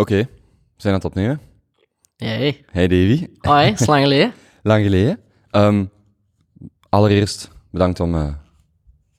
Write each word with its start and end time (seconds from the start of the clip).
Oké, 0.00 0.16
we 0.16 0.26
zijn 0.76 0.94
aan 0.94 1.00
het 1.00 1.08
opnemen. 1.08 1.40
Hey. 2.16 2.64
Hey 2.70 2.88
Davy. 2.88 3.26
Hoi, 3.38 3.70
is 3.70 3.86
lang 3.86 4.02
geleden. 4.02 4.32
Lang 4.62 4.82
geleden. 4.82 5.18
Ehm, 5.50 5.84
allereerst 6.88 7.50
bedankt 7.70 8.00
om 8.00 8.14
eh, 8.14 8.34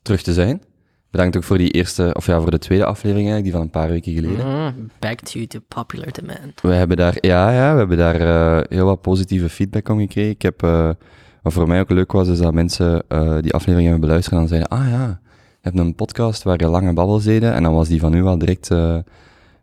terug 0.02 0.22
te 0.22 0.32
zijn. 0.32 0.62
Bedankt 1.10 1.36
ook 1.36 1.44
voor 1.44 1.58
die 1.58 1.70
eerste, 1.70 2.14
of 2.14 2.26
ja, 2.26 2.40
voor 2.40 2.50
de 2.50 2.58
tweede 2.58 2.84
aflevering 2.84 3.28
eigenlijk, 3.30 3.44
die 3.44 3.52
van 3.52 3.62
een 3.62 3.70
paar 3.70 3.88
weken 3.88 4.12
geleden. 4.12 4.46
Mm, 4.46 4.90
back 4.98 5.20
to 5.20 5.32
you 5.32 5.46
to 5.46 5.58
popular 5.68 6.12
demand. 6.12 6.60
We 6.60 6.72
hebben 6.72 6.96
daar, 6.96 7.16
ja, 7.20 7.50
ja, 7.50 7.72
we 7.72 7.78
hebben 7.78 7.96
daar 7.96 8.20
eh, 8.20 8.64
heel 8.68 8.86
wat 8.86 9.00
positieve 9.00 9.48
feedback 9.48 9.88
om 9.88 9.98
gekregen. 9.98 10.30
Ik 10.30 10.42
heb, 10.42 10.62
eh, 10.62 10.90
wat 11.42 11.52
voor 11.52 11.68
mij 11.68 11.80
ook 11.80 11.90
leuk 11.90 12.12
was, 12.12 12.28
is 12.28 12.38
dat 12.38 12.52
mensen 12.52 13.04
die 13.40 13.54
aflevering 13.54 13.82
hebben 13.82 14.00
beluisterd 14.00 14.32
en 14.32 14.38
dan 14.38 14.48
zeiden, 14.48 14.68
ah 14.68 14.88
ja, 14.88 15.20
je 15.50 15.68
hebt 15.68 15.78
een 15.78 15.94
podcast 15.94 16.42
waar 16.42 16.60
je 16.60 16.66
lange 16.66 16.92
babbels 16.92 17.24
deden. 17.24 17.52
En 17.52 17.62
dan 17.62 17.72
was 17.72 17.88
die 17.88 18.00
van 18.00 18.14
u 18.14 18.22
wel 18.22 18.38
direct, 18.38 18.70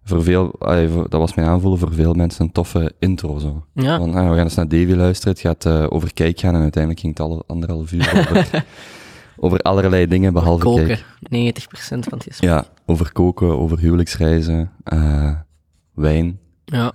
voor 0.10 0.24
veel, 0.24 0.56
allee, 0.60 0.88
voor- 0.90 1.10
dat 1.10 1.20
was 1.20 1.34
mijn 1.34 1.48
aanvoelen 1.48 1.80
voor 1.80 1.94
veel 1.94 2.14
mensen 2.14 2.46
een 2.46 2.52
toffe 2.52 2.92
intro 3.00 3.38
zo. 3.38 3.66
Ja, 3.74 3.98
Van, 3.98 4.14
ah, 4.16 4.30
we 4.30 4.36
gaan 4.36 4.44
eens 4.44 4.56
naar 4.56 4.68
Davy 4.68 4.94
luisteren, 4.94 5.34
het 5.34 5.42
gaat 5.42 5.66
eh, 5.66 5.86
over 5.90 6.14
kijk 6.14 6.40
gaan 6.40 6.56
en 6.56 6.62
uiteindelijk 6.62 7.02
ging 7.02 7.18
het 7.18 7.28
al 7.28 7.44
anderhalf 7.48 7.92
uur 7.92 8.10
over, 8.18 8.66
over 9.46 9.60
allerlei 9.60 10.08
dingen 10.08 10.34
behalve 10.34 10.64
koken. 10.64 10.86
kijk. 10.88 11.04
90% 11.54 11.64
van 11.80 12.18
het 12.18 12.24
gesprek. 12.24 12.50
Ja, 12.50 12.66
over 12.86 13.12
koken, 13.12 13.60
over 13.60 13.80
huwelijksreizen, 13.80 14.72
eh, 14.84 15.32
wijn. 15.94 16.40
Ja. 16.66 16.92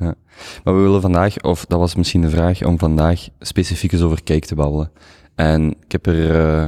Maar 0.65 0.75
we 0.77 0.81
willen 0.83 1.01
vandaag, 1.01 1.41
of 1.43 1.65
dat 1.67 1.79
was 1.79 1.95
misschien 1.95 2.21
de 2.21 2.31
vraag, 2.31 2.63
om 2.65 2.79
vandaag 2.79 3.29
specifiek 3.39 3.93
eens 3.93 4.03
over 4.03 4.23
kijk 4.23 4.45
te 4.45 4.55
babbelen. 4.55 4.91
En 5.35 5.71
ik 5.85 5.93
heb 5.93 6.07
er, 6.07 6.31
eh, 6.41 6.65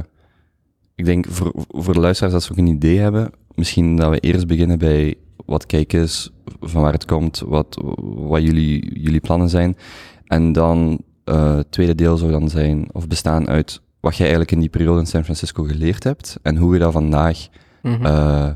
ik 0.95 1.05
denk 1.05 1.25
voor, 1.29 1.51
voor 1.67 1.93
de 1.93 1.99
luisteraars 1.99 2.33
dat 2.33 2.43
ze 2.43 2.51
ook 2.51 2.57
een 2.57 2.67
idee 2.67 2.99
hebben, 2.99 3.31
misschien 3.55 3.95
dat 3.95 4.09
we 4.09 4.19
eerst 4.19 4.47
beginnen 4.47 4.79
bij 4.79 5.15
wat 5.45 5.65
kijk 5.65 5.93
is, 5.93 6.31
van 6.59 6.81
waar 6.81 6.93
het 6.93 7.05
komt, 7.05 7.39
wat, 7.39 7.81
wat 8.01 8.41
jullie, 8.41 9.01
jullie 9.01 9.19
plannen 9.19 9.49
zijn. 9.49 9.77
En 10.25 10.51
dan 10.51 11.01
eh, 11.23 11.55
het 11.55 11.71
tweede 11.71 11.95
deel 11.95 12.17
zou 12.17 12.31
dan 12.31 12.49
zijn, 12.49 12.87
of 12.91 13.07
bestaan 13.07 13.47
uit 13.47 13.81
wat 13.99 14.15
jij 14.15 14.25
eigenlijk 14.25 14.51
in 14.51 14.59
die 14.59 14.69
periode 14.69 14.99
in 14.99 15.05
San 15.05 15.23
Francisco 15.23 15.63
geleerd 15.63 16.03
hebt 16.03 16.39
en 16.41 16.57
hoe 16.57 16.73
je 16.73 16.79
dat 16.79 16.93
vandaag 16.93 17.47
eh, 17.81 18.49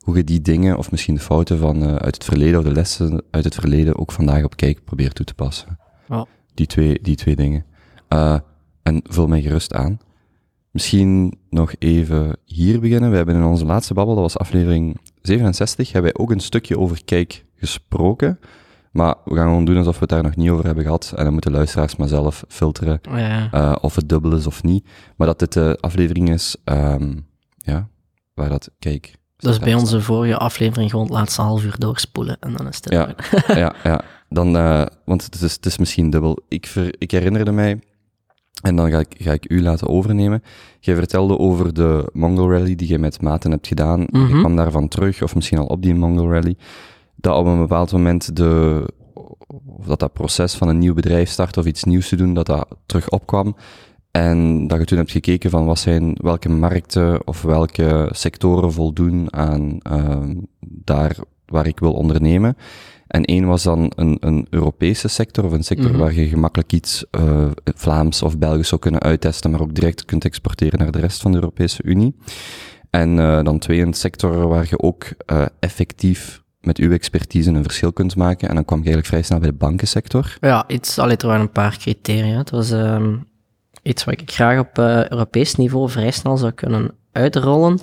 hoe 0.00 0.16
je 0.16 0.24
die 0.24 0.40
dingen, 0.40 0.78
of 0.78 0.90
misschien 0.90 1.14
de 1.14 1.20
fouten 1.20 1.58
van 1.58 1.82
eh, 1.82 1.94
uit 1.94 2.14
het 2.14 2.24
verleden, 2.24 2.58
of 2.58 2.64
de 2.64 2.72
lessen 2.72 3.22
uit 3.30 3.44
het 3.44 3.54
verleden, 3.54 3.98
ook 3.98 4.12
vandaag 4.12 4.44
op 4.44 4.56
kijk 4.56 4.84
probeert 4.84 5.14
toe 5.14 5.26
te 5.26 5.34
passen. 5.34 5.78
Die, 6.54 6.66
twee, 6.66 6.98
die 7.02 7.16
twee 7.16 7.36
dingen. 7.36 7.64
En 8.82 9.02
vul 9.04 9.26
mij 9.26 9.42
gerust 9.42 9.74
aan. 9.74 9.98
Misschien 10.70 11.38
nog 11.50 11.72
even 11.78 12.36
hier 12.44 12.80
beginnen. 12.80 13.10
We 13.10 13.16
hebben 13.16 13.34
in 13.34 13.44
onze 13.44 13.64
laatste 13.64 13.94
babbel, 13.94 14.14
dat 14.14 14.22
was 14.22 14.38
aflevering 14.38 14.96
67, 15.22 15.92
hebben 15.92 16.12
wij 16.12 16.22
ook 16.22 16.30
een 16.30 16.40
stukje 16.40 16.78
over 16.78 17.04
kijk 17.04 17.44
gesproken. 17.56 18.38
Maar 18.92 19.14
we 19.24 19.34
gaan 19.34 19.46
gewoon 19.46 19.64
doen 19.64 19.76
alsof 19.76 19.94
we 19.94 20.00
het 20.00 20.08
daar 20.08 20.22
nog 20.22 20.36
niet 20.36 20.50
over 20.50 20.64
hebben 20.64 20.84
gehad. 20.84 21.12
En 21.16 21.24
dan 21.24 21.32
moeten 21.32 21.52
luisteraars 21.52 21.96
maar 21.96 22.08
zelf 22.08 22.44
filteren 22.48 23.00
Ja. 23.10 23.48
eh, 23.52 23.76
of 23.80 23.94
het 23.94 24.08
dubbel 24.08 24.36
is 24.36 24.46
of 24.46 24.62
niet. 24.62 24.86
Maar 25.16 25.26
dat 25.26 25.38
dit 25.38 25.52
de 25.52 25.78
aflevering 25.80 26.30
is, 26.30 26.56
ehm, 26.64 27.16
ja, 27.56 27.88
waar 28.34 28.48
dat 28.48 28.70
kijk. 28.78 29.18
Dus 29.36 29.58
bij 29.58 29.74
onze 29.74 30.00
vorige 30.02 30.36
aflevering 30.36 30.90
gewoon 30.90 31.04
het 31.04 31.14
laatste 31.14 31.42
half 31.42 31.64
uur 31.64 31.74
doorspoelen 31.78 32.36
en 32.40 32.52
dan 32.56 32.68
is 32.68 32.76
het 32.76 32.90
Ja. 32.92 33.14
ja, 33.46 33.74
ja. 33.84 34.00
Dan, 34.28 34.56
eh, 34.56 34.86
want 35.04 35.24
het 35.24 35.40
is, 35.40 35.52
het 35.52 35.66
is 35.66 35.78
misschien 35.78 36.10
dubbel. 36.10 36.38
Ik, 36.48 36.66
ver, 36.66 36.94
ik 36.98 37.10
herinnerde 37.10 37.52
mij, 37.52 37.80
en 38.62 38.76
dan 38.76 38.90
ga 38.90 38.98
ik, 38.98 39.14
ga 39.18 39.32
ik 39.32 39.50
u 39.50 39.62
laten 39.62 39.88
overnemen. 39.88 40.42
Jij 40.80 40.94
vertelde 40.94 41.38
over 41.38 41.74
de 41.74 42.10
Mongol 42.12 42.50
Rally 42.50 42.74
die 42.74 42.88
jij 42.88 42.98
met 42.98 43.22
Maten 43.22 43.50
hebt 43.50 43.66
gedaan. 43.66 44.00
Je 44.00 44.18
Mhm. 44.18 44.38
kwam 44.38 44.56
daarvan 44.56 44.88
terug, 44.88 45.22
of 45.22 45.34
misschien 45.34 45.58
al 45.58 45.66
op 45.66 45.82
die 45.82 45.94
Mongol 45.94 46.30
Rally. 46.32 46.56
Dat 47.16 47.36
op 47.36 47.46
een 47.46 47.58
bepaald 47.58 47.92
moment 47.92 48.36
de, 48.36 48.84
of 49.78 49.86
dat 49.86 49.98
dat 49.98 50.12
proces 50.12 50.54
van 50.54 50.68
een 50.68 50.78
nieuw 50.78 50.94
bedrijf 50.94 51.30
starten 51.30 51.62
of 51.62 51.68
iets 51.68 51.84
nieuws 51.84 52.08
te 52.08 52.16
doen, 52.16 52.34
dat 52.34 52.46
dat 52.46 52.66
terug 52.86 53.08
opkwam. 53.10 53.56
En 54.10 54.66
dat 54.66 54.78
je 54.78 54.84
toen 54.84 54.98
hebt 54.98 55.10
gekeken 55.10 55.50
van 55.50 55.64
wat 55.64 55.78
zijn, 55.78 56.16
welke 56.22 56.48
markten 56.48 57.26
of 57.26 57.42
welke 57.42 58.08
sectoren 58.10 58.72
voldoen 58.72 59.32
aan 59.34 59.78
ehm, 59.82 60.34
daar 60.60 61.16
waar 61.46 61.66
ik 61.66 61.78
wil 61.80 61.92
ondernemen. 61.92 62.56
En 63.10 63.24
één 63.24 63.46
was 63.46 63.62
dan 63.62 63.92
een, 63.96 64.16
een 64.20 64.46
Europese 64.50 65.08
sector, 65.08 65.44
of 65.44 65.52
een 65.52 65.62
sector 65.64 65.90
Mhm. 65.90 65.98
waar 65.98 66.12
je 66.14 66.28
gemakkelijk 66.28 66.72
iets 66.72 67.04
eh, 67.10 67.46
Vlaams 67.64 68.22
of 68.22 68.38
Belgisch 68.38 68.68
zou 68.68 68.80
kunnen 68.80 69.00
uittesten, 69.00 69.50
maar 69.50 69.60
ook 69.60 69.74
direct 69.74 70.04
kunt 70.04 70.24
exporteren 70.24 70.78
naar 70.78 70.90
de 70.90 71.00
rest 71.00 71.20
van 71.20 71.30
de 71.30 71.36
Europese 71.36 71.82
Unie. 71.82 72.16
En 72.90 73.18
eh, 73.18 73.42
dan 73.42 73.58
twee, 73.58 73.80
een 73.80 73.94
sector 73.94 74.48
waar 74.48 74.66
je 74.68 74.78
ook 74.78 75.04
eh, 75.26 75.46
effectief 75.60 76.42
met 76.60 76.78
uw 76.78 76.90
expertise 76.92 77.50
een 77.50 77.62
verschil 77.62 77.92
kunt 77.92 78.16
maken. 78.16 78.48
En 78.48 78.54
dan 78.54 78.64
kwam 78.64 78.78
je 78.78 78.84
eigenlijk 78.84 79.14
vrij 79.14 79.22
snel 79.26 79.38
bij 79.38 79.50
de 79.50 79.56
bankensector. 79.56 80.36
Ja, 80.40 80.64
iets, 80.68 80.98
allee, 80.98 81.16
er 81.16 81.26
waren 81.26 81.40
een 81.42 81.52
paar 81.52 81.76
criteria. 81.78 82.38
Het 82.38 82.50
was 82.50 82.70
ehm, 82.70 83.16
iets 83.82 84.04
wat 84.04 84.20
ik 84.20 84.30
graag 84.32 84.58
op 84.58 84.78
eh, 84.78 85.08
Europees 85.08 85.54
niveau 85.54 85.90
vrij 85.90 86.10
snel 86.10 86.36
zou 86.36 86.52
kunnen 86.52 86.94
uitrollen. 87.12 87.78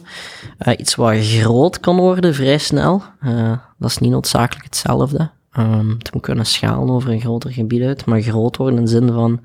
Eh, 0.58 0.74
iets 0.78 0.96
wat 0.96 1.16
groot 1.18 1.80
kan 1.80 1.96
worden 1.96 2.34
vrij 2.34 2.58
snel. 2.58 3.03
Eh, 3.19 3.58
dat 3.78 3.90
is 3.90 3.97
niet 3.97 4.12
noodzakelijk 4.12 4.66
hetzelfde. 4.66 5.31
Ehm, 5.52 5.90
het 5.90 6.13
moet 6.13 6.22
kunnen 6.22 6.46
schalen 6.46 6.90
over 6.90 7.12
een 7.12 7.22
groter 7.22 7.52
gebied 7.52 7.84
uit, 7.84 8.06
maar 8.06 8.22
groot 8.22 8.57
worden 8.57 8.80
in 8.80 8.86
de 8.86 8.91
zin 8.91 9.12
van, 9.12 9.41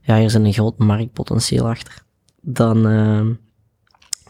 ja, 0.00 0.18
hier 0.18 0.30
zit 0.30 0.44
een 0.44 0.52
groot 0.52 0.78
marktpotentieel 0.78 1.68
achter. 1.68 2.02
Dan 2.40 2.86
ehm, 2.86 3.32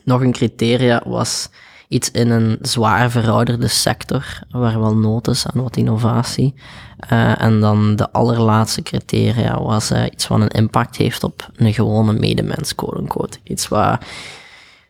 nog 0.04 0.20
een 0.20 0.32
criteria 0.32 1.02
was 1.06 1.50
iets 1.88 2.10
in 2.10 2.30
een 2.30 2.58
zwaar 2.62 3.10
verouderde 3.10 3.68
sector, 3.68 4.40
waar 4.50 4.80
wel 4.80 4.96
nood 4.96 5.28
is 5.28 5.46
aan 5.46 5.62
wat 5.62 5.76
innovatie. 5.76 6.54
Eh, 6.98 7.42
en 7.42 7.60
dan 7.60 7.96
de 7.96 8.12
allerlaatste 8.12 8.82
criteria 8.82 9.62
was 9.62 9.90
eh, 9.90 10.04
iets 10.04 10.26
wat 10.28 10.40
een 10.40 10.48
impact 10.48 10.96
heeft 10.96 11.24
op 11.24 11.50
een 11.56 11.72
gewone 11.74 12.12
medemens, 12.12 12.74
quote-unquote. 12.74 13.38
Iets 13.44 13.68
wat, 13.68 13.98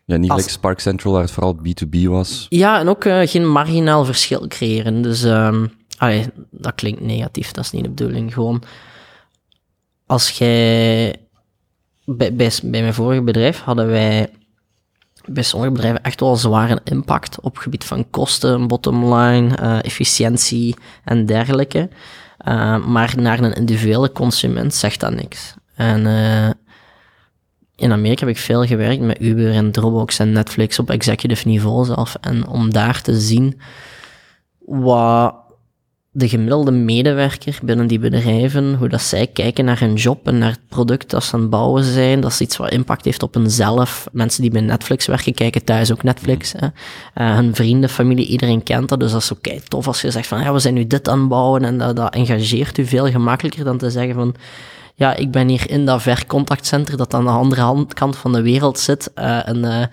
Ja, 0.05 0.17
niet 0.17 0.29
Als- 0.31 0.39
like 0.39 0.51
Spark 0.53 0.79
Central, 0.79 1.13
waar 1.13 1.21
het 1.21 1.31
vooral 1.31 1.55
B2B 1.55 2.05
was. 2.07 2.45
ja, 2.49 2.79
en 2.79 2.87
ook 2.89 3.05
eh, 3.05 3.27
geen 3.27 3.47
marginaal 3.51 4.05
verschil 4.05 4.47
creëren. 4.47 5.01
Dus, 5.01 5.23
ehm 5.23 5.65
allee, 5.97 6.25
dat 6.51 6.75
klinkt 6.75 7.01
negatief, 7.01 7.51
dat 7.51 7.63
is 7.63 7.71
niet 7.71 7.83
de 7.83 7.89
bedoeling. 7.89 8.33
Gewoon, 8.33 8.61
als 10.05 10.29
jij, 10.29 11.15
bij, 12.05 12.33
bij, 12.35 12.51
bij 12.63 12.81
mijn 12.81 12.93
vorige 12.93 13.21
bedrijf 13.21 13.59
hadden 13.61 13.87
wij 13.87 14.29
bij 15.31 15.43
sommige 15.43 15.71
bedrijven 15.71 16.03
echt 16.03 16.19
wel 16.19 16.35
zwaar 16.35 16.71
een 16.71 16.79
impact 16.83 17.41
op 17.41 17.57
gebied 17.57 17.83
van 17.83 18.09
kosten, 18.09 18.67
bottomline, 18.67 19.55
eh, 19.55 19.83
efficiëntie 19.83 20.75
en 21.03 21.25
dergelijke. 21.25 21.89
Eh, 22.37 22.85
maar 22.85 23.13
naar 23.17 23.39
een 23.39 23.53
individuele 23.53 24.11
consument 24.11 24.73
zegt 24.73 24.99
dat 24.99 25.13
niks. 25.13 25.53
En 25.75 26.05
eh, 26.05 26.49
in 27.75 27.91
Amerika 27.91 28.25
heb 28.25 28.35
ik 28.35 28.41
veel 28.41 28.65
gewerkt 28.65 29.01
met 29.01 29.21
Uber 29.21 29.51
en 29.51 29.71
Dropbox 29.71 30.19
en 30.19 30.31
Netflix 30.31 30.79
op 30.79 30.89
executive 30.89 31.47
niveau 31.47 31.85
zelf. 31.85 32.15
En 32.21 32.47
om 32.47 32.73
daar 32.73 33.01
te 33.01 33.19
zien 33.19 33.61
wat 34.65 35.35
de 36.19 36.29
gemiddelde 36.29 36.71
medewerker 36.71 37.59
binnen 37.63 37.87
die 37.87 37.99
bedrijven, 37.99 38.75
hoe 38.75 38.87
dat 38.89 39.01
zij 39.01 39.27
kijken 39.27 39.65
naar 39.65 39.79
hun 39.79 39.93
job 39.93 40.27
en 40.27 40.37
naar 40.37 40.49
het 40.49 40.67
product 40.67 41.09
dat 41.09 41.23
ze 41.23 41.33
aan 41.33 41.41
het 41.41 41.49
bouwen 41.49 41.83
zijn, 41.83 42.19
dat 42.19 42.31
is 42.31 42.41
iets 42.41 42.57
wat 42.57 42.71
impact 42.71 43.05
heeft 43.05 43.23
op 43.23 43.33
hunzelf. 43.33 44.07
Mensen 44.11 44.41
die 44.41 44.51
bij 44.51 44.61
Netflix 44.61 45.05
werken, 45.05 45.33
kijken 45.33 45.63
thuis 45.63 45.91
ook 45.91 46.03
Netflix. 46.03 46.53
Hè. 46.57 46.67
Eh, 47.13 47.35
hun 47.35 47.55
vrienden, 47.55 47.89
familie, 47.89 48.27
iedereen 48.27 48.63
kent 48.63 48.89
dat. 48.89 48.99
Dus 48.99 49.11
dat 49.11 49.21
is 49.21 49.31
oké 49.31 49.59
tof 49.67 49.87
als 49.87 50.01
je 50.01 50.11
zegt 50.11 50.27
van, 50.27 50.41
ja, 50.41 50.53
we 50.53 50.59
zijn 50.59 50.73
nu 50.73 50.87
dit 50.87 51.09
aan 51.09 51.19
het 51.19 51.29
bouwen 51.29 51.63
en 51.63 51.77
dat, 51.77 51.95
dat 51.95 52.13
engageert 52.13 52.77
u 52.77 52.85
veel 52.85 53.07
gemakkelijker 53.07 53.63
dan 53.63 53.77
te 53.77 53.89
zeggen 53.89 54.13
van, 54.13 54.35
ja, 54.95 55.15
ik 55.15 55.31
ben 55.31 55.47
hier 55.47 55.69
in 55.69 55.85
dat 55.85 56.01
vercontactcenter 56.01 56.97
dat 56.97 57.13
aan 57.13 57.23
de 57.23 57.29
andere 57.29 57.85
kant 57.93 58.17
van 58.17 58.31
de 58.31 58.41
wereld 58.41 58.79
zit. 58.79 59.13
eh, 59.65 59.83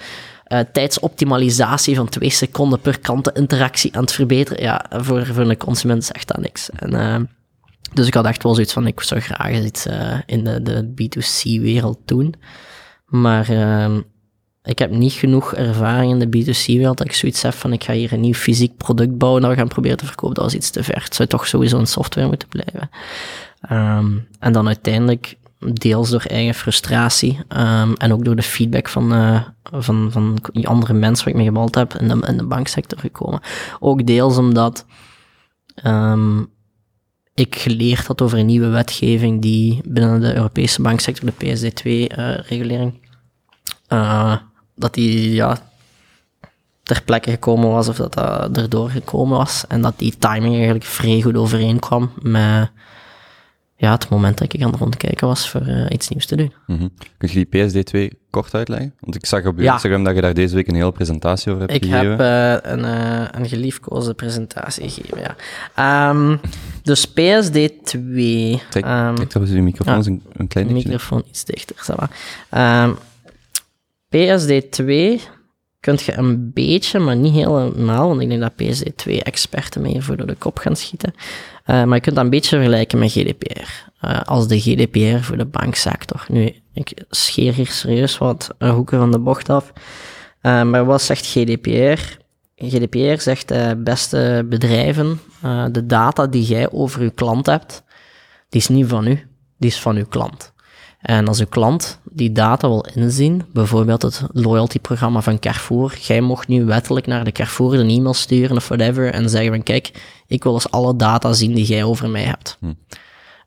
eh, 0.46 0.60
tijdsoptimalisatie 0.72 1.96
van 1.96 2.08
twee 2.08 2.30
seconden 2.30 2.80
per 2.80 2.98
klanteninteractie 3.00 3.96
aan 3.96 4.02
het 4.02 4.12
verbeteren. 4.12 4.62
Ja, 4.62 4.86
voor, 4.90 5.26
voor 5.26 5.50
een 5.50 5.56
consument 5.56 6.04
zegt 6.04 6.28
dat 6.28 6.38
niks. 6.38 6.71
En, 6.71 6.94
eh, 6.94 7.21
dus 7.92 8.06
ik 8.06 8.15
had 8.15 8.26
echt 8.26 8.42
wel 8.42 8.54
zoiets 8.54 8.72
van, 8.72 8.86
ik 8.86 9.00
zou 9.00 9.21
graag 9.21 9.65
iets 9.65 9.86
eh, 9.86 10.18
in 10.26 10.44
de, 10.44 10.62
de 10.62 10.92
B2C-wereld 10.94 11.98
doen. 12.04 12.34
Maar 13.06 13.48
ehm, 13.48 14.00
ik 14.62 14.78
heb 14.78 14.91
niet 14.91 15.12
genoeg 15.12 15.54
ervaring 15.54 16.12
in 16.12 16.30
de 16.30 16.38
B2C-wereld 16.38 16.98
dat 16.98 17.06
ik 17.06 17.15
zoiets 17.15 17.42
heb 17.42 17.54
van, 17.54 17.72
ik 17.72 17.84
ga 17.84 17.92
hier 17.92 18.12
een 18.12 18.21
nieuw 18.21 18.34
fysiek 18.34 18.76
product 18.76 19.18
bouwen 19.18 19.42
dat 19.42 19.50
we 19.50 19.56
gaan 19.56 19.68
proberen 19.68 19.97
te 19.97 20.06
verkopen. 20.06 20.34
Dat 20.34 20.44
was 20.44 20.54
iets 20.54 20.71
te 20.71 20.82
ver. 20.82 21.03
Het 21.03 21.15
zou 21.15 21.28
toch 21.28 21.47
sowieso 21.47 21.78
een 21.78 21.86
software 21.86 22.28
moeten 22.28 22.48
blijven. 22.48 22.91
Ehm, 23.60 24.18
en 24.38 24.53
dan 24.53 24.66
uiteindelijk, 24.66 25.36
deels 25.58 26.10
door 26.10 26.22
eigen 26.22 26.54
frustratie 26.54 27.38
ehm, 27.48 27.92
en 27.92 28.12
ook 28.12 28.24
door 28.24 28.36
de 28.36 28.42
feedback 28.42 28.88
van, 28.88 29.12
eh, 29.12 29.42
van, 29.62 30.08
van 30.12 30.38
die 30.53 30.68
andere 30.68 30.92
mensen 30.92 31.24
waar 31.24 31.34
ik 31.34 31.41
mee 31.41 31.48
gebald 31.48 31.74
heb, 31.74 31.94
in 31.94 32.08
de, 32.08 32.26
in 32.26 32.36
de 32.36 32.44
banksector 32.44 32.98
gekomen. 32.98 33.41
Ook 33.80 34.06
deels 34.06 34.36
omdat 34.36 34.86
ehm, 35.74 36.42
ik 37.34 37.56
geleerd 37.56 38.06
had 38.06 38.22
over 38.22 38.38
een 38.38 38.47
nieuwe 38.47 38.68
wetgeving 38.68 39.42
die 39.42 39.80
binnen 39.84 40.20
de 40.20 40.34
Europese 40.34 40.82
banksector, 40.82 41.30
de 41.38 41.47
PSD2-regulering, 41.47 43.00
dat 44.74 44.94
die 44.94 45.34
ja, 45.34 45.59
ter 46.82 47.02
plekke 47.02 47.30
gekomen 47.30 47.70
was 47.70 47.88
of 47.88 47.97
dat 47.97 48.14
dat 48.14 48.56
erdoor 48.56 48.91
gekomen 48.91 49.38
was. 49.38 49.64
En 49.68 49.82
dat 49.82 49.98
die 49.98 50.18
timing 50.18 50.54
eigenlijk 50.54 50.84
vrij 50.84 51.20
goed 51.20 51.36
overeenkwam 51.36 52.12
met 52.22 52.70
ja, 53.78 53.92
het 53.92 54.08
moment 54.08 54.38
dat 54.38 54.52
ik 54.52 54.62
aan 54.62 54.70
het 54.70 54.80
rondkijken 54.80 55.26
was 55.26 55.50
voor 55.50 55.66
uh, 55.66 55.86
iets 55.88 56.08
nieuws 56.08 56.26
te 56.26 56.36
doen. 56.36 56.52
Mm 56.66 56.90
Kun 57.18 57.28
je 57.32 57.46
die 57.48 57.70
PSD2 57.70 58.16
kort 58.30 58.54
uitleggen? 58.54 58.94
Want 59.00 59.14
ik 59.14 59.26
zag 59.26 59.46
op 59.46 59.60
ja. 59.60 59.72
Instagram 59.72 60.04
dat 60.04 60.14
je 60.14 60.20
daar 60.20 60.34
deze 60.34 60.54
week 60.54 60.68
een 60.68 60.74
hele 60.74 60.92
presentatie 60.92 61.52
over 61.52 61.66
hebt 61.68 61.84
ik 61.84 61.90
gegeven. 61.90 62.12
Ik 62.12 62.18
heb 62.18 62.64
uh, 62.64 62.72
een, 62.72 62.78
uh, 62.78 63.28
een 63.30 63.48
geliefkoosde 63.48 64.14
presentatie 64.14 64.88
gegeven, 64.88 65.34
ja. 65.76 66.08
Um, 66.10 66.40
dus 66.82 67.08
PSD2... 67.08 67.14
Kijk, 68.70 68.84
um, 68.86 69.14
kijk 69.14 69.32
we 69.32 69.44
die 69.44 69.62
microfoon 69.62 70.06
een, 70.06 70.22
een 70.32 70.48
klein 70.48 70.66
De 70.66 70.72
microfoon 70.72 71.24
iets 71.28 71.44
dichter, 71.44 71.76
ça 71.76 71.94
va. 71.94 72.84
Um, 72.84 72.96
PSD2 74.16 75.20
kunt 75.86 76.03
je 76.03 76.16
een 76.16 76.53
beetje, 76.53 76.98
maar 76.98 77.16
niet 77.16 77.34
helemaal, 77.34 78.09
want 78.09 78.21
ik 78.21 78.28
denk 78.28 78.41
dat 78.41 78.53
PSD2-experten 78.53 79.83
mee 79.83 80.00
voor 80.00 80.16
door 80.16 80.27
de 80.27 80.34
kop 80.34 80.59
gaan 80.59 80.77
schieten. 80.77 81.15
Uh, 81.66 81.84
maar 81.84 81.94
je 81.94 82.00
kunt 82.00 82.15
dat 82.15 82.24
een 82.24 82.30
beetje 82.30 82.56
vergelijken 82.56 82.98
met 82.98 83.10
GDPR. 83.10 83.68
Uh, 84.04 84.21
als 84.21 84.48
de 84.48 84.60
GDPR 84.60 85.24
voor 85.24 85.36
de 85.36 85.44
banksector. 85.44 86.24
Nu, 86.28 86.54
ik 86.72 87.04
scheer 87.10 87.54
hier 87.54 87.66
serieus 87.66 88.18
wat 88.18 88.54
hoeken 88.59 88.98
van 88.98 89.10
de 89.10 89.18
bocht 89.18 89.50
af. 89.50 89.72
Uh, 90.42 90.62
maar 90.62 90.84
wat 90.84 91.03
zegt 91.03 91.27
GDPR? 91.27 92.00
GDPR 92.56 93.21
zegt, 93.21 93.53
beste 93.84 94.47
bedrijven, 94.48 95.21
de 95.72 95.86
data 95.86 96.27
die 96.27 96.44
jij 96.44 96.71
over 96.71 97.03
je 97.03 97.10
klant 97.10 97.47
hebt, 97.47 97.83
die 98.48 98.60
is 98.60 98.68
niet 98.68 98.86
van 98.86 99.06
u, 99.06 99.28
die 99.56 99.71
is 99.71 99.80
van 99.80 99.97
uw 99.97 100.06
klant. 100.06 100.53
En 101.00 101.28
als 101.28 101.41
uw 101.41 101.47
klant 101.47 102.00
die 102.16 102.33
data 102.33 102.68
wil 102.68 102.86
inzien, 102.95 103.42
bijvoorbeeld 103.53 104.03
het 104.03 104.22
loyalty-programma 104.33 105.21
van 105.21 105.39
Carrefour, 105.39 105.98
jij 106.01 106.21
mocht 106.21 106.48
nu 106.48 106.65
wettelijk 106.65 107.07
naar 107.07 107.24
de 107.24 107.33
Carrefour 107.33 107.74
een 107.74 107.89
e-mail 107.89 108.15
sturen 108.15 108.57
of 108.57 108.68
whatever 108.68 109.13
en 109.13 109.28
zeggen 109.28 109.51
van 109.51 109.63
kijk, 109.63 109.91
ik 110.27 110.42
wil 110.42 110.54
eens 110.54 110.71
alle 110.71 110.97
data 110.97 111.33
zien 111.33 111.54
die 111.54 111.65
jij 111.65 111.84
over 111.84 112.09
mij 112.09 112.22
hebt. 112.22 112.59
Hm. 112.60 112.66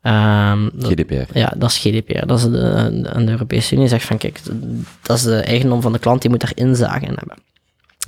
Um, 0.02 0.70
GDPR. 0.78 1.38
Ja, 1.38 1.52
dat 1.56 1.70
is 1.70 1.78
GDPR. 1.78 2.26
Dat 2.26 2.38
is 2.38 2.44
de, 2.44 2.50
de, 2.50 3.24
de 3.24 3.30
Europese 3.30 3.74
Unie 3.74 3.88
zegt 3.88 4.04
van 4.06 4.18
kijk, 4.18 4.40
dat 5.02 5.16
is 5.16 5.22
de 5.22 5.36
eigendom 5.36 5.80
van 5.80 5.92
de 5.92 5.98
klant, 5.98 6.20
die 6.22 6.30
moet 6.30 6.40
daar 6.40 6.52
inzage 6.54 7.04
in 7.04 7.14
hebben. 7.16 7.36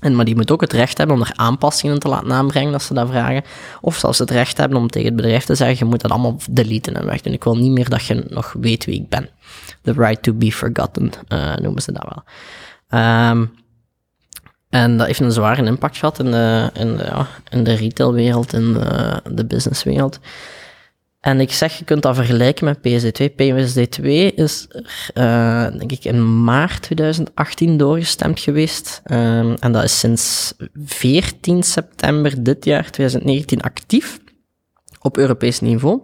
En, 0.01 0.17
maar 0.17 0.25
die 0.25 0.37
moet 0.37 0.51
ook 0.51 0.61
het 0.61 0.73
recht 0.73 0.99
hebben 0.99 1.17
om 1.17 1.23
er 1.23 1.33
aanpassingen 1.35 1.99
te 1.99 2.09
laten 2.09 2.33
aanbrengen 2.33 2.73
als 2.73 2.87
ze 2.87 2.95
dat 2.95 3.09
vragen. 3.09 3.43
Of 3.81 3.97
zelfs 3.97 4.19
het 4.19 4.31
recht 4.31 4.57
hebben 4.57 4.79
om 4.79 4.89
tegen 4.89 5.09
het 5.09 5.17
bedrijf 5.17 5.45
te 5.45 5.55
zeggen, 5.55 5.77
je 5.79 5.85
moet 5.85 6.01
dat 6.01 6.11
allemaal 6.11 6.37
deleten 6.51 6.95
en 6.95 7.07
wegdoen. 7.07 7.33
Ik 7.33 7.45
wil 7.45 7.57
niet 7.57 7.73
meer 7.73 7.89
dat 7.89 8.05
je 8.05 8.25
nog 8.29 8.55
weet 8.61 8.85
wie 8.85 9.01
ik 9.01 9.09
ben. 9.09 9.29
The 9.83 9.93
right 9.93 10.23
to 10.23 10.33
be 10.33 10.53
forgotten, 10.53 11.11
uh, 11.29 11.57
noemen 11.57 11.83
ze 11.83 11.93
dat 11.93 12.05
wel. 12.09 12.25
Um, 13.31 13.51
en 14.69 14.97
dat 14.97 15.07
heeft 15.07 15.21
een 15.21 15.33
zware 15.33 15.65
impact 15.65 15.97
gehad 15.97 16.19
in 16.19 16.31
de, 16.31 16.71
in 16.75 16.97
de, 16.97 17.05
ja, 17.05 17.27
in 17.51 17.65
de 17.65 17.75
retailwereld, 17.75 18.53
in 18.53 18.73
de, 18.73 19.21
de 19.35 19.47
businesswereld. 19.47 20.19
En 21.21 21.41
ik 21.41 21.53
zeg, 21.53 21.79
je 21.79 21.85
kunt 21.85 22.03
dat 22.03 22.15
vergelijken 22.15 22.65
met 22.65 22.79
PSD2. 22.79 23.33
PSD2 23.33 24.35
is 24.35 24.67
uh, 25.15 25.67
denk 25.79 25.93
ik, 25.93 26.05
in 26.05 26.45
maart 26.45 26.83
2018 26.83 27.77
doorgestemd 27.77 28.41
geweest. 28.41 29.03
Um, 29.05 29.55
en 29.55 29.73
dat 29.73 29.83
is 29.83 29.99
sinds 29.99 30.55
14 30.85 31.63
september 31.63 32.43
dit 32.43 32.65
jaar, 32.65 32.91
2019, 32.91 33.61
actief 33.61 34.19
op 35.01 35.17
Europees 35.17 35.61
niveau. 35.61 36.01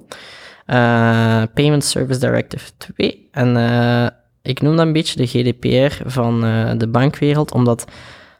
Uh, 0.71 1.43
Payment 1.55 1.85
Service 1.85 2.21
Directive 2.21 2.71
2. 2.77 3.29
En 3.31 3.57
uh, 3.57 4.07
ik 4.43 4.61
noem 4.61 4.77
dat 4.77 4.87
een 4.87 4.93
beetje 4.93 5.17
de 5.17 5.27
GDPR 5.27 6.09
van 6.09 6.41
de 6.79 6.89
bankwereld, 6.89 7.53
omdat 7.53 7.85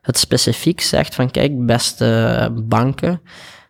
het 0.03 0.19
specifiek 0.19 0.81
zegt 0.81 1.15
van, 1.15 1.31
kijk, 1.31 1.67
beste 1.67 2.51
banken, 2.69 3.21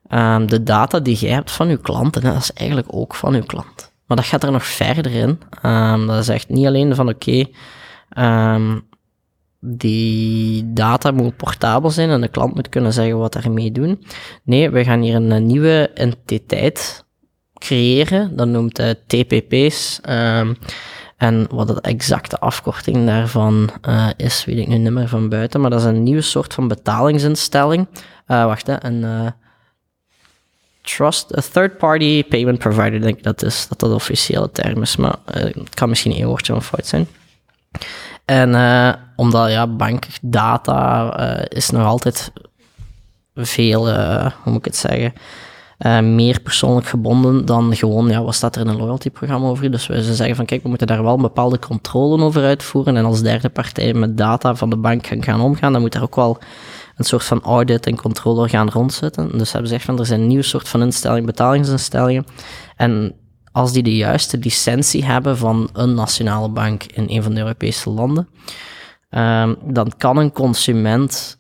Um, 0.09 0.47
de 0.47 0.63
data 0.63 1.01
die 1.01 1.17
jij 1.17 1.31
hebt 1.31 1.51
van 1.51 1.69
je 1.69 1.77
klanten, 1.77 2.23
dat 2.23 2.37
is 2.37 2.53
eigenlijk 2.53 2.89
ook 2.91 3.15
van 3.15 3.35
je 3.35 3.47
klant. 3.47 3.93
Maar 4.07 4.17
dat 4.17 4.27
gaat 4.27 4.43
er 4.43 4.53
nog 4.53 4.67
verder 4.67 5.13
in. 5.13 5.41
Um, 5.63 6.07
dat 6.07 6.19
is 6.19 6.29
echt 6.29 6.49
niet 6.49 6.67
alleen 6.67 6.95
van 6.95 7.09
oké, 7.09 7.45
um, 8.19 8.87
die 9.61 10.73
data 10.73 11.11
moet 11.11 11.37
portabel 11.37 11.91
zijn 11.91 12.11
en 12.11 12.21
de 12.21 12.29
klant 12.29 12.55
moet 12.55 12.69
kunnen 12.69 12.93
zeggen 12.93 13.19
wat 13.19 13.35
ermee 13.35 13.73
doen. 13.73 14.05
Nee, 14.43 14.71
we 14.71 14.85
gaan 14.85 15.01
hier 15.01 15.15
een 15.15 15.47
nieuwe 15.47 15.91
entiteit 15.95 17.05
creëren. 17.59 18.37
Dat 18.37 18.49
noemt 18.49 18.81
uh, 18.81 18.91
TPP's. 19.07 20.01
en 21.17 21.47
wat 21.51 21.69
de 21.69 21.81
exacte 21.81 22.39
afkorting 22.39 23.07
daarvan 23.07 23.71
uh, 23.89 24.09
is, 24.17 24.45
weet 24.45 24.59
ik 24.59 24.69
nu 24.69 24.79
niet 24.79 24.93
meer 24.93 25.09
van 25.09 25.29
buiten. 25.29 25.61
Maar 25.61 25.71
dat 25.71 25.81
is 25.81 25.87
een 25.87 26.03
nieuwe 26.03 26.21
soort 26.21 26.55
van 26.55 26.69
betalingsinstelling. 26.69 27.87
Uh, 28.27 28.45
wacht, 28.45 28.67
hè, 28.67 28.85
een 28.85 29.33
trust, 30.89 31.37
a 31.37 31.41
third-party 31.53 32.25
payment 32.25 32.59
provider, 32.59 33.01
denk 33.01 33.17
ik 33.17 33.23
dat 33.23 33.43
is, 33.43 33.69
dat 33.69 33.81
dat 33.81 33.89
de 33.89 33.95
officiële 33.95 34.51
term 34.51 34.83
is, 34.83 34.97
maar 34.97 35.17
uh, 35.35 35.43
het 35.43 35.75
kan 35.75 35.89
misschien 35.89 36.13
één 36.13 36.27
woordje 36.27 36.53
van 36.53 36.63
fout 36.63 36.87
zijn. 36.87 37.09
En 38.25 38.49
uh, 38.51 38.93
omdat, 39.17 39.51
ja, 39.51 39.67
bankdata 39.67 41.21
uh, 41.21 41.45
is 41.49 41.71
nog 41.71 41.87
altijd 41.87 42.33
veel, 43.35 43.93
hoe 43.93 44.33
moet 44.45 44.59
ik 44.59 44.65
het 44.65 44.77
zeggen, 44.77 45.13
meer 46.03 46.41
persoonlijk 46.41 46.87
gebonden 46.87 47.45
dan 47.45 47.77
gewoon, 47.77 48.09
ja, 48.09 48.23
wat 48.23 48.35
staat 48.35 48.57
er 48.57 48.63
in 48.63 48.69
een 48.69 48.77
loyalty-programma 48.77 49.49
over? 49.49 49.71
Dus 49.71 49.87
we 49.87 50.15
zeggen 50.15 50.37
van, 50.37 50.45
kijk, 50.45 50.63
we 50.63 50.69
moeten 50.69 50.87
daar 50.87 51.03
wel 51.03 51.15
een 51.15 51.23
bepaalde 51.23 51.59
controle 51.59 52.23
over 52.23 52.45
uitvoeren 52.45 52.97
en 52.97 53.05
als 53.05 53.23
derde 53.23 53.49
partij 53.49 53.95
met 53.95 54.17
data 54.17 54.55
van 54.55 54.71
de 54.71 54.77
bank 54.77 55.07
gaan, 55.07 55.23
gaan 55.23 55.41
omgaan, 55.41 55.73
dan 55.73 55.81
moet 55.81 55.95
er 55.95 56.03
ook 56.03 56.17
wel 56.17 56.39
een 56.97 57.05
soort 57.05 57.25
van 57.25 57.43
audit 57.43 57.87
en 57.87 57.97
controle 57.97 58.49
gaan 58.49 58.69
rondzetten. 58.69 59.39
Dus 59.39 59.53
hebben 59.53 59.71
ze 59.71 59.75
gezegd 59.75 59.85
van 59.85 59.99
er 59.99 60.07
zijn 60.07 60.21
een 60.21 60.27
nieuw 60.27 60.43
soort 60.43 60.69
van 60.69 60.83
instelling, 60.83 61.27
betalingsinstellingen. 61.27 62.25
En 62.77 63.15
als 63.53 63.73
die 63.73 63.83
de 63.83 63.97
juiste 63.97 64.39
licentie 64.39 65.05
hebben 65.05 65.37
van 65.37 65.69
een 65.73 65.95
nationale 65.95 66.49
bank 66.49 66.83
in 66.83 67.05
een 67.09 67.23
van 67.23 67.35
de 67.35 67.41
Europese 67.41 67.91
landen, 67.91 68.29
um, 69.11 69.57
dan 69.65 69.93
kan 69.97 70.17
een 70.17 70.33
consument 70.33 71.39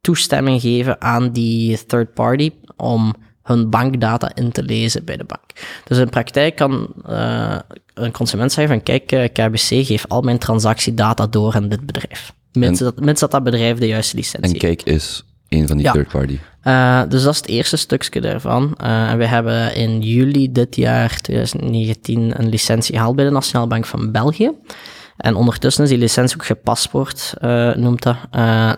toestemming 0.00 0.60
geven 0.60 1.00
aan 1.00 1.30
die 1.30 1.86
third 1.86 2.14
party 2.14 2.50
om 2.76 3.14
hun 3.46 3.70
bankdata 3.70 4.30
in 4.34 4.52
te 4.52 4.62
lezen 4.62 5.04
bij 5.04 5.16
de 5.16 5.24
bank. 5.24 5.44
Dus 5.84 5.98
in 5.98 6.08
praktijk 6.08 6.56
kan 6.56 6.88
uh, 7.08 7.58
een 7.94 8.12
consument 8.12 8.52
zeggen 8.52 8.74
van 8.74 8.82
kijk, 8.82 9.12
uh, 9.12 9.24
KBC 9.24 9.86
geeft 9.86 10.08
al 10.08 10.20
mijn 10.22 10.38
transactiedata 10.38 11.26
door 11.26 11.54
aan 11.54 11.68
dit 11.68 11.86
bedrijf. 11.86 12.32
Mits, 12.52 12.78
dat, 12.78 13.00
mits 13.00 13.20
dat 13.20 13.30
dat 13.30 13.44
bedrijf 13.44 13.78
de 13.78 13.86
juiste 13.86 14.16
licentie 14.16 14.52
En 14.52 14.58
Kijk 14.58 14.82
is 14.82 15.24
een 15.48 15.68
van 15.68 15.76
die 15.76 15.90
third 15.90 16.08
party. 16.08 16.38
Uh, 16.64 17.02
dus 17.08 17.22
dat 17.22 17.32
is 17.32 17.38
het 17.38 17.48
eerste 17.48 17.76
stukje 17.76 18.20
daarvan. 18.20 18.76
Uh, 18.82 19.14
we 19.14 19.26
hebben 19.26 19.74
in 19.74 20.00
juli 20.00 20.52
dit 20.52 20.76
jaar, 20.76 21.20
2019, 21.20 22.38
een 22.38 22.48
licentie 22.48 22.94
gehaald 22.94 23.16
bij 23.16 23.24
de 23.24 23.30
Nationale 23.30 23.68
Bank 23.68 23.86
van 23.86 24.12
België. 24.12 24.50
En 25.16 25.34
ondertussen 25.34 25.84
is 25.84 25.90
die 25.90 25.98
licentie 25.98 26.36
ook 26.36 26.46
gepaspoort, 26.46 27.34
uh, 27.42 27.74
noemt 27.74 28.02
dat, 28.02 28.16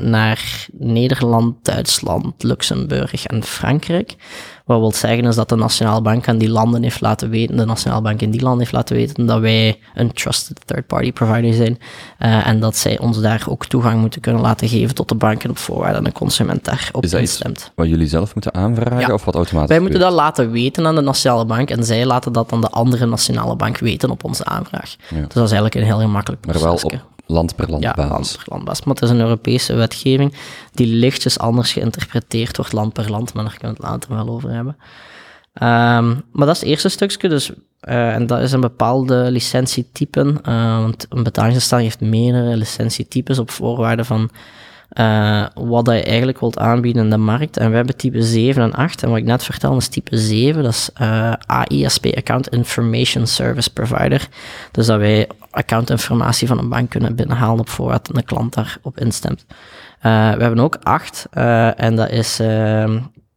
naar 0.00 0.66
Nederland, 0.72 1.64
Duitsland, 1.64 2.42
Luxemburg 2.42 3.26
en 3.26 3.42
Frankrijk. 3.42 4.16
Wat 4.68 4.78
wil 4.78 4.92
zeggen 4.92 5.24
is 5.24 5.34
dat 5.34 5.48
de 5.48 5.56
Nationale 5.56 6.00
Bank 6.00 6.28
aan 6.28 6.38
die 6.38 6.48
landen 6.48 6.82
heeft 6.82 7.00
laten 7.00 7.30
weten, 7.30 7.56
de 7.56 7.64
Nationale 7.64 8.02
Bank 8.02 8.20
in 8.20 8.30
die 8.30 8.40
landen 8.40 8.60
heeft 8.60 8.72
laten 8.72 8.96
weten 8.96 9.26
dat 9.26 9.40
wij 9.40 9.78
een 9.94 10.12
trusted 10.12 10.60
third-party 10.64 11.12
provider 11.12 11.54
zijn. 11.54 11.78
Uh, 12.18 12.46
en 12.46 12.60
dat 12.60 12.76
zij 12.76 12.98
ons 12.98 13.20
daar 13.20 13.44
ook 13.48 13.66
toegang 13.66 14.00
moeten 14.00 14.20
kunnen 14.20 14.42
laten 14.42 14.68
geven 14.68 14.94
tot 14.94 15.08
de 15.08 15.14
banken 15.14 15.50
op 15.50 15.58
voorwaarde 15.58 15.94
dat 15.94 16.06
een 16.06 16.12
consument 16.12 16.64
daarop 16.64 17.04
is 17.04 17.10
dat 17.10 17.20
instemt. 17.20 17.72
wat 17.74 17.88
jullie 17.88 18.06
zelf 18.06 18.34
moeten 18.34 18.54
aanvragen 18.54 19.00
ja. 19.00 19.12
of 19.12 19.24
wat 19.24 19.34
automatisch 19.34 19.70
Wij 19.70 19.80
moeten 19.80 20.00
dat 20.00 20.12
laten 20.12 20.50
weten 20.50 20.86
aan 20.86 20.94
de 20.94 21.00
Nationale 21.00 21.44
Bank 21.44 21.70
en 21.70 21.84
zij 21.84 22.06
laten 22.06 22.32
dat 22.32 22.52
aan 22.52 22.60
de 22.60 22.70
andere 22.70 23.06
Nationale 23.06 23.56
Bank 23.56 23.78
weten 23.78 24.10
op 24.10 24.24
onze 24.24 24.44
aanvraag. 24.44 24.96
Ja. 25.08 25.16
Dus 25.16 25.34
dat 25.34 25.44
is 25.44 25.52
eigenlijk 25.52 25.74
een 25.74 25.84
heel 25.84 25.98
gemakkelijk 25.98 26.40
proces. 26.40 26.62
Maar 26.62 26.70
wel 26.70 26.80
op 26.82 27.17
land 27.28 27.56
per 27.56 27.70
land 27.70 27.82
ja, 27.82 27.92
basis. 27.92 28.10
land 28.10 28.36
per 28.36 28.46
land 28.48 28.64
basis. 28.64 28.84
Maar 28.84 28.94
het 28.94 29.04
is 29.04 29.10
een 29.10 29.20
Europese 29.20 29.74
wetgeving 29.74 30.34
die 30.72 30.86
lichtjes 30.86 31.38
anders 31.38 31.72
geïnterpreteerd 31.72 32.56
wordt 32.56 32.72
land 32.72 32.92
per 32.92 33.10
land, 33.10 33.34
maar 33.34 33.44
daar 33.44 33.56
kunnen 33.58 33.76
we 33.76 33.82
het 33.82 33.92
later 33.92 34.14
wel 34.14 34.34
over 34.34 34.50
hebben. 34.50 34.76
Um, 35.62 36.22
maar 36.32 36.46
dat 36.46 36.54
is 36.54 36.60
het 36.60 36.68
eerste 36.68 36.88
stukje, 36.88 37.28
dus, 37.28 37.50
uh, 37.50 38.14
en 38.14 38.26
dat 38.26 38.40
is 38.40 38.52
een 38.52 38.60
bepaalde 38.60 39.30
licentietypen, 39.30 40.38
uh, 40.48 40.80
want 40.80 41.06
een 41.08 41.22
betalingsinstelling 41.22 41.86
heeft 41.86 42.00
meerdere 42.00 42.56
licentietypes 42.56 43.38
op 43.38 43.50
voorwaarde 43.50 44.04
van 44.04 44.30
uh, 44.92 45.46
wat 45.54 45.86
je 45.86 46.02
eigenlijk 46.02 46.40
wilt 46.40 46.58
aanbieden 46.58 47.04
in 47.04 47.10
de 47.10 47.16
markt. 47.16 47.56
En 47.56 47.70
we 47.70 47.76
hebben 47.76 47.96
type 47.96 48.22
7 48.22 48.62
en 48.62 48.72
8. 48.72 49.02
En 49.02 49.08
wat 49.08 49.18
ik 49.18 49.24
net 49.24 49.44
vertelde 49.44 49.76
is 49.76 49.88
type 49.88 50.16
7, 50.16 50.62
dat 50.62 50.72
is 50.72 50.90
uh, 51.00 51.32
AISP, 51.46 52.06
Account 52.16 52.48
Information 52.48 53.26
Service 53.26 53.72
Provider. 53.72 54.28
Dus 54.72 54.86
dat 54.86 54.98
wij 54.98 55.28
accountinformatie 55.50 56.48
van 56.48 56.58
een 56.58 56.68
bank 56.68 56.90
kunnen 56.90 57.14
binnenhalen 57.14 57.60
op 57.60 57.68
voorwaarde 57.68 58.02
dat 58.06 58.16
een 58.16 58.24
klant 58.24 58.54
daarop 58.54 58.98
instemt. 58.98 59.44
Uh, 59.48 59.52
we 60.32 60.42
hebben 60.42 60.58
ook 60.58 60.78
8, 60.82 61.26
en 61.76 61.96
dat 61.96 62.10
is 62.10 62.40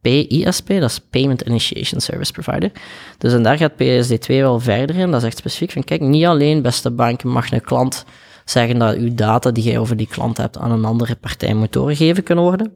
PISP, 0.00 0.68
dat 0.68 0.90
is 0.90 1.00
Payment 1.10 1.40
Initiation 1.40 2.00
Service 2.00 2.32
Provider. 2.32 2.70
Dus 3.18 3.32
en 3.32 3.42
daar 3.42 3.56
gaat 3.56 3.72
PSD2 3.72 4.26
wel 4.26 4.60
verder 4.60 4.96
in. 4.96 5.10
Dat 5.10 5.20
is 5.20 5.26
echt 5.26 5.36
specifiek 5.36 5.72
van, 5.72 5.84
kijk, 5.84 6.00
niet 6.00 6.24
alleen 6.24 6.62
beste 6.62 6.90
banken 6.90 7.28
mag 7.28 7.50
een 7.50 7.60
klant 7.60 8.04
zeggen 8.52 8.78
dat 8.78 8.96
uw 8.96 9.14
data 9.14 9.50
die 9.50 9.64
jij 9.64 9.78
over 9.78 9.96
die 9.96 10.06
klant 10.06 10.36
hebt 10.36 10.58
aan 10.58 10.70
een 10.70 10.84
andere 10.84 11.16
partij 11.16 11.54
moet 11.54 11.72
doorgegeven 11.72 12.22
kunnen 12.22 12.44
worden. 12.44 12.72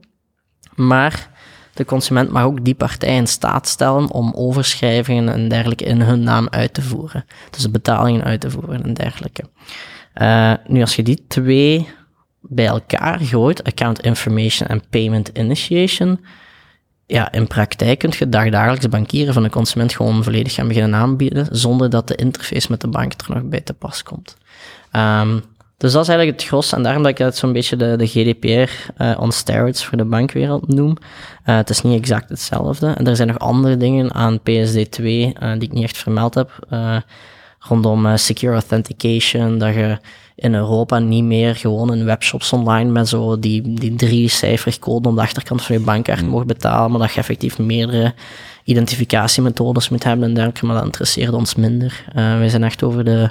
Maar 0.75 1.31
de 1.75 1.85
consument 1.85 2.31
mag 2.31 2.45
ook 2.45 2.65
die 2.65 2.75
partij 2.75 3.17
in 3.17 3.27
staat 3.27 3.69
stellen 3.69 4.11
om 4.11 4.33
overschrijvingen 4.35 5.29
en 5.29 5.49
dergelijke 5.49 5.85
in 5.85 6.01
hun 6.01 6.23
naam 6.23 6.49
uit 6.51 6.75
te 6.75 6.83
voeren. 6.83 7.25
Dus 7.51 7.71
betalingen 7.71 8.25
uit 8.25 8.41
te 8.41 8.51
voeren 8.51 8.83
en 8.83 8.95
dergelijke. 8.95 9.45
Uh, 10.15 10.53
nu, 10.67 10.81
als 10.81 10.97
je 10.97 11.03
die 11.03 11.25
twee 11.29 11.89
bij 12.41 12.67
elkaar 12.67 13.19
gooit, 13.19 13.65
account 13.65 14.01
information 14.01 14.69
en 14.69 14.83
payment 14.91 15.29
initiation, 15.29 16.21
ja, 17.07 17.33
in 17.33 17.47
praktijk 17.47 17.99
kun 17.99 18.13
je 18.19 18.29
dagdagelijks 18.29 18.89
bankieren 18.89 19.35
van 19.35 19.43
de 19.43 19.51
consument 19.51 19.95
gewoon 19.95 20.25
volledig 20.25 20.55
gaan 20.55 20.69
beginnen 20.69 21.01
aanbieden, 21.01 21.49
zonder 21.51 21.91
dat 21.91 22.09
de 22.09 22.15
interface 22.15 22.67
met 22.71 22.81
de 22.81 22.89
bank 22.89 23.13
er 23.13 23.35
nog 23.35 23.43
bij 23.43 23.61
te 23.61 23.75
pas 23.75 24.03
komt. 24.03 24.37
Um, 24.93 25.43
dus 25.79 25.93
dat 25.93 26.03
is 26.03 26.09
eigenlijk 26.09 26.39
het 26.39 26.49
gros. 26.49 26.73
En 26.73 26.83
daarom 26.83 27.03
dat 27.03 27.11
ik 27.11 27.19
het 27.19 27.37
zo'n 27.37 27.53
beetje 27.53 27.77
de, 27.77 27.97
de 27.97 28.07
GDPR 28.07 28.49
uh, 28.49 28.71
eh, 28.97 29.21
on 29.21 29.33
steroids 29.33 29.85
voor 29.85 29.99
de 29.99 30.05
bankwereld 30.05 30.69
noem. 30.69 30.97
Uh, 31.47 31.57
het 31.57 31.71
is 31.71 31.83
niet 31.83 32.01
exact 32.01 32.29
hetzelfde. 32.29 32.87
En 32.87 33.07
er 33.07 33.17
zijn 33.17 33.29
nog 33.29 33.39
andere 33.39 33.77
dingen 33.77 34.15
aan 34.15 34.39
PSD2 34.39 35.03
uh, 35.03 35.27
eh, 35.27 35.53
die 35.53 35.69
ik 35.69 35.73
niet 35.73 35.85
echt 35.85 35.99
vermeld 35.99 36.35
heb. 36.35 36.51
rondom 37.59 38.17
secure 38.17 38.53
authentication, 38.53 39.59
dat 39.59 39.75
je 39.75 39.99
in 40.35 40.55
Europa 40.55 40.99
niet 40.99 41.25
meer 41.25 41.57
gewoon 41.57 41.95
in 41.95 42.05
webshops 42.05 42.53
online 42.53 42.91
met 42.91 43.09
zo 43.09 43.39
die, 43.39 43.75
die 43.75 43.95
drie 43.95 44.29
cijferig 44.29 44.79
code 44.79 45.09
op 45.09 45.15
de 45.15 45.21
achterkant 45.21 45.63
van 45.63 45.77
je 45.77 45.83
bankkaart 45.83 46.23
mm. 46.23 46.29
mocht 46.29 46.47
betalen, 46.47 46.91
maar 46.91 47.01
dat 47.01 47.13
je 47.13 47.21
effectief 47.21 47.59
meerdere 47.59 48.15
identificatiemethodes 48.65 49.89
moet 49.89 50.05
hebben 50.05 50.29
en 50.29 50.35
dergelijke, 50.35 50.67
maar 50.67 50.75
dat 50.75 50.85
interesseert 50.85 51.33
ons 51.33 51.55
minder. 51.55 52.05
wij 52.15 52.49
zijn 52.49 52.65
echt 52.65 52.83
over 52.83 53.05
de 53.05 53.31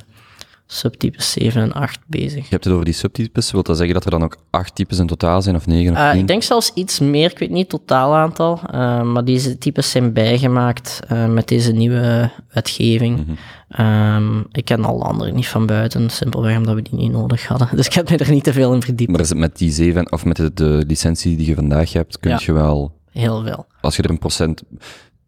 subtypes 0.68 1.32
7 1.32 1.62
en 1.62 1.74
8 1.74 2.00
bezig. 2.08 2.44
Je 2.44 2.50
hebt 2.50 2.64
het 2.64 2.74
over 2.74 2.86
die 2.86 2.94
subtypes. 2.94 3.52
Wil 3.52 3.64
dat 3.64 3.78
zeggen 3.78 3.94
dat 3.94 4.06
er 4.06 4.12
dan 4.12 4.24
ook 4.24 4.38
8 4.50 4.76
types 4.76 5.00
in 5.00 5.08
totaal 5.08 5.42
zijn, 5.42 5.56
of 5.56 5.68
9 5.68 5.92
of 5.92 5.98
10? 5.98 6.06
Uh, 6.06 6.12
eh, 6.12 6.20
ik 6.20 6.28
denk 6.28 6.44
zelfs 6.44 6.72
iets 6.74 7.00
meer, 7.00 7.32
ik 7.32 7.40
weet 7.40 7.50
niet 7.50 7.72
het 7.72 7.82
totaal 7.82 8.16
aantal. 8.16 8.60
Uh, 8.74 9.02
maar 9.02 9.26
deze 9.26 9.58
types 9.58 9.92
zijn 9.92 10.14
bijgemaakt 10.14 11.00
uh, 11.12 11.28
met 11.28 11.48
deze 11.48 11.72
nieuwe 11.72 12.32
wetgeving. 12.54 13.18
Mm 13.18 13.38
-hmm. 13.68 13.86
um, 13.86 14.46
ik 14.52 14.66
ken 14.66 14.86
alle 14.86 15.04
anderen 15.04 15.36
niet 15.36 15.48
van 15.48 15.66
buiten, 15.66 16.10
simpelweg 16.10 16.58
omdat 16.58 16.76
we 16.76 16.82
die 16.82 16.96
niet 16.96 17.12
nodig 17.12 17.48
hadden. 17.48 17.70
Dus 17.76 17.86
ik 17.86 17.94
heb 17.94 18.10
me 18.10 18.18
er 18.18 18.32
niet 18.32 18.44
te 18.44 18.54
veel 18.54 18.74
in 18.74 18.82
verdiept. 18.82 19.12
Maar 19.12 19.20
is 19.20 19.30
het 19.30 19.38
met 19.38 19.58
die 19.58 19.72
7, 19.72 20.12
of 20.12 20.26
met 20.26 20.36
de, 20.36 20.54
de 20.54 20.84
licentie 20.88 21.38
die 21.38 21.48
je 21.48 21.56
vandaag 21.56 21.94
hebt, 21.94 22.20
kun 22.20 22.32
ja, 22.32 22.40
je 22.42 22.54
wel... 22.54 22.94
Heel 23.12 23.44
veel. 23.44 23.66
Als 23.82 23.96
je 23.96 24.04
er 24.04 24.10
een 24.10 24.20
procent... 24.20 24.64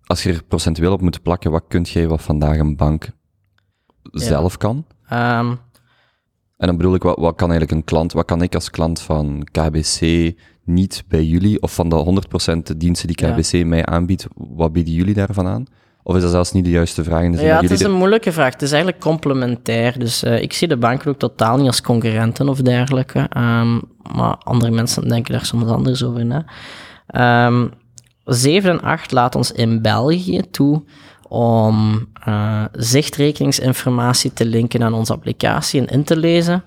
Als 0.05 0.23
je 0.23 0.33
er 0.33 0.43
procentueel 0.43 0.91
op 0.91 1.01
moet 1.01 1.21
plakken, 1.21 1.51
wat 1.51 1.63
kun 1.67 1.81
jij 1.81 2.07
wat 2.07 2.21
vandaag 2.21 2.57
een 2.57 2.75
bank 2.75 3.09
zelf 4.11 4.57
kan? 4.57 4.85
Um, 5.13 5.59
en 6.57 6.67
dan 6.67 6.77
bedoel 6.77 6.95
ik, 6.95 7.03
wat, 7.03 7.17
wat 7.17 7.35
kan 7.35 7.49
eigenlijk 7.49 7.79
een 7.79 7.85
klant, 7.85 8.13
wat 8.13 8.25
kan 8.25 8.41
ik 8.41 8.55
als 8.55 8.69
klant 8.69 9.01
van 9.01 9.47
KBC 9.51 10.33
niet 10.63 11.03
bij 11.07 11.23
jullie, 11.23 11.61
of 11.61 11.73
van 11.73 11.89
de 11.89 12.21
100% 12.73 12.77
diensten 12.77 13.07
die 13.07 13.15
KBC 13.15 13.65
mij 13.65 13.85
aanbiedt, 13.85 14.27
wat 14.35 14.73
bieden 14.73 14.93
jullie 14.93 15.13
daarvan 15.13 15.47
aan? 15.47 15.65
Of 16.03 16.15
is 16.15 16.21
dat 16.21 16.31
zelfs 16.31 16.51
niet 16.51 16.63
de 16.63 16.69
juiste 16.69 17.03
vraag? 17.03 17.41
Ja, 17.41 17.61
het 17.61 17.71
is 17.71 17.81
een 17.81 17.91
moeilijke 17.91 18.31
vraag. 18.31 18.53
Het 18.53 18.61
is 18.61 18.71
eigenlijk 18.71 19.01
complementair. 19.01 19.99
Dus 19.99 20.23
uh, 20.23 20.41
ik 20.41 20.53
zie 20.53 20.67
de 20.67 20.77
banken 20.77 21.09
ook 21.09 21.17
totaal 21.17 21.57
niet 21.57 21.67
als 21.67 21.81
concurrenten 21.81 22.49
of 22.49 22.61
dergelijke. 22.61 23.29
Um, 23.37 23.81
maar 24.15 24.35
andere 24.37 24.71
mensen 24.71 25.07
denken 25.07 25.33
daar 25.33 25.45
soms 25.45 25.65
anders 25.65 26.03
over 26.03 26.25
na. 26.25 26.45
Um, 27.47 27.71
7 28.23 28.69
en 28.69 28.81
8 28.81 29.11
laat 29.11 29.35
ons 29.35 29.51
in 29.51 29.81
België 29.81 30.41
toe 30.51 30.83
om 31.29 32.07
uh, 32.27 32.63
zichtrekeningsinformatie 32.71 34.33
te 34.33 34.45
linken 34.45 34.83
aan 34.83 34.93
onze 34.93 35.13
applicatie 35.13 35.79
en 35.79 35.87
in 35.87 36.03
te 36.03 36.17
lezen. 36.17 36.63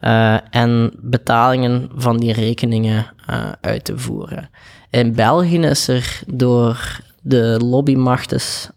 Uh, 0.00 0.54
en 0.54 0.92
betalingen 1.00 1.90
van 1.94 2.16
die 2.16 2.32
rekeningen 2.32 3.12
uh, 3.30 3.52
uit 3.60 3.84
te 3.84 3.98
voeren. 3.98 4.50
In 4.90 5.14
België 5.14 5.58
is 5.60 5.88
er 5.88 6.20
door 6.26 7.00
de 7.22 7.60
lobbymachtes 7.64 8.70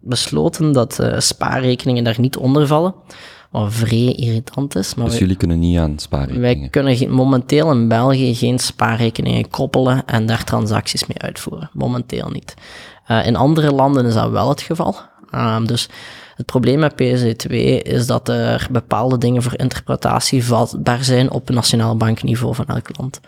besloten 0.00 0.72
dat 0.72 1.00
spaarrekeningen 1.18 2.04
daar 2.04 2.20
niet 2.20 2.36
onder 2.36 2.66
vallen. 2.66 2.94
Wat 3.50 3.72
vrij 3.72 4.12
irritant 4.14 4.76
is. 4.76 4.94
Maar 4.94 5.06
dus 5.06 5.18
jullie 5.18 5.36
kunnen 5.36 5.58
niet 5.58 5.78
aan 5.78 5.98
spaarrekeningen? 5.98 6.58
Wij 6.60 6.68
kunnen 6.70 7.10
momenteel 7.10 7.70
in 7.70 7.88
België 7.88 8.34
geen 8.34 8.58
spaarrekeningen 8.58 9.48
koppelen 9.48 10.04
en 10.04 10.26
daar 10.26 10.44
transacties 10.44 11.06
mee 11.06 11.18
uitvoeren. 11.18 11.70
Momenteel 11.72 12.28
niet. 12.28 12.54
Uh, 13.10 13.26
in 13.26 13.36
andere 13.36 13.72
landen 13.72 14.06
is 14.06 14.14
dat 14.14 14.30
wel 14.30 14.48
het 14.48 14.62
geval. 14.62 14.96
Um, 15.34 15.66
dus 15.66 15.88
het 16.36 16.46
probleem 16.46 16.78
met 16.78 16.92
PSD2 16.92 17.54
is 17.82 18.06
dat 18.06 18.28
er 18.28 18.66
bepaalde 18.70 19.18
dingen 19.18 19.42
voor 19.42 19.52
interpretatie 19.56 20.44
vatbaar 20.44 21.04
zijn 21.04 21.30
op 21.30 21.50
nationaal 21.50 21.96
bankniveau 21.96 22.54
van 22.54 22.66
elk 22.66 22.98
land. 22.98 23.20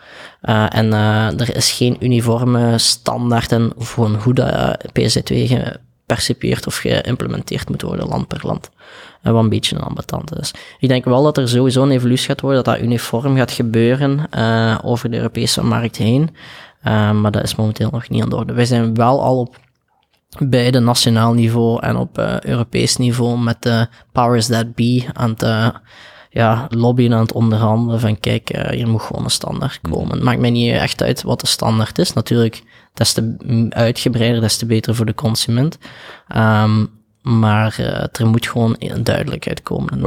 Uh, 0.42 0.76
en 0.76 0.86
uh, 0.86 1.40
er 1.40 1.56
is 1.56 1.70
geen 1.70 1.96
uniforme 2.00 2.78
standaard 2.78 3.52
en 3.52 3.72
voor 3.76 4.08
hoe 4.08 4.34
de 4.34 4.78
PSD2 4.88 5.34
gepercipieerd 5.34 6.66
of 6.66 6.76
geïmplementeerd 6.76 7.68
moet 7.68 7.82
worden, 7.82 8.08
land 8.08 8.28
per 8.28 8.40
land. 8.42 8.70
Uh, 9.22 9.32
wat 9.32 9.42
een 9.42 9.48
beetje 9.48 9.76
een 9.76 9.82
ambetant 9.82 10.38
is. 10.38 10.54
Ik 10.78 10.88
denk 10.88 11.04
wel 11.04 11.22
dat 11.22 11.38
er 11.38 11.48
sowieso 11.48 11.82
een 11.82 11.90
evolutie 11.90 12.26
gaat 12.26 12.40
worden, 12.40 12.64
dat 12.64 12.74
dat 12.74 12.84
uniform 12.84 13.36
gaat 13.36 13.50
gebeuren 13.50 14.28
over 14.82 15.10
de 15.10 15.16
Europese 15.16 15.64
markt 15.64 15.96
heen. 15.96 16.36
maar 17.20 17.30
dat 17.30 17.42
is 17.42 17.54
momenteel 17.54 17.90
nog 17.92 18.08
niet 18.08 18.22
aan 18.22 18.28
de 18.28 18.36
orde. 18.36 18.52
Wij 18.52 18.64
zijn 18.64 18.94
wel 18.94 19.22
al 19.22 19.38
op 19.38 19.56
beide 20.38 20.78
nationaal 20.78 21.32
niveau 21.32 21.80
en 21.82 21.96
op 21.96 22.18
uh, 22.18 22.40
Europees 22.40 22.96
niveau 22.96 23.38
met 23.38 23.62
de 23.62 23.86
powers 24.12 24.46
that 24.46 24.74
be 24.74 25.04
aan 25.12 25.30
het 25.30 25.42
uh, 25.42 25.68
ja, 26.30 26.66
lobbyen, 26.70 27.14
aan 27.14 27.20
het 27.20 27.32
onderhandelen 27.32 28.00
van 28.00 28.20
kijk, 28.20 28.56
uh, 28.56 28.68
hier 28.68 28.88
moet 28.88 29.02
gewoon 29.02 29.24
een 29.24 29.30
standaard 29.30 29.78
mhm. 29.82 29.92
komen. 29.92 30.14
Het 30.14 30.22
maakt 30.22 30.40
mij 30.40 30.50
niet 30.50 30.72
echt 30.72 31.02
uit 31.02 31.22
wat 31.22 31.40
de 31.40 31.46
standaard 31.46 31.98
is. 31.98 32.12
Natuurlijk, 32.12 32.62
des 32.94 33.12
te 33.12 33.36
uitgebreider, 33.70 34.40
des 34.40 34.56
te 34.56 34.66
beter 34.66 34.94
voor 34.94 35.06
de 35.06 35.14
consument. 35.14 35.78
Um, 36.36 36.90
maar 37.22 37.78
er 38.12 38.26
moet 38.26 38.46
gewoon 38.46 38.76
een 38.78 39.04
duidelijkheid 39.04 39.62
komen. 39.62 40.00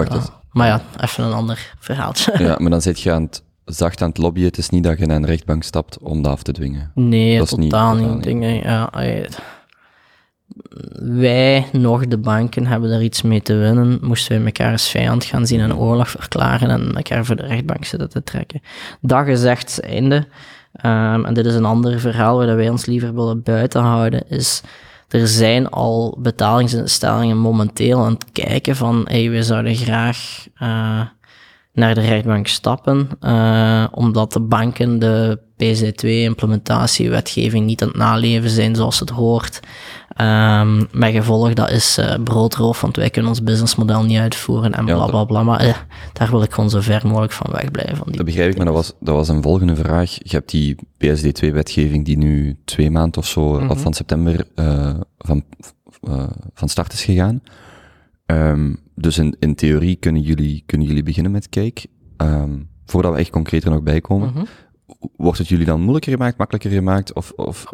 Maar 0.51 0.67
ja, 0.67 0.81
even 1.01 1.23
een 1.23 1.33
ander 1.33 1.73
verhaaltje. 1.79 2.33
Ja, 2.37 2.55
maar 2.61 2.69
dan 2.69 2.81
zit 2.81 3.01
je 3.01 3.11
aan 3.11 3.21
het 3.21 3.43
zacht 3.65 4.01
aan 4.01 4.09
het 4.09 4.17
lobbyen. 4.17 4.45
Het 4.45 4.57
is 4.57 4.69
niet 4.69 4.83
dat 4.83 4.99
je 4.99 5.05
naar 5.05 5.15
een 5.15 5.25
rechtbank 5.25 5.63
stapt 5.63 5.99
om 5.99 6.21
dat 6.21 6.31
af 6.31 6.43
te 6.43 6.51
dwingen. 6.51 6.91
Nee, 6.93 7.37
dat 7.37 7.49
totaal, 7.49 7.95
niet. 7.95 8.23
Dingen, 8.23 8.53
ja, 8.53 8.89
wij, 10.99 11.65
nog 11.71 12.07
de 12.07 12.17
banken, 12.17 12.65
hebben 12.65 12.91
er 12.91 13.01
iets 13.01 13.21
mee 13.21 13.41
te 13.41 13.55
winnen. 13.55 13.97
Moesten 14.01 14.39
we 14.39 14.45
elkaar 14.45 14.71
als 14.71 14.89
vijand 14.89 15.23
gaan 15.23 15.47
zien 15.47 15.59
en 15.59 15.75
oorlog 15.75 16.09
verklaren 16.09 16.69
en 16.69 16.95
elkaar 16.95 17.25
voor 17.25 17.35
de 17.35 17.45
rechtbank 17.45 17.85
zitten 17.85 18.09
te 18.09 18.23
trekken. 18.23 18.61
Dat 19.01 19.25
gezegd 19.25 19.79
einde. 19.79 20.27
Um, 20.85 21.25
en 21.25 21.33
dit 21.33 21.45
is 21.45 21.55
een 21.55 21.65
ander 21.65 21.99
verhaal 21.99 22.37
waar 22.37 22.55
wij 22.55 22.69
ons 22.69 22.85
liever 22.85 23.15
willen 23.15 23.43
buiten 23.43 23.81
houden, 23.81 24.29
is 24.29 24.61
er 25.09 25.27
zijn 25.27 25.69
al 25.69 26.17
betalingsinstellingen 26.19 27.37
momenteel 27.37 28.03
aan 28.03 28.13
het 28.13 28.25
kijken 28.31 28.75
van, 28.75 29.05
hey, 29.07 29.29
we 29.29 29.43
zouden 29.43 29.75
graag 29.75 30.47
uh, 30.61 31.01
naar 31.75 31.95
de 31.95 32.01
rechtbank 32.01 32.47
stappen, 32.47 33.09
uh, 33.21 33.85
omdat 33.91 34.33
de 34.33 34.39
banken 34.39 34.99
de 34.99 35.39
PZ2-implementatiewetgeving 35.57 37.65
niet 37.65 37.81
aan 37.81 37.87
het 37.87 37.97
naleven 37.97 38.49
zijn 38.49 38.75
zoals 38.75 38.99
het 38.99 39.09
hoort. 39.09 39.59
Um, 40.21 40.87
met 40.91 41.13
gevolg, 41.13 41.53
dat 41.53 41.69
is 41.69 41.97
uh, 41.97 42.15
broodroof, 42.23 42.81
want 42.81 42.95
wij 42.95 43.09
kunnen 43.09 43.31
ons 43.31 43.43
businessmodel 43.43 44.03
niet 44.03 44.19
uitvoeren 44.19 44.73
en 44.73 44.85
bla 44.85 45.05
bla 45.05 45.23
bla. 45.23 45.43
Maar 45.43 45.65
uh, 45.65 45.75
daar 46.13 46.29
wil 46.29 46.43
ik 46.43 46.53
gewoon 46.53 46.69
zo 46.69 46.79
ver 46.79 47.07
mogelijk 47.07 47.31
van 47.31 47.51
wegblijven. 47.51 47.97
Van 47.97 48.07
die 48.07 48.15
dat 48.15 48.25
begrijp 48.25 48.49
ik, 48.49 48.57
maar 48.57 48.65
dat 48.65 48.75
was, 48.75 48.93
dat 48.99 49.15
was 49.15 49.27
een 49.27 49.41
volgende 49.41 49.75
vraag. 49.75 50.11
Je 50.11 50.35
hebt 50.35 50.49
die 50.49 50.75
PSD2-wetgeving 50.75 52.03
die 52.03 52.17
nu 52.17 52.57
twee 52.65 52.91
maanden 52.91 53.21
of 53.21 53.27
zo, 53.27 53.59
mm 53.59 53.69
of 53.69 53.81
van 53.81 53.93
september, 53.93 54.45
uh, 54.55 54.93
van, 55.17 55.43
van 56.53 56.69
start 56.69 56.93
is 56.93 57.03
gegaan. 57.03 57.41
Um, 58.25 58.83
dus 58.95 59.17
in, 59.17 59.35
in 59.39 59.55
theorie 59.55 59.95
kunnen 59.95 60.21
jullie, 60.21 60.63
kunnen 60.65 60.87
jullie 60.87 61.03
beginnen 61.03 61.31
met 61.31 61.49
Cake. 61.49 61.87
Um, 62.17 62.69
voordat 62.85 63.13
we 63.13 63.19
echt 63.19 63.29
concreter 63.29 63.69
nog 63.69 63.83
bijkomen. 63.83 64.31
Mm 64.35 64.45
Wordt 65.17 65.37
het 65.37 65.47
jullie 65.47 65.65
dan 65.65 65.81
moeilijker 65.81 66.11
gemaakt, 66.11 66.37
makkelijker 66.37 66.71
gemaakt? 66.71 67.13
Of, 67.13 67.31
of... 67.35 67.65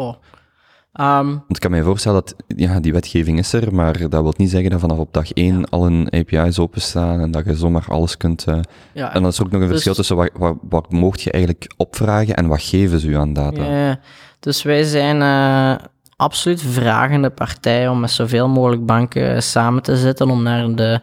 Um, 1.00 1.26
Want 1.26 1.44
ik 1.48 1.60
kan 1.60 1.72
me 1.72 1.84
voorstellen 1.84 2.24
dat 2.24 2.36
ja, 2.48 2.80
die 2.80 2.94
wetgeving 2.94 3.38
is 3.38 3.54
er, 3.54 3.76
maar 3.76 4.10
dat 4.10 4.22
wil 4.22 4.34
niet 4.38 4.50
zeggen 4.50 4.70
dat 4.70 4.80
vanaf 4.80 4.98
op 4.98 5.14
dag 5.14 5.32
één 5.32 5.70
al 5.70 5.86
een 5.86 6.10
API's 6.12 6.60
openstaan 6.60 7.20
en 7.20 7.32
dat 7.32 7.46
je 7.46 7.56
zomaar 7.56 7.86
alles 7.88 8.18
kunt. 8.18 8.46
Uh, 8.48 8.60
ja, 8.94 9.14
en 9.14 9.22
dan 9.22 9.32
is 9.32 9.38
er 9.38 9.46
ook 9.46 9.52
nog 9.52 9.62
een 9.62 9.68
dus, 9.68 9.74
verschil 9.74 9.94
tussen 9.94 10.16
wat, 10.16 10.30
wat, 10.34 10.58
wat 10.70 10.92
mocht 10.92 11.22
je 11.22 11.32
eigenlijk 11.32 11.74
opvragen 11.78 12.36
en 12.36 12.48
wat 12.48 12.62
geven 12.62 13.00
ze 13.00 13.08
u 13.08 13.16
aan 13.16 13.34
data. 13.34 13.64
Ja, 13.64 14.00
dus 14.40 14.64
wij 14.64 14.84
zijn 14.84 15.18
uh, 15.22 15.86
absoluut 16.22 16.62
vragende 16.62 17.30
partij 17.30 17.88
om 17.88 18.00
met 18.00 18.12
zoveel 18.12 18.50
mogelijk 18.50 18.86
banken 18.86 19.44
samen 19.44 19.84
te 19.84 19.98
zitten 19.98 20.30
om 20.30 20.44
naar 20.44 20.76
de, 20.76 21.02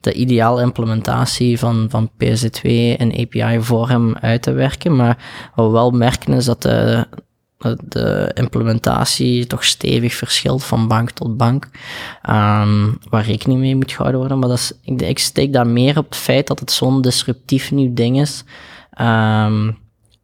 de 0.00 0.12
ideale 0.12 0.62
implementatie 0.62 1.58
van, 1.58 1.86
van 1.90 2.10
PSD2 2.10 2.70
in 2.96 3.26
API-vorm 3.26 4.16
uit 4.20 4.42
te 4.42 4.52
werken. 4.52 4.96
Maar 4.96 5.18
wat 5.54 5.66
we 5.66 5.72
wel 5.72 5.90
merken 5.90 6.32
is 6.32 6.44
dat 6.44 6.62
de 6.62 7.06
de 7.88 8.30
implementatie 8.34 9.46
toch 9.46 9.64
stevig 9.64 10.14
verschilt 10.14 10.64
van 10.64 10.88
bank 10.88 11.10
tot 11.10 11.36
bank, 11.36 11.68
um, 12.30 12.98
waar 13.08 13.24
rekening 13.24 13.60
mee 13.60 13.76
moet 13.76 13.92
gehouden 13.92 14.20
worden. 14.20 14.38
Maar 14.38 14.48
dat 14.48 14.58
is, 14.58 14.72
ik, 14.98 15.18
steek 15.18 15.52
daar 15.52 15.66
meer 15.66 15.98
op 15.98 16.04
het 16.04 16.16
feit 16.16 16.46
dat 16.46 16.60
het 16.60 16.70
zo'n 16.70 17.02
disruptief 17.02 17.70
nieuw 17.70 17.94
ding 17.94 18.20
is. 18.20 18.44
Um, 19.00 19.78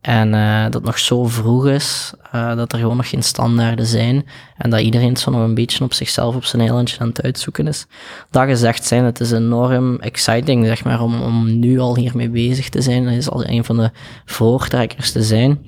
en 0.04 0.34
uh, 0.34 0.64
dat 0.70 0.82
nog 0.82 0.98
zo 0.98 1.24
vroeg 1.24 1.66
is, 1.66 2.12
uh, 2.34 2.56
dat 2.56 2.72
er 2.72 2.78
gewoon 2.78 2.96
nog 2.96 3.08
geen 3.08 3.22
standaarden 3.22 3.86
zijn. 3.86 4.26
En 4.56 4.70
dat 4.70 4.80
iedereen 4.80 5.16
zo 5.16 5.30
nog 5.30 5.40
een 5.40 5.54
beetje 5.54 5.84
op 5.84 5.92
zichzelf 5.92 6.34
op 6.34 6.44
zijn 6.44 6.62
eilandje 6.62 6.98
aan 6.98 7.08
het 7.08 7.22
uitzoeken 7.22 7.66
is. 7.66 7.86
Dat 8.30 8.44
gezegd 8.44 8.84
zijn, 8.84 9.04
het 9.04 9.20
is 9.20 9.30
enorm 9.30 10.00
exciting, 10.00 10.66
zeg 10.66 10.84
maar, 10.84 11.02
om, 11.02 11.22
om 11.22 11.58
nu 11.58 11.78
al 11.78 11.96
hiermee 11.96 12.28
bezig 12.30 12.68
te 12.68 12.82
zijn. 12.82 13.04
Dat 13.04 13.12
is 13.12 13.30
al 13.30 13.46
een 13.46 13.64
van 13.64 13.76
de 13.76 13.90
voortrekkers 14.24 15.12
te 15.12 15.22
zijn. 15.22 15.58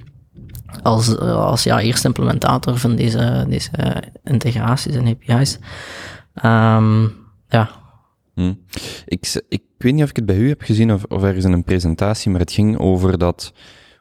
Als, 0.83 1.19
als 1.19 1.63
ja, 1.63 1.81
eerste 1.81 2.07
implementator 2.07 2.79
van 2.79 2.97
deze, 2.97 3.47
deze 3.49 3.71
integraties 4.25 4.95
en 4.95 5.07
API's. 5.07 5.59
Um, 6.45 7.15
ja. 7.49 7.71
Hmm. 8.35 8.59
Ik, 9.07 9.43
ik 9.49 9.63
weet 9.79 9.95
niet 9.95 10.03
of 10.03 10.11
ik 10.11 10.17
het 10.17 10.27
bij 10.27 10.37
u 10.37 10.49
heb 10.49 10.63
gezien 10.63 10.93
of, 10.93 11.05
of 11.05 11.23
ergens 11.23 11.45
in 11.45 11.53
een 11.53 11.65
presentatie, 11.65 12.31
maar 12.31 12.41
het 12.41 12.53
ging 12.53 12.79
over 12.79 13.19
dat 13.19 13.53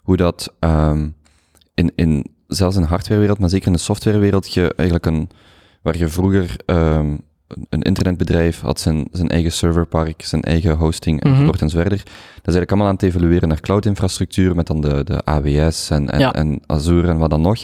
hoe 0.05 0.17
dat 0.17 0.53
um, 0.59 1.15
in, 1.73 1.91
in, 1.95 2.25
zelfs 2.47 2.75
in 2.75 2.81
de 2.81 2.87
hardwarewereld, 2.87 3.39
maar 3.39 3.49
zeker 3.49 3.67
in 3.67 3.73
de 3.73 3.79
softwarewereld, 3.79 4.53
je 4.53 4.73
eigenlijk 4.75 5.05
een, 5.05 5.29
waar 5.81 5.97
je 5.97 6.07
vroeger 6.07 6.55
um, 6.65 7.19
een 7.69 7.81
internetbedrijf 7.81 8.61
had 8.61 8.79
zijn, 8.79 9.07
zijn 9.11 9.29
eigen 9.29 9.51
serverpark, 9.51 10.21
zijn 10.21 10.41
eigen 10.41 10.75
hosting 10.75 11.21
en 11.21 11.29
mm 11.29 11.35
-hmm. 11.35 11.49
en 11.59 11.69
zo 11.69 11.79
verder. 11.79 11.97
Dat 11.97 12.07
is 12.07 12.53
eigenlijk 12.53 12.71
allemaal 12.71 12.87
aan 12.87 12.93
het 12.93 13.03
evolueren 13.03 13.47
naar 13.47 13.59
cloud-infrastructuur 13.59 14.55
met 14.55 14.67
dan 14.67 14.81
de, 14.81 15.03
de 15.03 15.25
AWS 15.25 15.89
en, 15.89 16.09
en, 16.09 16.19
ja. 16.19 16.33
en 16.33 16.61
Azure 16.65 17.07
en 17.07 17.17
wat 17.17 17.29
dan 17.29 17.41
nog. 17.41 17.63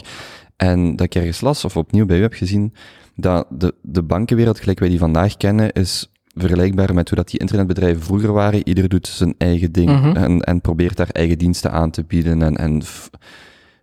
En 0.56 0.96
dat 0.96 1.06
ik 1.06 1.14
ergens 1.14 1.40
las, 1.40 1.64
of 1.64 1.76
opnieuw 1.76 2.06
bij 2.06 2.18
u 2.18 2.22
heb 2.22 2.32
gezien, 2.32 2.74
dat 3.14 3.46
de, 3.50 3.74
de 3.82 4.02
bankenwereld, 4.02 4.60
gelijk 4.60 4.78
wij 4.78 4.88
die 4.88 4.98
vandaag 4.98 5.36
kennen, 5.36 5.72
is 5.72 6.11
vergelijkbaar 6.34 6.94
met 6.94 7.08
hoe 7.08 7.18
dat 7.18 7.30
die 7.30 7.40
internetbedrijven 7.40 8.02
vroeger 8.02 8.32
waren. 8.32 8.68
Ieder 8.68 8.88
doet 8.88 9.06
zijn 9.06 9.34
eigen 9.38 9.72
ding 9.72 9.90
mm 9.90 10.02
-hmm. 10.02 10.16
en, 10.16 10.40
en 10.40 10.60
probeert 10.60 10.96
daar 10.96 11.10
eigen 11.12 11.38
diensten 11.38 11.72
aan 11.72 11.90
te 11.90 12.04
bieden. 12.04 12.42
En, 12.42 12.56
en 12.56 12.82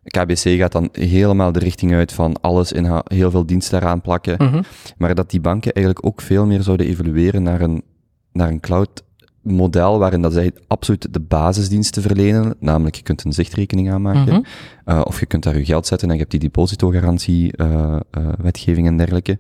KBC 0.03 0.57
gaat 0.57 0.71
dan 0.71 0.89
helemaal 0.91 1.51
de 1.51 1.59
richting 1.59 1.93
uit 1.93 2.13
van 2.13 2.41
alles 2.41 2.71
in 2.71 3.01
heel 3.03 3.31
veel 3.31 3.45
diensten 3.45 3.81
eraan 3.81 4.01
plakken. 4.01 4.35
Mm 4.37 4.47
-hmm. 4.47 4.63
Maar 4.97 5.15
dat 5.15 5.29
die 5.29 5.41
banken 5.41 5.73
eigenlijk 5.73 6.05
ook 6.05 6.21
veel 6.21 6.45
meer 6.45 6.61
zouden 6.61 6.87
evolueren 6.87 7.43
naar 7.43 7.61
een, 7.61 7.83
naar 8.31 8.49
een 8.49 8.59
cloud 8.59 9.03
model 9.41 9.99
waarin 9.99 10.21
dat 10.21 10.33
zij 10.33 10.51
absoluut 10.67 11.13
de 11.13 11.19
basisdiensten 11.19 12.01
verlenen, 12.01 12.55
namelijk 12.59 12.95
je 12.95 13.03
kunt 13.03 13.23
een 13.23 13.33
zichtrekening 13.33 13.91
aanmaken, 13.91 14.33
mm 14.33 14.45
-hmm. 14.85 14.93
uh, 14.95 15.01
of 15.03 15.19
je 15.19 15.25
kunt 15.25 15.43
daar 15.43 15.57
je 15.57 15.65
geld 15.65 15.87
zetten 15.87 16.07
en 16.07 16.13
je 16.13 16.19
hebt 16.19 16.31
die 16.31 16.39
depositogarantie, 16.39 17.53
uh, 17.57 17.97
uh, 18.17 18.27
wetgeving 18.37 18.87
en 18.87 18.97
dergelijke 18.97 19.39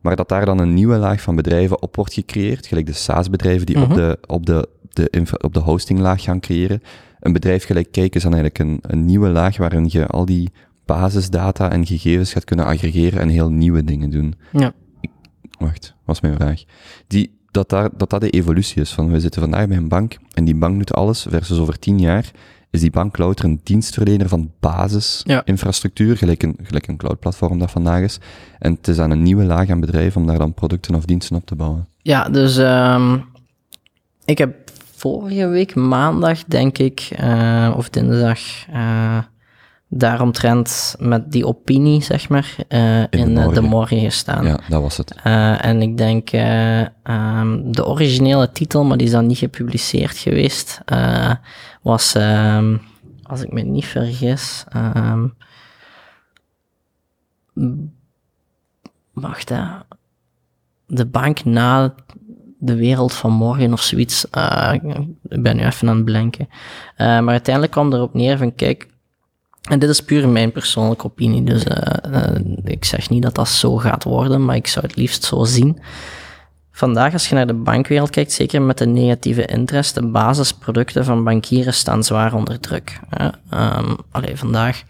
maar 0.00 0.16
dat 0.16 0.28
daar 0.28 0.44
dan 0.44 0.58
een 0.58 0.74
nieuwe 0.74 0.96
laag 0.96 1.20
van 1.20 1.36
bedrijven 1.36 1.82
op 1.82 1.96
wordt 1.96 2.12
gecreëerd, 2.12 2.66
gelijk 2.66 2.86
de 2.86 2.92
SaaS-bedrijven 2.92 3.66
die 3.66 3.76
mm 3.76 3.82
-hmm. 3.82 3.90
op, 3.90 3.96
de, 3.96 4.18
op, 4.26 4.46
de, 4.46 4.68
de 4.90 5.26
op 5.40 5.54
de 5.54 5.60
hostinglaag 5.60 6.22
gaan 6.22 6.40
creëren. 6.40 6.82
Een 7.20 7.32
bedrijf 7.32 7.64
gelijk 7.64 7.92
Kijk 7.92 8.14
is 8.14 8.22
dan 8.22 8.34
eigenlijk 8.34 8.70
een, 8.70 8.78
een 8.82 9.04
nieuwe 9.04 9.28
laag 9.28 9.56
waarin 9.56 9.88
je 9.88 10.06
al 10.06 10.24
die 10.24 10.50
basisdata 10.84 11.70
en 11.70 11.86
gegevens 11.86 12.32
gaat 12.32 12.44
kunnen 12.44 12.66
aggregeren 12.66 13.20
en 13.20 13.28
heel 13.28 13.50
nieuwe 13.50 13.84
dingen 13.84 14.10
doen. 14.10 14.34
Ja. 14.52 14.72
Ik, 15.00 15.10
wacht, 15.58 15.94
was 16.04 16.20
mijn 16.20 16.34
vraag. 16.34 16.62
Die, 17.06 17.38
dat, 17.50 17.68
daar, 17.68 17.88
dat 17.96 18.10
dat 18.10 18.20
de 18.20 18.30
evolutie 18.30 18.80
is 18.80 18.92
van 18.92 19.10
we 19.10 19.20
zitten 19.20 19.40
vandaag 19.40 19.68
bij 19.68 19.76
een 19.76 19.88
bank 19.88 20.18
en 20.34 20.44
die 20.44 20.54
bank 20.54 20.76
doet 20.76 20.94
alles 20.94 21.26
versus 21.28 21.58
over 21.58 21.78
tien 21.78 21.98
jaar 21.98 22.30
is 22.70 22.80
die 22.80 22.90
bank 22.90 23.18
louter 23.18 23.44
een 23.44 23.60
dienstverlener 23.62 24.28
van 24.28 24.52
basisinfrastructuur, 24.60 26.10
ja. 26.10 26.16
gelijk, 26.16 26.42
een, 26.42 26.56
gelijk 26.62 26.86
een 26.86 26.96
cloud-platform 26.96 27.58
dat 27.58 27.70
vandaag 27.70 28.02
is. 28.02 28.18
En 28.58 28.72
het 28.72 28.88
is 28.88 28.98
aan 28.98 29.10
een 29.10 29.22
nieuwe 29.22 29.44
laag 29.44 29.70
aan 29.70 29.80
bedrijven 29.80 30.20
om 30.20 30.26
daar 30.26 30.38
dan 30.38 30.54
producten 30.54 30.94
of 30.94 31.04
diensten 31.04 31.36
op 31.36 31.46
te 31.46 31.54
bouwen. 31.54 31.88
Ja, 32.02 32.28
dus 32.28 32.56
um, 32.56 33.24
ik 34.24 34.38
heb 34.38 34.70
vorige 34.94 35.46
week 35.46 35.74
maandag, 35.74 36.44
denk 36.44 36.78
ik, 36.78 37.10
uh, 37.20 37.74
of 37.76 37.90
dinsdag, 37.90 38.40
uh, 38.72 39.18
daaromtrent 39.92 40.94
met 40.98 41.32
die 41.32 41.46
opinie, 41.46 42.02
zeg 42.02 42.28
maar, 42.28 42.56
uh, 42.68 43.00
in, 43.00 43.08
in 43.10 43.34
de, 43.34 43.40
morgen. 43.40 43.54
de, 43.54 43.68
morgen. 43.68 44.00
gestaan. 44.00 44.46
Ja, 44.46 44.58
dat 44.68 44.82
was 44.82 44.96
het. 44.96 45.14
Uh, 45.26 45.64
en 45.64 45.82
ik 45.82 45.96
denk 45.96 46.32
uh, 46.32 46.80
um, 47.04 47.72
de 47.72 47.86
originele 47.86 48.52
titel, 48.52 48.84
maar 48.84 48.96
die 48.96 49.06
is 49.06 49.12
dan 49.12 49.26
niet 49.26 49.38
gepubliceerd 49.38 50.16
geweest, 50.16 50.80
was, 51.82 52.14
um, 52.14 52.80
als 53.22 53.42
ik 53.42 53.52
me 53.52 53.62
niet 53.62 53.84
vergis, 53.84 54.64
um, 54.76 55.34
wacht 59.12 59.48
hè, 59.48 59.62
de 60.86 61.06
bank 61.06 61.44
na 61.44 61.94
de 62.58 62.74
wereld 62.74 63.14
van 63.14 63.32
morgen 63.32 63.72
of 63.72 63.82
zoiets. 63.82 64.24
ik 65.22 65.42
ben 65.42 65.56
nu 65.56 65.64
even 65.64 65.88
aan 65.88 65.96
het 65.96 66.04
blanken. 66.04 66.48
maar 66.96 67.28
uiteindelijk 67.28 67.72
kwam 67.72 67.92
erop 67.92 68.14
neer 68.14 68.38
van, 68.38 68.54
kijk, 68.54 68.88
en 69.62 69.78
dit 69.78 69.88
is 69.88 70.00
puur 70.00 70.28
mijn 70.28 70.52
persoonlijke 70.52 71.04
opinie, 71.04 71.44
dus 71.44 71.64
uh, 71.64 72.34
ik 72.64 72.84
zeg 72.84 73.10
niet 73.10 73.22
dat 73.22 73.34
dat 73.34 73.48
zo 73.48 73.76
gaat 73.76 74.04
worden, 74.04 74.44
maar 74.44 74.56
ik 74.56 74.66
zou 74.66 74.86
het 74.86 74.96
liefst 74.96 75.24
zo 75.24 75.44
zien. 75.44 75.78
Vandaag, 76.72 77.12
als 77.12 77.28
je 77.28 77.34
naar 77.34 77.46
de 77.46 77.54
bankwereld 77.54 78.10
kijkt, 78.10 78.32
zeker 78.32 78.62
met 78.62 78.78
de 78.78 78.86
negatieve 78.86 79.46
interest, 79.46 79.94
de 79.94 80.06
basisproducten 80.06 81.04
van 81.04 81.24
bankieren 81.24 81.74
staan 81.74 82.04
zwaar 82.04 82.34
onder 82.34 82.60
druk. 82.60 83.00
Um, 83.54 83.96
allee, 84.10 84.36
vandaag 84.36 84.82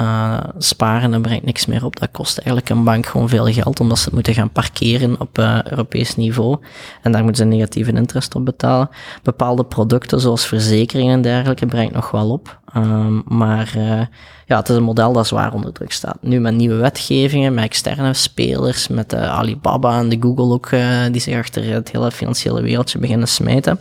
uh, 0.00 0.38
sparen, 0.58 1.10
dat 1.10 1.22
brengt 1.22 1.44
niks 1.44 1.66
meer 1.66 1.84
op. 1.84 2.00
Dat 2.00 2.10
kost 2.10 2.38
eigenlijk 2.38 2.68
een 2.68 2.84
bank 2.84 3.06
gewoon 3.06 3.28
veel 3.28 3.46
geld, 3.46 3.80
omdat 3.80 3.98
ze 3.98 4.04
het 4.04 4.14
moeten 4.14 4.34
gaan 4.34 4.50
parkeren 4.50 5.20
op 5.20 5.38
uh, 5.38 5.62
Europees 5.62 6.16
niveau. 6.16 6.58
En 7.02 7.12
daar 7.12 7.24
moeten 7.24 7.42
ze 7.42 7.56
negatieve 7.56 7.92
interest 7.92 8.34
op 8.34 8.44
betalen. 8.44 8.88
Bepaalde 9.22 9.64
producten, 9.64 10.20
zoals 10.20 10.46
verzekeringen 10.46 11.14
en 11.14 11.22
dergelijke, 11.22 11.66
brengt 11.66 11.94
nog 11.94 12.10
wel 12.10 12.30
op. 12.30 12.60
Um, 12.76 13.22
maar 13.26 13.72
uh, 13.76 14.00
ja, 14.46 14.56
het 14.56 14.68
is 14.68 14.76
een 14.76 14.82
model 14.82 15.12
dat 15.12 15.26
zwaar 15.26 15.54
onder 15.54 15.72
druk 15.72 15.92
staat. 15.92 16.18
Nu 16.20 16.40
met 16.40 16.54
nieuwe 16.54 16.74
wetgevingen, 16.74 17.54
met 17.54 17.64
externe 17.64 18.14
spelers, 18.14 18.88
met 18.88 19.10
de 19.10 19.18
Alibaba 19.18 19.98
en 19.98 20.08
de 20.08 20.18
Google 20.20 20.52
ook, 20.52 20.70
die 21.12 21.20
zich 21.20 21.38
achter 21.38 21.72
het 21.72 21.92
hele 21.92 22.10
financiële 22.10 22.62
wereldje 22.62 22.98
beginnen 22.98 23.28
smijten, 23.28 23.80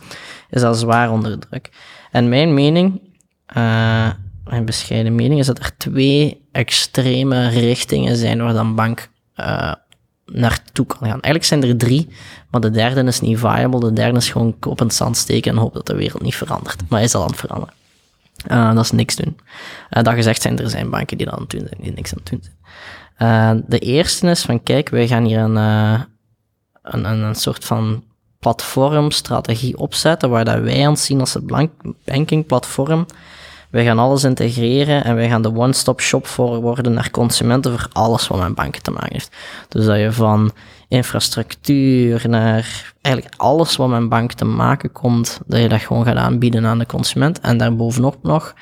is 0.49 0.61
dat 0.61 0.77
zwaar 0.77 1.11
onder 1.11 1.39
druk. 1.39 1.69
En 2.11 2.29
mijn 2.29 2.53
mening, 2.53 3.01
mijn 4.51 4.65
bescheiden 4.65 5.15
mening, 5.15 5.39
is 5.39 5.45
dat 5.45 5.59
er 5.59 5.77
twee 5.77 6.47
extreme 6.51 7.47
richtingen 7.47 8.15
zijn 8.15 8.41
waar 8.41 8.53
dan 8.53 8.75
bank 8.75 9.09
uh, 9.35 9.73
naartoe 10.25 10.85
kan 10.85 10.97
gaan. 10.97 11.21
Eigenlijk 11.21 11.43
zijn 11.43 11.63
er 11.63 11.77
drie, 11.77 12.07
maar 12.49 12.61
de 12.61 12.69
derde 12.69 13.03
is 13.03 13.19
niet 13.19 13.39
viable. 13.39 13.79
De 13.79 13.93
derde 13.93 14.17
is 14.17 14.29
gewoon 14.29 14.59
kop 14.59 14.79
in 14.79 14.85
het 14.85 14.95
zand 14.95 15.17
steken 15.17 15.51
en 15.51 15.57
hopen 15.57 15.73
dat 15.73 15.85
de 15.85 15.95
wereld 15.95 16.21
niet 16.21 16.35
verandert. 16.35 16.81
Maar 16.81 16.97
hij 16.99 17.07
is 17.07 17.15
al 17.15 17.21
aan 17.21 17.27
het 17.27 17.39
veranderen. 17.39 17.73
Uh, 18.47 18.73
dat 18.75 18.83
is 18.83 18.91
niks 18.91 19.15
doen. 19.15 19.37
Uh, 19.89 20.03
dat 20.03 20.13
gezegd 20.13 20.41
zijn, 20.41 20.59
er 20.59 20.69
zijn 20.69 20.89
banken 20.89 21.17
die 21.17 21.25
dat 21.25 21.35
aan 21.35 21.41
het 21.41 21.49
doen 21.49 21.67
zijn, 21.67 21.81
die 21.81 21.93
niks 21.93 22.11
aan 22.11 22.19
het 22.23 22.29
doen 22.29 22.43
zijn. 23.17 23.63
de 23.67 23.79
eerste 23.79 24.29
is 24.29 24.41
van, 24.41 24.63
kijk, 24.63 24.89
wij 24.89 25.07
gaan 25.07 25.25
hier 25.25 25.39
een, 25.39 25.55
een, 25.55 27.05
een, 27.05 27.35
soort 27.35 27.65
van 27.65 28.03
platformstrategie 28.39 29.77
opzetten, 29.77 30.29
waar 30.29 30.45
dat 30.45 30.59
wij 30.59 30.87
ons 30.87 31.05
zien 31.05 31.19
als 31.19 31.33
het 31.33 31.45
banking 32.05 32.45
platform 32.45 33.05
wij 33.71 33.85
gaan 33.85 33.99
alles 33.99 34.23
integreren 34.23 35.03
en 35.03 35.15
wij 35.15 35.29
gaan 35.29 35.41
de 35.41 35.55
one-stop 35.55 36.01
shop 36.01 36.27
voor 36.27 36.61
worden 36.61 36.93
naar 36.93 37.11
consumenten 37.11 37.71
voor 37.71 37.87
alles 37.91 38.27
wat 38.27 38.39
met 38.39 38.55
banken 38.55 38.81
te 38.81 38.91
maken 38.91 39.13
heeft. 39.13 39.35
Dus 39.69 39.85
dat 39.85 39.97
je 39.97 40.11
van 40.11 40.51
infrastructuur 40.87 42.29
naar 42.29 42.93
eigenlijk 43.01 43.35
alles 43.37 43.75
wat 43.75 43.89
met 43.89 44.09
bank 44.09 44.33
te 44.33 44.45
maken 44.45 44.91
komt, 44.91 45.39
dat 45.45 45.61
je 45.61 45.69
dat 45.69 45.81
gewoon 45.81 46.05
gaat 46.05 46.15
aanbieden 46.15 46.65
aan 46.65 46.79
de 46.79 46.85
consument. 46.85 47.39
En 47.39 47.57
daarbovenop 47.57 48.17
nog, 48.21 48.53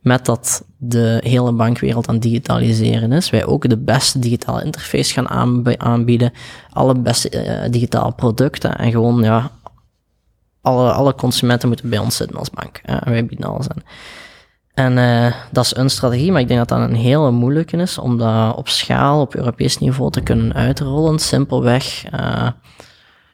met 0.00 0.24
dat 0.24 0.64
de 0.76 1.20
hele 1.24 1.52
bankwereld 1.52 2.06
aan 2.06 2.14
het 2.14 2.22
digitaliseren 2.22 3.12
is, 3.12 3.30
wij 3.30 3.46
ook 3.46 3.68
de 3.68 3.78
beste 3.78 4.18
digitale 4.18 4.64
interface 4.64 5.12
gaan 5.12 5.28
aanbieden, 5.78 6.32
alle 6.72 6.94
beste 6.98 7.44
uh, 7.44 7.70
digitale 7.70 8.12
producten 8.12 8.78
en 8.78 8.90
gewoon, 8.90 9.22
ja, 9.22 9.50
alle, 10.60 10.92
alle 10.92 11.14
consumenten 11.14 11.68
moeten 11.68 11.88
bij 11.88 11.98
ons 11.98 12.16
zitten 12.16 12.38
als 12.38 12.50
bank. 12.50 12.80
Uh, 12.86 12.96
wij 13.04 13.26
bieden 13.26 13.48
alles 13.48 13.68
aan. 13.68 13.82
En 14.76 14.96
uh, 14.96 15.32
dat 15.50 15.64
is 15.64 15.76
een 15.76 15.90
strategie, 15.90 16.32
maar 16.32 16.40
ik 16.40 16.48
denk 16.48 16.58
dat 16.58 16.78
dat 16.78 16.88
een 16.88 16.94
hele 16.94 17.30
moeilijke 17.30 17.76
is 17.76 17.98
om 17.98 18.18
dat 18.18 18.56
op 18.56 18.68
schaal, 18.68 19.20
op 19.20 19.34
Europees 19.34 19.78
niveau 19.78 20.10
te 20.10 20.20
kunnen 20.20 20.54
uitrollen. 20.54 21.18
Simpelweg, 21.18 22.04
uh, 22.14 22.48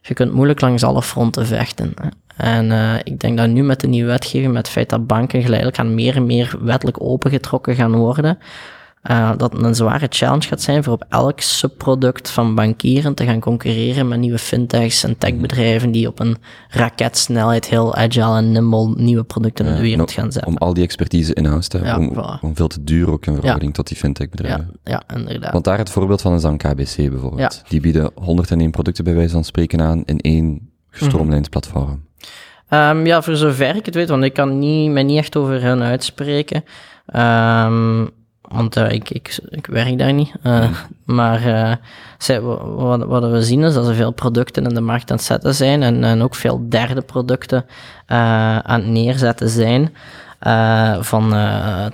je 0.01 0.15
kunt 0.15 0.33
moeilijk 0.33 0.61
langs 0.61 0.83
alle 0.83 1.03
fronten 1.03 1.47
vechten. 1.47 1.95
En 2.37 2.71
uh, 2.71 2.95
ik 3.03 3.21
denk 3.21 3.37
dat 3.37 3.49
nu 3.49 3.63
met 3.63 3.81
de 3.81 3.87
nieuwe 3.87 4.11
wetgeving, 4.11 4.53
met 4.53 4.67
het 4.67 4.69
feit 4.69 4.89
dat 4.89 5.07
banken 5.07 5.43
geleidelijk 5.43 5.79
aan 5.79 5.95
meer 5.95 6.17
en 6.17 6.27
meer 6.27 6.57
wettelijk 6.61 7.03
opengetrokken 7.03 7.75
gaan 7.75 7.95
worden, 7.95 8.39
uh, 9.11 9.31
dat 9.37 9.53
het 9.53 9.63
een 9.63 9.75
zware 9.75 10.07
challenge 10.11 10.47
gaat 10.47 10.63
zijn 10.63 10.85
voor 10.85 10.93
op 10.93 11.05
elk 11.09 11.41
subproduct 11.41 12.31
van 12.31 12.55
bankieren 12.55 13.15
te 13.15 13.25
gaan 13.25 13.41
concurreren 13.41 14.09
met 14.09 14.19
nieuwe 14.19 14.39
fintechs 14.39 15.05
en 15.05 15.19
techbedrijven 15.19 15.91
die 15.91 16.09
op 16.09 16.21
een 16.21 16.37
raketsnelheid 16.69 17.69
heel 17.69 17.95
agile 17.95 18.37
en 18.37 18.53
nimble 18.53 18.95
nieuwe 18.97 19.25
producten 19.25 19.67
in 19.67 19.75
de 19.75 19.81
wereld 19.81 20.13
gaan 20.13 20.33
zetten. 20.33 20.51
Om 20.51 20.57
al 20.57 20.75
die 20.75 20.85
expertise 20.85 21.35
in-house 21.35 21.69
te 21.69 21.79
hebben, 21.79 22.09
om, 22.09 22.39
om, 22.41 22.57
veel 22.57 22.69
te 22.69 22.85
duur 22.85 23.11
ook 23.11 23.27
in 23.27 23.35
verhouding 23.35 23.75
tot 23.75 23.89
die 23.89 23.97
fintechbedrijven. 23.97 24.71
Ja, 24.85 25.03
ja, 25.09 25.17
inderdaad. 25.17 25.53
Want 25.53 25.65
daar 25.65 25.79
het 25.79 25.91
voorbeeld 25.91 26.23
van 26.23 26.35
is 26.35 26.43
dan 26.43 26.57
KBC 26.57 26.97
bijvoorbeeld. 26.97 27.63
Die 27.69 27.81
bieden 27.81 28.11
101 28.15 28.71
producten 28.71 29.05
bij 29.05 29.15
wijze 29.15 29.33
van 29.33 29.45
spreken 29.45 29.81
aan 29.81 30.03
in 30.05 30.21
één 30.21 30.71
gestroomlijnd 30.91 31.51
mhm. 31.51 31.51
platform. 31.51 32.11
Um, 32.69 33.07
ja, 33.07 33.23
voor 33.23 33.37
zover 33.37 33.77
ik 33.77 33.87
het 33.87 33.95
weet, 33.95 34.09
want 34.09 34.25
ik 34.25 34.33
kan 34.33 34.59
niet, 34.59 34.91
mij 34.91 35.03
niet 35.03 35.19
echt 35.19 35.37
over 35.37 35.63
hen 35.63 35.83
uitspreken. 35.83 36.65
Um, 37.17 38.11
want 38.53 38.77
uh, 38.77 38.91
ik, 38.91 39.11
ik, 39.11 39.39
ik 39.49 39.67
werk 39.67 39.99
daar 39.99 40.13
niet. 40.13 40.33
Uh, 40.47 40.71
maar 41.05 41.47
uh, 41.47 41.73
zij, 42.19 42.41
wat, 42.41 43.05
wat 43.05 43.31
we 43.31 43.43
zien 43.43 43.63
is 43.63 43.75
dat 43.75 43.89
er 43.89 43.95
veel 43.95 44.11
producten 44.11 44.67
in 44.67 44.75
de 44.75 44.81
markt 44.81 45.11
aan 45.11 45.17
het 45.17 45.27
zetten 45.27 45.55
zijn 45.55 45.83
en, 45.83 46.05
en 46.05 46.23
ook 46.23 46.35
veel 46.35 46.69
derde 46.69 47.03
producten 47.03 47.65
aan 48.07 48.81
het 48.81 48.87
neerzetten 48.87 49.49
zijn. 49.49 49.95
Uh, 50.47 50.97
van 51.01 51.35
uh, 51.35 51.87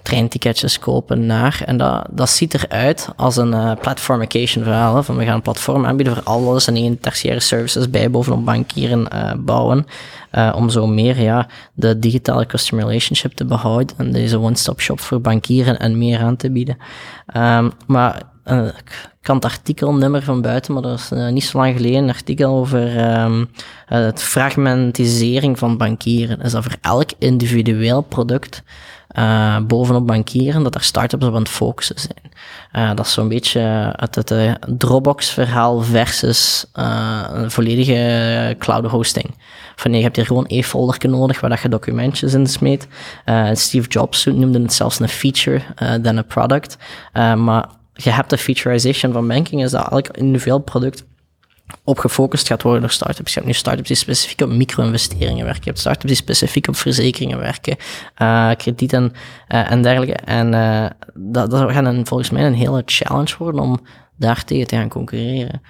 kopen 0.80 1.26
naar. 1.26 1.62
En 1.66 1.76
dat, 1.76 2.06
dat 2.10 2.30
ziet 2.30 2.54
eruit 2.54 3.08
als 3.16 3.36
een 3.36 3.52
uh, 3.52 3.72
platformication 3.80 4.64
verhaal. 4.64 5.02
Van 5.02 5.16
we 5.16 5.24
gaan 5.24 5.34
een 5.34 5.42
platform 5.42 5.86
aanbieden 5.86 6.14
voor 6.14 6.22
alles 6.24 6.66
en 6.66 6.76
één 6.76 7.00
tertiaire 7.00 7.40
services 7.40 7.90
bij 7.90 8.10
bovenop 8.10 8.44
bankieren 8.44 9.08
bouwen. 9.44 9.86
om 10.54 10.70
zo 10.70 10.86
meer 10.86 11.20
ja, 11.20 11.46
de 11.74 11.98
digitale 11.98 12.46
customer 12.46 12.84
relationship 12.84 13.32
te 13.32 13.44
behouden 13.44 13.96
en 13.96 14.12
deze 14.12 14.40
one-stop 14.40 14.80
shop 14.80 15.00
voor 15.00 15.20
bankieren 15.20 15.78
en 15.78 15.98
meer 15.98 16.20
aan 16.20 16.36
te 16.36 16.50
bieden. 16.50 16.76
Um, 17.36 17.72
maar 17.86 18.22
uh, 18.50 18.66
ik 18.66 19.10
kan 19.20 19.36
het 19.36 19.44
artikelnummer 19.44 20.22
van 20.22 20.40
buiten, 20.40 20.72
maar 20.72 20.82
dat 20.82 20.98
is 20.98 21.10
uh, 21.12 21.28
niet 21.28 21.44
zo 21.44 21.58
lang 21.58 21.76
geleden 21.76 22.02
een 22.02 22.08
artikel 22.08 22.54
over 22.54 23.20
um, 23.22 23.40
uh, 23.40 23.46
het 23.86 24.22
fragmentisering 24.22 25.58
van 25.58 25.76
bankieren. 25.76 26.40
Is 26.40 26.52
dat 26.52 26.62
voor 26.62 26.76
elk 26.80 27.10
individueel 27.18 28.00
product 28.00 28.62
bovenop 29.66 30.06
bankieren, 30.06 30.62
dat 30.62 30.74
er 30.74 30.82
start-ups 30.82 31.26
op 31.26 31.34
aan 31.34 31.40
het 31.40 31.48
focussen 31.48 31.96
zijn. 31.98 32.96
dat 32.96 33.06
is 33.06 33.12
zo'n 33.12 33.28
beetje 33.28 33.92
het, 33.96 34.14
het 34.14 34.58
Dropbox-verhaal 34.78 35.80
versus 35.80 36.66
een 36.72 37.50
volledige 37.50 38.56
cloud 38.58 38.84
hosting. 38.84 39.34
Van 39.76 39.90
nee, 39.90 39.98
je 39.98 40.04
hebt 40.04 40.16
hier 40.16 40.26
gewoon 40.26 40.46
één 40.46 40.62
folder 40.62 41.08
nodig 41.08 41.40
waar 41.40 41.50
dat 41.50 41.60
je 41.60 41.68
documentjes 41.68 42.34
in 42.34 42.46
smeet. 42.46 42.88
Steve 43.52 43.88
Jobs 43.88 44.24
noemde 44.24 44.60
het 44.60 44.72
zelfs 44.72 45.00
een 45.00 45.08
feature 45.08 45.60
dan 46.00 46.16
een 46.16 46.26
product. 46.26 46.76
maar 47.36 47.68
je 48.02 48.10
hebt 48.10 48.30
de 48.30 48.38
featureization 48.38 49.12
van 49.12 49.28
banking, 49.28 49.62
is 49.62 49.70
dat 49.70 49.90
elk 49.90 50.08
individueel 50.08 50.58
product 50.58 51.04
op 51.84 51.98
gefocust 51.98 52.46
gaat 52.46 52.62
worden 52.62 52.80
door 52.80 52.90
startups. 52.90 53.28
Je 53.28 53.34
hebt 53.34 53.46
nu 53.46 53.58
startups 53.58 53.88
die 53.88 53.96
specifiek 53.96 54.40
op 54.40 54.48
micro-investeringen 54.48 55.44
werken. 55.44 55.62
Je 55.62 55.68
hebt 55.68 55.80
startups 55.80 56.06
die 56.06 56.16
specifiek 56.16 56.68
op 56.68 56.76
verzekeringen 56.76 57.38
werken, 57.38 57.76
uh, 58.22 58.50
kredieten 58.56 59.12
uh, 59.48 59.70
en 59.70 59.82
dergelijke. 59.82 60.14
En 60.14 60.52
uh, 60.52 60.86
dat, 61.14 61.50
dat 61.50 61.70
gaat 61.70 62.08
volgens 62.08 62.30
mij 62.30 62.46
een 62.46 62.54
hele 62.54 62.82
challenge 62.86 63.34
worden 63.38 63.60
om 63.60 63.80
daar 64.18 64.44
tegen 64.44 64.66
te 64.66 64.76
gaan 64.76 64.88
concurreren. 64.88 65.62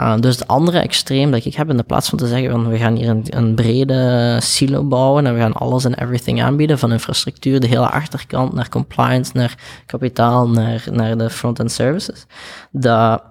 Uh, 0.00 0.16
dus 0.20 0.38
het 0.38 0.48
andere 0.48 0.78
extreem 0.78 1.30
dat 1.30 1.44
ik 1.44 1.54
heb, 1.54 1.70
in 1.70 1.76
de 1.76 1.82
plaats 1.82 2.08
van 2.08 2.18
te 2.18 2.26
zeggen 2.26 2.50
van 2.50 2.68
we 2.68 2.76
gaan 2.76 2.96
hier 2.96 3.08
een, 3.08 3.24
een 3.28 3.54
brede 3.54 4.38
silo 4.40 4.84
bouwen 4.84 5.26
en 5.26 5.34
we 5.34 5.40
gaan 5.40 5.52
alles 5.52 5.84
en 5.84 5.94
everything 5.94 6.42
aanbieden, 6.42 6.78
van 6.78 6.92
infrastructuur, 6.92 7.60
de 7.60 7.66
hele 7.66 7.90
achterkant, 7.90 8.52
naar 8.52 8.68
compliance, 8.68 9.30
naar 9.34 9.54
kapitaal, 9.86 10.48
naar, 10.48 10.84
naar 10.90 11.18
de 11.18 11.30
front-end 11.30 11.72
services, 11.72 12.26
dat 12.70 13.22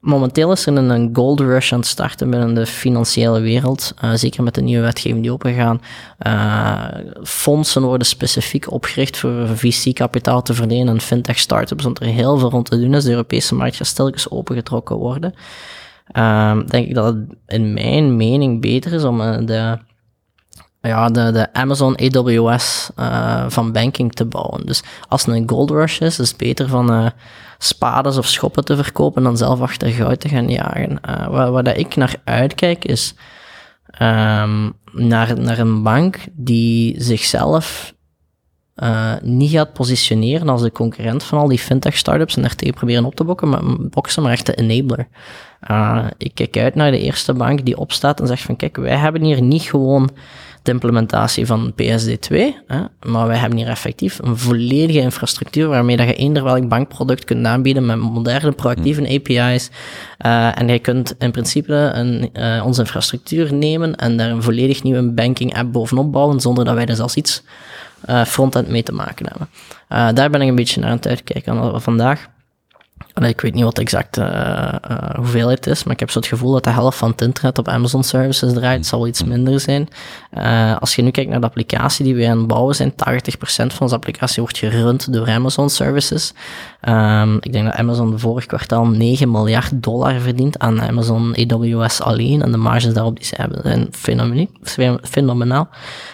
momenteel 0.00 0.52
is 0.52 0.66
er 0.66 0.76
een 0.76 1.10
gold 1.12 1.40
rush 1.40 1.72
aan 1.72 1.78
het 1.78 1.88
starten 1.88 2.30
binnen 2.30 2.54
de 2.54 2.66
financiële 2.66 3.40
wereld. 3.40 3.94
Uh, 4.04 4.10
zeker 4.14 4.42
met 4.42 4.54
de 4.54 4.62
nieuwe 4.62 4.82
wetgeving 4.82 5.22
die 5.22 5.32
opengaan. 5.32 5.80
Uh, 6.26 6.84
fondsen 7.22 7.82
worden 7.82 8.06
specifiek 8.06 8.70
opgericht 8.72 9.18
voor 9.18 9.48
VC-kapitaal 9.56 10.42
te 10.42 10.54
verlenen 10.54 10.94
en 10.94 11.00
fintech 11.00 11.38
startups, 11.38 11.84
omdat 11.84 12.02
er 12.02 12.12
heel 12.12 12.38
veel 12.38 12.50
rond 12.50 12.70
te 12.70 12.80
doen 12.80 12.94
is. 12.94 13.04
De 13.04 13.10
Europese 13.10 13.54
markt 13.54 13.76
gaat 13.76 13.86
stilletjes 13.86 14.30
opengetrokken 14.30 14.96
worden. 14.96 15.34
Uh, 16.12 16.58
denk 16.66 16.88
ik 16.88 16.94
dat 16.94 17.14
het 17.14 17.36
in 17.46 17.74
mijn 17.74 18.16
mening 18.16 18.60
beter 18.60 18.92
is 18.92 19.04
om 19.04 19.20
uh, 19.20 19.36
de 19.44 19.78
ja, 20.80 21.08
de, 21.08 21.32
de 21.32 21.52
Amazon 21.52 21.96
AWS 21.96 22.90
van 23.48 23.72
banking 23.72 24.12
te 24.12 24.24
bouwen. 24.24 24.66
Dus 24.66 24.82
als 25.08 25.26
het 25.26 25.34
een 25.34 25.48
gold 25.48 25.70
rush 25.70 26.00
is, 26.00 26.18
is 26.18 26.28
het 26.28 26.36
beter 26.36 26.68
van 26.68 27.12
spades 27.58 28.16
of 28.16 28.26
schoppen 28.26 28.64
te 28.64 28.76
verkopen 28.76 29.22
dan 29.22 29.36
zelf 29.36 29.60
achter 29.60 29.90
goud 29.90 30.20
te 30.20 30.28
gaan 30.28 30.48
jagen. 30.48 31.00
Uh, 31.08 31.26
waar, 31.28 31.52
waar 31.52 31.64
dat 31.64 31.76
ik 31.76 31.96
naar 31.96 32.14
uitkijk 32.24 32.84
is 32.84 33.14
um, 34.02 34.72
naar, 34.92 35.40
naar 35.40 35.58
een 35.58 35.82
bank 35.82 36.18
die 36.32 37.02
zichzelf 37.02 37.94
uh, 38.82 39.14
niet 39.22 39.50
gaat 39.50 39.72
positioneren 39.72 40.48
als 40.48 40.62
de 40.62 40.72
concurrent 40.72 41.22
van 41.22 41.38
al 41.38 41.48
die 41.48 41.58
fintech 41.58 41.96
startups 41.96 42.36
en 42.36 42.42
daartegen 42.42 42.74
proberen 42.74 43.04
op 43.04 43.14
te 43.14 43.24
bokken, 43.24 43.48
maar, 43.48 43.62
boksen, 43.90 44.22
maar 44.22 44.32
echt 44.32 44.46
de 44.46 44.54
enabler. 44.54 45.08
Uh, 45.70 46.06
ik 46.16 46.34
kijk 46.34 46.56
uit 46.56 46.74
naar 46.74 46.90
de 46.90 47.00
eerste 47.00 47.32
bank 47.32 47.64
die 47.64 47.78
opstaat 47.78 48.20
en 48.20 48.26
zegt 48.26 48.42
van 48.42 48.56
kijk, 48.56 48.76
wij 48.76 48.96
hebben 48.96 49.22
hier 49.22 49.42
niet 49.42 49.62
gewoon 49.62 50.10
de 50.68 50.74
implementatie 50.74 51.46
van 51.46 51.72
PSD2. 51.72 52.36
Hè, 52.66 52.80
maar 53.02 53.26
wij 53.26 53.36
hebben 53.36 53.58
hier 53.58 53.68
effectief 53.68 54.18
een 54.22 54.38
volledige 54.38 54.98
infrastructuur 54.98 55.68
waarmee 55.68 55.96
dat 55.96 56.06
je 56.06 56.14
eender 56.14 56.44
welk 56.44 56.68
bankproduct 56.68 57.24
kunt 57.24 57.46
aanbieden 57.46 57.86
met 57.86 57.96
moderne, 57.98 58.52
proactieve 58.52 59.00
hmm. 59.00 59.14
API's. 59.14 59.70
Uh, 60.26 60.60
en 60.60 60.68
je 60.68 60.78
kunt 60.78 61.14
in 61.18 61.30
principe 61.30 61.74
een, 61.74 62.30
uh, 62.32 62.64
onze 62.66 62.80
infrastructuur 62.80 63.54
nemen 63.54 63.96
en 63.96 64.16
daar 64.16 64.30
een 64.30 64.42
volledig 64.42 64.82
nieuwe 64.82 65.02
banking 65.02 65.56
app 65.56 65.72
bovenop 65.72 66.12
bouwen, 66.12 66.40
zonder 66.40 66.64
dat 66.64 66.74
wij 66.74 66.86
er 66.86 66.96
zelfs 66.96 67.16
iets 67.16 67.42
uh, 68.08 68.24
frontend 68.24 68.68
mee 68.68 68.82
te 68.82 68.92
maken 68.92 69.26
hebben. 69.28 70.14
daar 70.14 70.30
ben 70.30 70.42
ik 70.42 70.48
een 70.48 70.54
beetje 70.54 70.80
naar 70.80 70.90
aan 70.90 70.96
het 70.96 71.08
uitkijken 71.08 71.80
vandaag 71.80 72.28
ik 73.24 73.40
weet 73.40 73.54
niet 73.54 73.64
wat 73.64 73.78
exact 73.78 74.18
uh, 74.18 74.24
uh, 74.24 74.98
hoeveelheid 75.16 75.66
is, 75.66 75.84
maar 75.84 75.92
ik 75.92 76.00
heb 76.00 76.10
zo 76.10 76.18
het 76.18 76.28
gevoel 76.28 76.52
dat 76.52 76.64
de 76.64 76.70
helft 76.70 76.98
van 76.98 77.10
het 77.10 77.20
internet 77.20 77.58
op 77.58 77.68
Amazon 77.68 78.04
services 78.04 78.52
draait. 78.52 78.78
Het 78.78 78.86
zal 78.86 79.06
iets 79.06 79.24
minder 79.24 79.60
zijn. 79.60 79.88
Uh, 80.32 80.76
als 80.76 80.94
je 80.94 81.02
nu 81.02 81.10
kijkt 81.10 81.30
naar 81.30 81.40
de 81.40 81.46
applicatie 81.46 82.04
die 82.04 82.14
we 82.14 82.28
aan 82.28 82.38
het 82.38 82.46
bouwen 82.46 82.74
zijn, 82.74 82.92
80% 82.92 82.96
van 83.46 83.68
onze 83.78 83.94
applicatie 83.94 84.42
wordt 84.42 84.58
gerund 84.58 85.12
door 85.12 85.28
Amazon 85.28 85.70
services. 85.70 86.32
Um, 86.88 87.36
ik 87.40 87.52
denk 87.52 87.64
dat 87.64 87.74
Amazon 87.74 88.18
vorig 88.18 88.46
kwartaal 88.46 88.86
9 88.86 89.30
miljard 89.30 89.82
dollar 89.82 90.20
verdient 90.20 90.58
aan 90.58 90.80
Amazon 90.80 91.36
AWS 91.48 92.00
alleen. 92.00 92.42
En 92.42 92.50
de 92.50 92.56
marges 92.56 92.94
daarop 92.94 93.16
die 93.16 93.24
ze 93.24 93.34
hebben 93.36 93.60
zijn 93.62 93.88
fenomenaal. 95.02 95.68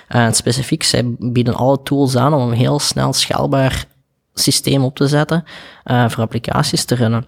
En 0.08 0.34
specifiek, 0.34 0.82
zij 0.82 1.04
bieden 1.18 1.54
alle 1.54 1.82
tools 1.82 2.16
aan 2.16 2.34
om 2.34 2.52
heel 2.52 2.78
snel 2.78 3.12
schaalbaar 3.12 3.86
systeem 4.34 4.84
op 4.84 4.96
te 4.96 5.06
zetten 5.06 5.44
uh, 5.84 6.08
voor 6.08 6.22
applicaties 6.22 6.84
te 6.84 6.94
runnen. 6.94 7.26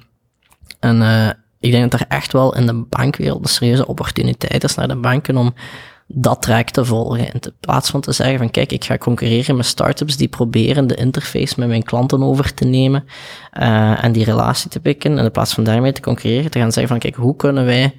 En 0.80 1.00
uh, 1.00 1.28
ik 1.60 1.70
denk 1.70 1.90
dat 1.90 2.00
er 2.00 2.06
echt 2.08 2.32
wel 2.32 2.54
in 2.54 2.66
de 2.66 2.74
bankwereld 2.74 3.42
een 3.42 3.48
serieuze 3.48 3.86
opportuniteit 3.86 4.64
is 4.64 4.74
naar 4.74 4.88
de 4.88 4.96
banken 4.96 5.36
om 5.36 5.54
dat 6.08 6.42
track 6.42 6.70
te 6.70 6.84
volgen. 6.84 7.32
In 7.32 7.40
plaats 7.60 7.90
van 7.90 8.00
te 8.00 8.12
zeggen 8.12 8.38
van 8.38 8.50
kijk, 8.50 8.72
ik 8.72 8.84
ga 8.84 8.98
concurreren 8.98 9.56
met 9.56 9.66
startups 9.66 10.16
die 10.16 10.28
proberen 10.28 10.86
de 10.86 10.94
interface 10.94 11.54
met 11.56 11.68
mijn 11.68 11.82
klanten 11.82 12.22
over 12.22 12.54
te 12.54 12.64
nemen 12.64 13.04
uh, 13.60 14.04
en 14.04 14.12
die 14.12 14.24
relatie 14.24 14.70
te 14.70 14.80
pikken. 14.80 15.18
En 15.18 15.24
in 15.24 15.30
plaats 15.30 15.54
van 15.54 15.64
daarmee 15.64 15.92
te 15.92 16.00
concurreren, 16.00 16.50
te 16.50 16.58
gaan 16.58 16.72
zeggen 16.72 16.88
van 16.88 16.98
kijk, 16.98 17.14
hoe 17.14 17.36
kunnen 17.36 17.64
wij 17.64 17.94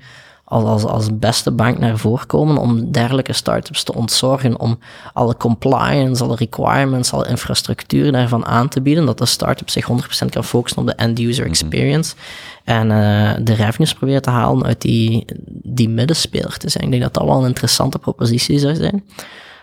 als, 0.49 0.63
als, 0.63 0.85
als 0.85 1.19
beste 1.19 1.51
bank 1.51 1.77
naar 1.79 1.97
voren 1.97 2.27
komen 2.27 2.57
om 2.57 2.91
dergelijke 2.91 3.33
startups 3.33 3.83
te 3.83 3.93
ontzorgen, 3.93 4.59
om 4.59 4.79
alle 5.13 5.37
compliance, 5.37 6.23
alle 6.23 6.35
requirements, 6.35 7.13
alle 7.13 7.27
infrastructuur 7.27 8.11
daarvan 8.11 8.45
aan 8.45 8.67
te 8.67 8.81
bieden, 8.81 9.05
dat 9.05 9.17
de 9.17 9.25
startup 9.25 9.69
zich 9.69 9.89
100% 10.23 10.29
kan 10.29 10.43
focussen 10.43 10.81
op 10.81 10.87
de 10.87 10.93
end-user 10.93 11.43
mhm. 11.43 11.51
experience 11.51 12.15
en 12.63 12.89
uh, 12.89 13.33
de 13.41 13.53
revenues 13.53 13.93
proberen 13.93 14.21
te 14.21 14.29
halen 14.29 14.65
uit 14.65 14.81
die, 14.81 15.25
die 15.49 15.89
middenspeler 15.89 16.57
te 16.57 16.69
zijn. 16.69 16.83
Ik 16.83 16.91
denk 16.91 17.03
dat 17.03 17.13
dat 17.13 17.23
wel 17.23 17.39
een 17.39 17.47
interessante 17.47 17.99
propositie 17.99 18.59
zou 18.59 18.75
zijn. 18.75 19.03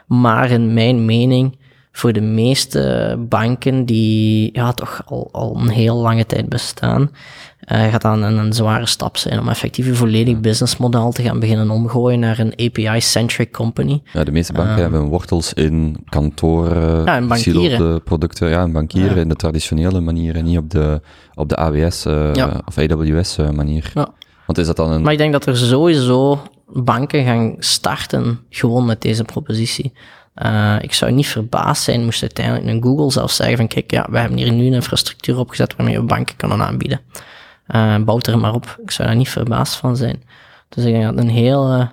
Maar 0.07 0.51
in 0.51 0.75
mijn 0.75 1.05
mening, 1.05 1.59
voor 1.97 2.13
de 2.13 2.21
meeste 2.21 3.17
banken 3.29 3.85
die 3.85 4.51
ja, 4.53 4.73
toch 4.73 5.03
al, 5.07 5.29
al 5.33 5.57
een 5.57 5.69
heel 5.69 5.97
lange 5.97 6.27
tijd 6.27 6.49
bestaan, 6.49 7.11
uh, 7.73 7.83
gaat 7.91 8.03
dan 8.03 8.23
een, 8.23 8.37
een, 8.37 8.53
zware 8.53 8.87
stap 8.87 9.17
zijn 9.17 9.39
om 9.39 9.49
effectief 9.49 9.87
een 9.87 9.95
volledig 9.95 10.41
businessmodel 10.41 11.13
te 11.13 11.23
gaan 11.23 11.41
beginnen 11.41 11.71
omgooien 11.71 12.21
naar 12.21 12.39
een 12.39 12.53
API-centric 12.57 13.53
company. 13.53 14.03
Ja, 14.13 14.25
de 14.25 14.33
meeste 14.33 14.53
banken 14.53 14.75
uh, 14.75 14.81
hebben 14.81 15.03
wortels 15.03 15.53
in 15.53 15.97
kantoren, 16.09 17.05
ja, 17.05 17.99
producten, 18.05 18.49
ja, 18.49 18.63
in 18.63 18.73
bankieren, 18.73 19.15
ja. 19.15 19.21
in 19.21 19.29
de 19.29 19.37
traditionele 19.37 20.01
manier 20.01 20.37
en 20.37 20.45
niet 20.45 20.59
op 20.59 20.71
de, 20.71 21.01
op 21.35 21.49
de 21.49 21.57
AWS 21.57 22.07
uh, 22.07 22.35
ja. 22.35 22.63
of 22.65 22.79
AWS 22.79 23.37
manier. 23.37 23.91
Ja. 23.95 24.09
Want 24.47 24.59
is 24.59 24.67
dat 24.67 24.77
dan 24.77 24.93
een... 24.93 25.03
Maar 25.03 25.13
ik 25.13 25.19
denk 25.19 25.33
dat 25.33 25.47
er 25.47 25.57
sowieso 25.57 26.43
banken 26.67 27.25
gaan 27.25 27.55
starten 27.59 28.41
gewoon 28.49 28.87
met 28.87 29.01
deze 29.01 29.25
propositie 29.25 29.93
Uh, 30.43 30.77
ik 30.81 30.93
zou 30.93 31.13
niet 31.13 31.27
verbaasd 31.27 31.83
zijn 31.83 32.05
moest 32.05 32.23
uiteindelijk 32.23 32.67
een 32.67 32.83
Google 32.83 33.11
zelf 33.11 33.31
zeggen 33.31 33.57
van 33.57 33.69
kijk, 33.69 33.91
ja, 33.91 34.07
we 34.11 34.19
hebben 34.19 34.39
hier 34.39 34.53
nu 34.53 34.67
een 34.67 34.73
infrastructuur 34.73 35.39
opgezet 35.39 35.77
waarmee 35.77 35.99
we 35.99 36.05
banken 36.05 36.37
kunnen 36.37 36.63
aanbieden. 36.63 37.01
Uh, 37.69 37.97
bouw 37.99 38.19
er 38.21 38.39
maar 38.39 38.55
op. 38.55 38.79
Ik 38.83 38.91
zou 38.91 39.09
daar 39.09 39.17
niet 39.17 39.29
verbaasd 39.29 39.77
van 39.77 39.97
zijn. 39.97 40.23
Dus 40.69 40.85
ik 40.85 40.93
denk 40.93 41.05
dat 41.05 41.19
een 41.19 41.31
heel 41.31 41.89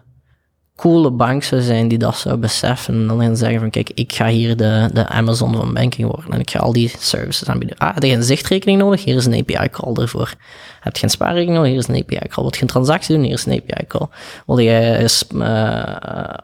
coole 0.81 1.11
bank 1.11 1.43
zou 1.43 1.61
zijn 1.61 1.87
die 1.87 1.97
dat 1.97 2.15
zou 2.17 2.37
beseffen 2.37 2.93
en 2.93 3.07
dan 3.07 3.37
zeggen 3.37 3.59
van 3.59 3.69
kijk, 3.69 3.89
ik 3.93 4.13
ga 4.13 4.27
hier 4.27 4.57
de, 4.57 4.89
de 4.93 5.07
Amazon 5.07 5.55
van 5.55 5.73
banking 5.73 6.07
worden 6.07 6.31
en 6.31 6.39
ik 6.39 6.49
ga 6.49 6.59
al 6.59 6.73
die 6.73 6.93
services 6.99 7.49
aanbieden. 7.49 7.77
Ah, 7.77 7.93
heb 7.93 8.03
je 8.03 8.15
een 8.15 8.23
zichtrekening 8.23 8.79
nodig? 8.79 9.03
Hier 9.03 9.15
is 9.15 9.25
een 9.25 9.39
API 9.39 9.69
call 9.69 9.93
ervoor. 9.93 10.33
Heb 10.79 10.97
je 10.97 11.03
een 11.03 11.09
spaarrekening 11.09 11.55
nodig? 11.57 11.71
Hier 11.71 11.79
is 11.79 11.87
een 11.87 12.03
API 12.03 12.27
call. 12.27 12.43
Wil 12.43 12.53
je 12.55 12.61
een 12.61 12.67
transactie 12.67 13.15
doen? 13.15 13.23
Hier 13.23 13.33
is 13.33 13.45
een 13.45 13.61
API 13.61 13.87
call. 13.87 14.07
Wil 14.45 14.57
je 14.57 15.09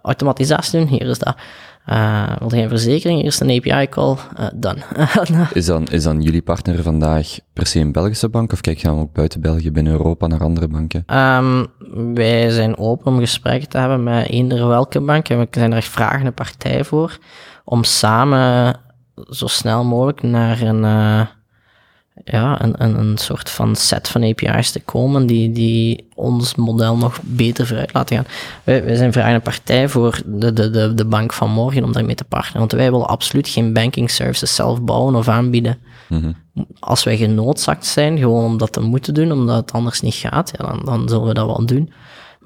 automatisatie 0.01 0.79
doen? 0.79 0.87
Hier 0.87 1.07
is 1.07 1.19
dat. 1.19 1.35
Uh, 1.89 2.35
wil 2.39 2.55
je 2.55 2.61
een 2.61 2.69
verzekering? 2.69 3.23
Is 3.23 3.39
een 3.39 3.49
API 3.49 3.89
call. 3.89 4.15
Uh, 4.39 4.47
done. 4.55 4.79
is, 5.53 5.65
dan, 5.65 5.87
is 5.87 6.03
dan 6.03 6.21
jullie 6.21 6.41
partner 6.41 6.83
vandaag 6.83 7.37
per 7.53 7.65
se 7.65 7.79
een 7.79 7.91
Belgische 7.91 8.29
bank 8.29 8.51
of 8.51 8.61
kijk 8.61 8.77
je 8.77 8.87
dan 8.87 8.99
ook 8.99 9.13
buiten 9.13 9.41
België, 9.41 9.71
binnen 9.71 9.93
Europa 9.93 10.27
naar 10.27 10.41
andere 10.43 10.67
banken? 10.67 11.03
Um, 11.17 11.67
wij 12.13 12.49
zijn 12.49 12.77
open 12.77 13.11
om 13.11 13.19
gesprekken 13.19 13.69
te 13.69 13.77
hebben 13.77 14.03
met 14.03 14.29
eender 14.29 14.67
welke 14.67 15.01
bank 15.01 15.29
en 15.29 15.39
we 15.39 15.47
zijn 15.51 15.71
er 15.71 15.77
echt 15.77 15.87
vragende 15.87 16.31
partij 16.31 16.83
voor 16.83 17.17
om 17.63 17.83
samen 17.83 18.75
zo 19.29 19.47
snel 19.47 19.83
mogelijk 19.83 20.21
naar 20.21 20.61
een, 20.61 20.83
uh, 20.83 21.21
ja, 22.23 22.61
een, 22.61 22.83
een, 22.83 22.99
een 22.99 23.17
soort 23.17 23.49
van 23.49 23.75
set 23.75 24.07
van 24.07 24.23
API's 24.23 24.71
te 24.71 24.79
komen 24.79 25.25
die, 25.25 25.51
die 25.51 26.07
ons 26.15 26.55
model 26.55 26.97
nog 26.97 27.19
beter 27.23 27.67
vooruit 27.67 27.93
laten 27.93 28.15
gaan. 28.15 28.25
Wij, 28.63 28.83
wij 28.83 28.95
zijn 28.95 29.11
vragende 29.11 29.39
partij 29.39 29.89
voor 29.89 30.21
de, 30.25 30.53
de, 30.53 30.69
de, 30.69 30.93
de 30.93 31.05
bank 31.05 31.33
van 31.33 31.51
morgen 31.51 31.83
om 31.83 31.93
daarmee 31.93 32.15
te 32.15 32.23
partneren, 32.23 32.59
want 32.59 32.71
wij 32.71 32.91
willen 32.91 33.07
absoluut 33.07 33.47
geen 33.47 33.73
banking 33.73 34.11
services 34.11 34.55
zelf 34.55 34.81
bouwen 34.81 35.15
of 35.15 35.27
aanbieden. 35.27 35.77
Mhm. 36.09 36.31
Als 36.79 37.03
wij 37.03 37.17
genoodzaakt 37.17 37.85
zijn, 37.85 38.17
gewoon 38.17 38.43
om 38.43 38.57
dat 38.57 38.73
te 38.73 38.81
moeten 38.81 39.13
doen, 39.13 39.31
omdat 39.31 39.55
het 39.55 39.71
anders 39.71 40.01
niet 40.01 40.13
gaat, 40.13 40.51
ja, 40.57 40.65
dan, 40.65 40.81
dan 40.85 41.09
zullen 41.09 41.27
we 41.27 41.33
dat 41.33 41.45
wel 41.45 41.65
doen. 41.65 41.93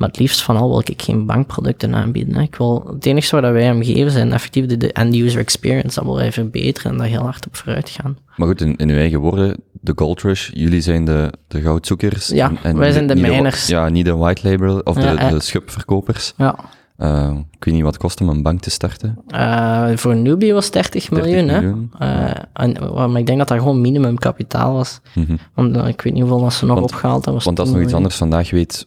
Maar 0.01 0.09
het 0.09 0.19
liefst 0.19 0.41
van 0.41 0.57
al 0.57 0.69
wil 0.69 0.81
ik 0.85 1.01
geen 1.01 1.25
bankproducten 1.25 1.95
aanbieden. 1.95 2.35
Hè. 2.35 2.41
Ik 2.41 2.55
wil, 2.55 2.91
het 2.93 3.05
enige 3.05 3.41
wat 3.41 3.51
wij 3.51 3.63
hem 3.63 3.83
geven 3.83 4.11
zijn 4.11 4.33
effectief 4.33 4.65
de, 4.65 4.77
de 4.77 4.93
end-user 4.93 5.39
experience. 5.39 5.95
Dat 5.95 6.03
wil 6.03 6.15
wij 6.15 6.31
verbeteren 6.31 6.91
en 6.91 6.97
daar 6.97 7.07
heel 7.07 7.21
hard 7.21 7.47
op 7.47 7.55
vooruit 7.55 7.89
gaan. 7.89 8.17
Maar 8.35 8.47
goed, 8.47 8.61
in, 8.61 8.75
in 8.75 8.89
uw 8.89 8.95
eigen 8.95 9.19
woorden, 9.19 9.57
de 9.71 9.91
Gold 9.95 10.21
Rush, 10.21 10.49
jullie 10.53 10.81
zijn 10.81 11.05
de, 11.05 11.33
de 11.47 11.61
goudzoekers. 11.61 12.27
Ja, 12.27 12.49
en, 12.49 12.57
en 12.63 12.77
wij 12.77 12.91
zijn 12.91 13.07
de 13.07 13.15
miners. 13.15 13.67
ja, 13.67 13.89
niet 13.89 14.05
de 14.05 14.15
white 14.15 14.49
label 14.49 14.79
of 14.79 14.95
de, 14.95 15.07
eh. 15.07 15.29
de 15.29 15.39
schubverkopers. 15.39 16.33
Ja. 16.37 16.55
Uh, 16.97 17.31
ik 17.57 17.63
weet 17.63 17.73
niet 17.73 17.83
wat 17.83 17.93
het 17.93 18.01
kost 18.01 18.21
om 18.21 18.29
een 18.29 18.43
bank 18.43 18.61
te 18.61 18.69
starten. 18.69 19.17
Uh, 19.27 19.89
voor 19.95 20.11
een 20.11 20.21
newbie 20.21 20.53
was 20.53 20.71
30 20.71 21.11
miljoen, 21.11 21.47
30 21.47 21.55
hè. 21.55 21.61
miljoen. 21.61 21.91
Uh, 22.01 22.31
en, 22.53 23.11
maar 23.11 23.19
ik 23.19 23.25
denk 23.25 23.37
dat 23.37 23.47
dat 23.47 23.57
gewoon 23.57 23.81
minimumkapitaal 23.81 24.73
was. 24.73 24.99
Mhm. 25.15 25.35
Want 25.53 25.75
uh, 25.75 25.87
ik 25.87 26.01
weet 26.01 26.13
niet 26.13 26.21
hoeveel 26.21 26.41
dat 26.41 26.53
ze 26.53 26.65
nog 26.65 26.79
Want- 26.79 26.91
opgehaald 26.91 27.25
hebben. 27.25 27.43
Want 27.43 27.57
dat 27.57 27.65
is 27.65 27.71
10 27.71 27.81
nog 27.81 27.89
iets 27.89 27.97
anders. 27.97 28.15
Vandaag 28.15 28.49
weet 28.49 28.85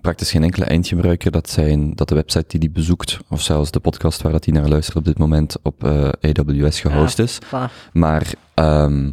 praktisch 0.00 0.30
geen 0.30 0.42
enkele 0.42 0.64
eindgebruiker 0.64 1.30
dat, 1.30 1.50
zijn, 1.50 1.94
dat 1.94 2.08
de 2.08 2.14
website 2.14 2.44
die 2.48 2.60
die 2.60 2.70
bezoekt, 2.70 3.18
of 3.28 3.40
zelfs 3.42 3.70
de 3.70 3.80
podcast 3.80 4.22
waar 4.22 4.32
dat 4.32 4.44
die 4.44 4.54
naar 4.54 4.68
luistert 4.68 4.96
op 4.96 5.04
dit 5.04 5.18
moment, 5.18 5.56
op 5.62 5.84
eh, 5.84 6.08
AWS 6.20 6.80
gehost 6.80 7.18
is. 7.18 7.38
Voilà. 7.44 7.90
Maar, 7.92 8.32
ehm 8.54 9.10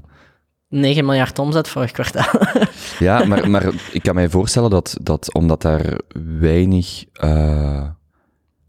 9 0.70 1.06
miljard 1.06 1.40
omzet 1.40 1.68
vorig 1.68 1.92
kwartaal. 1.92 2.42
ja, 3.00 3.26
maar, 3.26 3.50
maar 3.50 3.74
ik 3.92 4.02
kan 4.04 4.16
mij 4.16 4.30
voorstellen 4.30 4.70
dat, 4.70 4.98
dat 5.02 5.34
omdat 5.34 5.62
daar 5.62 6.00
weinig... 6.40 7.04
eh, 7.14 7.88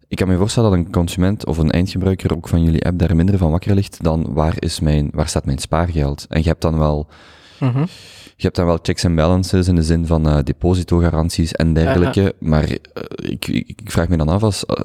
ik 0.08 0.16
kan 0.16 0.28
me 0.28 0.36
voorstellen 0.36 0.70
dat 0.70 0.78
een 0.78 0.92
consument 0.92 1.46
of 1.46 1.58
een 1.58 1.70
eindgebruiker 1.70 2.34
ook 2.34 2.48
van 2.48 2.62
jullie 2.64 2.84
app 2.86 2.98
daar 2.98 3.16
minder 3.16 3.38
van 3.38 3.50
wakker 3.50 3.74
ligt 3.74 4.02
dan 4.02 4.26
waar, 4.32 4.54
is 4.58 4.80
mijn, 4.80 5.08
waar 5.12 5.28
staat 5.28 5.44
mijn 5.44 5.58
spaargeld? 5.58 6.26
En 6.28 6.42
je 6.42 6.48
hebt 6.48 6.62
dan 6.62 6.78
wel 6.78 7.08
Mhm. 7.58 7.84
Hebt 8.42 8.56
dan 8.56 8.66
wel 8.66 8.78
checks 8.82 9.04
en 9.04 9.14
balances 9.14 9.68
in 9.68 9.74
de 9.74 9.82
zin 9.82 10.06
van 10.06 10.28
eh 10.28 10.38
depositogaranties 10.44 11.52
en 11.52 11.72
dergelijke, 11.72 12.34
maar 12.38 12.64
eh, 12.64 12.76
ik, 13.16 13.46
ik, 13.46 13.80
vraag 13.84 14.08
me 14.08 14.16
dan 14.16 14.28
af 14.28 14.42
als, 14.42 14.66
eh, 14.66 14.76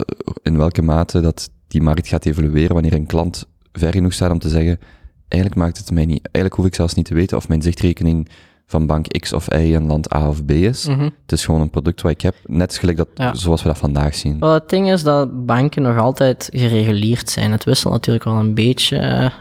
in 0.43 0.57
welke 0.57 0.81
mate 0.81 1.21
dat 1.21 1.49
die 1.67 1.81
markt 1.81 2.07
gaat 2.07 2.25
evolueren 2.25 2.73
wanneer 2.73 2.93
een 2.93 3.05
klant 3.05 3.45
ver 3.71 3.91
genoeg 3.91 4.13
staat 4.13 4.31
om 4.31 4.39
te 4.39 4.49
zeggen, 4.49 4.79
eigenlijk 5.27 5.61
maakt 5.61 5.77
het 5.77 5.91
mij 5.91 6.05
niet, 6.05 6.21
eigenlijk 6.21 6.55
hoef 6.55 6.65
ik 6.65 6.75
zelfs 6.75 6.93
niet 6.93 7.05
te 7.05 7.13
weten 7.13 7.37
of 7.37 7.47
mijn 7.47 7.61
zichtrekening 7.61 8.29
van 8.65 8.85
bank 8.85 9.07
X 9.07 9.33
of 9.33 9.53
Y 9.53 9.55
in 9.55 9.85
land 9.85 10.13
A 10.13 10.27
of 10.27 10.45
B 10.45 10.51
is. 10.51 10.85
Mhm. 10.87 11.03
Het 11.03 11.31
is 11.31 11.45
gewoon 11.45 11.61
een 11.61 11.69
product 11.69 12.01
wat 12.01 12.11
ik 12.11 12.21
heb, 12.21 12.35
net 12.45 12.77
gelijk 12.77 12.97
dat, 12.97 13.07
Ja. 13.13 13.33
zoals 13.33 13.61
we 13.61 13.67
dat 13.67 13.77
vandaag 13.77 14.15
zien. 14.15 14.39
Wel, 14.39 14.53
het 14.53 14.69
ding 14.69 14.91
is 14.91 15.03
dat 15.03 15.45
banken 15.45 15.81
nog 15.81 15.97
altijd 15.97 16.49
gereguleerd 16.51 17.29
zijn. 17.29 17.51
Het 17.51 17.63
wisselt 17.63 17.93
natuurlijk 17.93 18.25
wel 18.25 18.35
een 18.35 18.53
beetje 18.53 19.31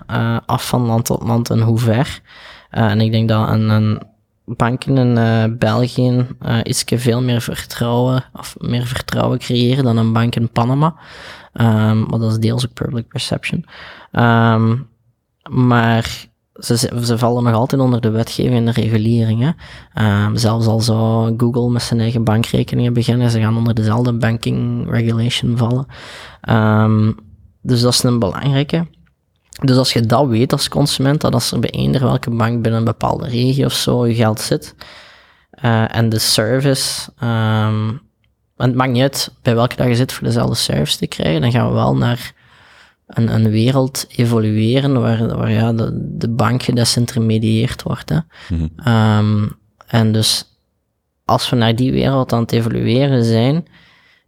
af 0.47 0.69
van 0.69 0.87
land 0.87 1.05
tot 1.05 1.23
land 1.23 1.51
en 1.51 1.61
hoe 1.61 1.79
ver. 1.79 2.21
Eh, 2.71 2.91
en 2.91 3.01
ik 3.01 3.13
denk 3.13 3.29
dat 3.29 3.49
een, 3.49 3.69
een 3.69 4.03
banken 4.45 4.97
in 4.99 5.19
eh, 5.19 5.45
België 5.59 6.27
eh 6.41 6.59
iets 6.63 6.85
veel 6.87 7.23
meer 7.23 7.41
vertrouwen, 7.41 8.25
of 8.33 8.57
meer 8.59 8.87
vertrouwen 8.87 9.39
creëren 9.39 9.85
dan 9.85 9.97
een 9.97 10.13
bank 10.13 10.35
in 10.35 10.49
Panama. 10.49 10.95
Ehm, 11.53 12.01
maar 12.03 12.19
dat 12.19 12.31
is 12.31 12.39
deels 12.39 12.67
ook 12.67 12.73
public 12.73 13.09
perception. 13.09 13.65
Ehm, 14.13 14.77
maar 15.51 16.27
ze, 16.55 16.77
ze 17.03 17.19
vallen 17.19 17.45
nog 17.45 17.55
altijd 17.55 17.81
onder 17.81 18.01
de 18.01 18.11
wetgeving 18.11 18.57
en 18.57 18.65
de 18.65 18.71
regulering. 18.71 19.41
Hè. 19.41 19.51
Ehm, 19.95 20.37
zelfs 20.37 20.67
al 20.67 20.81
zou 20.81 21.35
Google 21.37 21.71
met 21.71 21.83
zijn 21.83 22.01
eigen 22.01 22.25
bankrekeningen 22.25 22.93
beginnen, 22.93 23.31
ze 23.31 23.41
gaan 23.41 23.57
onder 23.57 23.75
dezelfde 23.75 24.13
banking 24.13 24.91
regulation 24.91 25.57
vallen. 25.57 25.87
Dus 27.63 27.81
dat 27.81 27.93
is 27.93 28.03
een 28.03 28.19
belangrijke. 28.19 28.87
Dus 29.61 29.77
als 29.77 29.93
je 29.93 30.01
dat 30.01 30.27
weet 30.27 30.53
als 30.53 30.69
consument, 30.69 31.21
dat 31.21 31.35
als 31.35 31.53
er 31.53 31.61
bij 31.61 31.71
eender 31.71 32.01
welke 32.01 32.31
bank 32.31 32.63
binnen 32.63 32.81
een 32.81 32.85
bepaalde 32.85 33.29
regio 33.29 33.65
of 33.65 33.73
zo 33.73 34.07
je 34.07 34.15
geld 34.15 34.41
zit, 34.41 34.75
eh, 35.51 35.97
en 35.97 36.09
de 36.09 36.19
service, 36.19 37.11
ehm, 37.19 37.87
want 38.57 38.71
het 38.71 38.75
maakt 38.75 38.93
niet 38.93 39.03
uit 39.03 39.33
bij 39.43 39.55
welke 39.55 39.77
dag 39.77 39.87
je 39.87 39.95
zit 39.95 40.13
voor 40.13 40.27
dezelfde 40.27 40.55
service 40.55 40.99
te 40.99 41.07
krijgen, 41.07 41.41
dan 41.41 41.51
gaan 41.51 41.69
we 41.69 41.75
wel 41.75 41.97
naar 41.97 42.33
een, 43.07 43.35
een 43.35 43.51
wereld 43.51 44.07
evolueren 44.09 45.01
waar, 45.01 45.37
waar 45.37 45.51
ja, 45.51 45.73
de, 45.73 45.91
de 46.19 46.29
bank 46.29 46.63
gedesintermedieerd 46.63 47.83
wordt. 47.83 48.09
Hè. 48.09 48.19
Mhm. 48.49 48.67
Ehm, 48.77 49.49
en 49.87 50.13
dus 50.13 50.45
als 51.25 51.51
we 51.51 51.57
naar 51.57 51.77
die 51.77 51.93
wereld 51.93 52.33
aan 52.33 52.41
het 52.41 52.53
evolueren 52.53 53.25
zijn, 53.25 53.67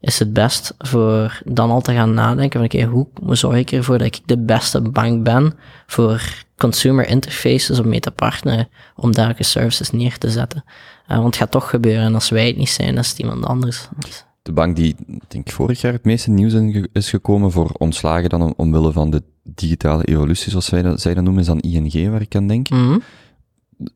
is 0.01 0.19
het 0.19 0.33
best 0.33 0.75
voor 0.79 1.43
dan 1.45 1.71
al 1.71 1.81
te 1.81 1.93
gaan 1.93 2.15
nadenken 2.15 2.61
van 2.61 2.81
oké, 2.81 3.07
hoe 3.25 3.37
zorg 3.37 3.57
ik 3.57 3.73
ervoor 3.73 3.99
dat 3.99 4.07
ik 4.07 4.21
de 4.25 4.39
beste 4.39 4.81
bank 4.81 5.25
ben 5.25 5.55
voor 5.87 6.45
consumer 6.57 7.09
interfaces 7.09 7.79
om 7.79 7.89
mee 7.89 8.01
te 8.01 8.11
partneren, 8.11 8.69
om 8.97 9.13
dergelijke 9.13 9.45
services 9.45 9.91
neer 9.91 10.19
te 10.19 10.31
zetten. 10.31 10.65
Eh, 11.07 11.15
want 11.15 11.27
het 11.27 11.37
gaat 11.37 11.51
toch 11.51 11.71
gebeuren 11.71 12.05
en 12.05 12.15
als 12.15 12.29
wij 12.29 12.47
het 12.47 12.57
niet 12.57 12.69
zijn, 12.69 12.95
dan 12.95 13.03
is 13.05 13.09
het 13.09 13.19
iemand 13.19 13.45
anders. 13.45 13.89
Dus, 13.99 14.25
De 14.43 14.53
bank 14.53 14.77
die, 14.77 14.97
denk 15.29 15.47
ik, 15.47 15.53
vorig 15.53 15.81
jaar 15.81 15.93
het 15.93 16.05
meeste 16.05 16.31
nieuws 16.31 16.53
in 16.53 16.89
is 16.93 17.11
gekomen 17.11 17.53
voor 17.53 17.71
ontslagen 17.79 18.29
dan 18.29 18.43
om, 18.43 18.55
omwille 18.57 18.93
van 18.93 19.11
de 19.11 19.23
digitale 19.43 20.05
evolutie, 20.05 20.51
zoals 20.51 20.71
wij 20.71 20.83
dat, 20.83 21.01
zij 21.01 21.15
dat 21.15 21.25
noemen, 21.25 21.43
is 21.43 21.49
dan 21.49 21.61
ING, 21.61 22.11
waar 22.11 22.21
ik 22.21 22.35
aan 22.35 22.47
denk. 22.47 22.69
mhm. 22.71 22.99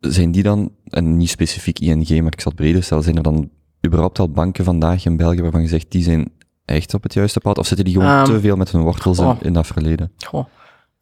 Zijn 0.00 0.32
die 0.32 0.42
dan, 0.42 0.70
en 0.84 1.16
niet 1.16 1.30
specifiek 1.30 1.78
ING, 1.78 2.08
maar 2.08 2.32
ik 2.32 2.40
zal 2.40 2.52
het 2.52 2.60
breder 2.60 2.82
stellen, 2.82 3.04
zijn 3.04 3.16
er 3.16 3.22
dan 3.22 3.50
überhaupt 3.86 4.18
al 4.18 4.30
banken 4.30 4.64
vandaag 4.64 5.04
in 5.04 5.16
België 5.16 5.42
waarvan 5.42 5.62
je 5.62 5.68
zegt, 5.68 5.90
die 5.90 6.02
zijn 6.02 6.32
echt 6.64 6.94
op 6.94 7.02
het 7.02 7.14
juiste 7.14 7.40
pad? 7.40 7.58
Of 7.58 7.66
zitten 7.66 7.84
die 7.84 7.94
gewoon 7.94 8.08
Ehm, 8.08 8.24
te 8.24 8.40
veel 8.40 8.56
met 8.56 8.70
hun 8.70 8.82
wortels 8.82 9.20
in, 9.40 9.52
dat 9.52 9.66
verleden? 9.66 10.12
Goh. 10.26 10.44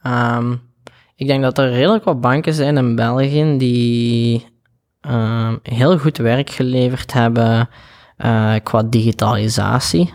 Ehm, 0.02 0.52
ik 1.16 1.26
denk 1.26 1.42
dat 1.42 1.58
er 1.58 1.70
redelijk 1.70 2.04
wat 2.04 2.20
banken 2.20 2.54
zijn 2.54 2.76
in 2.76 2.96
België 2.96 3.54
die 3.58 4.46
ehm, 5.00 5.56
heel 5.62 5.98
goed 5.98 6.16
werk 6.16 6.50
geleverd 6.50 7.12
hebben 7.12 7.68
eh, 8.16 8.54
qua 8.62 8.82
digitalisatie. 8.82 10.12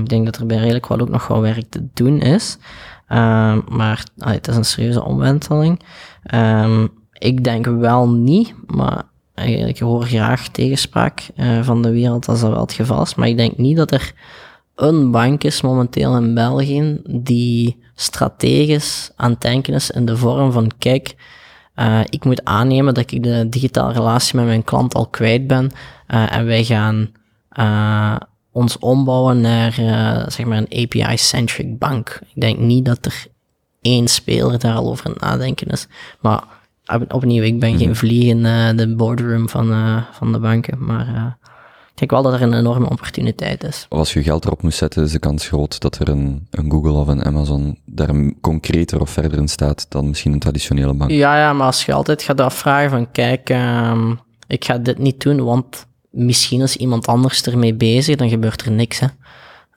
Ik 0.00 0.08
denk 0.08 0.24
dat 0.24 0.36
er 0.36 0.46
bij 0.46 0.56
redelijk 0.56 0.86
wat 0.86 1.00
ook 1.00 1.08
nog 1.08 1.26
wel 1.26 1.40
werk 1.40 1.64
te 1.68 1.88
doen 1.94 2.20
is. 2.20 2.58
Maar 3.68 4.04
allee, 4.18 4.36
het 4.36 4.48
is 4.48 4.56
een 4.56 4.64
serieuze 4.64 5.04
omwenteling. 5.04 5.80
Ik 7.12 7.44
denk 7.44 7.66
wel 7.66 8.10
niet, 8.10 8.54
maar 8.66 9.02
ik 9.34 9.78
hoor 9.78 10.04
graag 10.04 10.48
tegenspraak 10.48 11.28
eh, 11.36 11.62
van 11.62 11.82
de 11.82 11.90
wereld 11.90 12.28
als 12.28 12.40
dat 12.40 12.50
wel 12.50 12.60
het 12.60 12.72
geval 12.72 13.02
is. 13.02 13.14
Maar 13.14 13.28
ik 13.28 13.36
denk 13.36 13.56
niet 13.56 13.76
dat 13.76 13.90
er 13.90 14.12
een 14.74 15.10
bank 15.10 15.44
is 15.44 15.60
momenteel 15.60 16.16
in 16.16 16.34
België 16.34 17.00
die 17.06 17.82
strategisch 17.94 19.10
aan 19.16 19.30
het 19.30 19.40
denken 19.40 19.74
is 19.74 19.90
in 19.90 20.04
de 20.04 20.16
vorm 20.16 20.52
van, 20.52 20.70
kijk, 20.78 21.16
eh, 21.74 22.00
ik 22.08 22.24
moet 22.24 22.44
aannemen 22.44 22.94
dat 22.94 23.10
ik 23.10 23.22
de 23.22 23.48
digitale 23.48 23.92
relatie 23.92 24.36
met 24.36 24.44
mijn 24.44 24.64
klant 24.64 24.94
al 24.94 25.06
kwijt 25.06 25.46
ben 25.46 25.70
eh, 26.06 26.36
en 26.36 26.46
wij 26.46 26.64
gaan 26.64 27.12
ons 28.52 28.78
ombouwen 28.78 29.40
naar 29.40 29.72
zeg 30.28 30.46
maar 30.46 30.58
een 30.58 30.82
API-centric 30.82 31.78
bank. 31.78 32.20
Ik 32.34 32.40
denk 32.40 32.58
niet 32.58 32.84
dat 32.84 33.04
er 33.06 33.26
één 33.80 34.08
speler 34.08 34.58
daar 34.58 34.74
al 34.74 34.90
over 34.90 35.06
aan 35.06 35.12
het 35.12 35.20
nadenken 35.20 35.66
is. 35.66 35.86
Maar 36.20 36.42
opnieuw, 37.08 37.42
ik 37.42 37.60
ben 37.60 37.78
geen 37.78 37.96
vlieg 37.96 38.24
in 38.24 38.46
eh, 38.46 38.76
de 38.76 38.94
boardroom 38.94 39.48
van, 39.48 39.70
eh, 39.70 40.02
van 40.12 40.32
de 40.32 40.38
banken, 40.38 40.84
maar... 40.84 41.14
eh, 41.14 41.26
ik 41.94 42.00
denk 42.00 42.10
wel 42.10 42.22
dat 42.22 42.40
er 42.40 42.46
een 42.46 42.58
enorme 42.58 42.90
opportuniteit 42.90 43.64
is. 43.64 43.86
Als 43.88 44.12
je 44.12 44.22
geld 44.22 44.44
erop 44.44 44.62
moet 44.62 44.74
zetten, 44.74 45.04
is 45.04 45.12
de 45.12 45.18
kans 45.18 45.46
groot 45.46 45.80
dat 45.80 45.98
er 45.98 46.08
een, 46.08 46.46
een 46.50 46.70
Google 46.70 46.92
of 46.92 47.06
een 47.06 47.24
Amazon 47.24 47.78
daar 47.84 48.10
concreter 48.40 49.00
of 49.00 49.10
verder 49.10 49.38
in 49.38 49.48
staat 49.48 49.86
dan 49.88 50.08
misschien 50.08 50.32
een 50.32 50.38
traditionele 50.38 50.94
bank. 50.94 51.10
Ja, 51.10 51.38
ja, 51.38 51.52
maar 51.52 51.66
als 51.66 51.84
je 51.84 51.92
altijd 51.92 52.22
gaat 52.22 52.40
afvragen 52.40 52.90
van, 52.90 53.10
kijk, 53.10 53.48
um, 53.48 54.20
ik 54.46 54.64
ga 54.64 54.78
dit 54.78 54.98
niet 54.98 55.20
doen, 55.20 55.44
want 55.44 55.86
misschien 56.10 56.60
is 56.60 56.76
iemand 56.76 57.06
anders 57.06 57.42
ermee 57.42 57.74
bezig, 57.74 58.16
dan 58.16 58.28
gebeurt 58.28 58.62
er 58.62 58.72
niks, 58.72 58.98
hè. 58.98 59.06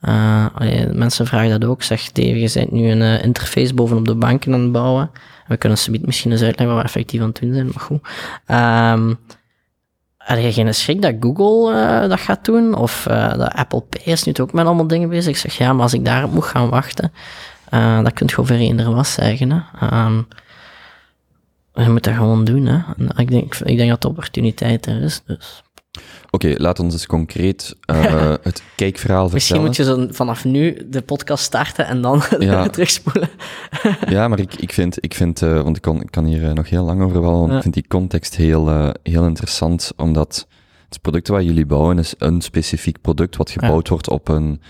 Uh, 0.00 0.46
mensen 0.92 1.26
vragen 1.26 1.60
dat 1.60 1.68
ook. 1.68 1.82
Zeg, 1.82 2.12
Dave, 2.12 2.40
je 2.40 2.50
bent 2.54 2.72
nu 2.72 2.90
een 2.90 3.00
uh, 3.00 3.24
interface 3.24 3.74
bovenop 3.74 4.04
de 4.04 4.14
banken 4.14 4.54
aan 4.54 4.60
het 4.60 4.72
bouwen. 4.72 5.10
We 5.46 5.56
kunnen 5.56 5.78
ze 5.78 6.00
misschien 6.02 6.30
eens 6.30 6.42
uitleggen 6.42 6.76
wat 6.76 6.84
we 6.84 6.88
effectief 6.88 7.20
aan 7.20 7.26
het 7.26 7.40
doen 7.40 7.54
zijn, 7.54 7.66
maar 7.66 7.80
goed. 7.80 8.00
Um, 8.46 9.18
heb 10.16 10.38
je 10.38 10.52
geen 10.52 10.74
schrik 10.74 11.02
dat 11.02 11.14
Google 11.20 11.74
uh, 11.74 12.08
dat 12.08 12.20
gaat 12.20 12.44
doen? 12.44 12.74
Of 12.74 13.02
dat 13.36 13.54
Apple 13.54 13.80
Pay 13.80 14.12
is 14.12 14.24
nu 14.24 14.32
ook 14.40 14.52
met 14.52 14.66
allemaal 14.66 14.86
dingen 14.86 15.08
bezig. 15.08 15.28
Ik 15.28 15.36
zeg, 15.36 15.58
ja, 15.58 15.72
maar 15.72 15.82
als 15.82 15.94
ik 15.94 16.04
daarop 16.04 16.32
moet 16.32 16.44
gaan 16.44 16.68
wachten, 16.68 17.12
uh, 17.70 18.02
dat 18.02 18.12
kunt 18.12 18.30
je 18.30 18.38
over 18.38 18.56
eender 18.56 18.94
was 18.94 19.12
zeggen. 19.12 19.50
Hè. 19.50 20.04
Um, 20.04 20.28
je 21.74 21.90
moet 21.90 22.04
dat 22.04 22.14
gewoon 22.14 22.44
doen. 22.44 22.66
Hè. 22.66 22.78
Ik, 23.16 23.30
denk, 23.30 23.54
ik 23.54 23.76
denk 23.76 23.90
dat 23.90 24.02
de 24.02 24.08
opportuniteit 24.08 24.86
er 24.86 25.02
is. 25.02 25.22
Dus. 25.26 25.62
Oké, 26.30 26.46
okay, 26.46 26.54
laat 26.58 26.80
ons 26.80 26.92
eens 26.92 27.06
concreet 27.06 27.76
uh, 27.90 28.34
het 28.42 28.62
kijkverhaal 28.74 29.28
Misschien 29.28 29.60
vertellen. 29.66 29.96
moet 29.98 30.08
je 30.08 30.12
zo 30.12 30.16
vanaf 30.16 30.44
nu 30.44 30.86
de 30.86 31.02
podcast 31.02 31.44
starten 31.44 31.86
en 31.86 32.00
dan 32.00 32.22
ja. 32.38 32.68
terugspoelen. 32.68 33.28
ja, 34.08 34.28
maar 34.28 34.38
ik, 34.38 34.54
ik 34.54 34.72
vind, 34.72 35.04
ik 35.04 35.14
vind 35.14 35.42
uh, 35.42 35.62
want 35.62 35.76
ik, 35.76 35.82
kon, 35.82 36.00
ik 36.00 36.10
kan 36.10 36.24
hier 36.24 36.42
uh, 36.42 36.52
nog 36.52 36.68
heel 36.68 36.84
lang 36.84 37.02
over 37.02 37.20
wel, 37.20 37.48
ja. 37.48 37.56
ik 37.56 37.62
vind 37.62 37.74
die 37.74 37.86
context 37.88 38.36
heel, 38.36 38.92
heel 39.02 39.26
interessant, 39.26 39.92
omdat 39.96 40.46
het 40.88 41.00
product 41.00 41.28
wat 41.28 41.44
jullie 41.44 41.66
bouwen 41.66 41.98
is 41.98 42.14
een 42.18 42.40
specifiek 42.40 43.00
product 43.00 43.36
wat 43.36 43.50
gebouwd 43.50 43.86
ja. 43.86 43.92
wordt 43.92 44.08
op 44.08 44.28
een, 44.28 44.60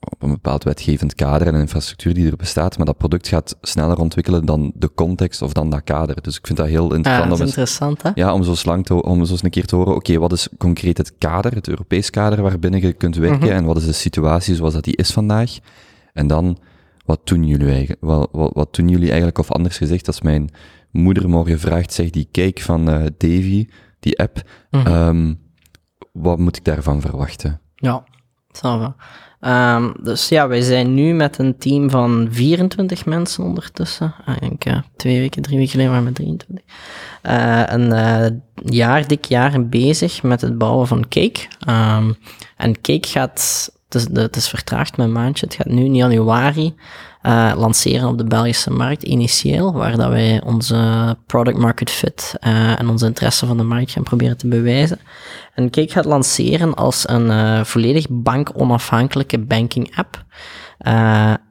op 0.00 0.22
een 0.22 0.30
bepaald 0.30 0.64
wetgevend 0.64 1.14
kader 1.14 1.46
en 1.46 1.54
een 1.54 1.60
infrastructuur 1.60 2.14
die 2.14 2.30
er 2.30 2.36
bestaat, 2.36 2.76
maar 2.76 2.86
dat 2.86 2.96
product 2.96 3.28
gaat 3.28 3.56
sneller 3.60 3.98
ontwikkelen 3.98 4.44
dan 4.44 4.72
de 4.74 4.94
context 4.94 5.42
of 5.42 5.52
dan 5.52 5.70
dat 5.70 5.84
kader. 5.84 6.22
Dus 6.22 6.36
ik 6.36 6.46
vind 6.46 6.58
dat 6.58 6.66
heel 6.66 6.94
interessant. 6.94 7.22
Ja, 7.22 7.28
dat 7.28 7.34
is 7.34 7.40
om 7.40 7.46
interessant, 7.46 8.02
hè? 8.02 8.10
Ja, 8.14 8.32
om 8.32 8.42
zo 8.42 8.54
lang 8.64 8.86
te, 8.86 9.02
om 9.02 9.24
zo 9.24 9.32
eens 9.32 9.42
een 9.42 9.50
keer 9.50 9.66
te 9.66 9.76
horen, 9.76 9.94
oké, 9.94 9.98
okay, 9.98 10.18
wat 10.18 10.32
is 10.32 10.48
concreet 10.58 10.98
het 10.98 11.12
kader, 11.18 11.54
het 11.54 11.68
Europees 11.68 12.10
kader 12.10 12.42
waarbinnen 12.42 12.80
je 12.80 12.92
kunt 12.92 13.16
werken, 13.16 13.38
mm 13.38 13.44
-hmm. 13.44 13.56
en 13.56 13.64
wat 13.64 13.76
is 13.76 13.84
de 13.84 13.92
situatie 13.92 14.54
zoals 14.54 14.74
dat 14.74 14.84
die 14.84 14.96
is 14.96 15.12
vandaag? 15.12 15.58
En 16.12 16.26
dan, 16.26 16.58
wat 17.04 17.20
doen 17.24 17.46
jullie 17.46 17.68
eigenlijk, 17.68 18.00
wat, 18.00 18.28
wat, 18.32 18.50
wat 18.54 18.74
doen 18.74 18.88
jullie 18.88 19.08
eigenlijk, 19.08 19.38
of 19.38 19.52
anders 19.52 19.76
gezegd, 19.76 20.06
als 20.06 20.20
mijn 20.20 20.50
moeder 20.90 21.28
morgen 21.28 21.60
vraagt, 21.60 21.92
zegt 21.92 22.12
die 22.12 22.28
kijk 22.30 22.60
van 22.60 22.88
uh, 22.88 23.04
Davy, 23.18 23.68
die 24.00 24.18
app, 24.18 24.42
mm 24.70 24.80
-hmm. 24.80 25.08
um, 25.08 25.38
wat 26.12 26.38
moet 26.38 26.56
ik 26.56 26.64
daarvan 26.64 27.00
verwachten? 27.00 27.60
Ja, 27.74 28.04
dat 28.60 28.94
Um, 29.40 29.94
dus 30.02 30.28
ja, 30.28 30.48
wij 30.48 30.60
zijn 30.60 30.94
nu 30.94 31.14
met 31.14 31.38
een 31.38 31.58
team 31.58 31.90
van 31.90 32.28
24 32.30 33.04
mensen 33.04 33.44
ondertussen. 33.44 34.14
Ik 34.26 34.40
denk 34.40 34.64
uh, 34.64 34.78
twee 34.96 35.20
weken, 35.20 35.42
drie 35.42 35.56
weken 35.56 35.70
geleden 35.70 35.92
waren 35.92 36.06
we 36.06 36.10
met 36.10 36.44
23. 36.44 36.64
Uh, 37.22 37.62
een 37.66 37.92
uh, 37.92 38.38
jaar, 38.72 39.06
dik 39.06 39.24
jaar 39.24 39.66
bezig 39.66 40.22
met 40.22 40.40
het 40.40 40.58
bouwen 40.58 40.86
van 40.86 41.08
Cake. 41.08 41.40
Um, 41.68 42.16
en 42.56 42.80
Cake 42.80 43.08
gaat, 43.08 43.70
het 43.88 43.94
is, 43.94 44.06
het 44.12 44.36
is 44.36 44.48
vertraagd 44.48 44.96
met 44.96 45.06
een 45.06 45.12
maandje, 45.12 45.46
het 45.46 45.54
gaat 45.54 45.66
nu 45.66 45.84
in 45.84 45.94
januari 45.94 46.74
uh, 47.26 47.52
lanceren 47.56 48.08
op 48.08 48.18
de 48.18 48.24
Belgische 48.24 48.70
markt, 48.70 49.02
initieel, 49.02 49.72
waar 49.72 49.96
dat 49.96 50.08
wij 50.08 50.42
onze 50.44 51.16
product 51.26 51.58
market 51.58 51.90
fit 51.90 52.34
uh, 52.46 52.80
en 52.80 52.88
onze 52.88 53.06
interesse 53.06 53.46
van 53.46 53.56
de 53.56 53.62
markt 53.62 53.90
gaan 53.90 54.02
proberen 54.02 54.36
te 54.36 54.48
bewijzen. 54.48 54.98
En 55.54 55.70
Cake 55.70 55.92
gaat 55.92 56.04
lanceren 56.04 56.74
als 56.74 57.08
een 57.08 57.26
uh, 57.26 57.64
volledig 57.64 58.06
bank-onafhankelijke 58.10 59.38
banking 59.38 59.96
app. 59.96 60.24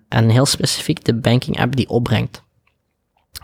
en 0.09 0.29
heel 0.29 0.45
specifiek 0.45 1.05
de 1.05 1.15
banking 1.15 1.59
app 1.59 1.75
die 1.75 1.89
opbrengt. 1.89 2.43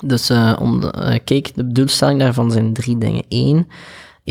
Dus 0.02 0.32
om 0.60 0.80
de, 0.80 1.22
Cake, 1.26 1.52
de 1.56 1.68
doelstelling 1.68 2.20
daarvan 2.20 2.52
zijn 2.52 2.74
drie 2.74 2.98
dingen. 2.98 3.24
Eén, 3.30 3.68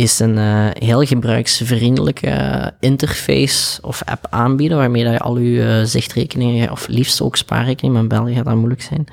is 0.01 0.19
een 0.19 0.37
uh, 0.37 0.67
heel 0.73 1.05
gebruiksvriendelijke 1.05 2.73
interface 2.81 3.83
of 3.83 4.03
app 4.05 4.27
aanbieden, 4.31 4.79
waarmee 4.79 5.05
dat 5.05 5.13
je 5.13 5.19
al 5.19 5.39
je 5.39 5.79
uh, 5.79 5.85
zichtrekeningen, 5.85 6.71
of 6.71 6.89
liefst 6.89 7.21
ook 7.21 7.37
spaarrekeningen, 7.37 7.93
maar 7.93 8.03
in 8.03 8.09
België 8.09 8.35
gaat 8.35 8.45
dat 8.45 8.55
moeilijk 8.55 8.83
zijn, 8.83 9.05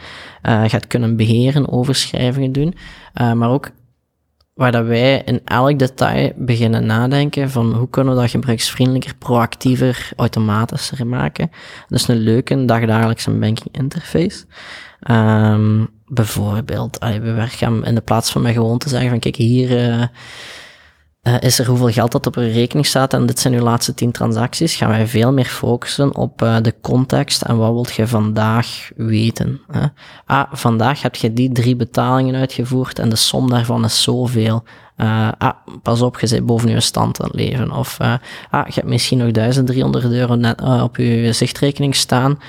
uh, 0.44 0.70
gaat 0.70 0.88
kunnen 0.88 1.16
beheren, 1.16 1.72
overschrijvingen 1.72 2.52
doen, 2.52 2.74
maar 3.14 3.50
ook 3.50 3.70
waar 4.54 4.72
dat 4.72 4.86
wij 4.86 5.22
in 5.26 5.42
elk 5.46 5.80
detail 5.80 6.32
beginnen 6.36 6.86
nadenken 6.86 7.50
van 7.50 7.74
hoe 7.74 7.90
kunnen 7.90 8.16
we 8.16 8.22
dat 8.22 8.30
gebruiksvriendelijker, 8.30 9.16
proactiever, 9.16 10.10
automatischer 10.16 11.08
maken. 11.08 11.52
Dus 11.88 12.08
een 12.08 12.18
leuke 12.18 12.66
dagdagelijkse 12.66 13.32
banking 13.32 13.70
interface. 13.72 14.46
Um, 15.10 15.90
bijvoorbeeld, 16.08 16.98
we 17.00 17.32
werken 17.32 17.84
in 17.84 17.96
de 17.96 18.02
plaats 18.02 18.32
van 18.32 18.42
mij 18.42 18.54
gewoon 18.54 18.78
te 18.78 18.90
zeggen 18.90 19.10
van 19.10 19.20
kijk 19.20 19.36
hier 19.36 20.10
uh, 21.28 21.36
is 21.40 21.60
er 21.60 21.68
hoeveel 21.68 21.92
geld 21.92 22.12
dat 22.12 22.28
op 22.28 22.36
een 22.36 22.52
rekening 22.52 22.86
staat 22.86 23.14
en 23.14 23.26
dit 23.26 23.40
zijn 23.40 23.54
uw 23.54 23.64
laatste 23.64 23.94
tien 23.94 24.12
transacties, 24.12 24.76
gaan 24.76 24.90
wij 24.90 25.08
veel 25.08 25.34
meer 25.34 25.46
focussen 25.46 26.16
op 26.16 26.42
uh, 26.42 26.58
de 26.62 26.74
context 26.82 27.42
en 27.42 27.58
wat 27.58 27.74
wilt 27.74 27.94
je 27.94 28.08
vandaag 28.08 28.90
weten. 28.96 29.62
Hè? 29.72 29.86
Ah, 30.26 30.44
vandaag 30.52 31.02
heb 31.02 31.16
je 31.16 31.34
die 31.34 31.52
drie 31.52 31.76
betalingen 31.76 32.36
uitgevoerd 32.36 33.00
en 33.00 33.10
de 33.10 33.16
som 33.16 33.50
daarvan 33.50 33.86
is 33.86 34.04
zoveel. 34.04 34.64
Uh, 34.98 35.28
ah, 35.38 35.54
pas 35.82 36.02
op, 36.02 36.20
je 36.20 36.28
zit 36.28 36.46
boven 36.46 36.70
je 36.70 36.80
stand 36.80 37.22
aan 37.22 37.28
het 37.28 37.36
leven. 37.36 37.72
Of 37.72 37.98
ah, 38.00 38.68
je 38.68 38.74
hebt 38.74 38.88
misschien 38.88 39.18
nog 39.18 39.32
1300 39.32 40.06
euro 40.06 40.36
net, 40.36 40.62
op 40.62 40.96
je 40.96 41.34
zichtrekening 41.34 41.96
staan. 41.96 42.40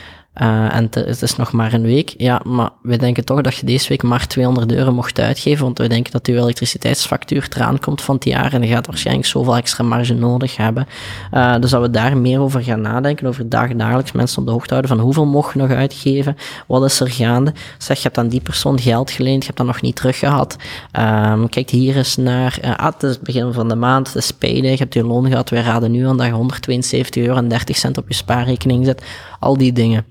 Uh, 0.43 0.75
en 0.75 0.89
het 0.91 1.23
is 1.23 1.37
nog 1.37 1.53
maar 1.53 1.73
een 1.73 1.83
week. 1.83 2.15
Ja, 2.17 2.41
maar 2.45 2.71
we 2.83 2.97
denken 2.97 3.25
toch 3.25 3.41
dat 3.41 3.57
je 3.57 3.67
deze 3.67 3.89
week 3.89 4.03
maar 4.03 4.27
200 4.27 4.73
euro 4.73 4.93
mocht 4.93 5.21
uitgeven, 5.21 5.65
want 5.65 5.79
we 5.79 5.89
denken 5.89 6.13
dat 6.13 6.27
je 6.27 6.37
elektriciteitsfactuur 6.37 7.49
eraan 7.57 7.79
komt 7.79 8.03
van 8.03 8.15
het 8.15 8.25
jaar 8.25 8.53
en 8.53 8.63
je 8.63 8.69
gaat 8.69 8.87
waarschijnlijk 8.87 9.27
zoveel 9.27 9.57
extra 9.57 9.85
marge 9.85 10.15
nodig 10.15 10.57
hebben. 10.57 10.87
Uh, 11.35 11.59
dus 11.59 11.71
dat 11.71 11.81
we 11.81 11.91
daar 11.91 12.17
meer 12.17 12.41
over 12.41 12.63
gaan 12.63 12.81
nadenken, 12.81 13.27
over 13.27 13.49
dagelijks 13.49 14.13
mensen 14.13 14.39
op 14.39 14.47
de 14.47 14.53
hoogte 14.53 14.69
houden 14.75 14.97
van 14.97 15.01
hoeveel 15.01 15.27
mocht 15.27 15.53
je 15.53 15.59
nog 15.59 15.71
uitgeven, 15.71 16.37
wat 16.67 16.85
is 16.85 17.01
er 17.01 17.11
gaande. 17.11 17.53
Zeg, 17.79 17.97
je 17.97 18.03
hebt 18.03 18.19
aan 18.19 18.29
die 18.29 18.41
persoon 18.41 18.81
geld 18.81 19.11
geleend, 19.11 19.41
je 19.41 19.47
hebt 19.47 19.59
dat 19.59 19.67
nog 19.67 19.81
niet 19.81 19.97
teruggehad. 19.97 20.57
Um, 20.99 21.49
kijk 21.49 21.71
hier 21.71 21.97
eens 21.97 22.17
naar, 22.17 22.59
uh, 22.65 22.77
ah, 22.77 22.93
het 22.93 23.03
is 23.03 23.11
het 23.11 23.23
begin 23.23 23.53
van 23.53 23.69
de 23.69 23.75
maand, 23.75 24.07
het 24.07 24.17
is 24.17 24.31
payday, 24.31 24.71
je 24.71 24.77
hebt 24.77 24.95
je 24.95 25.05
loon 25.05 25.29
gehad, 25.29 25.51
wij 25.51 25.63
raden 25.63 25.91
nu 25.91 26.07
aan 26.07 26.17
dat 26.17 26.27
je 26.27 26.33
172 26.33 27.23
euro 27.23 27.37
en 27.37 27.49
30 27.49 27.77
cent 27.77 27.99
op 27.99 28.09
je 28.09 28.15
spaarrekening 28.15 28.85
zet. 28.85 29.03
Al 29.41 29.57
die 29.57 29.73
dingen. 29.73 30.05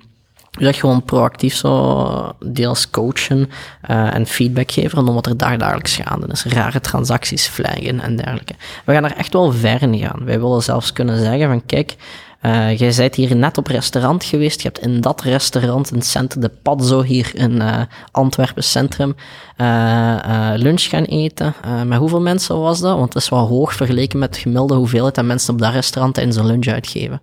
Dat 0.57 0.75
gewoon 0.75 1.03
proactief 1.03 1.55
zo 1.55 2.31
deels 2.45 2.89
coachen 2.89 3.49
uh, 3.89 4.15
en 4.15 4.25
feedback 4.25 4.71
geven 4.71 4.97
rondom 4.97 5.15
wat 5.15 5.25
er 5.25 5.37
dagelijks 5.37 5.95
gaande 5.95 6.27
is. 6.27 6.43
Rare 6.43 6.79
transacties 6.79 7.47
flaggen 7.47 7.99
en 7.99 8.15
dergelijke. 8.15 8.53
We 8.85 8.93
gaan 8.93 9.05
er 9.05 9.15
echt 9.15 9.33
wel 9.33 9.51
ver 9.51 9.81
in 9.81 9.97
gaan. 9.97 10.25
Wij 10.25 10.39
willen 10.39 10.63
zelfs 10.63 10.93
kunnen 10.93 11.17
zeggen 11.17 11.47
van 11.47 11.65
kijk, 11.65 11.95
uh, 12.41 12.77
jij 12.77 12.93
bent 12.95 13.15
hier 13.15 13.35
net 13.35 13.57
op 13.57 13.67
restaurant 13.67 14.23
geweest. 14.23 14.61
Je 14.61 14.67
hebt 14.67 14.85
in 14.85 15.01
dat 15.01 15.21
restaurant 15.21 15.91
in 15.91 16.01
Centre 16.01 16.39
de 16.39 16.51
Pazzo 16.61 17.01
hier 17.01 17.31
in 17.33 17.51
uh, 17.51 17.81
Antwerpen 18.11 18.63
Centrum 18.63 19.15
uh, 19.57 20.51
lunch 20.55 20.81
gaan 20.81 21.03
eten. 21.03 21.53
met 21.85 21.97
hoeveel 21.97 22.21
mensen 22.21 22.59
was 22.59 22.79
dat? 22.79 22.97
Want 22.97 23.13
dat 23.13 23.21
is 23.21 23.29
wel 23.29 23.47
hoog 23.47 23.73
vergeleken 23.73 24.19
met 24.19 24.33
de 24.33 24.39
gemiddelde 24.39 24.75
hoeveelheid 24.75 25.15
dat 25.15 25.25
mensen 25.25 25.53
op 25.53 25.59
dat 25.59 25.73
restaurant 25.73 26.13
tijdens 26.13 26.35
een 26.35 26.45
lunch 26.45 26.67
uitgeven. 26.67 27.21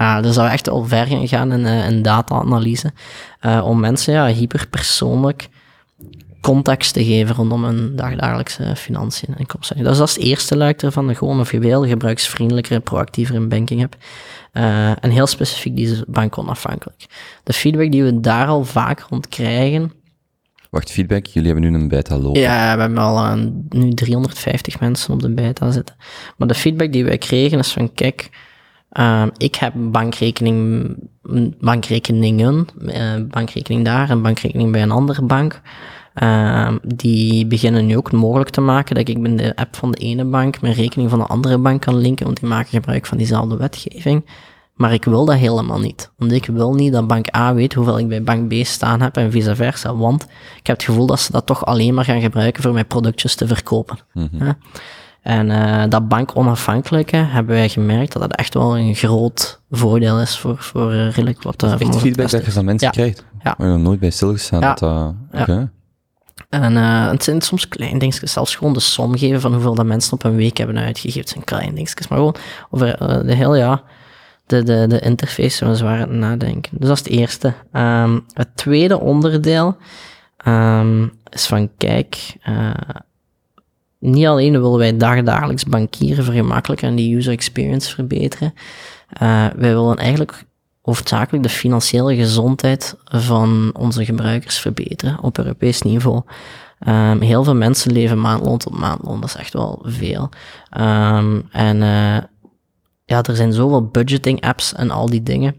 Uh, 0.00 0.22
dus 0.22 0.34
dat 0.34 0.44
we 0.44 0.50
echt 0.50 0.68
al 0.68 0.84
ver 0.84 1.06
gaan 1.06 1.28
gaan 1.28 1.52
in, 1.52 1.60
uh, 1.60 1.88
in 1.88 2.02
data-analyse. 2.02 2.92
Uh, 3.42 3.64
om 3.64 3.80
mensen 3.80 4.12
ja, 4.12 4.26
hyperpersoonlijk 4.26 5.48
context 6.40 6.92
te 6.92 7.04
geven 7.04 7.34
rondom 7.34 7.64
hun 7.64 7.96
dagdagelijkse 7.96 8.76
financiën 8.76 9.28
en 9.28 9.38
inkomsten. 9.38 9.76
Dus 9.76 9.98
dat 9.98 10.08
is 10.08 10.14
het 10.14 10.24
eerste 10.24 10.56
luik 10.56 10.82
ervan. 10.82 11.16
Gewoon 11.16 11.40
of 11.40 11.52
je 11.52 11.60
veel 11.60 11.86
gebruiksvriendelijker 11.86 12.72
en 12.72 12.82
proactiever 12.82 13.34
in 13.34 13.48
banking 13.48 13.80
hebt. 13.80 13.96
en 15.02 15.10
heel 15.10 15.26
specifiek 15.26 15.76
die 15.76 16.02
bank 16.06 16.38
onafhankelijk. 16.38 17.06
De 17.44 17.52
feedback 17.52 17.90
die 17.90 18.02
we 18.02 18.20
daar 18.20 18.46
al 18.46 18.64
vaak 18.64 19.00
rond 19.00 19.28
krijgen, 19.28 19.92
Wacht, 20.70 20.90
feedback, 20.90 21.26
jullie 21.26 21.52
hebben 21.52 21.70
nu 21.70 21.78
een 21.78 21.88
beta 21.88 22.18
lopen. 22.18 22.40
Ja, 22.40 22.74
we 22.74 22.80
hebben 22.80 22.98
al 22.98 23.36
nu 23.68 23.94
350 23.94 24.80
mensen 24.80 25.12
op 25.12 25.20
de 25.20 25.30
beta 25.30 25.70
zitten. 25.70 25.96
Maar 26.36 26.48
de 26.48 26.54
feedback 26.54 26.92
die 26.92 27.04
wij 27.04 27.18
kregen 27.18 27.58
is 27.58 27.72
van, 27.72 27.94
kijk, 27.94 28.30
uh, 28.92 29.22
ik 29.36 29.54
heb 29.54 29.72
bankrekening, 29.76 30.96
bankrekeningen, 31.60 32.66
uh, 32.80 33.14
bankrekening 33.28 33.84
daar 33.84 34.10
en 34.10 34.22
bankrekening 34.22 34.72
bij 34.72 34.82
een 34.82 34.90
andere 34.90 35.22
bank. 35.22 35.60
Uh, 36.22 36.72
die 36.82 37.46
beginnen 37.46 37.86
nu 37.86 37.96
ook 37.96 38.12
mogelijk 38.12 38.50
te 38.50 38.60
maken 38.60 38.94
dat 38.94 39.08
ik 39.08 39.18
in 39.18 39.36
de 39.36 39.56
app 39.56 39.76
van 39.76 39.90
de 39.90 39.98
ene 39.98 40.24
bank 40.24 40.60
mijn 40.60 40.74
rekening 40.74 41.10
van 41.10 41.18
de 41.18 41.26
andere 41.26 41.58
bank 41.58 41.80
kan 41.80 41.96
linken, 41.96 42.24
want 42.24 42.40
die 42.40 42.48
maken 42.48 42.68
gebruik 42.68 43.06
van 43.06 43.18
diezelfde 43.18 43.56
wetgeving. 43.56 44.24
Maar 44.74 44.92
ik 44.92 45.04
wil 45.04 45.24
dat 45.24 45.36
helemaal 45.36 45.80
niet. 45.80 46.10
Want 46.16 46.32
ik 46.32 46.46
wil 46.46 46.74
niet 46.74 46.92
dat 46.92 47.06
bank 47.06 47.36
A 47.36 47.54
weet 47.54 47.74
hoeveel 47.74 47.98
ik 47.98 48.08
bij 48.08 48.22
bank 48.22 48.48
B 48.48 48.54
staan 48.66 49.00
heb 49.00 49.16
en 49.16 49.30
vice 49.30 49.56
versa. 49.56 49.96
Want 49.96 50.22
ik 50.58 50.66
heb 50.66 50.76
het 50.76 50.84
gevoel 50.84 51.06
dat 51.06 51.20
ze 51.20 51.32
dat 51.32 51.46
toch 51.46 51.66
alleen 51.66 51.94
maar 51.94 52.04
gaan 52.04 52.20
gebruiken 52.20 52.62
voor 52.62 52.72
mijn 52.72 52.86
productjes 52.86 53.34
te 53.34 53.46
verkopen. 53.46 53.98
Mm 54.12 54.28
-hmm. 54.32 54.56
En 55.22 55.50
uh, 55.50 55.84
dat 55.88 56.08
bankonafhankelijke 56.08 57.16
hebben 57.16 57.54
wij 57.54 57.68
gemerkt 57.68 58.12
dat 58.12 58.22
dat 58.22 58.34
echt 58.34 58.54
wel 58.54 58.78
een 58.78 58.94
groot 58.94 59.60
voordeel 59.70 60.20
is 60.20 60.38
voor, 60.38 60.56
voor 60.58 60.92
uh, 60.92 61.06
redelijk 61.06 61.42
wat... 61.42 61.62
Uh, 61.62 61.80
echt 61.80 61.96
feedback 61.96 62.30
dat 62.30 62.44
je 62.44 62.52
van 62.52 62.64
mensen 62.64 62.86
ja. 62.86 62.92
krijgt? 62.92 63.24
Ja. 63.42 63.50
Ik 63.50 63.58
heb 63.58 63.66
nog 63.66 63.78
nooit 63.78 64.00
bij 64.00 64.10
stilgestaan. 64.10 64.60
Ja. 64.60 64.74
Dat, 64.74 65.48
uh. 65.48 65.62
En 66.48 66.76
het 67.10 67.24
zijn 67.24 67.40
soms 67.40 67.68
klein 67.68 67.98
dingetjes, 67.98 68.32
zelfs 68.32 68.56
gewoon 68.56 68.72
de 68.72 68.80
som 68.80 69.18
geven 69.18 69.40
van 69.40 69.52
hoeveel 69.52 69.74
dat 69.74 69.86
mensen 69.86 70.12
op 70.12 70.24
een 70.24 70.36
week 70.36 70.56
hebben 70.56 70.78
uitgegeven. 70.78 71.20
Het 71.20 71.28
zijn 71.28 71.44
klein 71.44 71.74
dingetjes, 71.74 72.08
maar 72.08 72.18
gewoon 72.18 72.36
over 72.70 72.98
de 73.26 73.34
hele, 73.34 73.56
ja, 73.56 73.82
de, 74.46 74.62
de, 74.62 74.86
de 74.86 75.00
interface 75.00 75.56
zijn 75.56 75.70
we 75.70 75.76
zwaar 75.76 76.00
aan 76.00 76.08
het 76.08 76.18
nadenken. 76.18 76.78
Dus 76.78 76.88
dat 76.88 76.96
is 76.96 77.04
het 77.04 77.12
eerste. 77.12 77.54
Um, 77.72 78.24
het 78.32 78.48
tweede 78.54 79.00
onderdeel 79.00 79.76
um, 80.46 81.12
is 81.28 81.46
van, 81.46 81.70
kijk, 81.76 82.36
niet 83.98 84.26
alleen 84.26 84.52
willen 84.52 84.78
wij 84.78 84.96
dagdagelijks 84.96 85.64
bankieren 85.64 86.24
vergemakkelijken 86.24 86.88
en 86.88 86.94
die 86.94 87.16
user 87.16 87.32
experience 87.32 87.94
verbeteren, 87.94 88.54
uh, 89.22 89.46
wij 89.56 89.74
willen 89.74 89.96
eigenlijk 89.96 90.44
hoofdzakelijk 90.82 91.42
de 91.42 91.48
financiële 91.48 92.16
gezondheid 92.16 92.96
van 93.04 93.70
onze 93.72 94.04
gebruikers 94.04 94.58
verbeteren 94.58 95.22
op 95.22 95.38
Europees 95.38 95.82
niveau. 95.82 96.22
Um, 96.88 97.20
heel 97.20 97.44
veel 97.44 97.54
mensen 97.54 97.92
leven 97.92 98.20
maandloon 98.20 98.58
tot 98.58 98.78
maandloon, 98.78 99.20
dat 99.20 99.28
is 99.28 99.36
echt 99.36 99.52
wel 99.52 99.82
veel. 99.82 100.28
Um, 100.80 101.48
en 101.50 101.76
uh, 101.76 102.18
ja, 103.04 103.22
er 103.22 103.36
zijn 103.36 103.52
zoveel 103.52 103.86
budgeting 103.86 104.40
apps 104.40 104.74
en 104.74 104.90
al 104.90 105.06
die 105.06 105.22
dingen. 105.22 105.54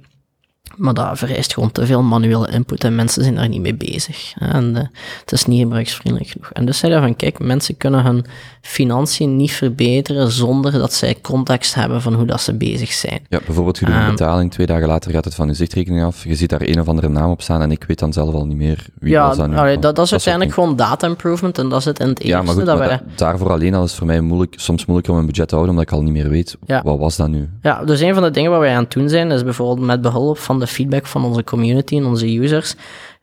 Maar 0.76 0.94
dat 0.94 1.18
vereist 1.18 1.54
gewoon 1.54 1.72
te 1.72 1.86
veel 1.86 2.02
manuele 2.02 2.52
input 2.52 2.84
en 2.84 2.96
mensen 2.96 3.24
zijn 3.24 3.36
daar 3.36 3.48
niet 3.50 3.62
mee 3.62 3.76
bezig. 3.76 4.34
En 4.40 4.70
uh, 4.76 4.82
het 5.20 5.32
is 5.32 5.46
niet 5.46 5.62
gebruiksvriendelijk 5.62 6.32
genoeg. 6.32 6.50
En 6.52 6.66
dus 6.66 6.78
zei 6.78 6.92
hij 6.92 7.02
van, 7.02 7.16
kijk, 7.16 7.40
mensen 7.40 7.78
kunnen 7.78 8.04
hun 8.04 8.26
financiën 8.62 9.36
niet 9.36 9.52
verbeteren 9.52 10.32
zonder 10.32 10.72
dat 10.72 10.94
zij 10.94 11.16
context 11.22 11.76
hebben 11.76 12.02
van 12.02 12.14
hoe 12.14 12.26
dat 12.26 12.42
ze 12.42 12.54
bezig 12.54 12.92
zijn. 12.92 13.20
Ja, 13.30 13.40
bijvoorbeeld 13.46 13.78
je 13.78 13.86
doet 13.86 13.96
een 13.96 14.10
betaling, 14.10 14.52
twee 14.52 14.68
dagen 14.68 14.88
later 14.88 15.12
gaat 15.12 15.26
het 15.26 15.36
van 15.36 15.48
je 15.48 15.54
zichtrekening 15.54 16.04
af, 16.04 16.24
je 16.24 16.36
ziet 16.36 16.50
daar 16.50 16.62
een 16.62 16.80
of 16.80 16.88
andere 16.88 17.10
naam 17.10 17.30
op 17.32 17.42
staan 17.42 17.62
en 17.62 17.72
ik 17.72 17.84
weet 17.88 18.00
dan 18.00 18.14
zelf 18.14 18.34
al 18.34 18.46
niet 18.46 18.58
meer 18.58 18.86
wie 19.00 19.12
ja, 19.12 19.28
was 19.28 19.38
dat 19.38 19.48
nu. 19.50 19.56
allee, 19.58 19.80
dat, 19.80 19.96
dat 19.96 20.06
is 20.06 20.12
uiteindelijk 20.12 20.54
gewoon 20.54 20.76
data 20.76 21.08
improvement 21.08 21.58
en 21.58 21.70
dat 21.70 21.84
zit 21.84 22.00
in 22.00 22.08
het 22.08 22.20
eerste. 22.20 22.36
Ja, 22.38 22.42
maar 22.44 22.54
goed, 22.54 22.66
dat 22.66 22.78
maar 22.78 22.88
wij, 22.88 22.98
da- 22.98 23.04
daarvoor 23.16 23.52
alleen 23.52 23.74
al 23.74 23.84
is 23.84 23.90
het 23.90 23.98
voor 23.98 24.08
mij 24.08 24.22
moeilijk, 24.22 24.54
soms 24.58 24.86
moeilijker 24.86 25.14
om 25.14 25.20
een 25.20 25.26
budget 25.26 25.48
te 25.48 25.56
houden, 25.56 25.76
omdat 25.76 25.92
ik 25.92 25.98
al 25.98 26.04
niet 26.04 26.14
meer 26.14 26.30
weet, 26.30 26.58
Ja. 26.66 26.82
wat 26.84 26.98
was 27.00 27.16
dat 27.16 27.28
nu? 27.28 27.50
Ja, 27.62 27.84
dus 27.86 28.00
een 28.00 28.14
van 28.14 28.24
de 28.24 28.32
dingen 28.32 28.52
waar 28.52 28.60
wij 28.60 28.76
aan 28.76 28.84
het 28.84 28.92
doen 28.92 29.10
zijn, 29.10 29.32
is 29.32 29.44
bijvoorbeeld 29.44 29.88
met 29.88 30.02
behulp 30.02 30.38
van 30.38 30.60
de 30.60 30.68
feedback 30.70 31.06
van 31.06 31.26
onze 31.26 31.44
community 31.44 31.98
en 31.98 32.06
onze 32.06 32.38
users, 32.38 32.76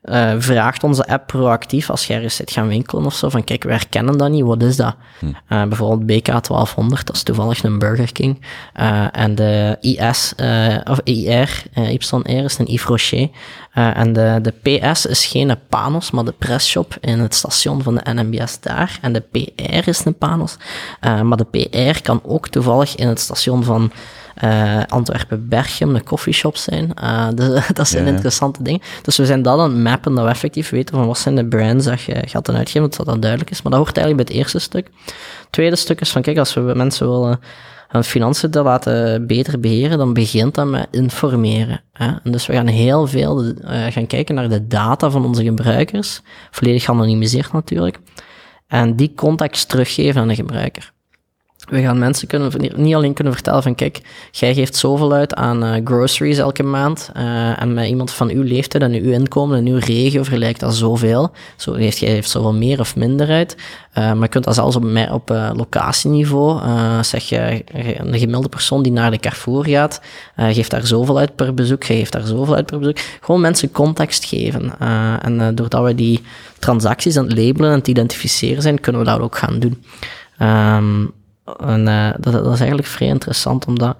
uh, 0.03 0.33
vraagt 0.37 0.83
onze 0.83 1.07
app 1.07 1.27
proactief 1.27 1.89
als 1.89 2.07
jij 2.07 2.15
ergens 2.15 2.35
zit 2.35 2.51
gaan 2.51 2.67
winkelen 2.67 3.05
of 3.05 3.15
zo, 3.15 3.29
van 3.29 3.43
kijk, 3.43 3.63
we 3.63 3.71
herkennen 3.71 4.17
dat 4.17 4.29
niet, 4.29 4.43
wat 4.43 4.63
is 4.63 4.75
dat? 4.75 4.95
Hm. 5.19 5.25
Uh, 5.25 5.33
bijvoorbeeld 5.63 6.05
BK 6.05 6.25
1200, 6.25 7.07
dat 7.07 7.15
is 7.15 7.23
toevallig 7.23 7.63
een 7.63 7.79
Burger 7.79 8.11
King, 8.11 8.41
uh, 8.79 9.05
en 9.11 9.35
de 9.35 9.77
IS, 9.81 10.33
of 10.83 10.99
IR, 11.03 11.63
YR 11.73 12.43
is 12.43 12.57
een 12.57 12.65
Yves 12.65 12.83
Rocher, 12.83 13.29
en 13.73 14.13
de, 14.13 14.39
de 14.41 14.51
PS 14.51 15.05
is 15.05 15.25
geen 15.25 15.55
Panos, 15.69 16.11
maar 16.11 16.25
de 16.25 16.33
pressshop 16.37 16.97
in 17.01 17.19
het 17.19 17.35
station 17.35 17.81
van 17.83 17.95
de 17.95 18.13
NMBS 18.13 18.59
daar, 18.59 18.99
en 19.01 19.13
de 19.13 19.19
PR 19.19 19.87
is 19.87 20.05
een 20.05 20.17
Panos, 20.17 20.57
maar 21.01 21.37
de 21.37 21.45
PR 21.45 22.01
kan 22.01 22.21
ook 22.23 22.47
toevallig 22.47 22.95
in 22.95 23.07
het 23.07 23.19
station 23.19 23.63
van 23.63 23.91
uh, 24.43 24.83
Antwerpen-Berchem, 24.87 25.93
de 25.93 26.03
coffeeshop 26.03 26.57
zijn. 26.57 26.91
Uh, 27.03 27.27
dat 27.73 27.87
zijn 27.87 28.07
interessante 28.07 28.63
dingen. 28.63 28.81
Dus 29.01 29.17
we 29.17 29.25
zijn 29.25 29.41
dat 29.41 29.59
aan 29.59 29.71
het 29.73 29.83
mappen, 29.83 30.15
dat 30.15 30.23
we 30.23 30.29
effectief 30.29 30.69
weten 30.69 30.95
van 30.95 31.07
wat 31.07 31.17
zijn 31.17 31.35
de 31.35 31.45
brands 31.45 31.85
dat 31.85 32.01
je 32.01 32.23
gaat 32.25 32.45
dan 32.45 32.55
uitgeven, 32.55 32.89
dat 32.89 33.05
dat 33.05 33.21
duidelijk 33.21 33.51
is. 33.51 33.61
Maar 33.61 33.71
dat 33.71 33.81
hoort 33.81 33.97
eigenlijk 33.97 34.27
bij 34.27 34.35
het 34.35 34.43
eerste 34.43 34.59
stuk. 34.59 34.89
Het 35.05 35.51
tweede 35.51 35.75
stuk 35.75 36.01
is 36.01 36.11
van, 36.11 36.21
kijk, 36.21 36.37
als 36.37 36.53
we 36.53 36.61
mensen 36.61 37.09
willen 37.09 37.39
hun 37.87 38.03
financiën 38.03 38.51
te 38.51 38.61
laten 38.61 39.27
beter 39.27 39.59
beheren, 39.59 39.97
dan 39.97 40.13
begint 40.13 40.55
dat 40.55 40.67
met 40.67 40.87
informeren. 40.91 41.81
Hè? 41.93 42.07
En 42.23 42.31
dus 42.31 42.45
we 42.45 42.53
gaan 42.53 42.67
heel 42.67 43.07
veel 43.07 43.45
uh, 43.45 43.53
gaan 43.89 44.07
kijken 44.07 44.35
naar 44.35 44.49
de 44.49 44.67
data 44.67 45.09
van 45.09 45.25
onze 45.25 45.43
gebruikers, 45.43 46.21
volledig 46.51 46.89
anonimiseerd 46.89 47.51
natuurlijk, 47.51 47.99
en 48.67 48.95
die 48.95 49.13
context 49.15 49.69
teruggeven 49.69 50.21
aan 50.21 50.27
de 50.27 50.35
gebruiker. 50.35 50.91
We 51.67 51.81
gaan 51.81 51.99
mensen 51.99 52.27
kunnen, 52.27 52.51
niet 52.75 52.95
alleen 52.95 53.13
kunnen 53.13 53.33
vertellen 53.33 53.63
van 53.63 53.75
kijk, 53.75 54.01
jij 54.31 54.53
geeft 54.53 54.75
zoveel 54.75 55.13
uit 55.13 55.33
aan 55.33 55.63
uh, 55.63 55.75
groceries 55.83 56.37
elke 56.37 56.63
maand 56.63 57.11
uh, 57.17 57.61
en 57.61 57.73
met 57.73 57.87
iemand 57.87 58.11
van 58.11 58.29
uw 58.29 58.41
leeftijd 58.41 58.83
en 58.83 58.93
uw 58.93 59.11
inkomen 59.11 59.57
en 59.57 59.65
uw 59.65 59.77
regio 59.77 60.23
vergelijkt 60.23 60.59
dat 60.59 60.75
zoveel. 60.75 61.31
Zo 61.55 61.73
heeft 61.73 61.97
jij 61.97 62.09
heeft 62.09 62.29
zoveel 62.29 62.53
meer 62.53 62.79
of 62.79 62.95
minder 62.95 63.29
uit. 63.29 63.55
Uh, 63.57 64.03
maar 64.13 64.21
je 64.21 64.27
kunt 64.27 64.43
dat 64.43 64.55
zelfs 64.55 64.75
op, 64.75 64.83
op 65.11 65.29
locatieniveau. 65.53 66.61
zeg 67.03 67.23
je, 67.29 67.63
een 67.97 68.19
gemiddelde 68.19 68.49
persoon 68.49 68.83
die 68.83 68.91
naar 68.91 69.11
de 69.11 69.19
Carrefour 69.19 69.65
gaat, 69.65 70.01
geeft 70.35 70.71
daar 70.71 70.87
zoveel 70.87 71.17
uit 71.17 71.35
per 71.35 71.53
bezoek, 71.53 71.83
jij 71.83 71.97
geeft 71.97 72.11
daar 72.11 72.25
zoveel 72.25 72.55
uit 72.55 72.65
per 72.65 72.79
bezoek. 72.79 72.97
Gewoon 73.21 73.41
mensen 73.41 73.71
context 73.71 74.25
geven. 74.25 74.79
en 75.21 75.55
doordat 75.55 75.83
we 75.83 75.95
die 75.95 76.21
transacties 76.59 77.17
aan 77.17 77.27
het 77.27 77.37
labelen 77.37 77.71
en 77.71 77.77
het 77.77 77.87
identificeren 77.87 78.61
zijn, 78.61 78.79
kunnen 78.79 79.01
we 79.01 79.07
dat 79.07 79.19
ook 79.19 79.37
gaan 79.37 79.59
doen. 79.59 79.83
Um, 80.41 81.15
en 81.59 81.87
uh, 81.87 82.09
dat, 82.19 82.33
dat, 82.33 82.53
is 82.53 82.59
eigenlijk 82.59 82.87
vrij 82.87 83.07
interessant, 83.07 83.65
omdat 83.65 83.97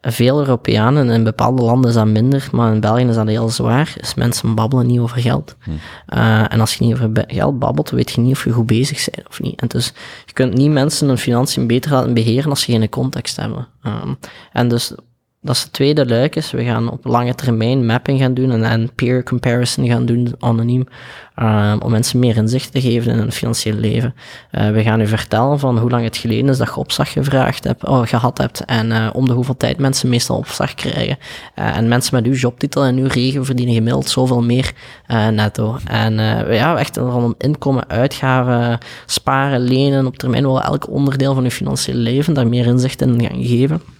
veel 0.00 0.38
Europeanen, 0.38 1.10
in 1.10 1.24
bepaalde 1.24 1.62
landen 1.62 1.90
is 1.90 1.96
dat 1.96 2.06
minder, 2.06 2.48
maar 2.52 2.72
in 2.72 2.80
België 2.80 3.04
is 3.04 3.14
dat 3.14 3.26
heel 3.26 3.48
zwaar, 3.48 3.94
is 3.96 4.14
mensen 4.14 4.54
babbelen 4.54 4.86
niet 4.86 4.98
over 4.98 5.20
geld. 5.20 5.56
Hm. 5.60 5.70
Uh, 6.08 6.52
en 6.52 6.60
als 6.60 6.74
je 6.74 6.84
niet 6.84 6.94
over 6.94 7.24
geld 7.26 7.58
babbelt, 7.58 7.90
weet 7.90 8.10
je 8.10 8.20
niet 8.20 8.32
of 8.32 8.44
je 8.44 8.52
goed 8.52 8.66
bezig 8.66 9.08
bent 9.10 9.28
of 9.28 9.40
niet. 9.40 9.60
En 9.60 9.68
dus 9.68 9.92
je 10.26 10.32
kunt 10.32 10.54
niet 10.54 10.70
mensen 10.70 11.08
hun 11.08 11.18
financiën 11.18 11.66
beter 11.66 11.90
laten 11.90 12.14
beheren 12.14 12.50
als 12.50 12.60
ze 12.60 12.72
geen 12.72 12.88
context 12.88 13.36
hebben. 13.36 13.66
Um, 13.82 14.18
en 14.52 14.68
dus 14.68 14.94
dat 15.44 15.54
is 15.54 15.62
het 15.62 15.72
tweede 15.72 16.06
luik 16.06 16.36
is, 16.36 16.50
we 16.50 16.64
gaan 16.64 16.90
op 16.90 17.04
lange 17.04 17.34
termijn 17.34 17.86
mapping 17.86 18.20
gaan 18.20 18.34
doen 18.34 18.62
en, 18.62 18.90
peer 18.94 19.22
comparison 19.22 19.86
gaan 19.86 20.06
doen, 20.06 20.34
anoniem, 20.38 20.86
um, 21.42 21.80
om 21.80 21.90
mensen 21.90 22.18
meer 22.18 22.36
inzicht 22.36 22.72
te 22.72 22.80
geven 22.80 23.12
in 23.12 23.18
hun 23.18 23.32
financieel 23.32 23.76
leven. 23.76 24.14
Uh, 24.52 24.70
we 24.70 24.82
gaan 24.82 25.00
u 25.00 25.06
vertellen 25.06 25.58
van 25.58 25.78
hoe 25.78 25.90
lang 25.90 26.04
het 26.04 26.16
geleden 26.16 26.48
is 26.48 26.58
dat 26.58 26.66
je 26.66 26.76
opslag 26.76 27.12
gevraagd 27.12 27.64
hebt, 27.64 27.86
oh, 27.86 28.06
gehad 28.06 28.38
hebt, 28.38 28.64
en 28.64 28.90
uh, 28.90 29.10
om 29.12 29.26
de 29.26 29.32
hoeveel 29.32 29.56
tijd 29.56 29.78
mensen 29.78 30.08
meestal 30.08 30.36
opslag 30.36 30.74
krijgen. 30.74 31.18
En 31.54 31.88
mensen 31.88 32.14
met 32.14 32.26
uw 32.26 32.34
jobtitel 32.34 32.84
en 32.84 32.96
uw 32.96 33.08
regio 33.08 33.42
verdienen 33.42 33.74
gemiddeld 33.74 34.08
zoveel 34.08 34.42
meer 34.42 34.72
netto. 35.30 35.76
En 35.86 36.14
ja, 36.54 36.76
echt 36.76 36.96
van 36.96 37.34
inkomen, 37.38 37.88
uitgaven, 37.88 38.78
sparen, 39.06 39.60
lenen, 39.60 40.06
op 40.06 40.16
termijn 40.16 40.42
wel 40.42 40.62
elk 40.62 40.90
onderdeel 40.90 41.34
van 41.34 41.44
uw 41.44 41.50
financiële 41.50 41.98
leven 41.98 42.34
daar 42.34 42.48
meer 42.48 42.66
inzicht 42.66 43.00
in 43.00 43.20
gaan 43.20 43.44
geven 43.44 43.93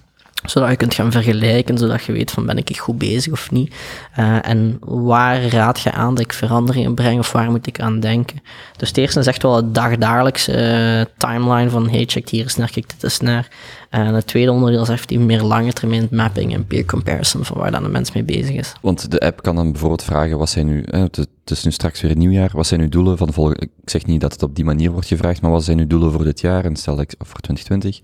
zodat 0.44 0.70
je 0.70 0.76
kunt 0.76 0.94
gaan 0.94 1.12
vergelijken, 1.12 1.78
zodat 1.78 2.04
je 2.04 2.12
weet 2.12 2.30
van 2.30 2.46
ben 2.46 2.56
ik 2.56 2.78
goed 2.78 2.98
bezig 2.98 3.32
of 3.32 3.50
niet. 3.50 3.74
Uh, 4.18 4.48
en 4.48 4.76
waar 4.80 5.46
raad 5.46 5.80
je 5.80 5.92
aan 5.92 6.14
dat 6.14 6.24
ik 6.24 6.32
veranderingen 6.32 6.94
breng 6.94 7.18
of 7.18 7.32
waar 7.32 7.50
moet 7.50 7.66
ik 7.66 7.80
aan 7.80 8.00
denken. 8.00 8.42
Dus 8.76 8.88
het 8.88 8.96
eerste 8.96 9.20
is 9.20 9.26
echt 9.26 9.42
wel 9.42 9.56
het 9.56 9.74
dagdagelijkse 9.74 10.52
uh, 10.52 11.04
timeline 11.16 11.70
van 11.70 11.88
hey, 11.88 12.04
check 12.06 12.28
hier 12.28 12.42
eens 12.42 12.56
naar, 12.56 12.70
kijk 12.70 12.90
dit 12.90 13.04
eens 13.04 13.20
naar. 13.20 13.48
En 13.90 14.14
het 14.14 14.26
tweede 14.26 14.52
onderdeel 14.52 14.82
is 14.82 14.88
effectief 14.88 15.18
meer 15.18 15.42
lange 15.42 15.72
termijn 15.72 16.08
mapping 16.10 16.54
en 16.54 16.66
peer 16.66 16.84
comparison 16.84 17.44
van 17.44 17.58
waar 17.58 17.70
dan 17.70 17.82
de 17.82 17.88
mens 17.88 18.12
mee 18.12 18.22
bezig 18.22 18.54
is. 18.54 18.72
Want 18.80 19.10
de 19.10 19.20
app 19.20 19.42
kan 19.42 19.54
dan 19.54 19.70
bijvoorbeeld 19.70 20.04
vragen, 20.04 20.38
wat 20.38 20.50
zijn 20.50 20.66
nu, 20.66 20.84
het 20.90 21.28
is 21.44 21.64
nu 21.64 21.70
straks 21.70 22.00
weer 22.00 22.16
nieuwjaar, 22.16 22.50
wat 22.52 22.66
zijn 22.66 22.80
uw 22.80 22.88
doelen 22.88 23.18
van 23.18 23.26
de 23.26 23.32
volgende, 23.32 23.60
ik 23.60 23.90
zeg 23.90 24.06
niet 24.06 24.20
dat 24.20 24.32
het 24.32 24.42
op 24.42 24.54
die 24.54 24.64
manier 24.64 24.90
wordt 24.90 25.06
gevraagd, 25.06 25.40
maar 25.40 25.50
wat 25.50 25.64
zijn 25.64 25.78
uw 25.78 25.86
doelen 25.86 26.12
voor 26.12 26.24
dit 26.24 26.40
jaar 26.40 26.64
en 26.64 26.76
stel 26.76 27.00
ik, 27.00 27.14
of 27.18 27.28
voor 27.28 27.40
2020? 27.40 28.00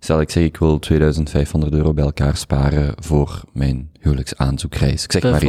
Stel, 0.00 0.20
ik 0.20 0.30
zeg, 0.30 0.44
ik 0.44 0.56
wil 0.56 0.78
2500 0.78 1.72
euro 1.74 1.92
bij 1.94 2.04
elkaar 2.04 2.36
sparen 2.36 2.94
voor 2.98 3.42
mijn 3.52 3.90
huwelijksaanzoekreis. 4.00 5.04
Ik 5.04 5.12
zeg 5.12 5.22
maar 5.22 5.32
iets. 5.34 5.44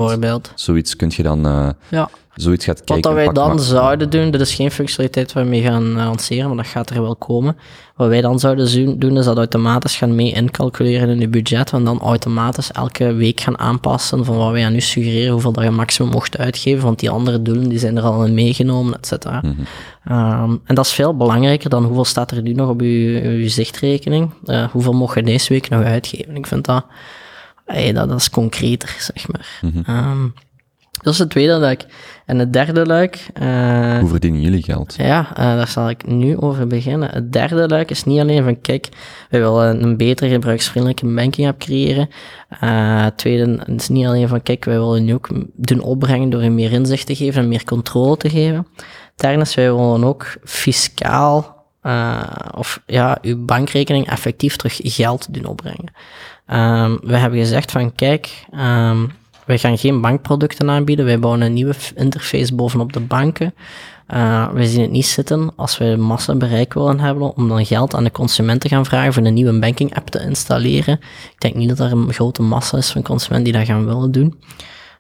Zoiets 0.56 0.96
kun 0.96 1.12
je 1.16 1.24
dan, 1.24 1.46
uh, 1.48 1.70
ja. 1.90 2.10
Zoiets 2.42 2.66
gaat 2.66 2.84
kijken. 2.84 2.96
Wat 2.96 3.04
dat 3.04 3.14
wij 3.14 3.34
dan 3.34 3.48
maar- 3.56 3.60
zouden 3.60 4.10
doen, 4.10 4.32
dit 4.32 4.42
is 4.42 4.56
geen 4.56 4.72
functionaliteit 4.72 5.34
waar 5.34 5.44
we 5.44 5.50
mee 5.50 5.62
gaan 5.62 5.88
uh, 5.88 5.96
lanceren, 5.96 6.48
maar 6.48 6.58
dat 6.58 6.68
gaat 6.68 6.90
er 6.90 7.02
wel 7.02 7.16
komen. 7.16 7.58
Wat 7.96 8.08
wij 8.08 8.22
dan 8.22 8.40
zouden 8.40 8.68
zo- 8.68 8.98
doen, 8.98 9.18
is 9.18 9.26
dat 9.26 9.38
automatisch 9.38 9.96
gaan 9.96 10.16
mee 10.16 10.32
incalculeren 10.34 11.10
in 11.10 11.20
je 11.20 11.28
budget, 11.28 11.72
en 11.74 11.84
dan 11.84 12.00
automatisch 12.00 12.72
elke 12.72 13.14
week 13.14 13.42
gaan 13.42 13.60
aanpassen 13.60 14.26
van 14.26 14.38
wat 14.38 14.52
wij 14.52 14.66
aan 14.66 14.76
u 14.76 14.82
suggereren, 14.82 15.32
hoeveel 15.32 15.52
dat 15.52 15.64
je 15.64 15.70
maximum 15.70 16.12
mocht 16.12 16.38
uitgeven, 16.38 16.84
want 16.84 17.00
die 17.00 17.10
andere 17.10 17.42
doelen 17.42 17.70
die 17.70 17.80
zijn 17.80 17.98
er 17.98 18.04
al 18.04 18.26
in 18.26 18.34
meegenomen, 18.34 18.94
et 18.94 19.08
cetera. 19.08 19.42
Mhm. 19.44 19.62
Um, 20.44 20.62
en 20.64 20.76
dat 20.76 20.86
is 20.86 20.92
veel 20.94 21.16
belangrijker 21.18 21.70
dan 21.70 21.84
hoeveel 21.84 22.06
staat 22.06 22.32
er 22.32 22.42
nu 22.42 22.54
nog 22.54 22.70
op 22.70 22.82
uw, 22.82 23.22
uw 23.22 23.50
zichtrekening. 23.50 24.30
Uh, 24.46 24.68
hoeveel 24.72 24.94
mocht 24.94 25.16
je 25.16 25.24
deze 25.24 25.54
week 25.54 25.70
nog 25.70 25.84
uitgeven? 25.84 26.36
Ik 26.36 26.48
vind 26.48 26.66
dat, 26.66 26.86
hey, 27.66 27.94
dat, 27.94 28.10
dat 28.10 28.20
is 28.20 28.30
concreter, 28.30 28.96
zeg 29.00 29.28
maar. 29.32 29.60
Mhm. 29.62 30.10
Um, 30.10 30.34
dat 31.08 31.16
is 31.16 31.22
het 31.22 31.30
tweede 31.30 31.58
luik. 31.58 31.86
En 32.26 32.40
het 32.40 32.54
derde 32.54 32.86
luik... 32.86 33.28
Uh, 33.42 33.98
Hoe 34.00 34.10
verdienen 34.10 34.42
jullie 34.42 34.64
geld? 34.64 34.96
ja, 34.98 35.20
uh, 35.30 35.36
daar 35.36 35.68
zal 35.68 35.90
ik 35.90 36.08
nu 36.08 36.38
over 36.38 36.68
beginnen. 36.68 37.10
Het 37.10 37.34
derde 37.34 37.68
luik 37.68 37.90
is 37.90 38.04
niet 38.04 38.20
alleen 38.20 38.44
van, 38.44 38.62
kijk, 38.62 38.90
we 39.30 39.38
willen 39.38 39.84
een 39.84 39.98
betere 39.98 40.30
gebruiksvriendelijke 40.30 41.14
banking 41.14 41.48
app 41.48 41.60
creëren. 41.60 42.10
Uh, 42.64 43.04
het 43.04 43.18
tweede 43.18 43.60
is 43.66 43.88
niet 43.88 44.06
alleen 44.06 44.28
van, 44.28 44.44
kijk, 44.44 44.66
wij 44.66 44.80
willen 44.80 45.06
nu 45.06 45.14
ook 45.14 45.30
doen 45.56 45.82
opbrengen 45.82 46.30
door 46.30 46.44
je 46.44 46.50
meer 46.50 46.72
inzicht 46.72 47.06
te 47.06 47.16
geven 47.16 47.42
en 47.42 47.48
meer 47.48 47.64
controle 47.64 48.18
te 48.18 48.30
geven. 48.30 48.68
Is, 49.18 49.56
wij 49.56 49.74
willen 49.74 50.04
ook 50.04 50.38
fiscaal 50.44 51.66
uh, 51.84 52.24
of 52.56 52.82
ja, 52.86 53.18
uw 53.22 53.46
bankrekening 53.46 54.10
effectief 54.10 54.56
terug 54.56 54.80
geld 54.84 55.34
doen 55.34 55.46
opbrengen. 55.46 55.94
Um, 56.48 57.00
we 57.02 57.18
hebben 57.18 57.40
gezegd 57.40 57.72
van 57.72 57.96
kijk, 57.96 58.46
um, 58.54 59.12
wij 59.48 59.58
gaan 59.58 59.78
geen 59.78 60.02
bankproducten 60.02 60.70
aanbieden. 60.70 61.06
Wij 61.06 61.20
bouwen 61.20 61.42
een 61.42 61.54
nieuwe 61.54 61.74
interface 61.96 62.56
bovenop 62.56 62.94
de 62.94 63.00
banken. 63.00 63.54
Uh, 64.14 64.52
wij 64.52 64.66
zien 64.66 64.82
het 64.82 64.92
niet 64.92 65.06
zitten 65.06 65.52
als 65.56 65.78
we 65.78 65.96
massa 66.00 66.36
bereik 66.36 66.74
willen 66.74 67.00
hebben 67.00 67.36
om 67.36 67.48
dan 67.48 67.66
geld 67.66 67.96
aan 67.96 68.04
de 68.04 68.12
consument 68.12 68.62
te 68.62 68.68
gaan 68.68 68.86
vragen 68.86 69.14
voor 69.14 69.26
een 69.26 69.34
nieuwe 69.34 69.60
banking 69.60 69.96
app 69.96 70.10
te 70.10 70.20
installeren. 70.20 71.00
Ik 71.32 71.36
denk 71.38 71.56
niet 71.56 71.70
dat 71.70 71.80
er 71.80 71.92
een 71.92 72.14
grote 72.14 72.42
massa 72.42 72.78
is 72.78 72.92
van 72.92 73.02
consumenten 73.02 73.52
die 73.52 73.62
dat 73.62 73.68
gaan 73.68 73.86
willen 73.86 74.12
doen. 74.12 74.40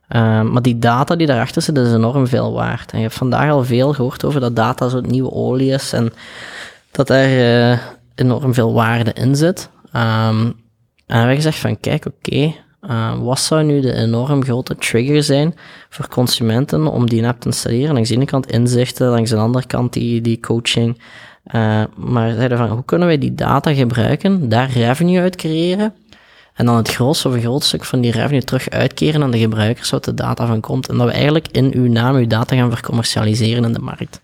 Uh, 0.09 0.41
maar 0.41 0.61
die 0.61 0.79
data 0.79 1.15
die 1.15 1.27
daarachter 1.27 1.61
zit, 1.61 1.77
is 1.77 1.93
enorm 1.93 2.27
veel 2.27 2.53
waard. 2.53 2.91
En 2.91 2.97
je 2.97 3.03
hebt 3.03 3.17
vandaag 3.17 3.51
al 3.51 3.63
veel 3.63 3.93
gehoord 3.93 4.25
over 4.25 4.39
dat 4.39 4.55
data 4.55 4.89
zo'n 4.89 5.07
nieuwe 5.07 5.31
olie 5.31 5.71
is 5.71 5.93
en 5.93 6.13
dat 6.91 7.09
er 7.09 7.71
uh, 7.71 7.79
enorm 8.15 8.53
veel 8.53 8.73
waarde 8.73 9.13
in 9.13 9.35
zit. 9.35 9.69
Um, 9.93 10.55
en 11.07 11.15
we 11.15 11.15
hebben 11.15 11.35
gezegd 11.35 11.57
van, 11.57 11.79
kijk, 11.79 12.05
oké, 12.05 12.53
uh, 12.89 13.19
wat 13.19 13.39
zou 13.39 13.63
nu 13.63 13.81
de 13.81 13.93
enorm 13.93 14.43
grote 14.43 14.75
trigger 14.75 15.23
zijn 15.23 15.55
voor 15.89 16.07
consumenten 16.07 16.87
om 16.87 17.09
die 17.09 17.27
app 17.27 17.39
te 17.39 17.47
installeren? 17.47 17.93
Langs 17.93 18.09
de 18.09 18.15
ene 18.15 18.25
kant 18.25 18.51
inzichten, 18.51 19.09
langs 19.09 19.29
de 19.29 19.35
andere 19.35 19.67
kant 19.67 19.93
die, 19.93 20.21
die 20.21 20.39
coaching. 20.39 21.01
Uh, 21.55 21.83
maar 21.95 22.33
zeiden 22.33 22.57
van, 22.57 22.69
hoe 22.69 22.85
kunnen 22.85 23.07
wij 23.07 23.17
die 23.17 23.35
data 23.35 23.73
gebruiken, 23.73 24.49
daar 24.49 24.69
revenue 24.69 25.21
uit 25.21 25.35
creëren, 25.35 25.93
en 26.53 26.65
dan 26.65 26.75
het 26.75 26.89
grootste 26.89 27.27
of 27.27 27.33
een 27.33 27.41
groot 27.41 27.63
stuk 27.63 27.83
van 27.83 28.01
die 28.01 28.11
revenue 28.11 28.43
terug 28.43 28.69
uitkeren 28.69 29.23
aan 29.23 29.31
de 29.31 29.39
gebruikers, 29.39 29.89
wat 29.89 30.05
de 30.05 30.13
data 30.13 30.45
van 30.45 30.61
komt. 30.61 30.89
En 30.89 30.97
dat 30.97 31.07
we 31.07 31.13
eigenlijk 31.13 31.47
in 31.51 31.73
uw 31.73 31.87
naam 31.87 32.15
uw 32.15 32.27
data 32.27 32.55
gaan 32.55 32.71
vercommercialiseren 32.71 33.63
in 33.63 33.73
de 33.73 33.79
markt. 33.79 34.21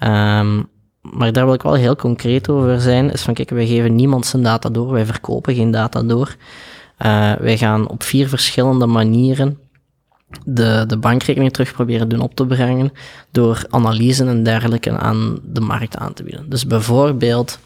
Um, 0.00 0.68
maar 1.00 1.32
daar 1.32 1.44
wil 1.44 1.54
ik 1.54 1.62
wel 1.62 1.74
heel 1.74 1.96
concreet 1.96 2.48
over 2.48 2.80
zijn, 2.80 3.12
is 3.12 3.22
van 3.22 3.34
kijk, 3.34 3.50
wij 3.50 3.66
geven 3.66 3.94
niemand 3.94 4.26
zijn 4.26 4.42
data 4.42 4.68
door, 4.68 4.92
wij 4.92 5.06
verkopen 5.06 5.54
geen 5.54 5.70
data 5.70 6.02
door. 6.02 6.36
Uh, 7.06 7.32
wij 7.32 7.56
gaan 7.56 7.88
op 7.88 8.02
vier 8.02 8.28
verschillende 8.28 8.86
manieren 8.86 9.58
de, 10.44 10.84
de 10.86 10.96
bankrekening 10.96 11.52
terug 11.52 11.72
proberen 11.72 12.08
doen 12.08 12.20
op 12.20 12.34
te 12.34 12.46
brengen 12.46 12.92
door 13.30 13.64
analyse 13.68 14.24
en 14.24 14.42
dergelijke 14.42 14.98
aan 14.98 15.38
de 15.42 15.60
markt 15.60 15.96
aan 15.96 16.12
te 16.12 16.22
bieden. 16.22 16.48
Dus 16.48 16.66
bijvoorbeeld, 16.66 17.58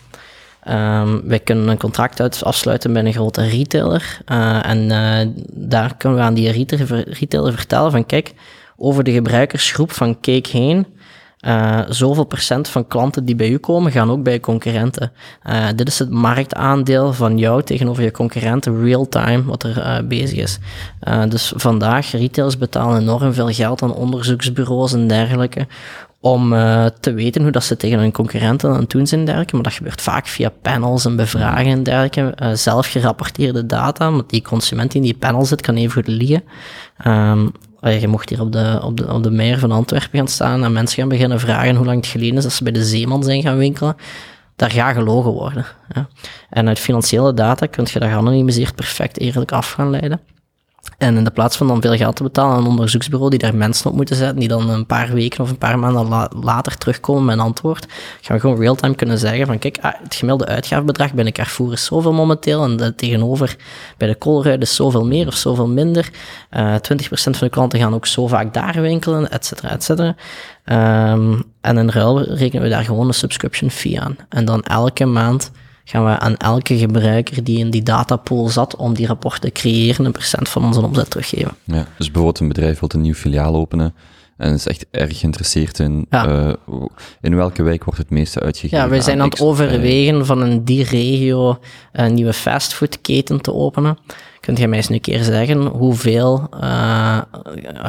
um, 0.69 1.23
wij 1.29 1.39
kunnen 1.39 1.69
een 1.69 1.79
contract 1.79 2.21
uit, 2.21 2.45
afsluiten 2.45 2.93
bij 2.93 3.05
een 3.05 3.13
grote 3.13 3.49
retailer 3.49 4.21
uh, 4.33 4.67
en 4.67 4.79
uh, 4.79 5.33
daar 5.51 5.97
kunnen 5.97 6.19
we 6.19 6.25
aan 6.25 6.35
die 6.35 6.51
retailer 7.05 7.55
vertellen 7.55 7.91
van 7.91 8.07
kijk, 8.07 8.35
over 8.77 9.05
de 9.05 9.13
gebruikersgroep 9.13 9.93
van 9.93 10.21
Cake 10.21 10.49
heen 10.51 10.87
uh, 11.41 11.81
zoveel 11.89 12.25
procent 12.25 12.69
van 12.69 12.87
klanten 12.87 13.25
die 13.25 13.35
bij 13.35 13.51
u 13.51 13.59
komen, 13.59 13.93
gaan 13.93 14.11
ook 14.11 14.23
bij 14.23 14.41
concurrenten. 14.41 15.13
Uh, 15.47 15.67
dit 15.77 15.89
is 15.89 15.99
het 15.99 16.11
marktaandeel 16.11 17.13
van 17.13 17.39
jou 17.39 17.63
tegenover 17.63 18.03
je 18.03 18.11
concurrenten 18.11 18.85
real-time 18.85 19.45
wat 19.45 19.63
er 19.63 19.77
uh, 19.77 20.09
bezig 20.09 20.39
is. 20.39 20.59
dus 21.29 21.53
vandaag, 21.57 22.11
retailers 22.11 22.59
betalen 22.59 23.01
enorm 23.01 23.33
veel 23.33 23.49
geld 23.49 23.83
aan 23.83 23.95
onderzoeksbureaus 23.95 24.93
en 24.93 25.07
dergelijke 25.07 25.67
om 26.21 26.51
te 27.01 27.13
weten 27.13 27.43
hoe 27.43 27.51
dat 27.51 27.65
ze 27.65 27.77
tegen 27.77 27.99
hun 27.99 28.13
concurrenten 28.13 28.71
aan 28.71 28.81
het 28.81 28.91
doen 28.91 29.07
zijn 29.07 29.21
en 29.21 29.27
dergelijke. 29.27 29.55
Maar 29.55 29.65
dat 29.65 29.73
gebeurt 29.73 30.01
vaak 30.01 30.27
via 30.27 30.53
panels 30.63 31.05
en 31.05 31.17
bevragen 31.17 31.67
en 31.67 31.83
dergelijke. 31.83 32.57
zelf 32.57 32.87
gerapporteerde 32.87 33.67
data, 33.67 34.11
want 34.11 34.31
die 34.31 34.43
consument 34.43 34.91
die 34.93 35.01
in 35.01 35.07
die 35.07 35.17
panel 35.17 35.45
zit, 35.45 35.61
kan 35.61 35.77
even 35.77 35.93
goed 35.93 36.07
liegen. 36.07 36.43
Um, 37.07 37.53
je 37.81 38.09
mocht 38.09 38.29
hier 38.29 38.41
op 38.41 38.53
de, 38.53 38.81
op, 38.83 38.97
de, 38.97 39.13
op 39.13 39.23
de 39.23 39.31
meer 39.31 39.59
van 39.59 39.73
Antwerpen 39.73 40.19
gaan 40.19 40.29
staan 40.29 40.65
en 40.65 40.73
mensen 40.73 40.99
gaan 40.99 41.09
beginnen 41.09 41.41
vragen 41.41 41.77
hoe 41.77 41.87
lang 41.87 41.97
het 41.97 42.07
geleden 42.07 42.37
is 42.37 42.43
dat 42.43 42.53
ze 42.53 42.63
bij 42.63 42.73
de 42.73 42.85
Zeeman 42.85 43.23
zijn 43.23 43.43
gaan 43.43 43.57
winkelen. 43.57 43.97
Daar 44.57 44.71
gaat 44.71 44.95
gelogen 44.95 45.31
worden. 45.31 45.67
En 46.51 46.69
uit 46.69 46.79
financiële 46.79 47.35
data 47.35 47.67
kun 47.67 47.87
je 47.93 47.99
dat 47.99 48.09
geanonimiseerd 48.09 48.75
perfect 48.75 49.19
eerlijk 49.19 49.53
af 49.53 49.73
gaan 49.73 49.91
leiden. 49.91 50.21
En 50.99 51.17
in 51.17 51.25
de 51.25 51.31
plaats 51.31 51.57
van 51.57 51.67
dan 51.67 51.81
veel 51.81 51.97
geld 51.97 52.17
te 52.17 52.23
betalen 52.23 52.57
aan 52.57 52.63
een 52.63 52.67
onderzoeksbureau 52.67 53.31
die 53.31 53.39
daar 53.39 53.55
mensen 53.55 53.91
op 53.91 53.97
moeten 53.97 54.17
zetten, 54.17 54.39
die 54.39 54.49
dan 54.49 54.71
een 54.71 54.87
paar 54.87 55.13
weken 55.13 55.41
of 55.41 55.51
een 55.51 55.59
paar 55.59 55.79
maanden 55.79 56.29
later 56.41 56.79
terugkomen 56.79 57.25
met 57.25 57.35
een 57.35 57.45
antwoord, 57.45 57.87
gaan 58.21 58.37
we 58.37 58.43
gewoon 58.43 58.61
real-time 58.61 58.95
kunnen 58.95 59.19
zeggen 59.19 59.47
van 59.47 59.59
kijk, 59.59 59.79
ah, 59.81 59.93
het 60.03 60.15
gemiddelde 60.15 60.53
uitgavenbedrag 60.53 61.13
bij 61.13 61.25
de 61.25 61.33
Carrefour 61.33 61.73
is 61.73 61.85
zoveel 61.85 62.13
momenteel 62.13 62.65
en 62.65 62.97
tegenover 62.97 63.57
bij 63.97 64.09
de 64.09 64.19
Colruyt 64.19 64.63
is 64.63 64.75
zoveel 64.75 65.07
meer 65.07 65.27
of 65.27 65.35
zoveel 65.35 65.69
minder. 65.69 66.11
Uh, 66.51 66.75
eh, 66.75 66.81
20% 66.81 67.37
van 67.37 67.47
de 67.47 67.49
klanten 67.49 67.79
gaan 67.79 67.95
ook 67.95 68.07
zo 68.07 68.27
vaak 68.27 68.55
daar 68.55 68.81
winkelen, 68.81 69.31
et 69.31 69.47
cetera, 69.47 69.71
et 69.71 69.85
cetera. 69.85 70.15
Um, 71.13 71.43
en 71.61 71.79
in 71.79 71.91
ruil 71.91 72.23
rekenen 72.23 72.63
we 72.63 72.69
daar 72.69 72.85
gewoon 72.85 73.07
een 73.07 73.15
subscription 73.15 73.71
fee 73.71 74.01
aan. 74.01 74.17
En 74.29 74.45
dan 74.45 74.63
elke 74.63 75.05
maand 75.05 75.51
gaan 75.89 76.05
we 76.05 76.19
aan 76.19 76.37
elke 76.37 76.79
gebruiker 76.79 77.45
die 77.45 77.59
in 77.59 77.71
die 77.71 77.83
datapool 77.83 78.49
zat 78.49 78.77
om 78.77 78.95
die 78.95 79.07
rapporten 79.07 79.41
te 79.41 79.51
creëren 79.51 80.05
een 80.05 80.13
procent 80.13 80.49
van 80.49 80.65
onze 80.65 80.81
omzet 80.81 81.11
teruggeven. 81.11 81.57
Ja, 81.65 81.87
dus 81.97 82.07
bijvoorbeeld 82.07 82.41
een 82.41 82.49
bedrijf 82.49 82.81
wil 82.81 82.89
een 82.93 83.01
nieuw 83.01 83.15
filiaal 83.15 83.55
openen 83.55 83.95
en 84.37 84.53
is 84.53 84.67
echt 84.67 84.87
erg 84.91 85.19
geïnteresseerd 85.19 85.79
in 85.79 86.07
uh, 86.11 86.53
in 87.21 87.37
welke 87.37 87.63
wijk 87.63 87.85
wordt 87.85 87.99
het 87.99 88.11
meeste 88.11 88.41
uitgegeven. 88.41 88.79
Ja, 88.79 88.89
we 88.89 89.01
zijn 89.01 89.21
aan, 89.21 89.29
het 89.29 89.41
overwegen 89.41 90.27
van 90.27 90.45
in 90.45 90.65
die 90.65 90.85
regio 90.85 91.59
een 91.93 92.15
nieuwe 92.15 92.33
fastfoodketen 92.33 93.41
te 93.41 93.55
openen. 93.55 93.99
Kunt 94.49 94.61
jij 94.61 94.69
mij 94.69 94.79
eens 94.79 94.89
een 94.89 95.01
keer 95.01 95.23
zeggen 95.23 95.67
hoeveel, 95.67 96.49
uh, 96.61 97.21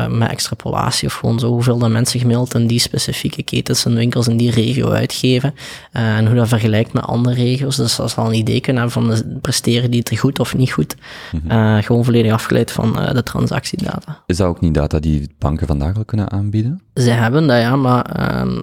met 0.10 0.30
extrapolatie 0.30 1.08
of 1.08 1.14
gewoon 1.14 1.40
zo, 1.40 1.48
hoeveel 1.48 1.78
dat 1.78 1.90
mensen 1.90 2.20
gemiddeld 2.20 2.54
in 2.54 2.68
die 2.68 2.80
specifieke 2.80 3.44
ketens 3.44 3.86
en 3.86 3.96
winkels 3.96 4.28
in 4.28 4.38
die 4.38 4.52
regio 4.52 4.90
uitgeven 4.90 5.54
uh, 5.94 6.18
en 6.18 6.26
hoe 6.26 6.36
dat 6.36 6.48
vergelijkt 6.48 6.94
met 6.94 7.04
andere 7.04 7.36
regio's. 7.36 7.76
Dus 7.76 7.96
dat 7.96 8.12
zal 8.12 8.26
een 8.26 8.34
idee 8.34 8.62
kunnen 8.62 8.82
hebben 8.82 9.04
van 9.04 9.16
de, 9.16 9.40
presteren 9.42 9.92
die 9.92 10.00
het 10.00 10.20
goed 10.20 10.40
of 10.40 10.56
niet 10.56 10.72
goed. 10.72 10.96
Mm 11.32 11.82
gewoon 11.82 12.04
volledig 12.06 12.32
afgeleid 12.32 12.72
van 12.72 12.94
de 13.14 13.24
transactiedata. 13.24 14.24
Is 14.26 14.38
dat 14.38 14.48
ook 14.48 14.62
niet 14.62 14.74
data 14.74 15.00
die 15.00 15.30
banken 15.38 15.68
vandaag 15.68 15.98
al 15.98 16.06
kunnen 16.06 16.32
aanbieden? 16.32 16.82
Ze 16.94 17.10
hebben 17.10 17.48
dat, 17.48 17.58
ja, 17.58 17.76
maar 17.76 18.06
ehm, 18.06 18.62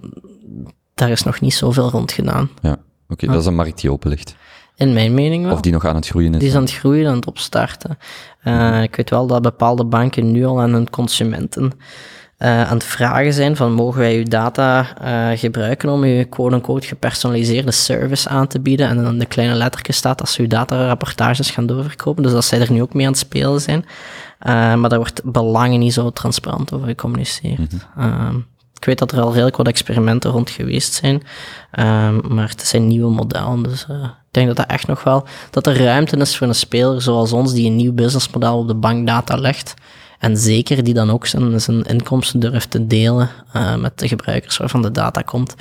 daar 0.95 1.11
is 1.11 1.23
nog 1.23 1.41
niet 1.41 1.55
zoveel 1.55 1.91
rond 1.91 2.13
gedaan. 2.13 2.51
Ja, 2.63 2.77
oké, 3.09 3.27
dat 3.27 3.41
is 3.41 3.47
een 3.47 3.55
markt 3.55 3.81
die 3.81 3.91
open 3.91 4.11
ligt. 4.11 4.37
In 4.77 4.93
mijn 4.93 5.15
mening 5.15 5.45
wel. 5.45 5.53
Of 5.53 5.61
die 5.61 5.73
nog 5.73 5.85
aan 5.87 5.95
het 5.95 6.07
groeien 6.07 6.33
is. 6.33 6.39
Die 6.39 6.49
is 6.49 6.55
aan 6.55 6.63
het 6.63 6.73
groeien, 6.73 7.09
aan 7.09 7.17
het 7.17 7.27
opstarten. 7.27 7.99
Uh, 8.45 8.83
ik 8.83 8.97
weet 8.97 9.11
wel 9.11 9.27
dat 9.27 9.43
bepaalde 9.43 9.85
banken 9.85 10.33
nu 10.33 10.45
al 10.45 10.61
aan 10.61 10.73
hun 10.73 10.91
consumenten 10.91 11.73
uh, 12.39 12.69
aan 12.69 12.77
het 12.77 12.85
vragen 12.85 13.33
zijn 13.33 13.57
van 13.57 13.73
mogen 13.73 14.01
wij 14.01 14.17
uw 14.17 14.25
data 14.25 14.87
uh, 15.03 15.39
gebruiken 15.39 15.89
om 15.89 16.03
uw 16.03 16.27
quote-unquote 16.29 16.87
gepersonaliseerde 16.87 17.71
service 17.71 18.29
aan 18.29 18.47
te 18.47 18.61
bieden. 18.61 18.89
En 18.89 19.03
dan 19.03 19.19
de 19.19 19.27
kleine 19.27 19.55
lettertjes 19.55 19.97
staat 19.97 20.21
als 20.21 20.33
ze 20.33 20.41
uw 20.41 20.49
datarapportages 20.49 21.51
gaan 21.51 21.67
doorverkopen. 21.67 22.23
Dus 22.23 22.33
dat 22.33 22.45
zij 22.45 22.61
er 22.61 22.73
nu 22.73 22.83
ook 22.83 22.95
mee 22.95 23.07
aan 23.07 23.13
het 23.13 23.21
spelen 23.21 23.61
zijn. 23.61 23.85
maar 24.81 24.89
daar 24.89 24.99
wordt 24.99 25.25
belangen 25.25 25.79
niet 25.79 25.93
zo 25.93 26.11
transparant 26.11 26.73
over 26.73 26.87
gecommuniceerd. 26.87 27.73
Mm 27.97 28.47
ik 28.56 28.56
weet 28.87 28.99
dat 28.99 29.13
er 29.13 29.21
al 29.21 29.33
redelijk 29.33 29.57
wat 29.57 29.67
experimenten 29.67 30.31
rond 30.31 30.51
geweest 30.51 30.93
zijn, 30.95 31.15
um, 31.15 32.35
maar 32.35 32.49
het 32.49 32.67
zijn 32.67 32.87
nieuwe 32.87 33.11
modellen. 33.11 33.63
Dus 33.63 33.87
uh, 33.91 34.03
ik 34.05 34.11
denk 34.31 34.47
dat 34.47 34.57
dat 34.57 34.67
echt 34.67 34.87
nog 34.87 35.03
wel, 35.03 35.25
dat 35.51 35.67
er 35.67 35.83
ruimte 35.83 36.17
is 36.17 36.37
voor 36.37 36.47
een 36.47 36.55
speler 36.55 37.03
zoals 37.03 37.33
ons 37.33 37.53
die 37.53 37.67
een 37.67 37.77
nieuw 37.77 37.93
businessmodel 37.93 38.59
op 38.59 38.69
de 38.69 38.75
bankdata 38.75 39.37
legt. 39.37 39.75
En 40.19 40.37
zeker 40.37 40.85
die 40.85 40.95
dan 40.95 41.11
ook 41.11 41.27
zijn, 41.27 41.61
zijn 41.61 41.83
inkomsten 41.83 42.41
durft 42.41 42.71
te 42.71 42.87
delen 42.87 43.31
uh, 43.57 43.77
met 43.77 43.99
de 43.99 44.09
gebruikers 44.09 44.57
waarvan 44.57 44.83
de 44.83 44.91
data 44.91 45.23
komt. 45.23 45.55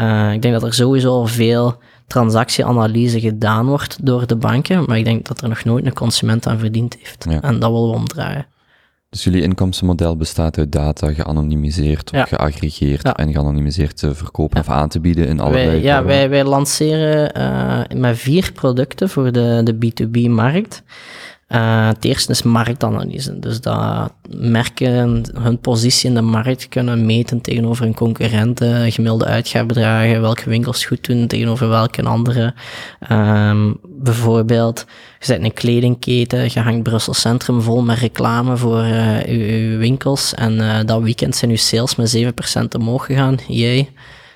Uh, 0.00 0.32
ik 0.32 0.42
denk 0.42 0.54
dat 0.54 0.62
er 0.62 0.74
sowieso 0.74 1.26
veel 1.26 1.78
transactieanalyse 2.06 3.20
gedaan 3.20 3.66
wordt 3.66 4.06
door 4.06 4.26
de 4.26 4.36
banken, 4.36 4.84
maar 4.86 4.98
ik 4.98 5.04
denk 5.04 5.26
dat 5.26 5.40
er 5.40 5.48
nog 5.48 5.64
nooit 5.64 5.86
een 5.86 5.92
consument 5.92 6.46
aan 6.46 6.58
verdiend 6.58 6.96
heeft. 6.98 7.26
Ja. 7.28 7.40
En 7.40 7.58
dat 7.58 7.70
willen 7.70 7.88
we 7.88 7.94
omdraaien. 7.94 8.46
Dus 9.12 9.24
jullie 9.24 9.42
inkomstenmodel 9.42 10.16
bestaat 10.16 10.58
uit 10.58 10.72
data 10.72 11.12
geanonimiseerd 11.12 12.12
of 12.12 12.28
geaggregeerd 12.28 13.12
en 13.12 13.32
geanonimiseerd 13.32 13.96
te 13.96 14.14
verkopen 14.14 14.60
of 14.60 14.68
aan 14.68 14.88
te 14.88 15.00
bieden 15.00 15.26
in 15.26 15.40
allerlei 15.40 15.66
wij, 15.66 15.80
Ja, 15.80 16.04
wij, 16.04 16.28
wij 16.28 16.44
lanceren 16.44 17.38
uh, 17.38 18.00
met 18.00 18.18
vier 18.18 18.52
producten 18.52 19.08
voor 19.08 19.32
de, 19.32 19.60
de 19.64 19.74
B2B-markt. 19.74 20.82
Uh, 21.54 21.86
het 21.86 22.04
eerste 22.04 22.32
is 22.32 22.42
marktanalyse. 22.42 23.38
Dus 23.38 23.60
dat 23.60 24.12
merken 24.30 25.22
hun 25.34 25.58
positie 25.58 26.08
in 26.08 26.14
de 26.14 26.20
markt 26.20 26.68
kunnen 26.68 27.06
meten 27.06 27.40
tegenover 27.40 27.84
hun 27.84 27.94
concurrenten, 27.94 28.92
gemiddelde 28.92 29.24
uitgavenbedragen, 29.24 30.20
welke 30.20 30.48
winkels 30.48 30.84
goed 30.84 31.06
doen 31.06 31.26
tegenover 31.26 31.68
welke 31.68 32.02
andere. 32.02 32.54
Um, 33.10 33.78
bijvoorbeeld, 33.82 34.84
je 35.18 35.26
zet 35.26 35.42
een 35.42 35.52
kledingketen, 35.52 36.42
je 36.52 36.60
hangt 36.60 36.82
Brussel 36.82 37.14
Centrum 37.14 37.60
vol 37.60 37.82
met 37.82 37.98
reclame 37.98 38.56
voor 38.56 38.84
uh, 38.84 39.22
uw, 39.26 39.78
winkels 39.78 40.34
en 40.34 40.52
uh, 40.52 40.78
dat 40.84 41.02
weekend 41.02 41.36
zijn 41.36 41.50
uw 41.50 41.56
sales 41.56 41.96
met 41.96 42.16
7% 42.16 42.78
omhoog 42.78 43.06
gegaan. 43.06 43.38
Jij 43.48 43.88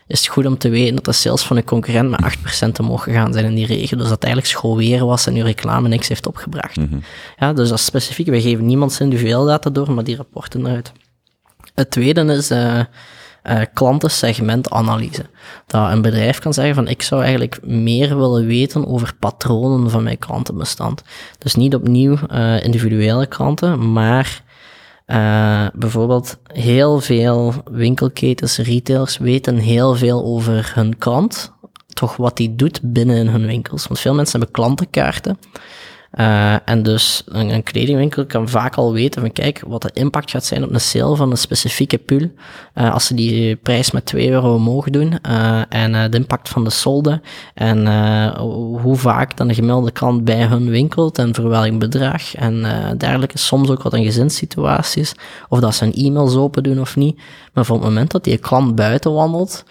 is 0.06 0.18
het 0.20 0.28
goed 0.28 0.46
om 0.46 0.58
te 0.58 0.68
weten 0.68 0.94
dat 0.94 1.04
de 1.04 1.12
sales 1.12 1.42
van 1.42 1.56
een 1.56 1.64
concurrent 1.64 2.10
met 2.10 2.36
8% 2.66 2.80
omhoog 2.80 3.02
gegaan 3.02 3.32
zijn 3.32 3.44
in 3.44 3.54
die 3.54 3.66
regio. 3.66 3.98
Dus 3.98 4.08
dat 4.08 4.22
eigenlijk 4.22 4.52
school 4.52 4.76
weer 4.76 5.06
was 5.06 5.26
en 5.26 5.34
uw 5.34 5.44
reclame 5.44 5.88
niks 5.88 6.08
heeft 6.08 6.26
opgebracht. 6.26 6.76
Mhm. 6.76 6.98
Ja, 7.38 7.52
dus 7.52 7.68
dat 7.68 7.78
is 7.78 7.84
specifiek. 7.84 8.26
Wij 8.26 8.40
geven 8.40 8.66
niemand 8.66 8.92
zijn 8.92 9.10
individueel 9.10 9.44
data 9.44 9.70
door, 9.70 9.92
maar 9.92 10.04
die 10.04 10.16
rapporten 10.16 10.66
eruit. 10.66 10.92
Het 11.74 11.90
tweede 11.90 12.24
is 12.24 12.50
uh, 12.50 12.80
uh, 13.44 13.60
klantensegmentanalyse. 13.74 15.26
Dat 15.66 15.90
een 15.90 16.02
bedrijf 16.02 16.38
kan 16.38 16.54
zeggen 16.54 16.74
van 16.74 16.88
ik 16.88 17.02
zou 17.02 17.22
eigenlijk 17.22 17.58
meer 17.62 18.16
willen 18.16 18.46
weten 18.46 18.86
over 18.86 19.14
patronen 19.18 19.90
van 19.90 20.02
mijn 20.02 20.18
klantenbestand. 20.18 21.02
Dus 21.38 21.54
niet 21.54 21.74
opnieuw 21.74 22.18
uh, 22.32 22.64
individuele 22.64 23.26
klanten, 23.26 23.92
maar 23.92 24.42
uh, 25.06 25.66
bijvoorbeeld 25.74 26.38
heel 26.46 27.00
veel 27.00 27.54
winkelketens, 27.70 28.58
retailers 28.58 29.18
weten 29.18 29.56
heel 29.56 29.94
veel 29.94 30.24
over 30.24 30.72
hun 30.74 30.98
klant, 30.98 31.52
toch 31.88 32.16
wat 32.16 32.36
die 32.36 32.54
doet 32.54 32.80
binnen 32.82 33.28
hun 33.28 33.46
winkels. 33.46 33.86
Want 33.86 34.00
veel 34.00 34.14
mensen 34.14 34.38
hebben 34.38 34.56
klantenkaarten. 34.56 35.38
Uh, 36.14 36.68
en 36.68 36.82
dus 36.82 37.22
een, 37.26 37.62
kledingwinkel 37.62 38.26
kan 38.26 38.48
vaak 38.48 38.74
al 38.74 38.92
weten 38.92 39.20
van 39.20 39.32
kijk, 39.32 39.62
wat 39.66 39.82
de 39.82 39.90
impact 39.92 40.30
gaat 40.30 40.44
zijn 40.44 40.64
op 40.64 40.70
een 40.72 40.80
sale 40.80 41.16
van 41.16 41.30
een 41.30 41.36
specifieke 41.36 41.98
pul. 41.98 42.30
Uh, 42.74 42.92
als 42.92 43.06
ze 43.06 43.14
die 43.14 43.56
prijs 43.56 43.90
met 43.90 44.06
2 44.06 44.30
euro 44.30 44.54
omhoog 44.54 44.90
doen. 44.90 45.18
Uh, 45.28 45.62
en 45.68 46.10
de 46.10 46.16
impact 46.16 46.48
van 46.48 46.64
de 46.64 46.70
solde. 46.70 47.20
En 47.54 47.86
hoe 48.80 48.96
vaak 48.96 49.36
dan 49.36 49.48
de 49.48 49.54
gemiddelde 49.54 49.90
klant 49.90 50.24
bij 50.24 50.44
hun 50.44 50.70
winkelt 50.70 51.18
en 51.18 51.34
voor 51.34 51.48
welk 51.48 51.78
bedrag. 51.78 52.34
En 52.34 52.62
dergelijke. 52.98 53.38
Soms 53.38 53.70
ook 53.70 53.82
wat 53.82 53.92
een 53.92 54.04
gezinssituaties. 54.04 55.14
Of 55.48 55.60
dat 55.60 55.74
ze 55.74 55.84
een 55.84 55.94
e-mails 55.94 56.36
open 56.36 56.62
doen 56.62 56.80
of 56.80 56.96
niet. 56.96 57.20
Maar 57.52 57.64
voor 57.64 57.76
het 57.76 57.84
moment 57.84 58.10
dat 58.10 58.24
die 58.24 58.38
klant 58.38 58.74
buiten 58.74 59.12
wandelt, 59.12 59.64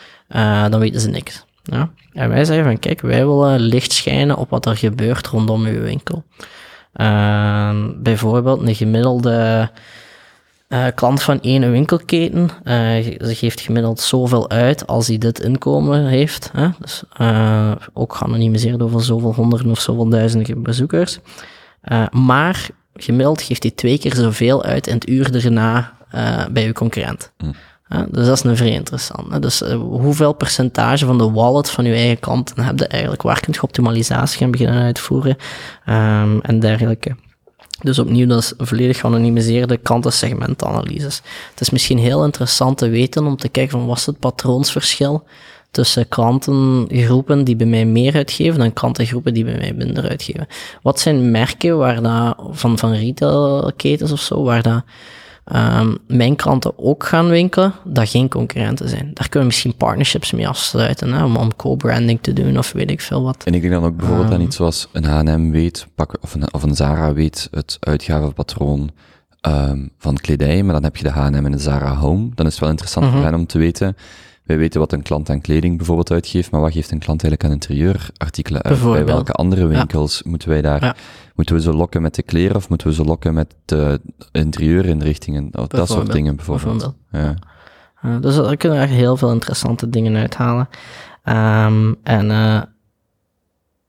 dan 0.69 0.79
weten 0.79 1.01
ze 1.01 1.09
niks. 1.09 1.45
Ja? 1.65 1.89
En 2.11 2.29
wij 2.29 2.45
zeggen 2.45 2.65
van, 2.65 2.79
kijk, 2.79 3.01
wij 3.01 3.25
willen 3.25 3.59
licht 3.59 3.93
schijnen 3.93 4.37
op 4.37 4.49
wat 4.49 4.65
er 4.65 4.77
gebeurt 4.77 5.27
rondom 5.27 5.65
uw 5.65 5.81
winkel. 5.81 6.23
Uh, 6.95 7.75
bijvoorbeeld 7.97 8.67
een 8.67 8.75
gemiddelde 8.75 9.69
uh, 10.69 10.85
klant 10.95 11.23
van 11.23 11.41
één 11.41 11.71
winkelketen, 11.71 12.49
uh, 12.63 12.73
ze 13.03 13.35
geeft 13.35 13.61
gemiddeld 13.61 13.99
zoveel 13.99 14.49
uit 14.49 14.87
als 14.87 15.07
hij 15.07 15.17
dit 15.17 15.39
inkomen 15.39 16.05
heeft. 16.05 16.49
Hè? 16.53 16.69
Dus 16.79 17.03
uh, 17.21 17.71
ook 17.93 18.15
geanonimiseerd 18.15 18.81
over 18.81 19.03
zoveel 19.03 19.33
honderden 19.33 19.71
of 19.71 19.79
zoveel 19.79 20.09
duizenden 20.09 20.63
bezoekers. 20.63 21.19
maar 22.11 22.67
gemiddeld 22.93 23.41
geeft 23.41 23.63
hij 23.63 23.71
twee 23.71 23.99
keer 23.99 24.15
zoveel 24.15 24.63
uit 24.63 24.87
in 24.87 24.93
het 24.93 25.09
uur 25.09 25.35
erna 25.35 25.93
bij 26.51 26.65
uw 26.65 26.73
concurrent. 26.73 27.31
Hm. 27.37 27.51
Dus 27.87 28.25
dat 28.25 28.37
is 28.37 28.43
een 28.43 28.57
vrij 28.57 28.71
interessant. 28.71 29.41
Dus 29.41 29.61
uh, 29.61 29.75
hoeveel 29.75 30.33
percentage 30.33 31.05
van 31.05 31.17
de 31.17 31.31
wallet 31.31 31.69
van 31.69 31.85
je 31.85 31.93
eigen 31.93 32.19
klanten 32.19 32.63
heb 32.63 32.79
je 32.79 32.87
eigenlijk? 32.87 33.21
Waar 33.21 33.39
kun 33.39 33.61
optimalisatie 33.61 34.37
gaan 34.37 34.51
beginnen 34.51 34.83
uitvoeren? 34.83 35.37
Um, 35.89 36.41
en 36.41 36.59
dergelijke. 36.59 37.15
Dus 37.81 37.99
opnieuw, 37.99 38.27
dat 38.27 38.41
is 38.41 38.53
volledig 38.57 38.99
geanonimiseerde 38.99 39.77
klantensegmentanalyses. 39.77 41.21
Het 41.49 41.61
is 41.61 41.69
misschien 41.69 41.97
heel 41.97 42.23
interessant 42.23 42.77
te 42.77 42.89
weten 42.89 43.25
om 43.25 43.37
te 43.37 43.49
kijken 43.49 43.77
van 43.77 43.87
wat 43.87 43.97
is 43.97 44.05
het 44.05 44.19
patroonsverschil 44.19 45.23
tussen 45.71 46.07
klantengroepen 46.07 47.43
die 47.43 47.55
bij 47.55 47.67
mij 47.67 47.85
meer 47.85 48.15
uitgeven 48.15 48.59
dan 48.59 48.73
klantengroepen 48.73 49.33
die 49.33 49.43
bij 49.43 49.57
mij 49.57 49.73
minder 49.73 50.09
uitgeven. 50.09 50.47
Wat 50.81 50.99
zijn 50.99 51.31
merken 51.31 51.77
waar 51.77 52.01
dat, 52.01 52.35
van, 52.51 52.77
van 52.77 52.93
retailketens 52.93 54.11
of 54.11 54.21
zo, 54.21 54.43
waar 54.43 54.61
dat 54.61 54.83
um, 55.53 55.97
mijn 56.07 56.35
klanten 56.35 56.79
ook 56.79 57.03
gaan 57.03 57.27
winkelen, 57.27 57.73
dat 57.83 58.09
geen 58.09 58.29
concurrenten 58.29 58.89
zijn. 58.89 59.11
Daar 59.13 59.29
kunnen 59.29 59.39
we 59.39 59.45
misschien 59.45 59.75
partnerships 59.75 60.31
mee 60.31 60.47
afsluiten, 60.47 61.13
hè, 61.13 61.23
om, 61.23 61.35
om 61.35 61.55
co-branding 61.55 62.19
te 62.21 62.33
doen 62.33 62.57
of 62.57 62.71
weet 62.71 62.91
ik 62.91 63.01
veel 63.01 63.23
wat. 63.23 63.43
En 63.43 63.53
ik 63.53 63.61
denk 63.61 63.73
dan 63.73 63.83
ook 63.83 63.97
bijvoorbeeld 63.97 64.27
um, 64.27 64.33
aan 64.33 64.41
iets 64.41 64.55
zoals 64.55 64.87
een 64.91 65.05
H&M 65.05 65.51
weet, 65.51 65.87
pak, 65.95 66.17
of, 66.21 66.33
een, 66.33 66.53
of 66.53 66.63
een 66.63 66.75
Zara 66.75 67.13
weet 67.13 67.47
het 67.51 67.77
uitgavenpatroon 67.79 68.91
um, 69.41 69.89
van 69.97 70.15
kledij, 70.15 70.63
maar 70.63 70.73
dan 70.73 70.83
heb 70.83 70.97
je 70.97 71.03
de 71.03 71.09
H&M 71.09 71.45
en 71.45 71.51
de 71.51 71.57
Zara 71.57 71.95
Home. 71.95 72.29
Dan 72.35 72.45
is 72.45 72.51
het 72.51 72.61
wel 72.61 72.69
interessant 72.69 73.11
voor 73.11 73.23
hen 73.23 73.33
om 73.33 73.45
te 73.45 73.57
weten 73.57 73.95
wij 74.45 74.57
weten 74.57 74.79
wat 74.79 74.91
een 74.91 75.01
klant 75.01 75.29
aan 75.29 75.41
kleding 75.41 75.77
bijvoorbeeld 75.77 76.11
uitgeeft, 76.11 76.51
maar 76.51 76.61
wat 76.61 76.71
geeft 76.71 76.91
een 76.91 76.99
klant 76.99 77.23
eigenlijk 77.23 77.43
aan 77.43 77.59
interieurartikelen 77.59 78.61
uit? 78.61 78.83
Bij 78.83 79.05
welke 79.05 79.31
andere 79.31 79.65
winkels 79.65 80.23
moeten 80.23 80.49
wij 80.49 80.61
daar, 80.61 80.83
ja. 80.83 80.95
Moeten 81.35 81.55
we 81.55 81.61
ze 81.61 81.73
lokken 81.73 82.01
met 82.01 82.15
de 82.15 82.23
kleren 82.23 82.55
of 82.55 82.69
moeten 82.69 82.87
we 82.87 82.93
ze 82.93 83.03
lokken 83.03 83.33
met 83.33 83.55
de 83.65 84.01
interieurinrichtingen? 84.31 85.49
Dat 85.51 85.87
soort 85.89 86.11
dingen 86.11 86.35
bijvoorbeeld. 86.35 86.93
bijvoorbeeld. 87.11 87.43
Ja. 88.01 88.19
dus 88.19 88.35
daar 88.35 88.57
kunnen 88.57 88.77
we 88.77 88.83
echt 88.83 88.93
heel 88.93 89.17
veel 89.17 89.31
interessante 89.31 89.89
dingen 89.89 90.15
uithalen. 90.15 90.69
Um, 91.23 91.95
en 92.03 92.29
uh, 92.29 92.61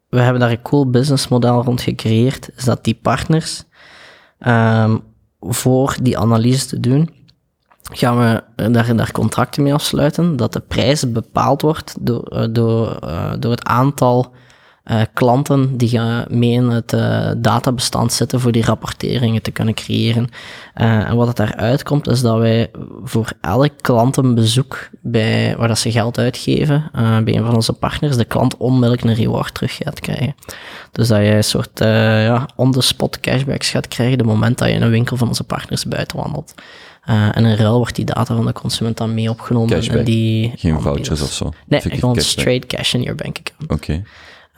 we 0.09 0.21
hebben 0.21 0.41
daar 0.41 0.51
een 0.51 0.63
cool 0.63 0.91
businessmodel 0.91 1.63
rond 1.63 1.81
gecreëerd, 1.81 2.51
is 2.57 2.65
dat 2.65 2.85
die 2.85 2.99
partners 3.03 3.65
um, 4.39 5.01
voor 5.41 5.97
die 6.03 6.19
analyse 6.19 6.67
te 6.67 6.81
doen, 6.81 7.11
gaan 7.83 8.19
we 8.19 8.43
daar, 8.71 8.97
daar 8.97 9.13
contracten 9.13 9.63
mee 9.63 9.75
afsluiten, 9.75 10.37
dat 10.37 10.53
de 10.53 10.61
prijs 10.61 11.13
bepaald 11.13 11.63
wordt 11.63 11.97
door, 12.01 12.23
eh, 12.23 12.47
door, 12.51 12.99
door 13.39 13.51
het 13.51 13.65
aantal 13.65 14.35
uh, 14.91 15.01
klanten 15.13 15.77
die 15.77 15.89
gaan 15.89 16.25
mee 16.29 16.51
in 16.51 16.69
het 16.69 16.93
uh, 16.93 17.31
databestand 17.37 18.13
zitten 18.13 18.41
voor 18.41 18.53
die 18.53 18.65
rapporteringen 18.65 19.43
te 19.43 19.51
kunnen 19.51 19.75
creëren. 19.75 20.29
Uh, 20.77 21.09
en 21.09 21.17
wat 21.17 21.27
het 21.27 21.37
daaruit 21.37 21.83
komt, 21.83 22.09
is 22.09 22.21
dat 22.21 22.39
wij 22.39 22.71
voor 23.05 23.33
elk 23.41 23.73
klantenbezoek 23.81 24.89
bij, 25.01 25.57
waar 25.57 25.69
dat 25.69 25.79
ze 25.79 25.91
geld 25.91 26.19
uitgeven, 26.19 26.91
bij 27.25 27.37
een 27.37 27.45
van 27.45 27.55
onze 27.55 27.73
partners, 27.73 28.17
de 28.17 28.25
klant 28.25 28.57
onmiddellijk 28.57 29.03
een 29.03 29.15
reward 29.15 29.55
terug 29.55 29.77
gaat 29.77 30.01
krijgen. 30.01 30.35
Dus 30.93 31.09
dat 31.09 31.19
je 31.19 31.31
een 31.31 31.45
soort 31.45 31.79
ja, 31.79 32.49
on-the-spot 32.57 33.21
cashbacks 33.21 33.71
gaat 33.71 33.89
krijgen 33.89 34.19
de 34.19 34.25
moment 34.25 34.59
dat 34.59 34.69
je 34.69 34.75
in 34.75 34.83
een 34.83 34.91
winkel 34.91 35.17
van 35.17 35.29
onze 35.29 35.45
partners 35.45 35.85
buiten 35.85 36.17
wandelt. 36.17 36.55
Uh, 37.11 37.37
en 37.37 37.45
in 37.45 37.57
ruil 37.57 37.77
wordt 37.77 37.97
die 37.97 38.05
data 38.05 38.35
van 38.35 38.47
de 38.47 38.53
consument 38.53 38.97
dan 38.97 39.15
mee 39.15 39.31
opgenomen. 39.31 39.71
Cashback. 39.71 39.97
En 39.97 40.05
die 40.05 40.53
Geen 40.57 40.81
vouchers 40.81 41.21
of 41.21 41.33
zo? 41.33 41.53
Nee, 41.67 41.81
gewoon 41.81 42.21
straight 42.21 42.67
cash 42.67 42.95
in 42.95 43.03
your 43.03 43.17
bank 43.17 43.39
account. 43.39 43.63
Oké. 43.63 43.75
Okay. 43.75 44.05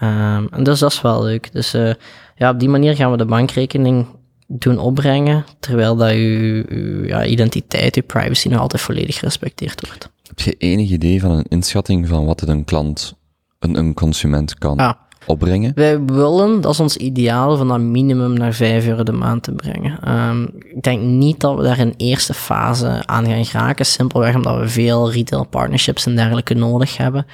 Um, 0.02 0.48
en 0.50 0.62
dus 0.62 0.78
dat 0.78 0.92
is 0.92 1.00
wel 1.00 1.22
leuk. 1.22 1.52
Dus 1.52 1.74
uh, 1.74 1.92
ja, 2.36 2.50
op 2.50 2.58
die 2.60 2.68
manier 2.68 2.96
gaan 2.96 3.10
we 3.10 3.16
de 3.16 3.24
bankrekening 3.24 4.06
doen 4.46 4.78
opbrengen, 4.78 5.44
terwijl 5.60 5.96
dat 5.96 6.10
je, 6.10 6.64
je 6.68 7.02
ja, 7.06 7.24
identiteit, 7.24 7.94
je 7.94 8.02
privacy 8.02 8.48
nog 8.48 8.60
altijd 8.60 8.82
volledig 8.82 9.18
gerespecteerd 9.18 9.86
wordt. 9.86 10.10
Heb 10.26 10.40
je 10.40 10.52
enig 10.52 10.90
idee 10.90 11.20
van 11.20 11.30
een 11.30 11.46
inschatting 11.48 12.08
van 12.08 12.26
wat 12.26 12.40
het 12.40 12.48
een 12.48 12.64
klant, 12.64 13.14
een, 13.58 13.76
een 13.76 13.94
consument 13.94 14.58
kan? 14.58 14.76
Ah 14.76 14.92
opbrengen? 15.28 15.72
Wij 15.74 16.04
willen, 16.04 16.60
dat 16.60 16.72
is 16.72 16.80
ons 16.80 16.96
ideaal, 16.96 17.56
van 17.56 17.68
dat 17.68 17.80
minimum 17.80 18.32
naar 18.32 18.52
5 18.52 18.86
euro 18.86 19.02
de 19.02 19.12
maand 19.12 19.42
te 19.42 19.52
brengen. 19.52 20.18
Um, 20.28 20.50
ik 20.58 20.82
denk 20.82 21.02
niet 21.02 21.40
dat 21.40 21.56
we 21.56 21.62
daar 21.62 21.78
in 21.78 21.94
eerste 21.96 22.34
fase 22.34 23.06
aan 23.06 23.26
gaan 23.26 23.44
geraken, 23.44 23.86
simpelweg 23.86 24.34
omdat 24.34 24.58
we 24.58 24.68
veel 24.68 25.12
retail 25.12 25.46
partnerships 25.46 26.06
en 26.06 26.16
dergelijke 26.16 26.54
nodig 26.54 26.96
hebben 26.96 27.26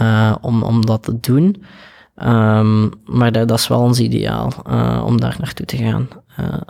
uh, 0.00 0.34
om, 0.40 0.62
om 0.62 0.86
dat 0.86 1.02
te 1.02 1.20
doen. 1.20 1.64
Um, 2.16 2.92
maar 3.04 3.32
dat, 3.32 3.48
dat, 3.48 3.58
is 3.58 3.68
wel 3.68 3.80
ons 3.80 4.00
ideaal, 4.00 4.52
uh, 4.68 5.02
om 5.06 5.20
daar 5.20 5.36
naartoe 5.38 5.66
te 5.66 5.76
gaan. 5.76 6.08
Uh, 6.40 6.60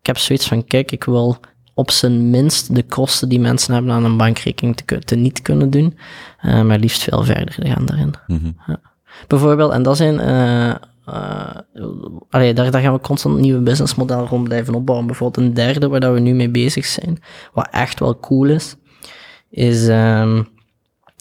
ik 0.00 0.06
heb 0.06 0.18
zoiets 0.18 0.48
van, 0.48 0.64
kijk, 0.64 0.92
ik 0.92 1.04
wil 1.04 1.36
op 1.74 1.90
zijn 1.90 2.30
minst 2.30 2.74
de 2.74 2.82
kosten 2.82 3.28
die 3.28 3.40
mensen 3.40 3.74
hebben 3.74 3.92
aan 3.92 4.04
een 4.04 4.16
bankrekening 4.16 4.76
te, 4.76 4.98
te 4.98 5.16
niet 5.16 5.42
kunnen 5.42 5.70
doen, 5.70 5.98
maar 6.42 6.78
liefst 6.78 7.02
veel 7.02 7.24
verder 7.24 7.56
gaan 7.58 7.86
daarin. 7.86 8.14
Mm 8.26 8.38
-hmm. 8.38 8.56
ja 8.66 8.80
bijvoorbeeld. 9.26 9.72
En 9.72 9.82
dat 9.82 9.96
zijn, 9.96 10.14
uh, 10.14 10.74
daar, 12.28 12.70
daar 12.70 12.80
gaan 12.80 12.92
we 12.92 13.00
constant 13.00 13.38
nieuwe 13.38 13.60
businessmodellen 13.60 14.26
rond 14.26 14.44
blijven 14.44 14.74
opbouwen. 14.74 15.06
Bijvoorbeeld 15.06 15.46
een 15.46 15.54
derde 15.54 15.88
waar 15.88 16.00
dat 16.00 16.12
we 16.12 16.20
nu 16.20 16.34
mee 16.34 16.50
bezig 16.50 16.86
zijn, 16.86 17.22
wat 17.52 17.68
echt 17.70 18.00
wel 18.00 18.20
cool 18.20 18.48
is, 18.48 18.76
is 19.50 19.88
um, 19.88 20.48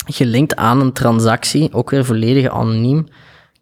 gelinkt 0.06 0.56
aan 0.56 0.82
een 0.82 0.94
transactie, 0.94 1.74
ook 1.74 1.90
weer 1.90 2.06
volledig 2.06 2.50
anoniem, 2.50 3.08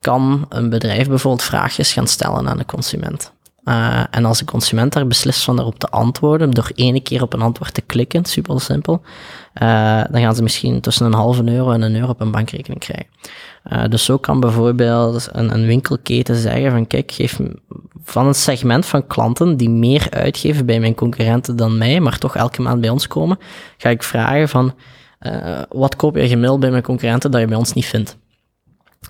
kan 0.05 0.45
een 0.49 0.69
bedrijf 0.69 1.07
bijvoorbeeld 1.07 1.43
vraagjes 1.43 1.93
gaan 1.93 2.07
stellen 2.07 2.49
aan 2.49 2.57
de 2.57 2.65
consument. 2.65 3.33
Uh, 3.63 4.03
en 4.11 4.25
als 4.25 4.39
de 4.39 4.45
consument 4.45 4.93
daar 4.93 5.07
beslist 5.07 5.43
van 5.43 5.55
daarop 5.55 5.79
te 5.79 5.87
antwoorden, 5.89 6.51
door 6.51 6.71
ene 6.75 6.99
keer 6.99 7.21
op 7.21 7.33
een 7.33 7.41
antwoord 7.41 7.73
te 7.73 7.81
klikken, 7.81 8.25
super 8.25 8.61
simpel, 8.61 9.01
uh, 9.61 10.03
dan 10.11 10.21
gaan 10.21 10.35
ze 10.35 10.43
misschien 10.43 10.81
tussen 10.81 11.05
een 11.05 11.13
halve 11.13 11.43
euro 11.45 11.71
en 11.71 11.81
een 11.81 11.95
euro 11.95 12.09
op 12.09 12.21
een 12.21 12.31
bankrekening 12.31 12.79
krijgen. 12.79 13.07
Uh, 13.71 13.83
dus 13.89 14.05
zo 14.05 14.17
kan 14.17 14.39
bijvoorbeeld 14.39 15.29
een, 15.31 15.53
een, 15.53 15.65
winkelketen 15.65 16.35
zeggen 16.35 16.71
van 16.71 16.87
kijk, 16.87 17.11
geef 17.11 17.39
van 18.03 18.27
een 18.27 18.35
segment 18.35 18.85
van 18.85 19.07
klanten 19.07 19.57
die 19.57 19.69
meer 19.69 20.07
uitgeven 20.09 20.65
bij 20.65 20.79
mijn 20.79 20.95
concurrenten 20.95 21.55
dan 21.55 21.77
mij, 21.77 21.99
maar 21.99 22.17
toch 22.17 22.35
elke 22.35 22.61
maand 22.61 22.81
bij 22.81 22.89
ons 22.89 23.07
komen, 23.07 23.37
ga 23.77 23.89
ik 23.89 24.03
vragen 24.03 24.49
van 24.49 24.73
wat 25.69 25.95
koop 25.95 26.15
je 26.15 26.27
gemiddeld 26.27 26.59
bij 26.59 26.71
mijn 26.71 26.83
concurrenten 26.83 27.31
dat 27.31 27.41
je 27.41 27.47
bij 27.47 27.57
ons 27.57 27.73
niet 27.73 27.85
vindt. 27.85 28.17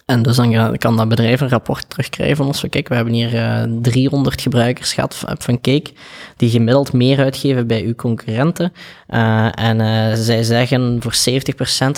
En 0.05 0.21
dus 0.21 0.35
dan 0.35 0.77
kan 0.77 0.97
dat 0.97 1.07
bedrijf 1.07 1.41
een 1.41 1.49
rapport 1.49 1.89
terugkrijgen 1.89 2.37
van 2.37 2.45
ons. 2.45 2.63
Kijk, 2.69 2.87
we 2.87 2.95
hebben 2.95 3.13
hier 3.13 3.33
uh, 3.33 3.63
eh, 3.63 3.69
300 3.81 4.41
gebruikers 4.41 4.93
gehad 4.93 5.15
van, 5.15 5.35
van 5.39 5.61
Cake, 5.61 5.91
die 6.37 6.49
gemiddeld 6.49 6.93
meer 6.93 7.19
uitgeven 7.19 7.67
bij 7.67 7.83
uw 7.83 7.95
concurrenten. 7.95 8.73
Uh, 9.09 9.59
en 9.59 9.79
uh, 9.79 10.13
zij 10.13 10.43
zeggen 10.43 10.97
voor 11.01 11.13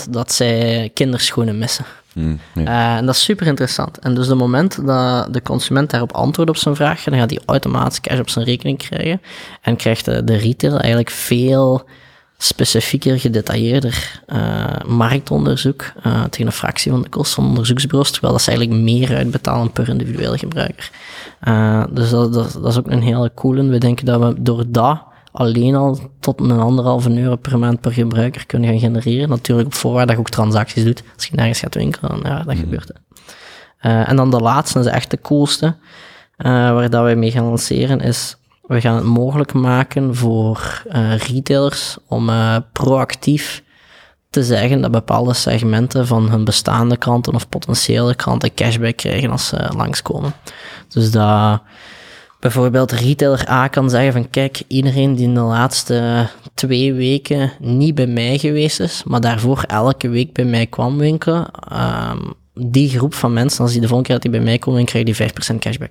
70% 0.06 0.10
dat 0.10 0.32
zij 0.32 0.90
kinderschoenen 0.94 1.58
missen. 1.58 1.84
Mm, 2.14 2.38
en 2.54 3.06
dat 3.06 3.14
is 3.14 3.22
super 3.22 3.46
interessant. 3.46 3.98
En 3.98 4.14
dus 4.14 4.26
de 4.26 4.34
moment 4.34 4.86
dat 4.86 5.32
de 5.34 5.42
consument 5.42 5.90
daarop 5.90 6.12
antwoordt 6.12 6.50
op 6.50 6.56
zijn 6.56 6.76
vraag, 6.76 7.02
dan 7.04 7.18
gaat 7.18 7.30
hij 7.30 7.40
automatisch 7.46 8.00
cash 8.00 8.18
op 8.18 8.28
zijn 8.28 8.44
rekening 8.44 8.78
krijgen. 8.78 9.20
En 9.62 9.76
krijgt 9.76 10.04
de, 10.04 10.24
de 10.24 10.36
retail 10.36 10.78
eigenlijk 10.78 11.10
veel 11.10 11.86
specifieker, 12.40 13.20
gedetailleerder 13.20 14.22
uh, 14.26 14.64
marktonderzoek 14.86 15.92
uh, 16.06 16.24
tegen 16.24 16.46
een 16.46 16.52
fractie 16.52 16.90
van 16.90 17.02
de 17.02 17.08
kosten 17.08 17.34
van 17.34 17.50
onderzoeksbureaus, 17.50 18.10
terwijl 18.10 18.32
dat 18.32 18.42
ze 18.42 18.50
eigenlijk 18.50 18.80
meer 18.80 19.16
uitbetalen 19.16 19.72
per 19.72 19.88
individuele 19.88 20.38
gebruiker. 20.38 20.90
Uh, 21.48 21.84
dus 21.90 22.10
dat, 22.10 22.32
dat, 22.32 22.52
dat, 22.52 22.66
is 22.66 22.78
ook 22.78 22.90
een 22.90 23.02
hele 23.02 23.30
coole. 23.34 23.68
We 23.68 23.78
denken 23.78 24.06
dat 24.06 24.20
we 24.20 24.42
door 24.42 24.64
dat 24.68 25.02
alleen 25.32 25.74
al 25.74 25.98
tot 26.20 26.40
een 26.40 26.50
anderhalve 26.50 27.18
euro 27.18 27.36
per 27.36 27.58
maand 27.58 27.80
per 27.80 27.92
gebruiker 27.92 28.46
kunnen 28.46 28.68
gaan 28.68 28.78
genereren. 28.78 29.28
Natuurlijk 29.28 29.66
op 29.66 29.74
voorwaarde 29.74 30.06
dat 30.06 30.16
je 30.16 30.20
ook 30.20 30.30
transacties 30.30 30.84
doet. 30.84 31.02
Als 31.14 31.26
je 31.26 31.36
nergens 31.36 31.60
gaat 31.60 31.74
winkelen, 31.74 32.10
dan 32.10 32.32
ja, 32.32 32.42
dat 32.42 32.54
mm. 32.54 32.60
gebeurt. 32.60 32.92
en 33.78 34.16
dan 34.16 34.30
de 34.30 34.40
laatste, 34.40 34.78
dat 34.78 34.86
is 34.86 34.92
echt 34.92 35.10
de 35.10 35.20
coolste, 35.20 35.76
waar 36.36 36.90
dat 36.90 37.02
wij 37.02 37.16
mee 37.16 37.30
gaan 37.30 37.44
lanceren, 37.44 38.00
is 38.00 38.37
we 38.68 38.80
gaan 38.80 38.94
het 38.94 39.04
mogelijk 39.04 39.52
maken 39.52 40.14
voor 40.14 40.82
uh, 40.92 41.16
retailers 41.16 41.96
om 42.06 42.28
uh, 42.28 42.56
proactief 42.72 43.62
te 44.30 44.44
zeggen 44.44 44.80
dat 44.80 44.90
bepaalde 44.90 45.34
segmenten 45.34 46.06
van 46.06 46.30
hun 46.30 46.44
bestaande 46.44 46.96
klanten 46.96 47.34
of 47.34 47.48
potentiële 47.48 48.14
klanten 48.14 48.54
cashback 48.54 48.96
krijgen 48.96 49.30
als 49.30 49.46
ze 49.46 49.70
langskomen. 49.76 50.32
Dus 50.88 51.10
dat 51.10 51.62
bijvoorbeeld 52.40 52.92
retailer 52.92 53.50
A 53.50 53.68
kan 53.68 53.90
zeggen 53.90 54.12
van 54.12 54.30
kijk, 54.30 54.62
iedereen 54.66 55.14
die 55.14 55.26
in 55.26 55.34
de 55.34 55.40
laatste 55.40 56.28
twee 56.54 56.94
weken 56.94 57.52
niet 57.58 57.94
bij 57.94 58.06
mij 58.06 58.38
geweest 58.38 58.80
is, 58.80 59.02
maar 59.04 59.20
daarvoor 59.20 59.62
elke 59.66 60.08
week 60.08 60.32
bij 60.32 60.44
mij 60.44 60.66
kwam 60.66 60.98
winkelen, 60.98 61.46
um, 61.72 62.34
die 62.54 62.88
groep 62.88 63.14
van 63.14 63.32
mensen, 63.32 63.62
als 63.62 63.72
die 63.72 63.80
de 63.80 63.86
volgende 63.86 64.12
keer 64.12 64.20
dat 64.22 64.32
die 64.32 64.40
bij 64.40 64.50
mij 64.50 64.58
komen, 64.58 64.84
krijgen 64.84 65.12
die 65.12 65.54
5% 65.54 65.58
cashback 65.58 65.90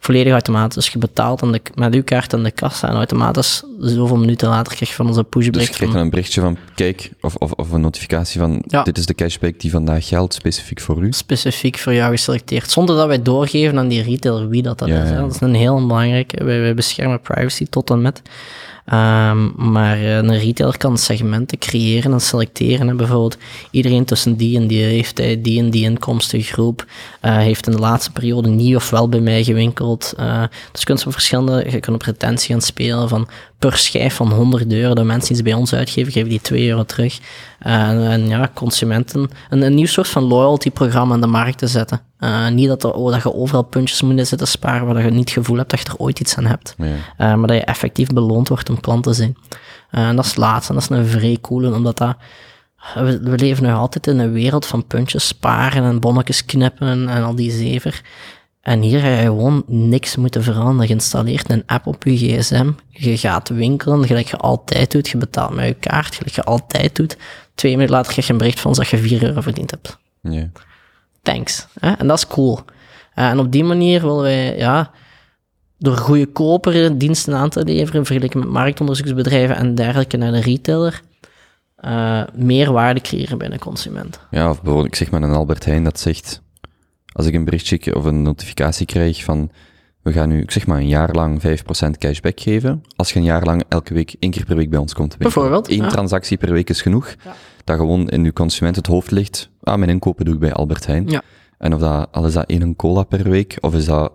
volledig 0.00 0.32
automatisch. 0.32 0.88
Je 0.88 0.98
betaalt 0.98 1.42
aan 1.42 1.52
de, 1.52 1.60
met 1.74 1.94
uw 1.94 2.02
kaart 2.02 2.34
aan 2.34 2.42
de 2.42 2.50
kassa 2.50 2.88
en 2.88 2.94
automatisch 2.94 3.62
zoveel 3.80 4.16
minuten 4.16 4.48
later 4.48 4.74
krijg 4.74 4.90
je 4.90 4.96
van 4.96 5.06
onze 5.06 5.24
pushbericht. 5.24 5.58
Dus 5.58 5.68
je 5.68 5.74
krijgt 5.74 5.92
dan 5.92 6.02
een 6.02 6.10
berichtje 6.10 6.40
van, 6.40 6.56
kijk, 6.74 7.10
of, 7.20 7.34
of, 7.34 7.52
of 7.52 7.70
een 7.70 7.80
notificatie 7.80 8.40
van, 8.40 8.64
dit 8.84 8.98
is 8.98 9.06
de 9.06 9.14
cashback 9.14 9.60
die 9.60 9.70
vandaag 9.70 10.06
geldt, 10.08 10.34
specifiek 10.34 10.80
voor 10.80 11.02
u. 11.02 11.12
Specifiek 11.12 11.78
voor 11.78 11.94
jou 11.94 12.10
geselecteerd, 12.10 12.70
zonder 12.70 12.96
dat 12.96 13.06
wij 13.06 13.22
doorgeven 13.22 13.78
aan 13.78 13.88
die 13.88 14.02
retailer 14.02 14.48
wie 14.48 14.62
dat, 14.62 14.78
dat 14.78 14.88
is. 14.88 15.10
Dat 15.10 15.34
is 15.34 15.40
een 15.40 15.54
heel 15.54 15.86
belangrijke. 15.86 16.44
Wij, 16.44 16.60
wij 16.60 16.74
beschermen 16.74 17.20
privacy 17.20 17.66
tot 17.70 17.90
en 17.90 18.02
met. 18.02 18.22
Um, 18.92 19.52
maar 19.56 20.02
een 20.02 20.38
retailer 20.38 20.78
kan 20.78 20.98
segmenten 20.98 21.58
creëren 21.58 22.12
en 22.12 22.20
selecteren. 22.20 22.96
Bijvoorbeeld 22.96 23.36
iedereen 23.70 24.04
tussen 24.04 24.36
die 24.36 24.56
en 24.56 24.66
die 24.66 24.86
leeftijd, 24.86 25.44
die 25.44 25.58
en 25.58 25.70
die 25.70 25.84
inkomstengroep, 25.84 26.84
uh, 27.22 27.36
heeft 27.36 27.66
in 27.66 27.72
de 27.72 27.78
laatste 27.78 28.12
periode 28.12 28.48
niet 28.48 28.76
of 28.76 28.90
wel 28.90 29.08
bij 29.08 29.20
mij 29.20 29.44
gewinkeld. 29.44 30.14
Uh, 30.18 30.42
dus 30.72 30.80
je 30.80 30.86
kunt 30.86 31.02
verschillende, 31.02 31.64
je 31.70 31.80
kunt 31.80 31.96
op 31.96 32.02
retentie 32.02 32.52
gaan 32.52 32.62
spelen 32.62 33.08
van 33.08 33.28
per 33.58 33.76
schijf 33.76 34.14
van 34.14 34.32
100 34.32 34.72
euro 34.72 34.94
dat 34.94 35.04
mensen 35.04 35.32
iets 35.32 35.42
bij 35.42 35.52
ons 35.52 35.74
uitgeven, 35.74 36.12
geven 36.12 36.28
die 36.28 36.40
2 36.40 36.68
euro 36.68 36.84
terug. 36.84 37.18
Uh, 37.66 38.12
en 38.12 38.28
ja, 38.28 38.50
consumenten 38.54 39.30
een, 39.50 39.62
een 39.62 39.74
nieuw 39.74 39.86
soort 39.86 40.08
van 40.08 40.22
loyalty-programma 40.22 41.14
aan 41.14 41.20
de 41.20 41.26
markt 41.26 41.58
te 41.58 41.66
zetten. 41.66 42.00
Uh, 42.20 42.48
niet 42.48 42.68
dat, 42.68 42.84
er, 42.84 42.92
oh, 42.92 43.12
dat 43.12 43.22
je 43.22 43.34
overal 43.34 43.62
puntjes 43.62 44.02
moet 44.02 44.26
zitten 44.26 44.48
sparen 44.48 44.86
waar 44.86 45.04
je 45.04 45.10
niet 45.10 45.18
het 45.18 45.30
gevoel 45.30 45.56
hebt 45.56 45.70
dat 45.70 45.80
je 45.80 45.86
er 45.86 45.96
ooit 45.96 46.20
iets 46.20 46.36
aan 46.36 46.46
hebt. 46.46 46.74
Uh, 46.78 46.88
maar 47.16 47.46
dat 47.46 47.56
je 47.56 47.64
effectief 47.64 48.08
beloond 48.08 48.48
wordt 48.48 48.70
om 48.70 48.80
klant 48.80 49.02
te 49.02 49.12
zijn. 49.12 49.36
en 49.90 50.16
dat 50.16 50.24
is 50.24 50.36
laatste. 50.36 50.72
En 50.72 50.78
dat 50.78 50.90
is 50.90 50.96
een 50.96 51.06
vrij 51.06 51.38
coole, 51.40 51.74
omdat 51.74 51.98
dat... 51.98 52.16
We, 52.94 53.20
we, 53.20 53.38
leven 53.38 53.64
nog 53.64 53.78
altijd 53.78 54.06
in 54.06 54.18
een 54.18 54.32
wereld 54.32 54.66
van 54.66 54.86
puntjes 54.86 55.26
sparen 55.26 55.84
en 55.84 56.00
bonnetjes 56.00 56.44
knippen 56.44 56.88
en, 56.88 57.08
en 57.08 57.22
al 57.22 57.34
die 57.34 57.50
zever. 57.50 58.02
En 58.68 58.80
hier 58.80 59.00
ga 59.00 59.08
je 59.08 59.22
gewoon 59.22 59.62
niks 59.66 60.16
moeten 60.16 60.42
veranderen. 60.42 60.86
Je 60.86 60.94
installeert 60.94 61.50
een 61.50 61.62
app 61.66 61.86
op 61.86 62.04
je 62.04 62.16
gsm, 62.16 62.70
je 62.88 63.16
gaat 63.16 63.48
winkelen, 63.48 64.06
gelijk 64.06 64.28
je 64.28 64.36
altijd 64.36 64.90
doet, 64.90 65.08
je 65.08 65.18
betaalt 65.18 65.54
met 65.54 65.66
je 65.66 65.74
kaart, 65.74 66.14
gelijk 66.14 66.34
je 66.34 66.42
altijd 66.42 66.96
doet. 66.96 67.16
Twee 67.54 67.72
minuten 67.72 67.94
later 67.94 68.12
krijg 68.12 68.26
je 68.26 68.32
een 68.32 68.38
bericht 68.38 68.60
van 68.60 68.72
dat 68.72 68.88
je 68.88 68.98
4 68.98 69.22
euro 69.22 69.40
verdiend 69.40 69.70
hebt. 69.70 69.98
Ja. 70.22 70.50
Thanks. 71.22 71.66
Hè? 71.80 71.92
En 71.92 72.06
dat 72.06 72.16
is 72.16 72.26
cool. 72.26 72.58
Uh, 73.14 73.28
en 73.28 73.38
op 73.38 73.52
die 73.52 73.64
manier 73.64 74.00
willen 74.00 74.22
wij, 74.22 74.56
ja, 74.56 74.90
door 75.78 75.96
goedkopere 75.96 76.96
diensten 76.96 77.34
aan 77.34 77.48
te 77.48 77.64
leveren, 77.64 78.04
vergeleken 78.04 78.38
met 78.38 78.48
marktonderzoeksbedrijven 78.48 79.56
en 79.56 79.74
dergelijke 79.74 80.16
naar 80.16 80.32
de 80.32 80.40
retailer, 80.40 81.02
uh, 81.84 82.22
meer 82.34 82.72
waarde 82.72 83.00
creëren 83.00 83.38
bij 83.38 83.48
de 83.48 83.58
consument. 83.58 84.20
Ja, 84.30 84.50
of 84.50 84.56
bijvoorbeeld, 84.56 84.86
ik 84.86 84.94
zeg 84.94 85.10
maar 85.10 85.22
een 85.22 85.34
Albert 85.34 85.64
Heijn 85.64 85.84
dat 85.84 86.00
zegt, 86.00 86.42
als 87.12 87.26
ik 87.26 87.34
een 87.34 87.44
berichtje 87.44 87.94
of 87.94 88.04
een 88.04 88.22
notificatie 88.22 88.86
krijg 88.86 89.24
van, 89.24 89.50
we 90.02 90.12
gaan 90.12 90.28
nu, 90.28 90.40
ik 90.40 90.50
zeg 90.50 90.66
maar, 90.66 90.78
een 90.78 90.88
jaar 90.88 91.14
lang 91.14 91.40
5% 91.40 91.90
cashback 91.98 92.40
geven. 92.40 92.82
Als 92.96 93.12
je 93.12 93.18
een 93.18 93.24
jaar 93.24 93.44
lang 93.44 93.64
elke 93.68 93.94
week, 93.94 94.16
één 94.18 94.30
keer 94.30 94.44
per 94.44 94.56
week 94.56 94.70
bij 94.70 94.78
ons 94.78 94.94
komt. 94.94 95.18
Bijvoorbeeld. 95.18 95.70
Eén 95.70 95.88
transactie 95.88 96.36
per 96.36 96.52
week 96.52 96.70
is 96.70 96.82
genoeg. 96.82 97.14
Ja. 97.24 97.34
Dat 97.64 97.76
gewoon 97.76 98.08
in 98.08 98.24
uw 98.24 98.32
consument 98.32 98.76
het 98.76 98.86
hoofd 98.86 99.10
ligt. 99.10 99.50
Ah, 99.60 99.78
mijn 99.78 99.90
inkopen 99.90 100.24
doe 100.24 100.34
ik 100.34 100.40
bij 100.40 100.52
Albert 100.52 100.86
Heijn. 100.86 101.08
Ja. 101.08 101.22
En 101.58 101.74
of 101.74 101.80
dat, 101.80 102.08
al 102.12 102.26
is 102.26 102.32
dat 102.32 102.46
één 102.46 102.76
cola 102.76 103.02
per 103.02 103.30
week, 103.30 103.56
of 103.60 103.74
is 103.74 103.84
dat 103.84 104.12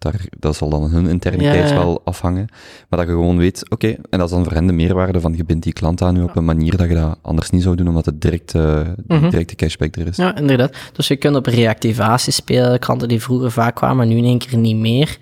daar, 0.00 0.24
dat 0.38 0.56
zal 0.56 0.68
dan 0.68 0.90
hun 0.90 1.06
interniteit 1.06 1.68
ja, 1.68 1.74
wel 1.74 2.00
afhangen. 2.04 2.46
Maar 2.88 2.98
dat 2.98 3.08
je 3.08 3.14
gewoon 3.14 3.38
weet, 3.38 3.70
oké, 3.70 3.88
en 3.88 4.18
dat 4.18 4.28
is 4.28 4.30
dan 4.30 4.44
voor 4.44 4.52
hen 4.52 4.66
de 4.66 4.72
meerwaarde 4.72 5.20
van 5.20 5.36
je 5.36 5.44
bindt 5.44 5.64
die 5.64 5.72
klant 5.72 6.02
aan 6.02 6.14
nu 6.14 6.22
op 6.22 6.36
een 6.36 6.44
manier 6.44 6.76
dat 6.76 6.88
je 6.88 6.94
dat 6.94 7.18
anders 7.22 7.50
niet 7.50 7.62
zou 7.62 7.76
doen, 7.76 7.88
omdat 7.88 8.06
het 8.06 8.20
direct, 8.20 8.54
uh, 8.54 8.80
mm 9.06 9.30
directe 9.30 9.54
cashback 9.54 9.96
er 9.96 10.06
is. 10.06 10.16
Ja, 10.16 10.36
inderdaad. 10.36 10.76
Dus 10.92 11.08
je 11.08 11.16
kunt 11.16 11.36
op 11.36 11.46
reactivatie 11.46 12.32
spelen, 12.32 12.78
klanten 12.78 13.08
die 13.08 13.22
vroeger 13.22 13.50
vaak 13.50 13.74
kwamen, 13.74 14.08
nu 14.08 14.16
in 14.16 14.24
één 14.24 14.38
keer 14.38 14.58
niet 14.58 14.76
meer. 14.76 15.18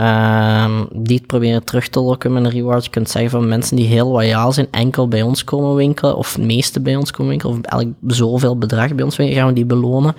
Um, 0.00 0.88
die 0.92 1.16
het 1.16 1.26
proberen 1.26 1.64
terug 1.64 1.88
te 1.88 2.00
lokken 2.00 2.32
met 2.32 2.44
een 2.44 2.50
reward. 2.50 2.84
Je 2.84 2.90
kunt 2.90 3.10
zeggen 3.10 3.30
van 3.30 3.48
mensen 3.48 3.76
die 3.76 3.86
heel 3.86 4.08
loyaal 4.08 4.52
zijn, 4.52 4.66
enkel 4.70 5.08
bij 5.08 5.22
ons 5.22 5.44
komen 5.44 5.74
winkelen, 5.74 6.16
of 6.16 6.34
het 6.34 6.44
meeste 6.44 6.80
bij 6.80 6.96
ons 6.96 7.10
komen 7.10 7.30
winkelen, 7.30 7.56
of 7.56 7.62
elk 7.62 7.88
zoveel 8.06 8.58
bedrag 8.58 8.94
bij 8.94 9.04
ons 9.04 9.16
winkelen, 9.16 9.42
gaan 9.42 9.50
we 9.50 9.54
die 9.54 9.66
belonen. 9.66 10.14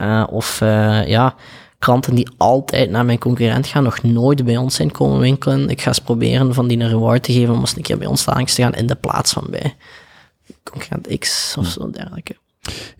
Uh, 0.00 0.24
of 0.30 0.60
uh, 0.60 1.06
ja, 1.06 1.34
klanten 1.84 2.14
die 2.14 2.28
altijd 2.36 2.90
naar 2.90 3.04
mijn 3.04 3.18
concurrent 3.18 3.66
gaan, 3.66 3.82
nog 3.82 4.02
nooit 4.02 4.44
bij 4.44 4.56
ons 4.56 4.74
zijn 4.74 4.90
komen 4.90 5.18
winkelen. 5.18 5.68
Ik 5.68 5.80
ga 5.80 5.88
eens 5.88 5.98
proberen 5.98 6.54
van 6.54 6.68
die 6.68 6.78
een 6.78 6.88
reward 6.88 7.22
te 7.22 7.32
geven 7.32 7.54
om 7.54 7.60
eens 7.60 7.76
een 7.76 7.82
keer 7.82 7.98
bij 7.98 8.06
ons 8.06 8.26
langs 8.26 8.54
te 8.54 8.62
gaan 8.62 8.74
in 8.74 8.86
de 8.86 8.94
plaats 8.94 9.32
van 9.32 9.46
bij 9.50 9.74
concurrent 10.62 11.18
X 11.18 11.54
of 11.58 11.66
zo 11.66 11.90
dergelijke. 11.90 12.36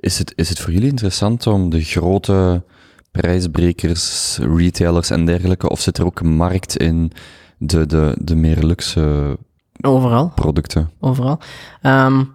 Is 0.01 0.19
het, 0.19 0.33
is 0.37 0.49
het 0.49 0.61
voor 0.61 0.73
jullie 0.73 0.89
interessant 0.89 1.47
om 1.47 1.71
de 1.71 1.83
grote 1.83 2.63
prijsbrekers, 3.11 4.39
retailers 4.57 5.11
en 5.11 5.25
dergelijke, 5.25 5.69
of 5.69 5.81
zit 5.81 5.99
er 5.99 6.05
ook 6.05 6.21
een 6.21 6.35
markt 6.37 6.77
in 6.77 7.13
de, 7.59 7.87
de, 7.87 8.17
de 8.21 8.35
meer 8.35 8.63
luxe 8.63 9.37
Overal. 9.81 10.33
producten? 10.35 10.91
Overal. 11.01 11.39
Um, 11.83 12.33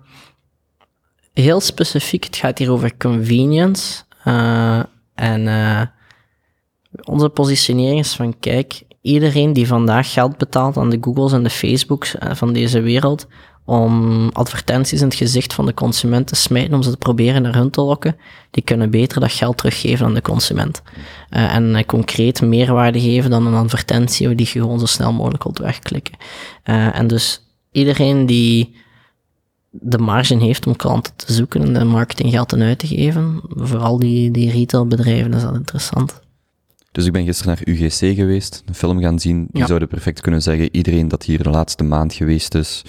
heel 1.34 1.60
specifiek, 1.60 2.24
het 2.24 2.36
gaat 2.36 2.58
hier 2.58 2.72
over 2.72 2.98
convenience. 2.98 4.04
Uh, 4.26 4.84
en 5.16 5.42
uh, 5.42 5.82
onze 7.04 7.30
positionering 7.30 8.00
is 8.00 8.14
van, 8.14 8.40
kijk, 8.40 8.82
iedereen 9.02 9.54
die 9.54 9.68
vandaag 9.68 10.14
geld 10.14 10.38
betaalt 10.38 10.78
aan 10.78 10.90
de 10.90 10.98
Googles 11.02 11.32
en 11.32 11.44
de 11.44 11.50
Facebooks 11.50 12.18
eh, 12.18 12.36
van 12.36 12.54
deze 12.54 12.82
wereld, 12.82 13.28
om 13.70 14.30
advertenties 14.30 15.02
in 15.02 15.08
het 15.08 15.16
gezicht 15.16 15.54
van 15.54 15.66
de 15.66 15.74
consument 15.74 16.28
te 16.28 16.36
smijten, 16.36 16.74
om 16.74 16.82
ze 16.82 16.90
te 16.90 16.98
proberen 16.98 17.42
naar 17.42 17.56
hun 17.56 17.70
te 17.70 17.82
lokken, 17.82 18.16
die 18.52 18.64
kunnen 18.64 18.90
beter 18.90 19.20
dat 19.20 19.32
geld 19.32 19.58
teruggeven 19.58 20.06
aan 20.06 20.14
de 20.14 20.22
consument. 20.22 20.82
Uh, 21.30 21.56
en 21.56 21.76
uh, 21.76 21.84
concreet 21.84 22.42
meerwaarde 22.42 23.00
geven 23.00 23.30
dan 23.30 23.48
een 23.48 23.54
advertentie 23.54 24.36
die 24.36 24.46
gewoon 24.46 24.80
zo 24.80 24.86
snel 24.86 25.14
mogelijk 25.14 25.44
wilt 25.44 25.58
wegklikken. 25.58 26.18
Uh, 26.66 26.98
en 26.98 27.08
dus 27.08 27.42
iedereen 27.72 28.26
die 28.26 28.76
de 29.70 29.98
marge 29.98 30.38
heeft 30.38 30.68
om 30.68 30.76
klanten 30.76 31.16
te 31.16 31.34
zoeken 31.34 31.62
en 31.62 31.74
de 31.74 31.84
marketinggeld 31.84 32.56
uit 32.56 32.80
te 32.80 32.88
geven, 32.88 33.42
vooral 33.50 34.00
die, 34.00 34.32
die 34.32 34.52
retailbedrijven, 34.52 35.34
is 35.34 35.42
dat 35.42 35.56
interessant. 35.56 36.22
Dus 36.92 37.06
ik 37.06 37.12
ben 37.12 37.26
gisteren 37.26 37.56
naar 37.56 37.76
UGC 37.76 38.16
geweest, 38.16 38.64
een 38.66 38.76
film 38.76 39.00
gaan 39.02 39.20
zien. 39.20 39.48
Die 39.52 39.66
zouden 39.66 39.88
perfect 39.88 40.22
kunnen 40.22 40.42
zeggen, 40.42 40.76
iedereen 40.76 41.08
dat 41.08 41.24
hier 41.24 41.44
de 41.44 41.50
laatste 41.50 41.84
maand 41.84 42.14
geweest 42.14 42.56
is, 42.56 42.84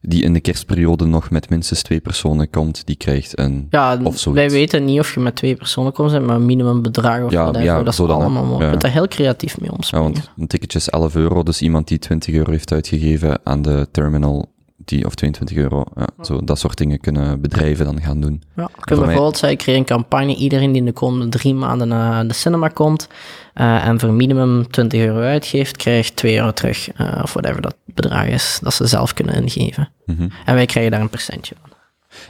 die 0.00 0.22
in 0.22 0.32
de 0.32 0.40
kerstperiode 0.40 1.04
nog 1.04 1.30
met 1.30 1.50
minstens 1.50 1.82
twee 1.82 2.00
personen 2.00 2.50
komt, 2.50 2.86
die 2.86 2.96
krijgt 2.96 3.38
een 3.38 3.66
ja, 3.70 3.98
of 4.02 4.18
zoiets. 4.18 4.42
wij 4.42 4.50
weten 4.50 4.84
niet 4.84 4.98
of 4.98 5.14
je 5.14 5.20
met 5.20 5.36
twee 5.36 5.56
personen 5.56 5.92
komt, 5.92 6.10
maar 6.10 6.36
een 6.36 6.46
minimumbedrag 6.46 7.22
of 7.22 7.30
ja, 7.30 7.42
whatever, 7.42 7.66
ja, 7.66 7.82
dat 7.82 7.92
is 7.92 8.00
allemaal 8.00 8.44
mogelijk. 8.44 8.72
Je 8.72 8.78
daar 8.78 8.90
heel 8.90 9.08
creatief 9.08 9.60
mee 9.60 9.72
omspringen. 9.72 10.06
Ja, 10.06 10.12
want 10.14 10.30
een 10.36 10.46
ticketje 10.46 10.78
is 10.78 10.88
11 10.88 11.14
euro, 11.14 11.42
dus 11.42 11.62
iemand 11.62 11.88
die 11.88 11.98
20 11.98 12.34
euro 12.34 12.50
heeft 12.50 12.72
uitgegeven 12.72 13.40
aan 13.44 13.62
de 13.62 13.88
terminal 13.90 14.48
of 15.04 15.14
22 15.14 15.56
euro. 15.56 15.84
Ja, 15.94 16.24
zo, 16.24 16.44
dat 16.44 16.58
soort 16.58 16.78
dingen 16.78 17.00
kunnen 17.00 17.40
bedrijven 17.40 17.84
dan 17.84 18.00
gaan 18.00 18.20
doen. 18.20 18.42
Ja, 18.56 18.64
ik 18.64 18.84
kan 18.84 18.98
bijvoorbeeld 18.98 19.38
zeggen, 19.38 19.58
ik 19.58 19.64
creëer 19.64 19.78
een 19.78 19.84
campagne, 19.84 20.34
iedereen 20.34 20.72
die 20.72 20.80
in 20.80 20.86
de 20.86 20.92
komende 20.92 21.28
drie 21.28 21.54
maanden 21.54 21.88
naar 21.88 22.26
de 22.26 22.34
cinema 22.34 22.68
komt 22.68 23.08
uh, 23.54 23.86
en 23.86 24.00
voor 24.00 24.12
minimum 24.12 24.70
20 24.70 25.00
euro 25.00 25.20
uitgeeft, 25.20 25.76
krijgt 25.76 26.16
2 26.16 26.36
euro 26.36 26.52
terug, 26.52 27.00
uh, 27.00 27.20
of 27.22 27.32
whatever 27.32 27.62
dat 27.62 27.76
bedrag 27.84 28.26
is, 28.26 28.58
dat 28.62 28.74
ze 28.74 28.86
zelf 28.86 29.14
kunnen 29.14 29.34
ingeven. 29.34 29.88
Mm 30.06 30.16
-hmm. 30.16 30.30
En 30.44 30.54
wij 30.54 30.66
krijgen 30.66 30.92
daar 30.92 31.00
een 31.00 31.08
percentje 31.08 31.54
van. 31.60 31.70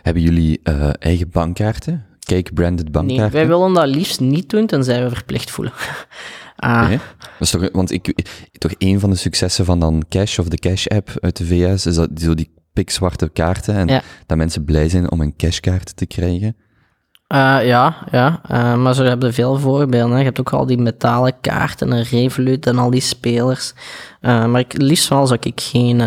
Hebben 0.03 0.23
jullie 0.23 0.61
uh, 0.65 0.91
eigen 0.99 1.31
bankkaarten? 1.31 2.07
Cake-branded 2.19 2.93
bankkaarten? 2.93 3.23
Nee, 3.23 3.47
wij 3.47 3.47
willen 3.57 3.75
dat 3.75 3.87
liefst 3.87 4.21
niet 4.21 4.51
doen, 4.51 4.67
tenzij 4.67 5.03
we 5.03 5.15
verplicht 5.15 5.51
voelen. 5.51 5.73
Ah. 6.59 6.91
Dat 7.39 7.51
toch, 7.51 7.69
want 7.73 7.93
ik, 7.93 8.27
toch 8.59 8.73
een 8.79 9.01
van 9.01 9.11
de 9.11 9.17
successen 9.17 9.65
van 9.65 9.81
dan 9.81 10.05
Cash 10.09 10.39
of 10.39 10.49
de 10.49 10.59
Cash 10.59 10.87
app 10.87 11.11
uit 11.21 11.37
de 11.37 11.47
VS 11.47 11.87
is 11.87 11.95
dat 11.95 12.09
zo 12.15 12.35
die 12.35 12.51
pikzwarte 12.73 13.29
kaarten 13.29 13.75
en 13.75 13.89
Ja. 13.89 14.03
dat 14.27 14.37
mensen 14.37 14.65
blij 14.65 14.89
zijn 14.89 15.11
om 15.11 15.21
een 15.21 15.37
cashkaart 15.37 15.97
te 15.97 16.07
krijgen. 16.07 16.57
Eh, 17.27 17.59
ja, 17.67 17.97
ja. 18.11 18.41
eh, 18.49 18.75
maar 18.75 18.95
zo 18.95 19.05
heb 19.05 19.23
je 19.23 19.33
veel 19.33 19.59
voorbeelden. 19.59 20.13
Hè. 20.13 20.19
Je 20.19 20.25
hebt 20.25 20.41
ook 20.41 20.53
al 20.53 20.67
die 20.67 20.79
metalen 20.79 21.41
kaarten 21.41 21.93
en 21.93 22.03
Revolut 22.03 22.67
en 22.67 22.79
al 22.79 22.91
die 22.91 23.01
spelers. 23.01 23.73
Eh, 24.21 24.47
maar 24.47 24.61
ik, 24.61 24.73
liefst 24.83 25.09
wel 25.09 25.27
zou 25.27 25.39
ik 25.43 25.61
geen, 25.61 26.03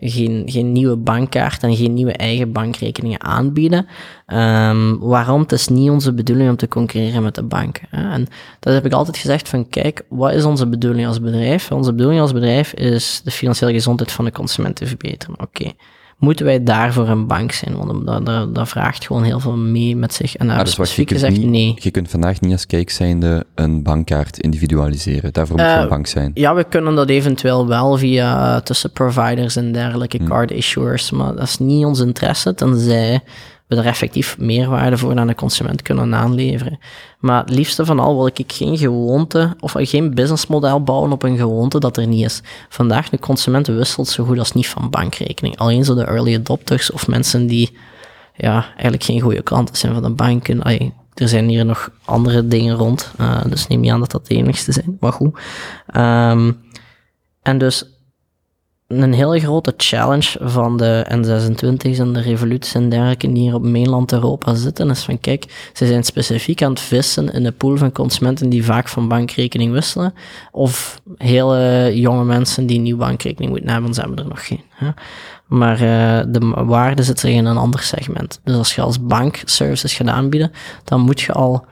geen, 0.00 0.42
geen 0.46 0.72
nieuwe 0.72 0.96
bankkaart 0.96 1.62
en 1.62 1.76
geen 1.76 1.94
nieuwe 1.94 2.12
eigen 2.12 2.52
bankrekeningen 2.52 3.22
aanbieden. 3.22 3.86
Ehm, 4.26 4.98
waarom? 4.98 5.40
Het 5.40 5.52
is 5.52 5.68
niet 5.68 5.90
onze 5.90 6.12
bedoeling 6.12 6.50
om 6.50 6.56
te 6.56 6.68
concurreren 6.68 7.22
met 7.22 7.34
de 7.34 7.42
bank. 7.42 7.80
Hè. 7.88 8.10
En 8.12 8.26
dat 8.60 8.72
heb 8.72 8.86
ik 8.86 8.92
altijd 8.92 9.16
gezegd 9.16 9.48
van, 9.48 9.68
kijk, 9.68 10.02
wat 10.08 10.32
is 10.32 10.44
onze 10.44 10.66
bedoeling 10.66 11.06
als 11.06 11.20
bedrijf? 11.20 11.72
Onze 11.72 11.92
bedoeling 11.92 12.20
als 12.20 12.32
bedrijf 12.32 12.72
is 12.72 13.20
de 13.24 13.30
financiële 13.30 13.72
gezondheid 13.72 14.12
van 14.12 14.24
de 14.24 14.32
consument 14.32 14.76
te 14.76 14.86
verbeteren. 14.86 15.40
Oké. 15.40 15.72
Moeten 16.20 16.44
wij 16.44 16.62
daarvoor 16.62 17.08
een 17.08 17.26
bank 17.26 17.52
zijn? 17.52 17.76
Want 17.76 18.06
dat, 18.06 18.26
dat, 18.26 18.54
dat 18.54 18.68
vraagt 18.68 19.06
gewoon 19.06 19.22
heel 19.22 19.40
veel 19.40 19.56
mee 19.56 19.96
met 19.96 20.14
zich. 20.14 20.36
En 20.36 20.46
daar 20.46 20.56
Ah, 20.58 20.62
hebben 20.62 20.76
wat, 20.76 20.86
je, 20.88 20.92
specifiek 20.94 21.06
kunt 21.06 21.20
gezegd, 21.20 21.40
niet, 21.40 21.50
nee. 21.50 21.74
je 21.84 21.90
kunt 21.90 22.10
vandaag 22.10 22.40
niet 22.40 22.52
als 22.52 22.66
kijk 22.66 22.90
zijnde 22.90 23.46
een 23.54 23.82
bankkaart 23.82 24.38
individualiseren. 24.38 25.32
Daarvoor 25.32 25.56
moet 25.56 25.66
je 25.66 25.72
Eh, 25.72 25.80
een 25.80 25.88
bank 25.88 26.06
zijn. 26.06 26.30
Ja, 26.34 26.54
we 26.54 26.64
kunnen 26.64 26.94
dat 26.94 27.08
eventueel 27.08 27.66
wel 27.66 27.96
via 27.98 28.54
eh, 28.56 28.60
tussen 28.62 28.90
providers 28.92 29.56
en 29.56 29.72
dergelijke 29.72 30.16
Hmm. 30.16 30.28
card 30.28 30.50
issuers, 30.50 31.10
maar 31.10 31.34
dat 31.34 31.42
is 31.44 31.58
niet 31.58 31.84
ons 31.84 32.00
interesse, 32.00 32.54
tenzij 32.54 33.20
we 33.70 33.76
er 33.76 33.86
effectief 33.86 34.38
meerwaarde 34.38 34.98
voor 34.98 35.18
aan 35.18 35.26
de 35.26 35.34
consument 35.34 35.82
kunnen 35.82 36.14
aanleveren. 36.14 36.78
Maar 37.18 37.40
het 37.40 37.50
liefste 37.50 37.84
van 37.84 37.98
al 37.98 38.16
wil 38.16 38.26
ik 38.26 38.52
geen 38.52 38.78
gewoonte, 38.78 39.56
of 39.60 39.74
geen 39.78 40.14
businessmodel 40.14 40.82
bouwen 40.82 41.12
op 41.12 41.22
een 41.22 41.36
gewoonte 41.36 41.80
dat 41.80 41.96
er 41.96 42.06
niet 42.06 42.24
is. 42.24 42.42
Vandaag, 42.68 43.08
de 43.08 43.18
consument 43.18 43.66
wisselt 43.66 44.08
zo 44.08 44.24
goed 44.24 44.38
als 44.38 44.52
niet 44.52 44.68
van 44.68 44.90
bankrekening. 44.90 45.56
Alleen 45.56 45.84
zo 45.84 45.94
de 45.94 46.04
early 46.04 46.34
adopters 46.34 46.90
of 46.90 47.08
mensen 47.08 47.46
die 47.46 47.76
ja, 48.36 48.66
eigenlijk 48.72 49.02
geen 49.02 49.20
goede 49.20 49.42
klanten 49.42 49.76
zijn 49.76 49.92
van 49.92 50.02
de 50.02 50.10
banken. 50.10 50.62
Er 51.14 51.28
zijn 51.28 51.48
hier 51.48 51.64
nog 51.64 51.90
andere 52.04 52.46
dingen 52.46 52.76
rond, 52.76 53.12
eh, 53.18 53.44
dus 53.48 53.66
neem 53.66 53.80
niet 53.80 53.90
aan 53.90 54.00
dat 54.00 54.10
dat 54.10 54.26
de 54.26 54.34
enigste 54.34 54.72
zijn, 54.72 54.96
maar 55.00 55.12
goed. 55.12 55.38
Ehm, 55.86 56.52
en 57.42 57.58
dus 57.58 57.84
een 58.98 59.12
hele 59.12 59.40
grote 59.40 59.74
challenge 59.76 60.38
van 60.40 60.76
de 60.76 61.06
N26's 61.08 61.98
en 61.98 62.12
de 62.12 62.20
Revoluts 62.20 62.74
en 62.74 62.88
dergelijke 62.88 63.32
die 63.32 63.42
hier 63.42 63.54
op 63.54 63.62
mainland 63.62 64.12
Europa 64.12 64.54
zitten, 64.54 64.90
is 64.90 65.02
van 65.02 65.20
kijk, 65.20 65.70
ze 65.72 65.86
zijn 65.86 66.04
specifiek 66.04 66.62
aan 66.62 66.70
het 66.70 66.80
vissen 66.80 67.32
in 67.32 67.42
de 67.42 67.52
pool 67.52 67.76
van 67.76 67.92
consumenten 67.92 68.48
die 68.48 68.64
vaak 68.64 68.88
van 68.88 69.08
bankrekening 69.08 69.72
wisselen, 69.72 70.14
of 70.50 71.00
hele 71.16 71.90
jonge 71.94 72.24
mensen 72.24 72.66
die 72.66 72.76
een 72.76 72.82
nieuwe 72.82 73.04
bankrekening 73.04 73.50
moeten 73.50 73.70
hebben, 73.70 73.94
ze 73.94 74.00
hebben 74.00 74.18
er 74.18 74.28
nog 74.28 74.46
geen. 74.46 74.62
Hè. 74.68 74.88
Maar 75.46 75.74
eh, 75.74 76.26
de 76.28 76.64
waarde 76.64 77.02
zit 77.02 77.20
zich 77.20 77.30
in 77.30 77.44
een 77.44 77.56
ander 77.56 77.80
segment. 77.80 78.40
Dus 78.44 78.56
als 78.56 78.74
je 78.74 78.80
als 78.80 79.06
bank 79.06 79.42
services 79.44 79.94
gaat 79.94 80.08
aanbieden, 80.08 80.52
dan 80.84 81.00
moet 81.00 81.20
je 81.20 81.32
al 81.32 81.64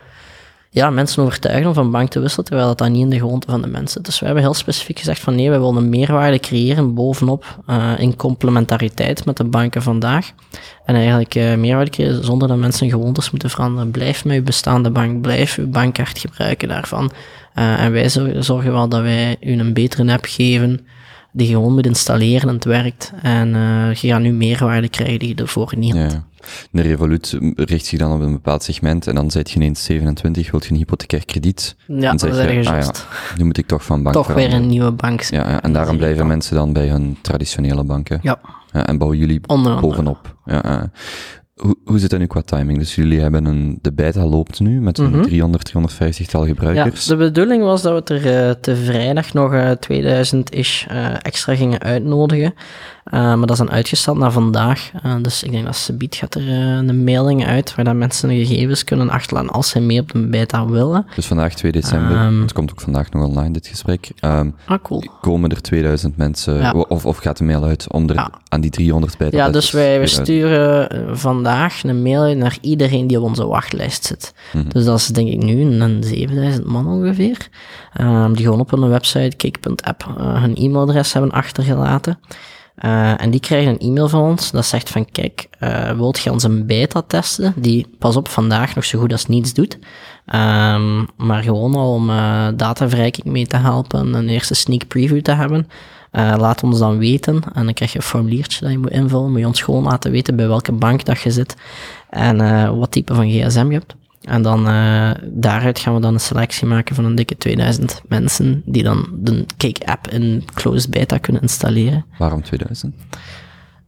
ja, 0.71 0.91
mensen 0.91 1.23
overtuigen 1.23 1.67
om 1.69 1.75
van 1.75 1.91
bank 1.91 2.11
te 2.11 2.21
wisselen, 2.21 2.45
terwijl 2.47 2.69
dat 2.69 2.79
dan 2.79 2.93
niet 2.93 3.01
in 3.03 3.11
de 3.11 3.19
gewoonte 3.19 3.51
van 3.51 3.63
de 3.63 3.67
mensen 3.69 3.91
zit. 3.91 4.05
Dus 4.05 4.19
we 4.19 4.25
hebben 4.27 4.43
heel 4.45 4.55
specifiek 4.55 4.99
gezegd 4.99 5.21
van 5.21 5.35
nee, 5.35 5.51
we 5.51 5.59
willen 5.59 5.77
een 5.77 5.89
meerwaarde 5.89 6.39
creëren 6.39 6.95
bovenop 6.95 7.59
eh, 7.67 7.93
in 7.99 8.17
complementariteit 8.17 9.25
met 9.25 9.37
de 9.37 9.45
banken 9.45 9.83
vandaag. 9.83 10.31
En 10.85 10.95
eigenlijk 10.95 11.35
eh, 11.35 11.55
meerwaarde 11.55 11.91
creëren 11.91 12.25
zonder 12.25 12.49
dat 12.49 12.57
mensen 12.57 12.91
gewoontes 12.91 13.31
moeten 13.31 13.51
veranderen. 13.51 13.91
Blijf 13.91 14.25
met 14.25 14.35
je 14.35 14.43
bestaande 14.43 14.91
bank, 14.91 15.21
blijf 15.21 15.57
je 15.57 15.63
bankkaart 15.63 16.19
gebruiken 16.19 16.69
daarvan. 16.69 17.11
Eh, 17.55 17.83
en 17.83 17.93
wij 17.93 18.09
zor- 18.09 18.43
zorgen 18.43 18.73
wel 18.73 18.89
dat 18.89 19.01
wij 19.03 19.37
u 19.41 19.53
een 19.59 19.73
betere 19.73 20.13
app 20.13 20.25
geven, 20.29 20.87
die 21.33 21.47
je 21.49 21.53
gewoon 21.55 21.75
moet 21.75 21.87
installeren 21.87 22.49
en 22.49 22.55
het 22.55 22.65
werkt. 22.65 23.13
En 23.23 23.49
je 24.01 24.09
gaat 24.09 24.21
nu 24.21 24.33
meerwaarde 24.33 24.89
krijgen 24.89 25.19
die 25.19 25.29
je 25.29 25.35
ervoor 25.35 25.73
niet 25.77 25.97
had. 25.97 26.13
Ja. 26.13 26.25
De 26.71 26.83
Revolut 26.83 27.39
richt 27.55 27.85
zich 27.87 27.99
dan 27.99 28.13
op 28.13 28.21
een 28.21 28.33
bepaald 28.33 28.63
segment 28.63 29.07
en 29.07 29.15
dan 29.15 29.31
zit 29.31 29.51
je 29.51 29.57
ineens 29.57 29.85
27, 29.85 30.51
wilt 30.51 30.65
je 30.65 30.71
een 30.71 30.77
hypothecair 30.77 31.25
krediet. 31.25 31.77
Ja, 31.87 31.95
dan 31.95 32.01
dat 32.17 32.21
zeg 32.21 32.51
is 32.51 32.67
je, 32.67 32.73
ah 32.73 32.83
ja, 32.83 32.91
nu 33.37 33.45
moet 33.45 33.59
ik 33.59 33.67
toch 33.67 33.85
van 33.85 34.03
bank 34.03 34.15
Toch 34.15 34.27
weer 34.35 34.53
een 34.53 34.67
nieuwe 34.67 34.93
bank. 34.93 35.23
Ja, 35.23 35.49
ja, 35.51 35.63
en 35.63 35.73
daarom 35.73 35.97
blijven 35.97 36.19
dan. 36.19 36.27
mensen 36.27 36.55
dan 36.57 36.73
bij 36.73 36.89
hun 36.89 37.17
traditionele 37.23 37.85
banken. 37.85 38.19
Ja, 38.23 38.39
Ja, 38.73 38.87
en 38.87 38.99
bouwen 38.99 39.19
jullie 39.19 39.41
bovenop. 39.81 40.37
Ja, 40.45 40.61
ja. 40.65 40.91
Hoe, 41.55 41.77
hoe 41.85 41.99
zit 41.99 42.11
dat 42.11 42.19
nu 42.19 42.27
qua 42.27 42.41
timing? 42.43 42.79
Dus 42.79 42.95
jullie 42.95 43.21
hebben 43.21 43.45
een, 43.45 43.79
de 43.83 43.93
beta 43.93 44.25
loopt 44.25 44.61
nu 44.61 44.81
met 44.81 44.99
Mhm. 44.99 45.23
300, 45.23 45.65
350 45.65 46.27
tal 46.27 46.43
Ja, 46.43 46.49
gebruikers. 46.49 47.05
de 47.07 47.17
bedoeling 47.17 47.63
was 47.63 47.83
dat 47.83 48.09
we 48.09 48.15
er 48.15 48.47
eh, 48.49 48.55
te 48.61 48.77
vrijdag 48.77 49.33
nog 49.35 49.53
eh 49.53 49.71
2000-ish 49.71 50.87
eh, 50.87 51.15
extra 51.23 51.55
gingen 51.55 51.81
uitnodigen. 51.81 52.55
Eh, 53.11 53.21
maar 53.21 53.41
dat 53.41 53.51
is 53.51 53.57
dan 53.59 53.71
uitgesteld 53.71 54.19
naar 54.19 54.33
vandaag. 54.33 54.91
Eh, 55.03 55.15
dus 55.23 55.43
ik 55.43 55.51
denk 55.51 55.65
dat 55.65 55.77
Sabiet 55.77 56.15
gaat 56.15 56.35
er 56.35 56.49
eh, 56.49 56.57
een 56.59 57.05
mailing 57.05 57.47
uit 57.47 57.75
waar 57.75 57.85
dat 57.85 57.95
mensen 57.95 58.29
hun 58.29 58.47
gegevens 58.47 58.85
kunnen 58.85 59.11
achterlaten 59.11 59.51
als 59.51 59.69
ze 59.69 59.81
mee 59.81 60.01
op 60.01 60.13
de 60.13 60.27
beta 60.27 60.67
willen. 60.67 61.07
Dus 61.15 61.27
vandaag 61.27 61.55
2 61.55 61.73
december, 61.73 62.17
Ehm. 62.17 62.41
het 62.41 62.53
komt 62.53 62.71
ook 62.71 62.81
vandaag 62.81 63.11
nog 63.11 63.27
online 63.27 63.51
dit 63.53 63.67
gesprek, 63.67 64.11
Ehm, 64.21 64.51
Ah, 64.67 64.79
cool. 64.83 65.05
komen 65.21 65.51
er 65.51 65.61
2000 65.63 66.17
mensen, 66.17 66.55
Ja. 66.59 66.71
of, 66.73 67.07
of 67.07 67.17
gaat 67.17 67.37
de 67.39 67.45
mail 67.45 67.65
uit 67.65 67.93
om 67.93 68.09
er 68.09 68.15
Ja. 68.15 68.31
aan 68.49 68.61
die 68.61 68.71
300 68.71 69.19
beta 69.19 69.37
Ja, 69.37 69.51
dus 69.51 69.71
wij, 69.71 70.07
sturen 70.07 70.89
vandaag 71.19 71.83
een 71.85 72.03
mail 72.03 72.23
uit 72.23 72.37
naar 72.39 72.59
iedereen 72.61 73.07
die 73.07 73.19
op 73.19 73.25
onze 73.25 73.47
wachtlijst 73.47 74.05
zit. 74.05 74.35
Mhm. 74.53 74.69
Dus 74.69 74.85
dat 74.85 74.99
is 74.99 75.07
denk 75.07 75.29
ik 75.29 75.43
nu 75.43 75.61
een 75.61 76.03
7000 76.05 76.67
man 76.67 76.87
ongeveer. 76.87 77.49
ehm, 77.93 78.33
die 78.33 78.45
gewoon 78.45 78.61
op 78.61 78.71
hun 78.71 78.89
website 78.89 79.37
kick.app 79.37 80.05
hun 80.19 80.57
e-mailadres 80.57 81.13
hebben 81.13 81.31
achtergelaten. 81.31 82.19
Eh, 82.79 83.23
en 83.23 83.31
die 83.31 83.41
krijgen 83.41 83.73
een 83.73 83.79
e-mail 83.79 84.09
van 84.09 84.21
ons 84.21 84.51
dat 84.51 84.67
zegt 84.67 84.91
van 84.91 85.11
kijk, 85.11 85.49
eh 85.59 85.91
wilt 85.91 86.21
je 86.21 86.33
ons 86.33 86.43
een 86.43 86.67
beta 86.67 87.03
testen 87.07 87.53
die 87.57 87.87
pas 87.99 88.17
op 88.17 88.29
vandaag 88.29 88.75
nog 88.75 88.85
zo 88.85 88.99
goed 88.99 89.13
als 89.13 89.27
niets 89.27 89.55
doet. 89.55 89.79
Ehm, 90.27 91.05
maar 91.17 91.43
gewoon 91.43 91.75
al 91.75 91.93
om 91.93 92.11
eh 92.11 92.49
dataverrijking 92.57 93.27
mee 93.27 93.47
te 93.47 93.57
helpen, 93.57 94.15
een 94.15 94.29
eerste 94.29 94.55
sneak 94.55 94.87
preview 94.87 95.21
te 95.21 95.33
hebben. 95.33 95.69
Laat 96.13 96.63
ons 96.63 96.79
dan 96.79 96.99
weten 96.99 97.43
en 97.55 97.65
dan 97.65 97.75
krijg 97.75 97.93
je 97.93 97.99
een 97.99 98.05
formuliertje 98.05 98.61
dat 98.61 98.71
je 98.71 98.79
moet 98.79 98.91
invullen. 98.91 99.31
Moet 99.31 99.41
je 99.41 99.47
ons 99.47 99.63
gewoon 99.63 99.83
laten 99.83 100.11
weten 100.11 100.37
bij 100.37 100.49
welke 100.49 100.73
bank 100.73 101.05
dat 101.05 101.21
je 101.21 101.31
zit 101.31 101.57
en 102.11 102.37
wat 102.79 102.91
type 102.91 103.15
van 103.15 103.31
gsm 103.31 103.67
je 103.67 103.73
hebt. 103.73 103.95
En 104.29 104.43
dan 104.43 104.69
eh, 104.69 105.11
daaruit 105.25 105.79
gaan 105.79 105.95
we 105.95 106.01
dan 106.01 106.15
een 106.15 106.21
selectie 106.21 106.67
maken 106.67 106.95
van 106.95 107.05
een 107.05 107.15
dikke 107.15 107.37
2000 107.37 108.03
mensen 108.09 108.63
die 108.65 108.83
dan 108.83 109.09
de 109.13 109.45
Cake-app 109.57 110.09
in 110.09 110.45
closed 110.55 110.91
beta 110.91 111.19
kunnen 111.19 111.43
installeren. 111.43 112.05
Waarom 112.19 112.43
2000? 112.43 112.95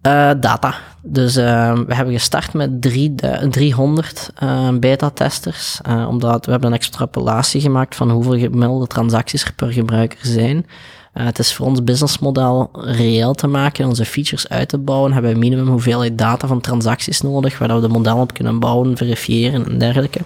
Eh, 0.02 0.30
data. 0.40 0.74
Dus 1.02 1.36
eh, 1.36 1.72
we 1.86 1.94
hebben 1.94 2.14
gestart 2.14 2.52
met 2.54 2.82
drie, 2.82 3.14
du- 3.14 3.48
300 3.48 4.30
eh, 4.34 4.68
beta-testers, 4.78 5.80
omdat 6.08 6.44
we 6.46 6.50
hebben 6.50 6.70
een 6.70 6.76
extrapolatie 6.76 7.60
gemaakt 7.60 7.94
van 7.96 8.10
hoeveel 8.10 8.38
gemiddelde 8.38 8.86
transacties 8.86 9.44
er 9.44 9.52
per 9.52 9.72
gebruiker 9.72 10.18
zijn. 10.22 10.66
Eh, 11.12 11.24
het 11.24 11.38
is 11.38 11.54
voor 11.54 11.66
ons 11.66 11.84
businessmodel 11.84 12.70
reëel 12.72 13.34
te 13.34 13.46
maken 13.46 13.82
en 13.82 13.88
onze 13.88 14.04
features 14.04 14.48
uit 14.48 14.68
te 14.68 14.78
bouwen, 14.78 15.12
hebben 15.12 15.32
we 15.32 15.38
minimum 15.38 15.68
hoeveelheid 15.68 16.18
data 16.18 16.46
van 16.46 16.60
transacties 16.60 17.20
nodig, 17.20 17.58
waar 17.58 17.74
we 17.74 17.80
de 17.80 17.88
modellen 17.88 18.22
op 18.22 18.34
kunnen 18.34 18.58
bouwen, 18.58 18.96
verifiëren 18.96 19.66
en 19.66 19.78
dergelijke. 19.78 20.20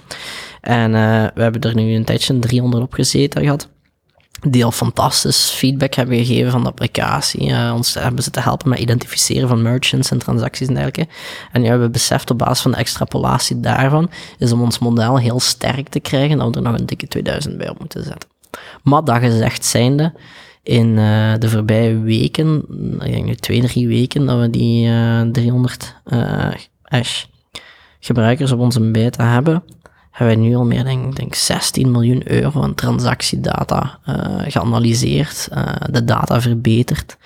En 0.61 0.95
eh, 0.95 1.27
we 1.35 1.43
hebben 1.43 1.61
er 1.61 1.75
nu 1.75 1.95
een 1.95 2.05
tijdje 2.05 2.39
300 2.39 2.83
op 2.83 2.93
gezeten 2.93 3.43
gehad 3.43 3.69
die 4.49 4.65
al 4.65 4.71
fantastisch 4.71 5.51
feedback 5.51 5.95
hebben 5.95 6.17
gegeven 6.17 6.51
van 6.51 6.63
de 6.63 6.69
applicatie. 6.69 7.51
eh, 7.51 7.73
ons 7.75 7.95
hebben 7.95 8.23
ze 8.23 8.31
te 8.31 8.41
helpen 8.41 8.69
met 8.69 8.79
identificeren 8.79 9.49
van 9.49 9.63
merchants 9.63 10.11
en 10.11 10.19
transacties 10.19 10.69
en 10.69 10.75
dergelijke. 10.75 11.13
En 11.53 11.61
nu 11.61 11.67
hebben 11.67 11.87
we 11.87 11.93
beseft 11.93 12.31
op 12.31 12.39
basis 12.39 12.61
van 12.61 12.71
de 12.71 12.77
extrapolatie 12.77 13.61
daarvan, 13.61 14.11
is 14.39 14.53
om 14.53 14.63
ons 14.63 14.79
model 14.79 15.19
heel 15.19 15.41
sterk 15.41 15.89
te 15.89 16.01
krijgen, 16.01 16.39
dat 16.39 16.49
we 16.49 16.57
er 16.57 16.63
nog 16.63 16.79
een 16.79 16.87
dikke 16.87 17.09
2000 17.09 17.57
bij 17.57 17.69
op 17.69 17.79
moeten 17.79 18.05
zetten. 18.05 18.29
Maar 18.83 19.05
dat 19.05 19.19
gezegd 19.19 19.65
zijnde, 19.65 20.13
in 20.65 20.99
eh, 20.99 21.33
de 21.39 21.49
voorbije 21.49 21.99
weken, 21.99 22.65
ik 23.01 23.13
denk 23.13 23.25
nu 23.25 23.35
twee, 23.35 23.61
drie 23.61 23.89
weken, 23.89 24.27
dat 24.27 24.41
we 24.41 24.51
die 24.51 24.89
eh 24.89 25.21
300 25.21 25.97
eh, 26.05 26.51
hash 26.83 27.25
gebruikers 28.01 28.53
op 28.53 28.59
onze 28.59 28.91
beta 28.91 29.33
hebben, 29.33 29.63
hebben 30.11 30.37
wij 30.37 30.47
nu 30.47 30.55
al 30.55 30.65
meer 30.65 30.85
dan 30.85 31.09
ik 31.09 31.17
denk 31.17 31.35
16 31.35 31.91
miljoen 31.91 32.31
euro 32.31 32.63
aan 32.63 32.75
transactiedata 32.75 33.99
geanalyseerd, 34.49 35.49
de 35.91 36.05
data 36.05 36.41
verbeterd. 36.41 37.17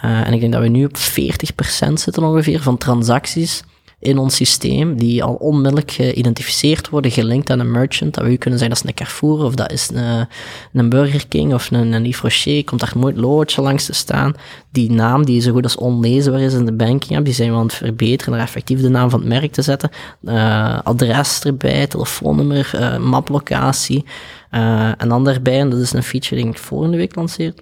En 0.00 0.32
ik 0.32 0.40
denk 0.40 0.52
dat 0.52 0.62
we 0.62 0.68
nu 0.68 0.84
op 0.84 0.96
40% 0.96 1.92
zitten 1.92 2.24
ongeveer 2.24 2.62
van 2.62 2.78
transacties 2.78 3.62
in 3.98 4.18
ons 4.18 4.34
systeem, 4.34 4.96
die 4.96 5.24
al 5.24 5.34
onmiddellijk 5.34 5.90
geïdentificeerd 5.90 6.88
worden, 6.88 7.10
gelinkt 7.10 7.50
aan 7.50 7.60
een 7.60 7.70
merchant. 7.70 8.14
Dat 8.14 8.24
we 8.24 8.30
u 8.30 8.36
kunnen 8.36 8.58
zeggen 8.58 8.76
dat 8.76 8.84
is 8.84 8.90
een 8.90 9.06
Carrefour, 9.06 9.44
of 9.44 9.54
dat 9.54 9.72
is 9.72 9.90
een, 9.92 10.28
een 10.72 10.88
Burger 10.88 11.28
King, 11.28 11.54
of 11.54 11.70
een, 11.70 11.92
een 11.92 12.04
Yves 12.04 12.20
Rocher, 12.20 12.64
komt 12.64 12.80
daar 12.80 12.92
nooit 12.96 13.16
loodje 13.16 13.62
langs 13.62 13.84
te 13.84 13.92
staan. 13.92 14.34
Die 14.70 14.90
naam 14.90 15.24
die 15.24 15.40
zo 15.40 15.52
goed 15.52 15.62
als 15.62 15.76
onleesbaar 15.76 16.40
is 16.40 16.54
in 16.54 16.64
de 16.64 16.72
banking 16.72 17.16
app, 17.16 17.24
die 17.24 17.34
zijn 17.34 17.50
we 17.50 17.56
aan 17.56 17.62
het 17.62 17.74
verbeteren, 17.74 18.34
er 18.34 18.40
effectief 18.40 18.80
de 18.80 18.88
naam 18.88 19.10
van 19.10 19.20
het 19.20 19.28
merk 19.28 19.52
te 19.52 19.62
zetten. 19.62 19.90
Eh, 20.24 20.78
adres 20.82 21.40
erbij, 21.40 21.86
telefoonnummer, 21.86 22.70
eh, 22.74 22.98
maplocatie. 22.98 24.04
Eh, 24.50 24.92
en 24.96 25.08
dan 25.08 25.24
daarbij, 25.24 25.60
en 25.60 25.70
dat 25.70 25.80
is 25.80 25.92
een 25.92 26.02
feature 26.02 26.42
die 26.42 26.50
ik 26.50 26.58
volgende 26.58 26.96
week 26.96 27.14
lanceer, 27.14 27.54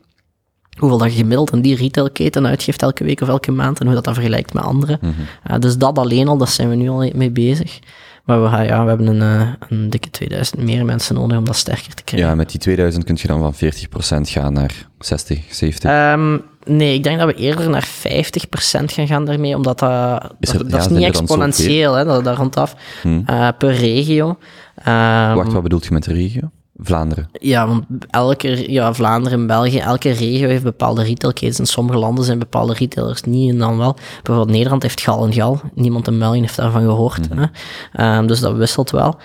hoeveel 0.78 0.98
dat 0.98 1.10
je 1.12 1.18
gemiddeld 1.18 1.52
aan 1.52 1.60
die 1.60 1.76
retailketen 1.76 2.46
uitgeeft 2.46 2.82
elke 2.82 3.04
week 3.04 3.20
of 3.20 3.28
elke 3.28 3.52
maand 3.52 3.80
en 3.80 3.86
hoe 3.86 3.94
dat, 3.94 4.04
dat 4.04 4.14
vergelijkt 4.14 4.54
met 4.54 4.62
anderen. 4.62 5.00
Uh, 5.02 5.58
dus 5.58 5.76
dat 5.76 5.98
alleen 5.98 6.28
al, 6.28 6.36
dat 6.36 6.50
zijn 6.50 6.68
we 6.68 6.74
nu 6.74 6.88
al 6.88 7.10
mee 7.14 7.30
bezig. 7.30 7.78
Maar 8.24 8.42
we, 8.42 8.48
gaan, 8.48 8.64
ja, 8.64 8.82
we 8.82 8.88
hebben 8.88 9.06
een, 9.06 9.40
uh, 9.40 9.48
een 9.68 9.90
dikke 9.90 10.10
2000 10.10 10.62
meer 10.62 10.84
mensen 10.84 11.14
nodig 11.14 11.38
om 11.38 11.44
dat 11.44 11.56
sterker 11.56 11.94
te 11.94 12.02
krijgen. 12.04 12.28
Ja, 12.28 12.34
met 12.34 12.50
die 12.50 12.60
2000 12.60 13.04
kun 13.04 13.18
je 13.20 13.28
dan 13.28 13.40
van 13.40 13.54
40% 13.54 14.30
gaan 14.30 14.52
naar 14.52 14.88
60, 14.98 15.40
70? 15.50 15.90
Um, 15.90 16.42
nee, 16.64 16.94
ik 16.94 17.02
denk 17.02 17.18
dat 17.18 17.26
we 17.26 17.34
eerder 17.34 17.70
naar 17.70 17.88
50% 17.88 17.90
gaan 18.84 19.06
gaan 19.06 19.24
daarmee, 19.24 19.56
omdat 19.56 19.78
dat, 19.78 20.34
is, 20.40 20.52
er, 20.52 20.58
dat, 20.58 20.70
dat 20.70 20.80
ja, 20.80 20.86
is 20.86 20.92
niet 20.96 21.04
exponentieel, 21.04 21.94
hè, 21.94 22.04
dat, 22.04 22.24
dat 22.24 22.36
rondaf, 22.36 22.76
hmm. 23.02 23.24
uh, 23.30 23.48
per 23.58 23.74
regio. 23.74 24.28
Um, 24.28 25.34
Wacht, 25.34 25.52
wat 25.52 25.62
bedoelt 25.62 25.84
je 25.84 25.92
met 25.92 26.04
de 26.04 26.12
regio? 26.12 26.50
Vlaanderen. 26.76 27.28
Ja, 27.32 27.66
want 27.66 27.84
elke, 28.10 28.72
ja, 28.72 28.94
Vlaanderen 28.94 29.40
en 29.40 29.46
België, 29.46 29.78
elke 29.78 30.10
regio 30.10 30.48
heeft 30.48 30.62
bepaalde 30.62 31.02
retailketens. 31.02 31.58
In 31.58 31.66
sommige 31.66 31.98
landen 31.98 32.24
zijn 32.24 32.38
bepaalde 32.38 32.74
retailers 32.74 33.22
niet 33.22 33.50
en 33.50 33.58
dan 33.58 33.78
wel. 33.78 33.96
Bijvoorbeeld 34.22 34.56
Nederland 34.56 34.82
heeft 34.82 35.00
Gal 35.00 35.24
en 35.26 35.32
Gal. 35.32 35.60
Niemand 35.74 36.08
in 36.08 36.18
België 36.18 36.40
heeft 36.40 36.56
daarvan 36.56 36.82
gehoord. 36.82 37.30
Mm 37.30 37.38
-hmm. 37.38 37.50
hè? 37.92 38.16
Um, 38.18 38.26
dus 38.26 38.40
dat 38.40 38.56
wisselt 38.56 38.90
wel. 38.90 39.18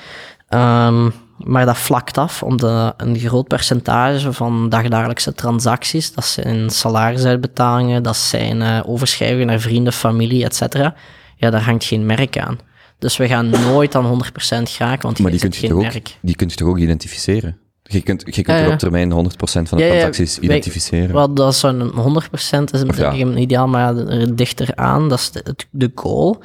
Um, 0.50 1.14
maar 1.38 1.66
dat 1.66 1.78
vlakt 1.78 2.18
af, 2.18 2.44
omdat 2.44 2.94
een 2.98 3.18
groot 3.18 3.48
percentage 3.48 4.34
van 4.34 4.70
dagdagelijkse 4.70 5.34
transacties, 5.34 6.14
dat 6.14 6.26
zijn 6.26 6.70
salarisuitbetalingen, 6.70 8.04
dat 8.04 8.18
zijn 8.18 8.62
uh, 8.62 8.80
overschrijvingen 8.86 9.48
naar 9.48 9.60
vrienden, 9.60 9.94
familie, 9.94 10.44
et 10.44 10.56
cetera. 10.56 10.96
Ja, 11.36 11.50
daar 11.50 11.64
hangt 11.64 11.84
geen 11.84 12.06
merk 12.06 12.40
aan. 12.40 12.58
Dus 13.00 13.18
we 13.18 13.28
gaan 13.28 13.50
nooit 13.50 13.96
aan 13.96 14.22
100% 14.24 14.28
geraken, 14.64 15.02
want 15.02 15.20
maar 15.20 15.32
die 15.32 15.40
kunt 15.40 15.56
je 15.56 15.60
geen 15.60 15.70
toch 15.70 15.82
merk. 15.82 15.96
Ook, 15.96 16.14
die 16.22 16.36
kun 16.36 16.48
je 16.48 16.56
toch 16.56 16.68
ook 16.68 16.80
identificeren? 16.80 17.58
Je 17.84 18.02
kunt, 18.02 18.36
je 18.36 18.42
kunt 18.42 18.58
er 18.58 18.72
op 18.72 18.80
termijn 18.80 19.12
100% 19.12 19.16
van 19.42 19.78
de 19.78 19.84
ja, 19.84 19.90
transacties 19.90 20.36
ja, 20.36 20.42
identificeren. 20.42 21.14
Wel, 21.14 21.34
dat 21.34 21.54
is 21.54 21.62
een 21.62 21.92
100% 21.92 22.64
is 22.72 22.98
ja. 22.98 23.14
ideaal, 23.14 23.68
maar 23.68 23.98
er 23.98 24.36
dichter 24.36 24.76
aan. 24.76 25.10
Dat 25.10 25.20
is 25.20 25.32
de, 25.32 25.56
de 25.72 25.92
goal. 25.96 26.42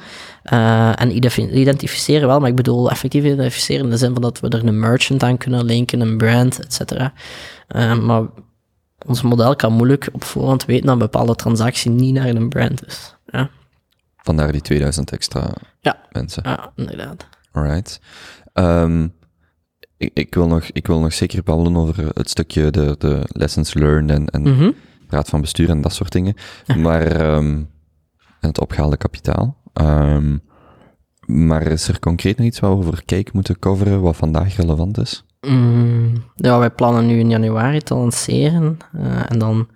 Uh, 0.53 1.01
en 1.01 1.17
identificeren 1.57 2.27
wel, 2.27 2.39
maar 2.39 2.49
ik 2.49 2.55
bedoel 2.55 2.89
effectief 2.89 3.23
identificeren 3.23 3.83
in 3.83 3.89
de 3.89 3.97
zin 3.97 4.13
van 4.13 4.21
dat 4.21 4.39
we 4.39 4.49
er 4.49 4.67
een 4.67 4.79
merchant 4.79 5.23
aan 5.23 5.37
kunnen 5.37 5.65
linken, 5.65 6.01
een 6.01 6.17
brand, 6.17 6.59
et 6.59 6.73
cetera. 6.73 7.13
Uh, 7.75 7.99
maar 7.99 8.23
ons 9.05 9.21
model 9.21 9.55
kan 9.55 9.73
moeilijk 9.73 10.09
op 10.11 10.23
voorhand 10.23 10.65
weten 10.65 10.85
dat 10.85 10.93
een 10.93 10.99
bepaalde 10.99 11.35
transactie 11.35 11.91
niet 11.91 12.13
naar 12.13 12.27
een 12.27 12.49
brand 12.49 12.85
is. 12.87 13.15
Ja. 13.25 13.49
Vandaar 14.25 14.51
die 14.51 14.61
2000 14.61 15.11
extra 15.11 15.53
ja. 15.79 15.97
mensen. 16.11 16.43
Ja, 16.45 16.71
inderdaad. 16.75 17.27
Alright. 17.51 17.99
Um, 18.53 19.13
ik, 19.97 20.11
ik, 20.13 20.33
wil 20.35 20.47
nog, 20.47 20.63
ik 20.63 20.87
wil 20.87 20.99
nog 20.99 21.13
zeker 21.13 21.43
babbelen 21.43 21.75
over 21.75 22.09
het 22.13 22.29
stukje 22.29 22.71
de, 22.71 22.95
de 22.97 23.21
lessons 23.27 23.73
learned 23.73 24.09
en, 24.09 24.29
en 24.29 24.41
mm 24.41 24.57
-hmm. 24.57 24.75
raad 25.07 25.29
van 25.29 25.41
bestuur 25.41 25.69
en 25.69 25.81
dat 25.81 25.93
soort 25.93 26.11
dingen. 26.11 26.33
Ja. 26.65 26.75
Maar, 26.75 27.35
um, 27.35 27.69
en 28.39 28.47
het 28.47 28.59
opgehaalde 28.59 28.97
kapitaal. 28.97 29.57
Um, 29.73 30.41
maar 31.25 31.67
is 31.67 31.87
er 31.87 31.99
concreet 31.99 32.37
nog 32.37 32.47
iets 32.47 32.59
waar 32.59 32.71
we 32.71 32.85
over 32.85 33.05
kijk 33.05 33.33
moeten 33.33 33.59
coveren, 33.59 34.01
wat 34.01 34.15
vandaag 34.15 34.55
relevant 34.55 34.97
is? 34.97 35.25
Mm, 35.41 36.13
ja, 36.35 36.59
wij 36.59 36.71
plannen 36.71 37.05
nu 37.05 37.19
in 37.19 37.29
januari 37.29 37.79
te 37.81 37.93
lanceren. 37.93 38.77
Uh, 38.95 39.31
en 39.31 39.39
dan... 39.39 39.67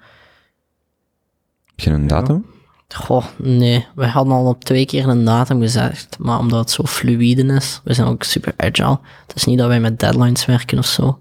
Heb 1.66 1.80
je 1.80 1.90
een 1.90 2.08
datum? 2.08 2.46
Ja. 2.48 2.59
Goh, 2.96 3.26
nee. 3.38 3.88
We 3.96 4.06
hadden 4.06 4.34
al 4.34 4.46
op 4.46 4.64
twee 4.64 4.86
keer 4.86 5.08
een 5.08 5.26
datum 5.26 5.62
gezegd, 5.62 6.18
maar 6.20 6.40
omdat 6.40 6.60
het 6.60 6.72
zo 6.72 6.84
fluïde 6.84 7.54
is, 7.54 7.82
we 7.84 7.94
zijn 7.94 8.08
ook 8.08 8.24
super 8.24 8.54
agile. 8.58 9.00
Het 9.28 9.36
is 9.36 9.44
niet 9.44 9.58
dat 9.58 9.68
wij 9.68 9.80
met 9.80 10.00
deadlines 10.00 10.46
werken 10.46 10.78
of 10.78 10.86
zo. 10.86 11.20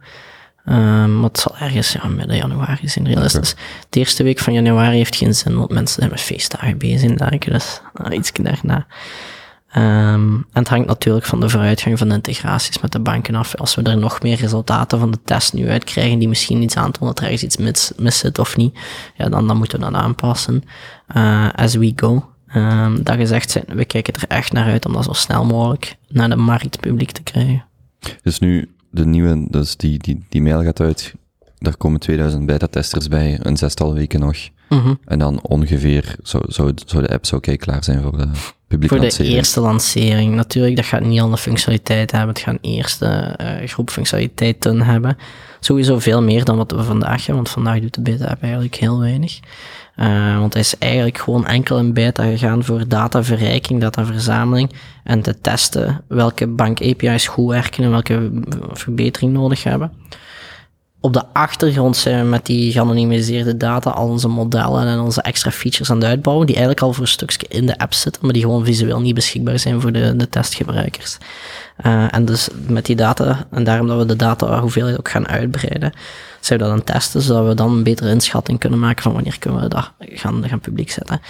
Um, 0.69 1.14
maar 1.14 1.29
het 1.29 1.39
zal 1.39 1.57
ergens 1.57 1.93
ja, 1.93 2.07
midden 2.07 2.37
januari 2.37 2.89
zijn, 2.89 3.07
realistisch. 3.07 3.53
Okay. 3.53 3.64
De 3.89 3.99
eerste 3.99 4.23
week 4.23 4.39
van 4.39 4.53
januari 4.53 4.97
heeft 4.97 5.16
geen 5.16 5.35
zin, 5.35 5.57
want 5.57 5.71
mensen 5.71 5.99
zijn 5.99 6.11
met 6.11 6.21
feestdagen 6.21 6.79
bezig 6.79 7.11
en 7.11 7.16
dergelijke, 7.16 7.51
dus 7.51 7.81
uh, 8.05 8.16
iets 8.16 8.33
daarna. 8.33 8.87
Um, 9.79 10.47
en 10.53 10.62
het 10.62 10.68
hangt 10.68 10.87
natuurlijk 10.87 11.26
van 11.26 11.41
de 11.41 11.49
vooruitgang 11.49 11.99
van 11.99 12.09
de 12.09 12.14
integraties 12.14 12.81
met 12.81 12.93
de 12.93 13.01
banken 13.01 13.35
af. 13.35 13.55
Als 13.55 13.74
we 13.74 13.83
er 13.83 13.99
nog 13.99 14.22
meer 14.22 14.37
resultaten 14.37 14.99
van 14.99 15.11
de 15.11 15.18
test 15.24 15.53
nu 15.53 15.68
uitkrijgen, 15.68 16.18
die 16.18 16.29
misschien 16.29 16.62
iets 16.62 16.76
aantonen 16.76 17.14
dat 17.14 17.18
er 17.18 17.24
ergens 17.24 17.43
iets 17.43 17.57
mis, 17.57 17.93
mis 17.97 18.18
zit 18.18 18.39
of 18.39 18.57
niet, 18.57 18.79
ja, 19.16 19.29
dan, 19.29 19.47
dan 19.47 19.57
moeten 19.57 19.79
we 19.79 19.85
dat 19.85 19.95
aanpassen 19.95 20.62
uh, 21.16 21.49
as 21.53 21.74
we 21.74 21.93
go. 21.97 22.31
Um, 22.55 23.03
dat 23.03 23.16
gezegd 23.16 23.51
zijn, 23.51 23.64
we 23.68 23.85
kijken 23.85 24.14
er 24.14 24.24
echt 24.29 24.53
naar 24.53 24.64
uit 24.64 24.87
om 24.87 24.93
dat 24.93 25.05
zo 25.05 25.12
snel 25.12 25.45
mogelijk 25.45 25.97
naar 26.09 26.29
de 26.29 26.37
markt 26.37 26.81
publiek 26.81 27.11
te 27.11 27.22
krijgen. 27.22 27.64
Dus 28.22 28.39
nu, 28.39 28.74
de 28.91 29.07
nieuwe, 29.07 29.47
dus 29.51 29.76
die, 29.76 29.99
die, 29.99 30.26
die 30.29 30.43
mail 30.43 30.62
gaat 30.62 30.81
uit, 30.81 31.14
daar 31.59 31.76
komen 31.76 32.01
2000 32.01 32.47
beta-testers 32.47 33.09
bij, 33.09 33.39
een 33.43 33.57
zestal 33.57 33.95
weken 33.95 34.20
nog. 34.20 34.37
Mm 34.68 34.79
-hmm. 34.79 34.99
En 35.05 35.18
dan 35.18 35.43
ongeveer 35.43 36.16
zou, 36.22 36.45
zou, 36.47 36.72
zou 36.87 37.03
de 37.03 37.12
app 37.12 37.26
zo 37.26 37.37
okay, 37.37 37.57
klaar 37.57 37.85
zijn 37.85 38.03
voor 38.03 38.16
de 38.16 38.29
Voor 38.69 38.99
lancering. 38.99 39.16
de 39.16 39.37
eerste 39.37 39.61
lancering. 39.61 40.35
Natuurlijk, 40.35 40.77
dat 40.77 40.85
gaat 40.85 41.01
niet 41.01 41.21
alle 41.21 41.39
functionaliteiten 41.39 42.16
hebben. 42.16 42.35
Het 42.35 42.45
gaat 42.45 42.55
een 42.55 42.71
eerste 42.71 43.39
uh, 43.41 43.69
groep 43.69 43.91
functionaliteiten 43.91 44.83
hebben. 44.83 45.16
Sowieso 45.61 45.99
veel 45.99 46.23
meer 46.23 46.45
dan 46.45 46.57
wat 46.57 46.71
we 46.71 46.83
vandaag 46.83 47.16
hebben, 47.16 47.35
want 47.35 47.49
vandaag 47.49 47.81
doet 47.81 47.95
de 47.95 48.01
beta-app 48.01 48.43
eigenlijk 48.43 48.75
heel 48.75 48.99
weinig. 48.99 49.39
Uh, 49.97 50.39
want 50.39 50.53
hij 50.53 50.62
is 50.62 50.79
eigenlijk 50.79 51.19
gewoon 51.19 51.47
enkel 51.47 51.79
in 51.79 51.93
beta 51.93 52.25
gegaan 52.25 52.64
voor 52.64 52.89
dataverrijking, 52.89 53.81
dataverzameling 53.81 54.73
en 55.05 55.23
te 55.23 55.41
testen 55.41 56.05
welke 56.09 56.47
bank 56.47 56.81
API's 56.83 57.27
goed 57.27 57.51
werken 57.51 57.85
en 57.85 57.91
welke 57.91 58.31
verbetering 58.73 59.33
nodig 59.33 59.64
hebben 59.64 59.93
op 61.01 61.13
de 61.13 61.23
achtergrond 61.33 61.97
zijn 61.97 62.23
we 62.23 62.29
met 62.29 62.47
die 62.47 62.73
geanonimiseerde 62.73 63.57
data 63.57 63.91
al 63.91 64.09
onze 64.09 64.29
modellen 64.29 64.87
en 64.87 65.01
onze 65.01 65.23
extra 65.23 65.51
features 65.51 65.91
aan 65.91 65.97
het 65.97 66.07
uitbouwen, 66.07 66.47
die 66.47 66.57
eigenlijk 66.57 66.87
al 66.87 66.93
voor 66.93 67.03
een 67.03 67.09
stukje 67.09 67.47
in 67.49 67.67
de 67.67 67.79
app 67.79 67.95
zitten, 67.95 68.23
maar 68.25 68.33
die 68.33 68.43
gewoon 68.43 68.65
visueel 68.65 69.01
niet 69.01 69.15
beschikbaar 69.15 69.59
zijn 69.59 69.81
voor 69.81 69.93
de, 69.93 70.17
de 70.17 70.29
testgebruikers. 70.29 71.19
Uh, 71.87 72.15
en 72.15 72.25
dus 72.25 72.49
met 72.67 72.87
die 72.87 72.97
data, 72.97 73.47
en 73.51 73.65
daarom 73.65 73.87
dat 73.87 73.99
we 73.99 74.07
de 74.07 74.17
data 74.17 74.61
hoeveelheid 74.61 74.99
ook 74.99 75.09
gaan 75.11 75.29
uitbreiden, 75.29 75.93
zijn 76.41 76.59
we 76.59 76.65
dat 76.65 76.75
aan 76.75 76.85
testen, 76.85 77.23
zodat 77.23 77.47
we 77.47 77.55
dan 77.55 77.71
een 77.71 77.83
betere 77.83 78.11
inschatting 78.11 78.59
kunnen 78.59 78.79
maken 78.79 79.03
van 79.03 79.13
wanneer 79.13 79.39
kunnen 79.39 79.63
we 79.63 79.69
dat 79.69 79.91
gaan, 79.99 80.49
gaan 80.49 80.61
publiek 80.61 80.91
zetten. 80.91 81.21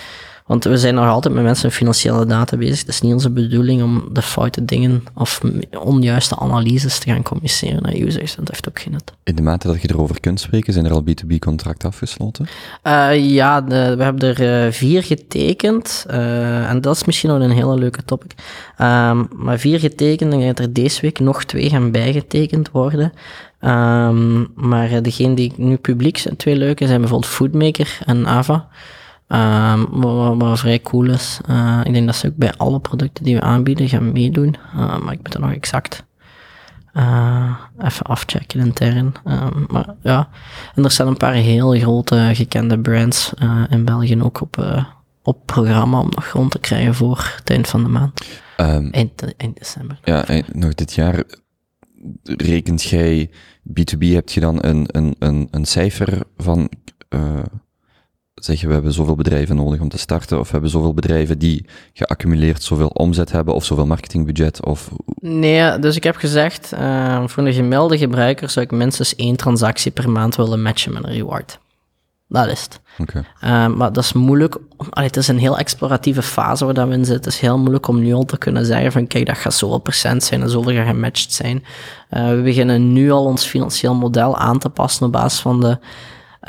Want 0.49 0.65
we 0.65 0.79
zijn 0.79 0.95
nog 0.95 1.07
altijd 1.07 1.35
met 1.35 1.43
mensen 1.43 1.69
in 1.69 1.75
financiële 1.75 2.27
data 2.27 2.57
bezig. 2.57 2.79
Het 2.79 2.89
is 2.89 3.01
niet 3.01 3.13
onze 3.13 3.31
bedoeling 3.31 3.83
om 3.83 4.09
de 4.13 4.23
foute 4.23 4.65
dingen 4.65 5.05
of 5.15 5.41
onjuiste 5.79 6.39
analyses 6.39 6.99
te 6.99 7.11
gaan 7.11 7.23
communiceren 7.23 7.83
naar 7.83 7.95
users. 7.95 8.35
Dat 8.35 8.49
heeft 8.49 8.69
ook 8.69 8.81
geen 8.81 8.93
nut. 8.93 9.13
In 9.25 9.35
de 9.35 9.43
mate 9.43 9.67
dat 9.67 9.83
je 9.83 9.91
erover 9.91 10.21
kunt 10.21 10.41
spreken, 10.41 10.73
zijn 10.73 10.85
er 10.85 10.93
al 10.93 11.05
B2B-contracten 11.05 11.89
afgesloten? 11.89 12.47
Uh, 12.85 13.31
ja, 13.35 13.61
de, 13.61 13.95
we 13.97 14.03
hebben 14.03 14.37
er 14.37 14.67
uh, 14.67 14.73
vier 14.73 15.03
getekend. 15.03 16.07
Uh, 16.11 16.71
en 16.71 16.81
dat 16.81 16.97
is 16.97 17.05
misschien 17.05 17.31
nog 17.31 17.41
een 17.41 17.51
hele 17.51 17.79
leuke 17.79 18.05
topic. 18.05 18.31
Um, 18.81 19.29
maar 19.33 19.59
vier 19.59 19.79
getekend 19.79 20.33
en 20.33 20.47
dat 20.47 20.59
er 20.59 20.73
deze 20.73 21.01
week 21.01 21.19
nog 21.19 21.45
twee 21.45 21.69
gaan 21.69 21.91
bijgetekend 21.91 22.71
worden. 22.71 23.13
Um, 23.61 24.49
maar 24.55 25.03
degene 25.03 25.35
die 25.35 25.53
nu 25.57 25.77
publiek 25.77 26.19
zijn, 26.19 26.37
twee 26.37 26.57
leuke, 26.57 26.87
zijn 26.87 27.01
bijvoorbeeld 27.01 27.33
Foodmaker 27.33 27.99
en 28.05 28.27
Ava. 28.27 28.69
Um, 29.29 29.87
wat, 29.91 30.37
wat, 30.37 30.59
vrij 30.59 30.81
cool 30.81 31.11
is. 31.11 31.41
Uh, 31.51 31.81
ik 31.85 31.93
denk 31.93 32.07
dat 32.07 32.17
ze 32.17 32.27
ook 32.27 32.37
bij 32.37 32.55
alle 32.57 32.81
producten 32.81 33.25
die 33.25 33.35
we 33.35 33.41
aanbieden 33.41 33.89
gaan 33.89 34.13
meedoen. 34.13 34.57
Uh, 34.75 34.99
maar 34.99 35.13
ik 35.13 35.19
moet 35.23 35.35
er 35.35 35.41
nog 35.41 35.53
exact 35.53 36.05
uh, 36.95 37.57
even 37.79 38.07
afchecken 38.07 38.61
intern. 38.61 39.15
Um, 39.25 39.67
maar 39.69 39.95
ja, 40.03 40.29
en 40.75 40.85
er 40.85 40.91
staan 40.91 41.07
een 41.07 41.17
paar 41.17 41.33
heel 41.33 41.79
grote 41.79 42.31
gekende 42.33 42.79
brands 42.79 43.33
in 43.69 43.85
België 43.85 44.23
ook 44.23 44.41
op, 44.41 44.85
op 45.23 45.47
programma 45.47 46.01
om 46.01 46.11
nog 46.15 46.27
rond 46.27 46.51
te 46.51 46.59
krijgen 46.59 46.95
voor 46.95 47.33
het 47.37 47.51
eind 47.51 47.69
van 47.69 47.83
de 47.83 47.89
maand. 47.89 48.41
Um, 48.57 48.91
eind, 48.91 49.35
eind 49.37 49.59
december. 49.59 49.99
Ja, 50.05 50.27
eind, 50.27 50.55
nog 50.55 50.75
dit 50.75 50.95
jaar 50.95 51.23
rekent 52.23 52.83
jij 52.83 53.31
B2B, 53.69 53.99
heb 53.99 54.29
je 54.29 54.41
dan 54.41 54.59
een, 54.61 54.85
een, 54.87 55.17
een, 55.19 55.49
een 55.51 55.65
cijfer 55.65 56.23
van 56.37 56.71
zeggen 58.45 58.69
we 58.69 58.75
hebben 58.75 58.93
zoveel 58.93 59.15
bedrijven 59.15 59.57
nodig 59.57 59.81
om 59.81 59.89
te 59.89 59.99
starten, 59.99 60.39
of 60.39 60.45
we 60.45 60.53
hebben 60.53 60.71
zoveel 60.71 60.95
bedrijven 60.95 61.39
die 61.39 61.67
geaccumuleerd 61.93 62.63
zoveel 62.63 62.89
omzet 62.89 63.33
hebben, 63.33 63.55
of 63.55 63.65
zoveel 63.65 63.87
marketingbudget, 63.87 64.65
of... 64.65 64.91
Nee, 65.21 65.79
dus 65.79 65.97
ik 65.97 66.05
heb 66.05 66.17
gezegd, 66.17 66.73
uh, 66.75 67.23
voor 67.27 67.47
een 67.47 67.53
gemiddelde 67.53 67.99
gebruiker 67.99 68.51
zou 68.51 68.65
ik 68.65 68.71
minstens 68.71 69.15
één 69.15 69.37
transactie 69.37 69.91
per 69.91 70.11
maand 70.11 70.37
willen 70.37 70.63
matchen 70.63 70.93
met 70.93 71.05
een 71.05 71.13
reward. 71.13 71.59
Dat 72.29 72.47
is 72.47 72.63
het. 72.63 72.81
Okay. 72.99 73.23
Uh, 73.45 73.77
maar 73.77 73.93
dat 73.93 74.05
is 74.05 74.13
moeilijk. 74.13 74.57
Allee, 74.91 75.07
het 75.07 75.17
is 75.17 75.29
een 75.29 75.39
heel 75.39 75.59
exploratieve 75.59 76.23
fase 76.23 76.65
waar 76.65 76.75
dat 76.75 76.89
we 76.89 76.95
in 76.95 77.05
zitten. 77.05 77.25
Het 77.25 77.33
is 77.33 77.41
heel 77.41 77.59
moeilijk 77.59 77.89
om 77.89 78.01
nu 78.01 78.13
al 78.13 78.25
te 78.25 78.39
kunnen 78.39 78.67
zeggen 78.67 78.93
van 78.93 79.07
kijk, 79.07 79.27
dat 79.27 79.39
gaat 79.39 79.55
zoveel 79.55 79.79
procent 79.79 80.25
zijn 80.25 80.43
en 80.43 80.51
zoveel 80.51 80.75
gaat 80.75 80.87
gematcht 80.87 81.33
zijn. 81.33 81.65
Uh, 82.11 82.29
we 82.29 82.41
beginnen 82.43 82.93
nu 82.93 83.11
al 83.11 83.25
ons 83.25 83.47
financieel 83.47 83.95
model 83.95 84.37
aan 84.37 84.59
te 84.59 84.69
passen 84.69 85.07
op 85.07 85.13
basis 85.13 85.41
van 85.41 85.61
de 85.61 85.79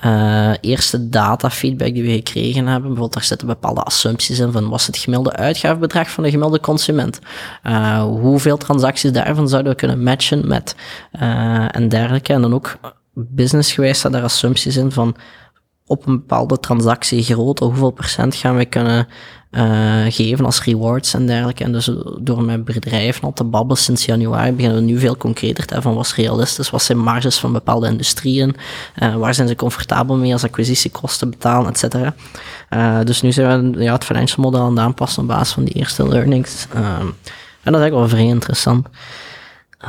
uh, 0.05 0.53
eerste 0.61 1.09
data 1.09 1.49
feedback 1.49 1.93
die 1.93 2.03
we 2.03 2.11
gekregen 2.11 2.61
hebben. 2.61 2.81
Bijvoorbeeld, 2.81 3.13
daar 3.13 3.23
zitten 3.23 3.47
bepaalde 3.47 3.81
assumpties 3.81 4.39
in 4.39 4.51
van 4.51 4.69
wat 4.69 4.85
het 4.85 4.97
gemiddelde 4.97 5.37
uitgavenbedrag 5.37 6.09
van 6.09 6.23
de 6.23 6.29
gemiddelde 6.29 6.59
consument? 6.59 7.19
Uh, 7.63 8.03
hoeveel 8.03 8.57
transacties 8.57 9.11
daarvan 9.11 9.49
zouden 9.49 9.71
we 9.71 9.77
kunnen 9.77 10.03
matchen 10.03 10.47
met 10.47 10.75
uh, 11.21 11.75
en 11.75 11.89
dergelijke. 11.89 12.33
En 12.33 12.41
dan 12.41 12.53
ook 12.53 12.77
businessgewijs 13.13 13.97
staan 13.97 14.11
daar 14.11 14.23
assumpties 14.23 14.77
in 14.77 14.91
van 14.91 15.15
op 15.89 16.07
een 16.07 16.17
bepaalde 16.17 16.59
transactie 16.59 17.23
groot, 17.23 17.59
hoeveel 17.59 17.91
procent 17.91 18.35
gaan 18.35 18.55
we 18.55 18.65
kunnen 18.65 19.07
uh, 19.51 20.05
geven 20.09 20.45
als 20.45 20.63
rewards 20.63 21.13
en 21.13 21.25
dergelijke. 21.25 21.63
En 21.63 21.71
dus 21.71 21.91
door 22.19 22.43
met 22.43 22.65
bedrijven 22.65 23.23
al 23.23 23.33
te 23.33 23.43
babbelen 23.43 23.77
sinds 23.77 24.05
januari 24.05 24.51
beginnen 24.51 24.79
we 24.79 24.85
nu 24.85 24.99
veel 24.99 25.17
concreter 25.17 25.65
te 25.65 25.73
hebben 25.73 25.91
van 25.91 25.93
wat 25.93 26.05
is 26.05 26.15
realistisch, 26.15 26.69
wat 26.69 26.81
zijn 26.81 26.97
marges 26.97 27.39
van 27.39 27.53
bepaalde 27.53 27.87
industrieën, 27.87 28.55
uh, 29.03 29.15
waar 29.15 29.33
zijn 29.33 29.47
ze 29.47 29.55
comfortabel 29.55 30.15
mee 30.15 30.33
als 30.33 30.43
acquisitiekosten 30.43 31.29
betalen, 31.29 31.69
et 31.69 31.77
cetera. 31.77 32.13
Uh, 32.69 32.99
dus 33.03 33.21
nu 33.21 33.31
zijn 33.31 33.71
we 33.71 33.83
ja, 33.83 33.93
het 33.93 34.03
financial 34.03 34.43
model 34.43 34.61
aan 34.61 34.79
aanpassen 34.79 35.21
op 35.21 35.27
basis 35.27 35.53
van 35.53 35.63
die 35.63 35.73
eerste 35.73 36.07
learnings. 36.07 36.67
Um, 36.75 36.81
en 37.63 37.71
dat 37.71 37.73
is 37.73 37.79
eigenlijk 37.79 37.93
wel 37.93 38.07
vrij 38.07 38.25
interessant. 38.25 38.87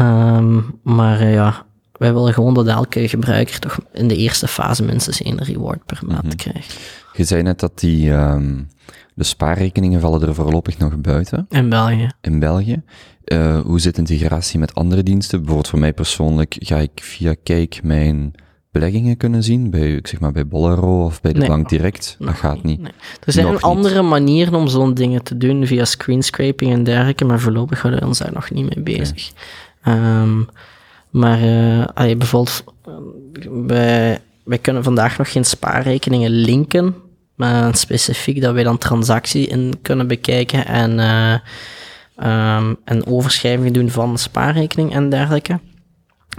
Um, 0.00 0.78
maar 0.82 1.24
ja, 1.24 1.64
wij 2.00 2.12
willen 2.12 2.34
gewoon 2.34 2.54
dat 2.54 2.66
elke 2.66 3.08
gebruiker 3.08 3.58
toch 3.58 3.78
in 3.92 4.08
de 4.08 4.16
eerste 4.16 4.48
fase 4.48 4.82
minstens 4.82 5.22
één 5.22 5.42
reward 5.42 5.86
per 5.86 6.00
maand 6.06 6.24
mm 6.24 6.36
krijgt. 6.36 6.78
Je 7.12 7.24
zei 7.24 7.42
net 7.42 7.60
dat 7.60 7.78
die, 7.78 8.10
um, 8.10 8.68
de 9.14 9.24
spaarrekeningen 9.24 10.00
vallen 10.00 10.22
er 10.22 10.34
voorlopig 10.34 10.78
nog 10.78 11.00
buiten. 11.00 11.46
In 11.48 11.68
België. 11.68 12.10
In 12.20 12.38
België. 12.38 12.82
Uh, 13.24 13.60
hoe 13.60 13.80
zit 13.80 13.98
integratie 13.98 14.58
met 14.58 14.74
andere 14.74 15.02
diensten? 15.02 15.38
Bijvoorbeeld 15.38 15.68
voor 15.68 15.78
mij 15.78 15.92
persoonlijk 15.92 16.56
ga 16.58 16.76
ik 16.76 16.90
via 16.94 17.34
Cake 17.44 17.78
mijn 17.82 18.34
beleggingen 18.70 19.16
kunnen 19.16 19.42
zien, 19.42 19.70
bij, 19.70 19.94
ik 19.94 20.06
zeg 20.06 20.20
maar 20.20 20.32
bij 20.32 20.46
Bolero 20.46 21.04
of 21.04 21.20
bij 21.20 21.32
de 21.32 21.46
bank 21.46 21.68
direct. 21.68 22.16
dat 22.18 22.34
gaat 22.34 22.62
niet. 22.62 22.80
Nee. 22.80 22.92
Er 23.24 23.32
zijn 23.32 23.46
nog 23.46 23.62
andere 23.62 24.02
manieren 24.02 24.54
om 24.54 24.68
zo'n 24.68 24.94
dingen 24.94 25.22
te 25.22 25.36
doen, 25.36 25.66
via 25.66 25.84
screenscraping 25.84 26.72
en 26.72 26.84
dergelijke, 26.84 27.24
maar 27.24 27.40
voorlopig 27.40 27.80
gaan 27.80 27.90
we 27.90 28.06
ons 28.06 28.18
daar 28.18 28.32
nog 28.32 28.50
niet 28.50 28.74
mee 28.74 28.84
bezig. 28.84 29.30
Okay. 29.80 30.22
Um, 30.22 30.48
maar 31.10 31.42
uh, 31.42 31.84
bijvoorbeeld, 31.94 32.64
wij, 34.44 34.58
kunnen 34.60 34.84
vandaag 34.84 35.18
nog 35.18 35.32
geen 35.32 35.44
spaarrekeningen 35.44 36.30
linken, 36.30 36.94
maar 37.34 37.76
specifiek 37.76 38.40
dat 38.40 38.54
wij 38.54 38.62
dan 38.62 38.78
transactie 38.78 39.46
in 39.46 39.78
kunnen 39.82 40.06
bekijken 40.06 40.66
en, 40.66 40.98
uh, 40.98 41.32
um, 42.56 42.76
en 42.84 43.06
overschrijvingen 43.06 43.72
doen 43.72 43.90
van 43.90 44.18
spaarrekening 44.18 44.92
en 44.92 45.08
dergelijke. 45.08 45.60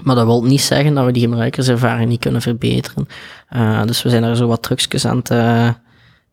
Maar 0.03 0.15
dat 0.15 0.25
wil 0.25 0.43
niet 0.43 0.61
zeggen 0.61 0.93
dat 0.93 1.05
we 1.05 1.11
die 1.11 1.27
gebruikerservaring 1.27 2.09
niet 2.09 2.19
kunnen 2.19 2.41
verbeteren. 2.41 3.07
Uh, 3.55 3.83
dus 3.83 4.03
we 4.03 4.09
zijn 4.09 4.23
er 4.23 4.35
zo 4.35 4.47
wat 4.47 4.63
trucjes 4.63 5.05
aan 5.05 5.17
het, 5.17 5.29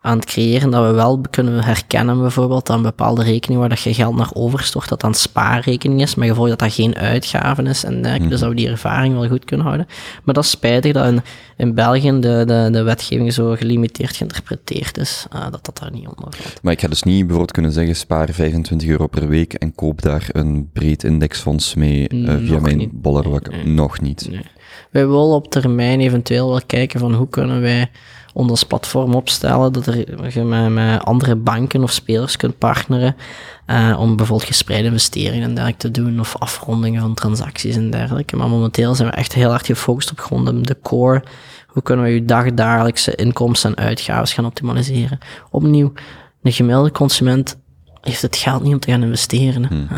aan 0.01 0.17
het 0.17 0.27
creëren 0.27 0.71
dat 0.71 0.87
we 0.87 0.93
wel 0.93 1.21
kunnen 1.31 1.65
herkennen 1.65 2.21
bijvoorbeeld 2.21 2.67
dat 2.67 2.77
een 2.77 2.83
bepaalde 2.83 3.23
rekening 3.23 3.61
waar 3.61 3.69
dat 3.69 3.81
je 3.81 3.95
geld 3.95 4.17
naar 4.17 4.31
overstort, 4.33 4.89
dat 4.89 5.03
een 5.03 5.15
spaarrekening 5.15 6.03
is, 6.03 6.15
maar 6.15 6.27
gevolg 6.27 6.49
dat 6.49 6.59
dat 6.59 6.73
geen 6.73 6.97
uitgaven 6.97 7.67
is 7.67 7.85
en 7.85 7.93
dergelijke, 7.93 8.23
mm 8.23 8.27
dus 8.29 8.41
dat 8.41 8.49
we 8.49 8.55
die 8.55 8.69
ervaring 8.69 9.15
wel 9.15 9.29
goed 9.29 9.45
kunnen 9.45 9.67
houden. 9.67 9.87
Maar 10.25 10.35
dat 10.35 10.45
is 10.45 10.51
spijtig 10.51 10.93
dat 10.93 11.07
in, 11.07 11.23
in 11.57 11.75
België 11.75 12.11
de, 12.21 12.43
de, 12.47 12.69
de 12.73 12.83
wetgeving 12.83 13.33
zo 13.33 13.55
gelimiteerd 13.55 14.17
geïnterpreteerd 14.17 14.99
is, 14.99 15.27
uh, 15.35 15.51
dat 15.51 15.65
dat 15.65 15.79
daar 15.79 15.93
niet 15.93 16.07
onder 16.09 16.33
valt. 16.37 16.63
Maar 16.63 16.73
ik 16.73 16.81
ga 16.81 16.89
dus 16.89 17.03
niet 17.03 17.21
bijvoorbeeld 17.21 17.53
kunnen 17.53 17.73
zeggen, 17.73 17.97
spaar 17.97 18.29
25 18.31 18.89
euro 18.89 19.07
per 19.07 19.29
week 19.29 19.55
en 19.55 19.75
koop 19.75 20.03
daar 20.03 20.29
een 20.33 20.71
breed 20.73 21.05
indexfonds 21.05 21.75
mee 21.75 22.09
uh, 22.09 22.35
via 22.45 22.61
mijn 22.61 22.91
bollerwak. 22.93 23.65
Nog 23.65 24.01
niet. 24.01 24.29
Nee. 24.31 24.43
Wij 24.91 25.07
willen 25.07 25.35
op 25.35 25.51
termijn 25.51 26.01
eventueel 26.01 26.49
wel 26.49 26.61
kijken 26.67 27.01
van 27.01 27.15
hoe 27.15 27.29
kunnen 27.29 27.61
wij 27.61 27.91
ons 28.39 28.65
platform 28.65 29.15
opstellen, 29.15 29.73
dat 29.73 29.87
er, 29.87 29.97
je 30.35 30.45
met, 30.45 30.69
met, 30.69 31.05
andere 31.05 31.37
banken 31.37 31.83
of 31.83 31.93
spelers 31.93 32.37
kunt 32.37 32.59
partneren, 32.59 33.17
uh, 33.67 33.97
om 33.99 34.17
bijvoorbeeld 34.17 34.49
gespreide 34.49 34.87
investeringen 34.87 35.43
en 35.43 35.55
dergelijke 35.55 35.91
te 35.91 36.03
doen, 36.03 36.21
of 36.21 36.37
afrondingen 36.39 37.01
van 37.01 37.15
transacties 37.15 37.77
en 37.77 37.91
dergelijke. 37.91 38.37
Maar 38.37 38.49
momenteel 38.49 38.95
zijn 38.95 39.09
we 39.09 39.15
echt 39.15 39.35
heel 39.35 39.51
hard 39.51 39.67
gefocust 39.67 40.11
op 40.11 40.19
gewoon 40.19 40.63
de, 40.63 40.77
core. 40.83 41.23
Hoe 41.67 41.83
kunnen 41.83 42.05
we 42.05 42.11
je 42.11 42.25
dagdagelijkse 42.25 43.15
inkomsten 43.15 43.75
en 43.75 43.85
uitgaven 43.85 44.27
gaan 44.27 44.47
optimaliseren? 44.47 45.19
Opnieuw, 45.51 45.93
een 46.43 46.53
gemiddelde 46.53 46.93
consument 46.93 47.57
heeft 48.01 48.23
het 48.23 48.37
geld 48.37 48.63
niet 48.63 48.73
om 48.73 48.81
te 48.81 48.91
gaan 48.91 49.03
investeren. 49.03 49.67
Hmm. 49.67 49.89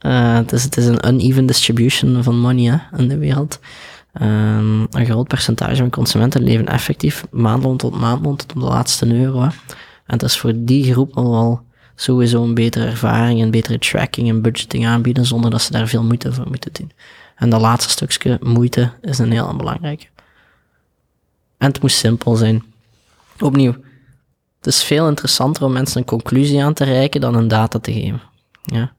Uh, 0.00 0.34
het, 0.42 0.52
is, 0.52 0.64
het 0.64 0.76
is 0.76 0.86
een 0.86 1.08
uneven 1.08 1.46
distribution 1.46 2.22
van 2.22 2.38
money 2.38 2.70
hè, 2.70 2.98
in 2.98 3.08
de 3.08 3.18
wereld. 3.18 3.60
Um, 4.20 4.86
een 4.90 5.04
groot 5.04 5.28
percentage 5.28 5.76
van 5.76 5.90
consumenten 5.90 6.42
leven 6.42 6.66
effectief 6.66 7.26
maandloon 7.30 7.76
tot 7.76 7.94
maandloon 7.94 8.36
tot 8.36 8.54
op 8.54 8.60
de 8.60 8.66
laatste 8.66 9.14
euro. 9.14 9.42
En 9.42 9.52
het 10.06 10.22
is 10.22 10.38
voor 10.38 10.52
die 10.56 10.92
groep 10.92 11.16
al 11.16 11.30
wel 11.30 11.62
sowieso 11.94 12.42
een 12.42 12.54
betere 12.54 12.86
ervaring, 12.86 13.42
een 13.42 13.50
betere 13.50 13.78
tracking 13.78 14.28
en 14.28 14.42
budgeting 14.42 14.86
aanbieden, 14.86 15.24
zonder 15.24 15.50
dat 15.50 15.62
ze 15.62 15.72
daar 15.72 15.88
veel 15.88 16.02
moeite 16.02 16.32
voor 16.32 16.48
moeten 16.48 16.72
doen. 16.72 16.92
En 17.36 17.50
dat 17.50 17.60
laatste 17.60 17.90
stukje 17.90 18.38
moeite 18.42 18.92
is 19.00 19.18
een 19.18 19.32
heel 19.32 19.56
belangrijke. 19.56 20.06
En 21.58 21.68
het 21.68 21.80
moet 21.80 21.92
simpel 21.92 22.36
zijn. 22.36 22.64
Opnieuw, 23.40 23.74
het 24.56 24.66
is 24.66 24.82
veel 24.82 25.08
interessanter 25.08 25.64
om 25.64 25.72
mensen 25.72 26.00
een 26.00 26.06
conclusie 26.06 26.64
aan 26.64 26.74
te 26.74 26.84
reiken 26.84 27.20
dan 27.20 27.34
een 27.34 27.48
data 27.48 27.78
te 27.78 27.92
geven. 27.92 28.20
Ja. 28.62 28.92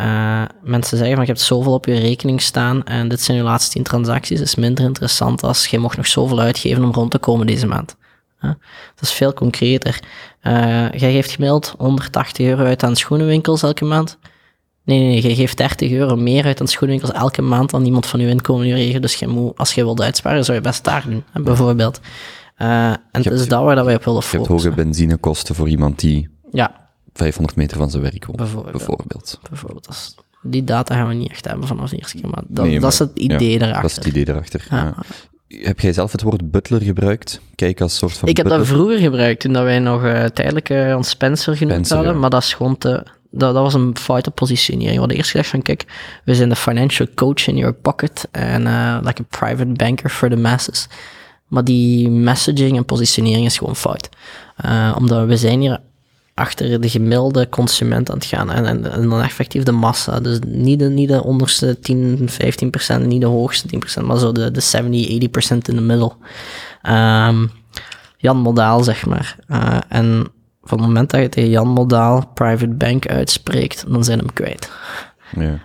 Uh, 0.00 0.42
mensen 0.62 0.96
zeggen 0.96 1.16
van 1.16 1.24
je 1.24 1.32
hebt 1.32 1.44
zoveel 1.44 1.72
op 1.72 1.86
je 1.86 1.98
rekening 1.98 2.42
staan 2.42 2.84
en 2.84 3.08
dit 3.08 3.20
zijn 3.20 3.36
je 3.36 3.42
laatste 3.42 3.70
10 3.70 3.82
transacties, 3.82 4.40
is 4.40 4.54
minder 4.54 4.84
interessant 4.84 5.42
als 5.42 5.66
je 5.66 5.78
mocht 5.78 5.96
nog 5.96 6.06
zoveel 6.06 6.40
uitgeven 6.40 6.84
om 6.84 6.92
rond 6.92 7.10
te 7.10 7.18
komen 7.18 7.46
deze 7.46 7.66
maand. 7.66 7.96
Uh, 8.40 8.50
dat 8.94 9.02
is 9.02 9.12
veel 9.12 9.32
concreter. 9.32 10.00
Uh, 10.42 10.52
jij 10.90 11.12
geeft 11.12 11.30
gemiddeld 11.30 11.74
180 11.78 12.46
euro 12.46 12.64
uit 12.64 12.82
aan 12.82 12.96
schoenenwinkels 12.96 13.62
elke 13.62 13.84
maand. 13.84 14.18
Nee, 14.84 14.98
nee, 14.98 15.08
nee, 15.08 15.28
je 15.28 15.34
geeft 15.34 15.56
30 15.56 15.90
euro 15.90 16.16
meer 16.16 16.44
uit 16.44 16.60
aan 16.60 16.68
schoenenwinkels 16.68 17.18
elke 17.18 17.42
maand 17.42 17.70
dan 17.70 17.84
iemand 17.84 18.06
van 18.06 18.20
je 18.20 18.28
inkomen 18.28 18.66
je 18.66 18.74
regelt. 18.74 19.02
Dus 19.02 19.14
je 19.14 19.26
moet, 19.26 19.58
als 19.58 19.74
je 19.74 19.84
wilt 19.84 20.02
uitsparen, 20.02 20.44
zou 20.44 20.56
je 20.56 20.62
best 20.62 20.84
daar 20.84 21.04
doen, 21.06 21.24
hè, 21.32 21.42
bijvoorbeeld. 21.42 22.00
Uh, 22.58 22.88
en 22.88 23.00
het 23.10 23.26
is 23.26 23.48
dat 23.48 23.62
waar 23.62 23.84
wij 23.84 23.94
op 23.94 24.04
willen 24.04 24.22
focussen. 24.22 24.30
Je 24.30 24.38
hebt 24.38 24.48
hoge 24.48 24.70
benzinekosten 24.74 25.54
voor 25.54 25.68
iemand 25.68 25.98
die 25.98 26.28
ja. 26.50 26.89
500 27.20 27.56
meter 27.56 27.76
van 27.76 27.90
zijn 27.90 28.02
werk 28.02 28.20
komt, 28.20 28.36
bijvoorbeeld. 28.36 28.76
Bijvoorbeeld. 28.76 29.40
bijvoorbeeld 29.48 29.88
die 30.42 30.64
data 30.64 30.94
gaan 30.94 31.08
we 31.08 31.14
niet 31.14 31.30
echt 31.30 31.48
hebben 31.48 31.66
vanaf 31.66 31.90
de 31.90 31.96
eerste 31.96 32.18
keer, 32.18 32.30
maar 32.30 32.42
dat, 32.48 32.80
dat 32.80 32.92
is 32.92 32.98
het 32.98 33.10
idee 33.14 33.58
ja, 33.58 33.66
erachter. 33.66 33.82
Dat 33.82 33.90
is 33.90 33.96
het 33.96 34.06
idee 34.06 34.28
erachter, 34.28 34.66
ja. 34.70 34.94
Heb 35.48 35.80
jij 35.80 35.92
zelf 35.92 36.12
het 36.12 36.22
woord 36.22 36.50
butler 36.50 36.82
gebruikt? 36.82 37.40
Kijk 37.54 37.80
als 37.80 37.96
soort 37.96 38.12
van 38.12 38.28
Ik 38.28 38.36
heb 38.36 38.48
dat 38.48 38.66
vroeger 38.66 38.98
gebruikt, 38.98 39.40
toen 39.40 39.52
wij 39.52 39.78
nog 39.78 40.04
uh, 40.04 40.24
tijdelijk 40.24 40.68
uh, 40.68 40.96
ons 40.96 41.08
Spencer 41.08 41.56
genoemd 41.56 41.86
Spencer, 41.86 41.96
hadden, 41.96 42.18
maar 42.18 42.30
dat 42.30 42.42
is 42.42 42.54
gewoon 42.54 42.78
te... 42.78 43.06
Dat, 43.32 43.54
dat 43.54 43.62
was 43.62 43.74
een 43.74 43.96
foute 43.96 44.30
positionering. 44.30 44.92
We 44.92 44.98
hadden 44.98 45.16
eerst 45.16 45.30
gezegd 45.30 45.50
van, 45.50 45.62
kijk, 45.62 45.84
we 46.24 46.34
zijn 46.34 46.48
de 46.48 46.56
financial 46.56 47.06
coach 47.14 47.46
in 47.46 47.56
your 47.56 47.74
pocket 47.74 48.28
en 48.30 48.66
uh, 48.66 48.98
like 49.02 49.22
a 49.22 49.24
private 49.38 49.72
banker 49.72 50.10
for 50.10 50.28
the 50.28 50.36
masses. 50.36 50.88
Maar 51.46 51.64
die 51.64 52.10
messaging 52.10 52.76
en 52.76 52.84
positionering 52.84 53.46
is 53.46 53.58
gewoon 53.58 53.76
fout. 53.76 54.08
omdat 54.96 55.26
we 55.26 55.36
zijn 55.36 55.60
hier 55.60 55.80
achter 56.40 56.80
de 56.80 56.88
gemiddelde 56.88 57.48
consument 57.48 58.10
aan 58.10 58.16
het 58.16 58.24
gaan. 58.24 58.50
En, 58.50 58.66
en, 58.66 58.92
en, 58.92 59.08
dan 59.08 59.22
effectief 59.22 59.62
de 59.62 59.72
massa. 59.72 60.20
Dus 60.20 60.38
niet 60.46 60.78
de, 60.78 60.88
niet 60.88 61.08
de 61.08 61.22
onderste 61.22 61.78
10, 61.80 62.28
15 62.28 62.70
procent, 62.70 63.06
niet 63.06 63.20
de 63.20 63.26
hoogste 63.26 63.68
10 63.68 63.78
procent, 63.78 64.06
maar 64.06 64.18
zo 64.18 64.32
de, 64.32 64.50
de 64.50 64.60
70, 64.60 65.08
80 65.08 65.30
procent 65.30 65.68
in 65.68 65.76
de 65.76 65.82
middel. 65.82 66.16
Um, 66.82 67.50
Jan 68.16 68.36
Modaal, 68.36 68.82
zeg 68.82 69.06
maar. 69.06 69.36
Uh, 69.48 69.78
en 69.88 70.26
van 70.62 70.78
het 70.78 70.86
moment 70.86 71.10
dat 71.10 71.20
je 71.20 71.28
tegen 71.28 71.50
Jan 71.50 71.68
Modaal 71.68 72.26
private 72.34 72.74
bank 72.74 73.06
uitspreekt, 73.06 73.84
dan 73.88 74.04
zijn 74.04 74.18
hem 74.18 74.32
kwijt. 74.32 74.70
Ja. 75.36 75.58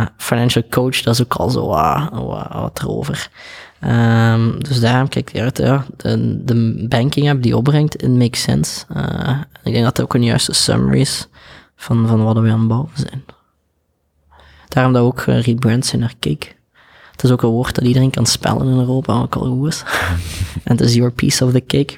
Uh, 0.00 0.06
financial 0.16 0.64
coach, 0.70 1.02
dat 1.02 1.14
is 1.14 1.22
ook 1.22 1.34
al 1.34 1.50
zo 1.50 1.72
uh, 1.72 2.08
wat 2.52 2.80
erover. 2.82 3.30
Um, 3.84 4.64
dus 4.64 4.80
daarom 4.80 5.08
kijk 5.08 5.30
ik 5.30 5.40
uit, 5.40 5.58
ja, 5.58 5.86
de, 5.96 6.44
de 6.44 6.86
banking 6.88 7.30
app 7.30 7.42
die 7.42 7.56
opbrengt, 7.56 8.02
it 8.02 8.10
makes 8.10 8.42
sense. 8.42 8.84
Uh, 8.96 9.40
ik 9.62 9.72
denk 9.72 9.84
dat 9.84 9.96
dat 9.96 10.04
ook 10.04 10.14
een 10.14 10.24
juiste 10.24 10.52
summary 10.52 11.00
is 11.00 11.28
van, 11.76 12.06
van 12.06 12.24
wat 12.24 12.38
we 12.38 12.50
aan 12.50 12.58
het 12.58 12.68
bouwen 12.68 12.90
zijn. 12.94 13.24
Daarom 14.68 14.92
dat 14.92 15.02
we 15.02 15.08
ook 15.08 15.26
uh, 15.26 15.42
rebrand 15.42 15.86
zijn 15.86 16.00
naar 16.00 16.14
Cake. 16.20 16.46
Het 17.12 17.22
is 17.22 17.30
ook 17.30 17.42
een 17.42 17.48
woord 17.48 17.74
dat 17.74 17.84
iedereen 17.84 18.10
kan 18.10 18.26
spellen 18.26 18.66
in 18.66 18.78
Europa, 18.78 19.20
ook 19.20 19.34
al 19.34 19.46
goed 19.46 19.68
is. 19.68 19.82
en 20.64 20.76
het 20.76 20.80
is 20.80 20.94
your 20.94 21.12
piece 21.12 21.44
of 21.44 21.52
the 21.52 21.64
cake. 21.66 21.96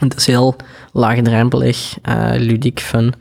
het 0.00 0.16
is 0.16 0.26
heel 0.26 0.56
laagdrempelig, 0.92 1.96
uh, 2.08 2.32
ludiek, 2.36 2.80
fun. 2.80 3.14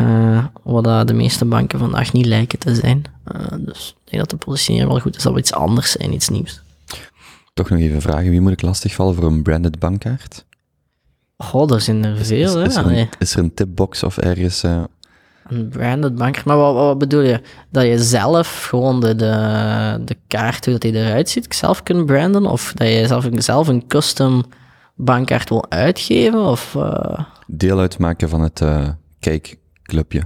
Uh, 0.00 0.44
wat 0.62 1.08
de 1.08 1.14
meeste 1.14 1.44
banken 1.44 1.78
vandaag 1.78 2.12
niet 2.12 2.26
lijken 2.26 2.58
te 2.58 2.74
zijn. 2.74 3.04
Uh, 3.32 3.42
dus 3.58 3.96
ik 4.04 4.10
denk 4.10 4.22
dat 4.22 4.30
de 4.30 4.46
positionering 4.46 4.90
wel 4.90 5.00
goed 5.00 5.16
is 5.16 5.22
dat 5.22 5.32
we 5.32 5.38
iets 5.38 5.52
anders 5.52 5.90
zijn, 5.90 6.12
iets 6.14 6.28
nieuws. 6.28 6.62
Toch 7.60 7.70
nog 7.70 7.78
even 7.78 8.00
vragen, 8.00 8.30
wie 8.30 8.40
moet 8.40 8.52
ik 8.52 8.62
lastigvallen 8.62 9.14
voor 9.14 9.24
een 9.24 9.42
branded 9.42 9.78
bankkaart? 9.78 10.44
Goh, 11.36 11.72
er 11.72 11.80
zijn 11.80 12.04
er 12.04 12.24
veel, 12.24 12.60
is, 12.60 12.68
is, 12.68 12.76
er 12.76 12.86
een, 12.86 13.08
is, 13.18 13.32
er 13.32 13.38
een, 13.38 13.54
tipbox 13.54 14.02
of 14.02 14.18
ergens... 14.18 14.64
Uh... 14.64 14.82
Een 15.48 15.68
branded 15.68 16.14
bankkaart, 16.14 16.46
maar 16.46 16.56
wat, 16.56 16.74
wat, 16.74 16.98
bedoel 16.98 17.20
je? 17.20 17.40
Dat 17.70 17.84
je 17.84 17.98
zelf 17.98 18.64
gewoon 18.64 19.00
de, 19.00 19.16
de, 19.16 20.02
de 20.04 20.16
kaart, 20.26 20.64
hoe 20.64 20.72
dat 20.72 20.82
die 20.82 20.92
eruit 20.92 21.28
ziet, 21.28 21.54
zelf 21.54 21.82
kunt 21.82 22.06
branden? 22.06 22.46
Of 22.46 22.72
dat 22.74 22.88
je 22.88 23.06
zelf, 23.06 23.28
zelf 23.32 23.68
een 23.68 23.86
custom 23.86 24.44
bankkaart 24.94 25.48
wil 25.48 25.70
uitgeven? 25.70 26.40
Of, 26.44 26.74
uh... 26.74 27.18
Deel 27.46 27.78
uitmaken 27.78 28.28
van 28.28 28.40
het 28.40 28.60
uh, 28.60 28.88
kijkclubje. 29.18 30.22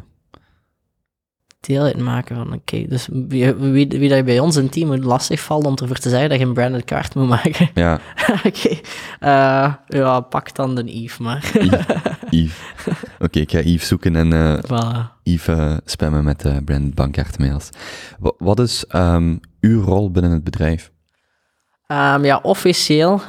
Deel 1.66 1.82
uitmaken 1.82 2.36
van, 2.36 2.52
oké, 2.52 2.86
dus 2.88 3.08
wie, 3.12 3.54
wie, 3.54 3.86
wie 3.88 4.08
dat 4.08 4.24
bij 4.24 4.38
ons 4.38 4.56
in 4.56 4.68
team 4.68 4.94
lastig 4.96 5.40
valt 5.40 5.64
om 5.66 5.74
ervoor 5.76 5.96
te 5.98 6.08
zeggen 6.08 6.28
dat 6.28 6.38
je 6.38 6.44
een 6.44 6.52
branded 6.54 6.84
kaart 6.84 7.14
moet 7.14 7.28
maken. 7.28 7.70
Ja, 7.74 8.00
oké, 8.46 8.68
eh, 9.20 9.74
ja, 9.86 10.20
pak 10.20 10.54
dan 10.54 10.74
de 10.74 10.84
Eve 10.84 11.22
maar. 11.22 11.52
Yves. 12.30 12.58
Oké, 13.18 13.38
ik 13.40 13.50
ga 13.50 13.58
Yves 13.60 13.88
zoeken 13.88 14.16
en 14.16 14.60
voilà. 14.66 15.20
Yves 15.22 15.56
eh, 15.58 15.76
spammen 15.84 16.24
met 16.24 16.40
de 16.40 16.62
brand 16.64 16.94
bankkaartmails. 16.94 17.68
Wa- 18.18 18.32
Wat 18.38 18.60
is 18.60 18.86
ehm, 18.86 19.36
uw 19.60 19.82
rol 19.82 20.10
binnen 20.10 20.32
het 20.32 20.44
bedrijf? 20.44 20.92
Ehm, 21.86 22.24
ja, 22.24 22.38
officieel 22.42 23.20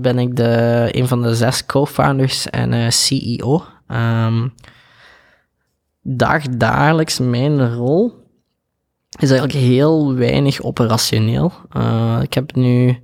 ben 0.00 0.18
ik 0.18 0.36
de, 0.36 0.88
een 0.90 1.08
van 1.08 1.22
de 1.22 1.34
zes 1.34 1.66
co-founders 1.66 2.50
en 2.50 2.92
CEO. 2.92 3.64
Ehm 3.86 4.48
dagdagelijks 6.16 7.18
mijn 7.18 7.74
rol 7.74 8.26
is 9.18 9.30
eigenlijk 9.30 9.60
heel 9.60 10.14
weinig 10.14 10.62
operationeel. 10.62 11.52
Eh, 11.70 12.18
ik 12.22 12.34
heb 12.34 12.54
nu... 12.54 12.98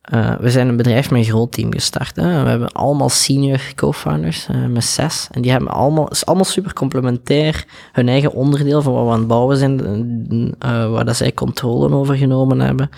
eh, 0.00 0.34
we 0.36 0.50
zijn 0.50 0.68
een 0.68 0.76
bedrijf 0.76 1.10
met 1.10 1.20
een 1.20 1.26
groot 1.26 1.52
team 1.52 1.72
gestart. 1.72 2.16
Hè. 2.16 2.42
We 2.42 2.48
hebben 2.48 2.72
allemaal 2.72 3.08
senior 3.08 3.60
co-founders, 3.74 4.48
eh, 4.48 4.66
met 4.66 4.84
zes. 4.84 5.28
En 5.30 5.42
die 5.42 5.50
hebben 5.50 5.70
allemaal, 5.70 6.08
is 6.08 6.26
allemaal 6.26 6.44
super 6.44 6.72
complementair. 6.72 7.64
Hun 7.92 8.08
eigen 8.08 8.32
onderdeel 8.32 8.82
van 8.82 8.92
wat 8.92 9.04
we 9.04 9.10
aan 9.10 9.18
het 9.18 9.28
bouwen 9.28 9.56
zijn, 9.56 10.54
waar 10.92 11.04
dat 11.04 11.16
zij 11.16 11.32
controle 11.32 11.94
over 11.94 12.16
genomen 12.16 12.60
hebben 12.60 12.90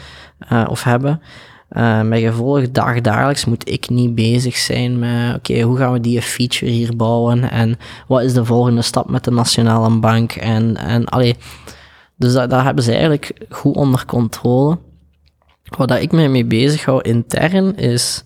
of 0.69 0.83
hebben. 0.83 1.21
Eh, 1.69 2.03
met 2.03 2.21
gevolg, 2.21 2.71
dagdagelijks 2.71 3.45
moet 3.45 3.71
ik 3.71 3.89
niet 3.89 4.15
bezig 4.15 4.57
zijn 4.57 4.99
met, 4.99 5.35
oké, 5.37 5.61
hoe 5.61 5.77
gaan 5.77 5.93
we 5.93 6.01
die 6.01 6.23
feature 6.23 6.71
hier 6.71 6.97
bouwen 6.97 7.51
en 7.51 7.79
wat 8.07 8.23
is 8.23 8.33
de 8.33 8.45
volgende 8.45 8.83
stap 8.83 9.11
met 9.11 9.25
de 9.25 9.31
Nationale 9.31 9.99
Bank 9.99 10.33
en, 10.33 10.77
en 10.77 11.05
allee, 11.05 11.37
dus 12.17 12.33
dat, 12.33 12.51
dat 12.51 12.63
hebben 12.63 12.85
ze 12.85 12.91
eigenlijk 12.91 13.33
goed 13.49 13.75
onder 13.75 14.05
controle. 14.07 14.79
Wat 15.77 15.91
ik 15.91 16.13
mij 16.13 16.29
mee 16.29 16.45
bezig 16.45 16.85
hou 16.85 17.03
intern 17.03 17.77
is 17.77 18.25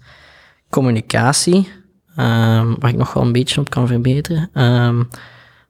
communicatie, 0.71 1.69
ehm, 2.17 2.75
waar 2.79 2.91
ik 2.91 2.97
nog 2.97 3.13
wel 3.13 3.23
een 3.23 3.33
beetje 3.33 3.61
op 3.61 3.71
kan 3.71 3.87
verbeteren. 3.87 4.51
Ehm, 4.53 5.03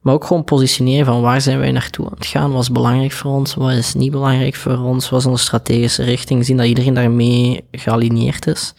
maar 0.02 0.14
ook 0.14 0.24
gewoon 0.24 0.44
positioneren 0.44 1.06
van 1.06 1.20
waar 1.20 1.40
zijn 1.40 1.58
wij 1.58 1.72
naartoe 1.72 2.06
aan 2.06 2.14
het 2.14 2.26
gaan, 2.26 2.52
wat 2.52 2.62
is 2.62 2.70
belangrijk 2.70 3.12
voor 3.12 3.30
ons, 3.30 3.54
wat 3.54 3.72
is 3.72 3.94
niet 3.94 4.10
belangrijk 4.10 4.54
voor 4.54 4.78
ons, 4.78 5.08
wat 5.08 5.20
is 5.20 5.26
onze 5.26 5.44
strategische 5.44 6.02
richting, 6.02 6.44
zien 6.44 6.56
dat 6.56 6.66
iedereen 6.66 6.94
daarmee 6.94 7.64
gealigneerd 7.70 8.46
is. 8.46 8.74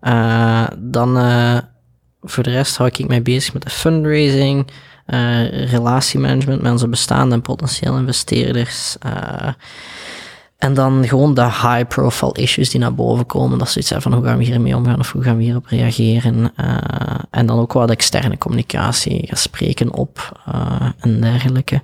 Eh, 0.00 0.66
dan 0.78 1.18
eh, 1.18 1.58
voor 2.22 2.42
de 2.42 2.50
rest 2.50 2.76
hou 2.76 2.90
ik 2.92 3.08
mij 3.08 3.22
bezig 3.22 3.52
met 3.52 3.62
de 3.62 3.70
fundraising, 3.70 4.66
eh, 5.06 5.70
relatiemanagement 5.70 6.62
met 6.62 6.72
onze 6.72 6.88
bestaande 6.88 7.34
en 7.34 7.42
potentiële 7.42 7.98
investeerders. 7.98 8.96
En 10.64 10.74
dan 10.74 11.08
gewoon 11.08 11.34
de 11.34 11.44
high-profile 11.44 12.32
issues 12.32 12.70
die 12.70 12.80
naar 12.80 12.94
boven 12.94 13.26
komen. 13.26 13.58
Dat 13.58 13.66
is 13.66 13.72
zoiets 13.72 14.04
van 14.04 14.12
hoe 14.12 14.24
gaan 14.24 14.38
we 14.38 14.44
hiermee 14.44 14.76
omgaan 14.76 14.98
of 14.98 15.12
hoe 15.12 15.22
gaan 15.22 15.36
we 15.36 15.42
hierop 15.42 15.66
reageren. 15.66 16.52
eh, 16.56 16.76
en 17.30 17.46
dan 17.46 17.58
ook 17.58 17.72
wat 17.72 17.90
externe 17.90 18.38
communicatie, 18.38 19.26
gesprekken 19.26 19.92
op 19.92 20.42
eh, 20.46 20.88
en 20.98 21.20
dergelijke. 21.20 21.82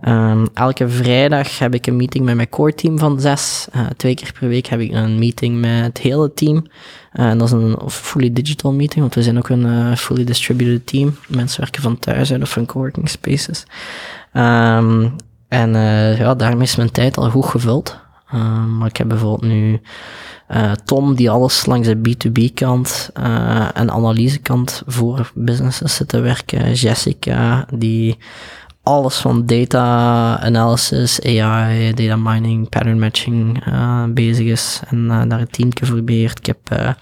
Ehm, 0.00 0.46
elke 0.54 0.88
vrijdag 0.88 1.58
heb 1.58 1.74
ik 1.74 1.86
een 1.86 1.96
meeting 1.96 2.24
met 2.24 2.34
mijn 2.34 2.48
core 2.48 2.74
team 2.74 2.98
van 2.98 3.20
zes. 3.20 3.68
Eh, 3.72 3.80
twee 3.96 4.14
keer 4.14 4.32
per 4.40 4.48
week 4.48 4.66
heb 4.66 4.80
ik 4.80 4.92
een 4.92 5.18
meeting 5.18 5.60
met 5.60 5.84
het 5.84 5.98
hele 5.98 6.32
team. 6.34 6.66
En 7.12 7.38
dat 7.38 7.46
is 7.46 7.52
een 7.52 7.78
fully 7.86 8.32
digital 8.32 8.72
meeting, 8.72 9.00
want 9.00 9.14
we 9.14 9.22
zijn 9.22 9.38
ook 9.38 9.48
een 9.48 9.96
fully 9.96 10.24
distributed 10.24 10.86
team. 10.86 11.16
Mensen 11.28 11.60
werken 11.60 11.82
van 11.82 11.98
thuis 11.98 12.32
uit 12.32 12.42
of 12.42 12.50
van 12.50 12.66
coworking 12.66 13.08
spaces. 13.08 13.64
Ehm, 14.32 15.08
en 15.48 15.72
ja, 16.18 16.34
daarmee 16.34 16.62
is 16.62 16.76
mijn 16.76 16.92
tijd 16.92 17.16
al 17.16 17.30
goed 17.30 17.46
gevuld. 17.46 18.06
Ehm, 18.30 18.76
maar 18.76 18.88
ik 18.88 18.96
heb 18.96 19.08
bijvoorbeeld 19.08 19.52
nu 19.52 19.80
eh, 20.46 20.72
Tom, 20.72 21.14
die 21.14 21.30
alles 21.30 21.66
langs 21.66 21.88
de 21.88 21.96
B2B-kant 21.96 23.10
eh, 23.14 23.68
en 23.74 23.90
analysekant 23.90 24.82
voor 24.86 25.30
businesses 25.34 25.94
zit 25.94 26.08
te 26.08 26.20
werken. 26.20 26.72
Jessica, 26.72 27.66
die 27.74 28.18
alles 28.82 29.16
van 29.16 29.46
data 29.46 30.38
analysis, 30.40 31.22
AI, 31.22 31.94
data 31.94 32.16
mining, 32.16 32.68
pattern 32.68 32.98
matching 32.98 33.64
eh, 33.64 34.04
bezig 34.08 34.46
is 34.46 34.80
en 34.88 35.06
daar 35.08 35.40
een 35.40 35.50
teamje 35.50 35.86
voor 35.86 36.02
beheert. 36.02 36.38
Ik 36.38 36.46
heb 36.46 36.96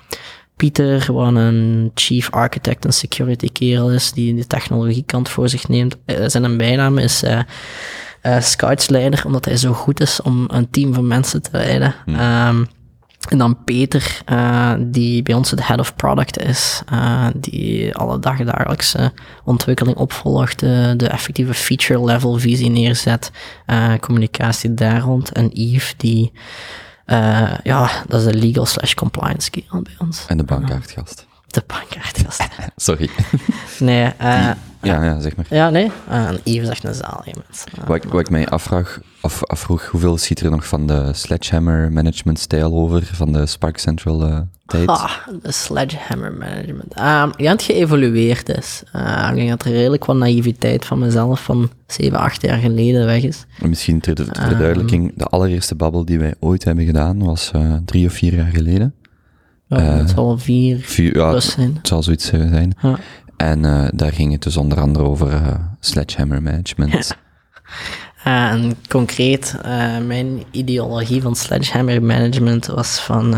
Pieter, 0.56 1.12
wat 1.12 1.34
een 1.34 1.90
chief 1.94 2.30
architect 2.30 2.84
en 2.84 2.92
security 2.92 3.48
kerel 3.52 3.92
is, 3.92 4.12
die 4.12 4.34
de 4.34 4.46
technologiekant 4.46 5.28
voor 5.28 5.48
zich 5.48 5.68
neemt. 5.68 5.96
Zijn 6.26 6.56
bijnaam 6.56 6.98
is 6.98 7.22
eh 8.26 8.40
scoutsleider, 8.40 9.22
omdat 9.24 9.44
hij 9.44 9.56
zo 9.56 9.72
goed 9.72 10.00
is 10.00 10.22
om 10.22 10.44
een 10.48 10.70
team 10.70 10.94
van 10.94 11.06
mensen 11.06 11.42
te 11.42 11.50
leiden. 11.52 11.94
Ehm, 12.06 12.64
en 13.28 13.38
dan 13.38 13.64
Peter, 13.64 14.20
eh, 14.24 14.72
die 14.78 15.22
bij 15.22 15.34
ons 15.34 15.50
de 15.50 15.64
head 15.64 15.78
of 15.78 15.96
product 15.96 16.38
is, 16.38 16.82
eh, 16.86 17.26
die 17.34 17.94
alle 17.94 18.18
dagdagelijkse 18.18 19.12
ontwikkeling 19.44 19.96
opvolgt, 19.96 20.58
de, 20.58 20.94
de 20.96 21.08
effectieve 21.08 21.54
feature 21.54 22.04
level 22.04 22.38
visie 22.38 22.70
neerzet, 22.70 23.30
communicatie 24.00 24.74
daar 24.74 25.00
rond. 25.00 25.32
En 25.32 25.48
Yves, 25.52 25.94
die, 25.96 26.32
ja, 27.62 27.90
dat 28.06 28.20
is 28.20 28.32
de 28.32 28.34
legal 28.34 28.66
slash 28.66 28.94
compliance 28.94 29.50
kerel 29.50 29.82
bij 29.82 29.94
ons. 29.98 30.24
En 30.26 30.36
de 30.36 30.44
bankkaartgast. 30.44 31.26
De. 31.66 32.34
Sorry. 32.76 33.08
nee, 33.78 34.04
eh, 34.18 34.50
Ja, 34.82 35.04
ja, 35.04 35.20
zeg 35.20 35.36
maar. 35.36 35.46
ja, 35.50 35.70
nee. 35.70 35.90
Eh, 36.08 36.26
en 36.28 36.40
Yves 36.44 36.62
is 36.62 36.68
echt 36.68 36.84
een 36.84 36.94
mens. 37.24 37.64
Eh, 37.78 37.84
Wat 37.86 37.96
ik, 37.96 38.04
wat 38.04 38.20
ik 38.20 38.30
mij 38.30 38.48
afvraag, 38.48 39.00
af, 39.20 39.44
afvroeg, 39.44 39.86
hoeveel 39.86 40.18
schiet 40.18 40.40
er 40.40 40.50
nog 40.50 40.66
van 40.66 40.86
de 40.86 41.10
sledgehammer 41.12 41.92
management 41.92 42.38
stijl 42.38 42.72
over, 42.74 43.04
van 43.12 43.32
de 43.32 43.46
Spark 43.46 43.78
Central 43.78 44.26
eh, 44.26 44.38
tijd? 44.66 44.86
Ah, 44.88 45.12
de 45.42 45.52
sledgehammer 45.52 46.32
management. 46.32 46.94
Denk 46.94 47.36
dat 47.38 47.46
het 47.52 47.62
geëvolueerd 47.62 48.48
is. 48.48 48.82
Eh, 48.92 49.26
ik 49.30 49.34
denk 49.36 49.48
dat 49.48 49.64
er 49.64 49.72
redelijk 49.72 50.04
wat 50.04 50.16
naïviteit 50.16 50.84
van 50.84 50.98
mezelf 50.98 51.42
van 51.44 51.70
7, 51.86 52.18
8 52.18 52.42
jaar 52.42 52.58
geleden 52.58 53.06
weg 53.06 53.22
is. 53.22 53.44
Misschien 53.60 54.00
ter, 54.00 54.14
ter 54.14 54.28
Ehm. 54.32 54.46
verduidelijking, 54.48 55.12
de 55.16 55.24
allereerste 55.24 55.74
babbel 55.74 56.04
die 56.04 56.18
wij 56.18 56.34
ooit 56.40 56.64
hebben 56.64 56.84
gedaan 56.84 57.24
was 57.24 57.50
drie 57.84 58.06
of 58.06 58.12
vier 58.12 58.34
jaar 58.34 58.50
geleden. 58.52 58.94
Ja, 59.68 59.76
Eh, 59.76 59.96
het 59.96 60.10
zal 60.10 60.38
vier 60.38 60.78
Vier, 60.80 61.16
ja, 61.16 61.40
zijn. 61.40 61.74
het 61.74 61.86
zal 61.86 62.02
zoiets 62.02 62.26
zijn. 62.26 62.76
Ja. 62.82 62.98
En 63.36 63.64
eh, 63.64 63.88
daar 63.94 64.12
ging 64.12 64.32
het 64.32 64.42
dus 64.42 64.56
onder 64.56 64.80
andere 64.80 65.04
over 65.04 65.32
eh, 65.32 65.54
sledgehammer 65.80 66.42
management. 66.42 67.16
En 68.24 68.74
concreet, 68.88 69.56
mijn 70.06 70.42
ideologie 70.50 71.22
van 71.22 71.36
sledgehammer 71.36 72.02
management 72.02 72.66
was 72.66 73.00
van 73.00 73.34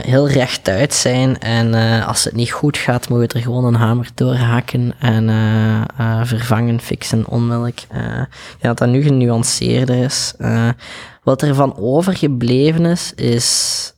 heel 0.00 0.28
rechtuit 0.28 0.94
zijn. 0.94 1.38
En 1.38 1.74
als 2.04 2.24
het 2.24 2.34
niet 2.34 2.50
goed 2.50 2.76
gaat, 2.76 3.08
moet 3.08 3.20
je 3.20 3.38
er 3.38 3.44
gewoon 3.44 3.64
een 3.64 3.74
hamer 3.74 4.08
doorhaken 4.14 4.94
en 4.98 5.28
vervangen, 6.26 6.80
fixen, 6.80 7.26
onmiddellijk. 7.26 7.86
Ja, 7.92 8.28
dat 8.60 8.78
dat 8.78 8.88
nu 8.88 9.02
genuanceerder 9.02 9.96
is. 9.96 10.34
Wat 11.22 11.42
er 11.42 11.54
van 11.54 11.76
overgebleven 11.76 12.84
is, 12.84 13.12
is 13.14 13.93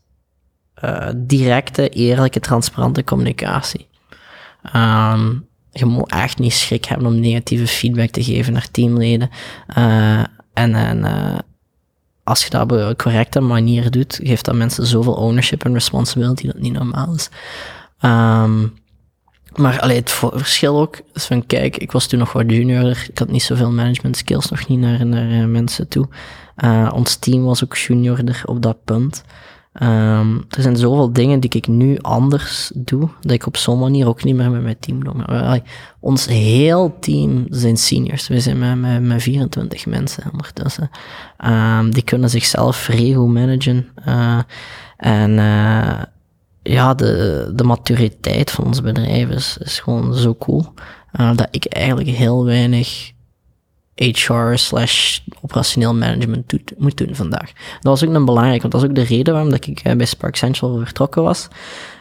eh, 0.77 1.09
directe, 1.15 1.89
eerlijke, 1.89 2.41
transparante 2.41 3.05
communicatie. 3.05 3.89
Ehm, 4.63 5.35
je 5.71 5.85
moet 5.85 6.11
echt 6.11 6.39
niet 6.39 6.53
schrik 6.53 6.85
hebben 6.85 7.07
om 7.07 7.21
negatieve 7.21 7.67
feedback 7.67 8.11
te 8.11 8.25
geven 8.25 8.53
naar 8.53 8.71
teamleden. 8.71 9.31
Eh, 9.67 10.19
en 10.53 10.75
en 10.75 11.05
eh, 11.05 11.39
als 12.25 12.45
je 12.45 12.51
dat 12.51 12.63
op 12.63 12.71
een 12.71 12.97
correcte 12.97 13.41
manier 13.41 13.91
doet, 13.91 14.21
geeft 14.23 14.45
dat 14.45 14.55
mensen 14.55 14.87
zoveel 14.87 15.15
ownership 15.15 15.65
en 15.65 15.73
responsibility 15.73 16.47
dat 16.47 16.59
niet 16.59 16.73
normaal 16.73 17.15
is. 17.15 17.29
Ehm, 18.01 18.67
maar 19.55 19.81
allee, 19.81 19.97
het 19.97 20.11
verschil 20.11 20.81
ook 20.81 21.01
is 21.13 21.25
van, 21.25 21.47
kijk, 21.47 21.77
ik 21.77 21.93
was 21.93 22.07
toen 22.07 22.19
nog 22.19 22.33
wat 22.33 22.51
juniorder, 22.51 23.07
ik 23.09 23.19
had 23.19 23.31
niet 23.31 23.43
zoveel 23.43 23.71
management 23.71 24.17
skills, 24.17 24.49
nog 24.49 24.69
niet 24.69 24.79
naar, 24.79 25.07
naar 25.07 25.49
mensen 25.49 25.89
toe. 25.89 26.09
Ons 26.93 27.17
team 27.17 27.45
was 27.45 27.65
ook 27.65 27.77
juniorder 27.77 28.43
op 28.45 28.63
dat 28.63 28.85
punt. 28.85 29.25
Ehm, 29.79 30.37
er 30.37 30.63
zijn 30.63 30.77
zoveel 30.77 31.13
dingen 31.13 31.41
die 31.41 31.51
ik 31.51 31.69
nu 31.69 31.99
anders 31.99 32.71
doe, 32.75 33.09
dat 33.21 33.33
ik 33.33 33.47
op 33.47 33.57
zo'n 33.57 33.79
manier 33.79 34.09
ook 34.09 34.25
niet 34.25 34.35
meer 34.35 34.51
met 34.51 34.63
mijn 34.63 34.79
team 34.81 35.05
doe. 35.05 35.63
Ons 36.01 36.27
heel 36.27 36.97
team 37.01 37.47
zijn 37.51 37.77
seniors. 37.77 38.29
We 38.29 38.41
zijn 38.41 38.59
met, 38.59 38.79
met, 38.81 39.03
met 39.03 39.23
24 39.23 39.87
mensen 39.87 40.25
ondertussen. 40.33 40.91
Ehm, 41.37 41.91
die 41.91 42.03
kunnen 42.03 42.31
zichzelf 42.31 42.77
vrij 42.77 43.13
goed 43.13 43.33
managen. 43.33 43.89
Eh, 43.95 44.39
en 44.97 45.39
eh, 45.39 46.03
ja, 46.63 46.95
de, 46.95 47.53
de 47.55 47.65
maturiteit 47.65 48.51
van 48.51 48.65
ons 48.65 48.81
bedrijf 48.83 49.29
is, 49.29 49.57
is 49.61 49.81
gewoon 49.81 50.15
zo 50.15 50.35
cool. 50.35 50.73
eh, 51.13 51.37
dat 51.37 51.49
ik 51.51 51.65
eigenlijk 51.65 52.09
heel 52.09 52.45
weinig 52.45 53.15
HR 53.97 54.55
slash 54.55 55.19
operationeel 55.43 55.95
management 55.95 56.49
doet, 56.49 56.73
moet 56.79 56.97
doen 56.97 57.15
vandaag. 57.15 57.53
Dat 57.81 58.01
was 58.01 58.05
ook 58.05 58.15
een 58.15 58.25
belangrijk, 58.25 58.61
want 58.61 58.73
dat 58.73 58.83
is 58.83 58.89
ook 58.89 58.95
de 58.95 59.03
reden 59.03 59.33
waarom 59.33 59.51
dat 59.51 59.67
ik 59.67 59.81
eh, 59.81 59.97
bij 59.97 60.07
Spark 60.07 60.37
Central 60.37 60.79
vertrokken 60.79 61.23
was. 61.23 61.49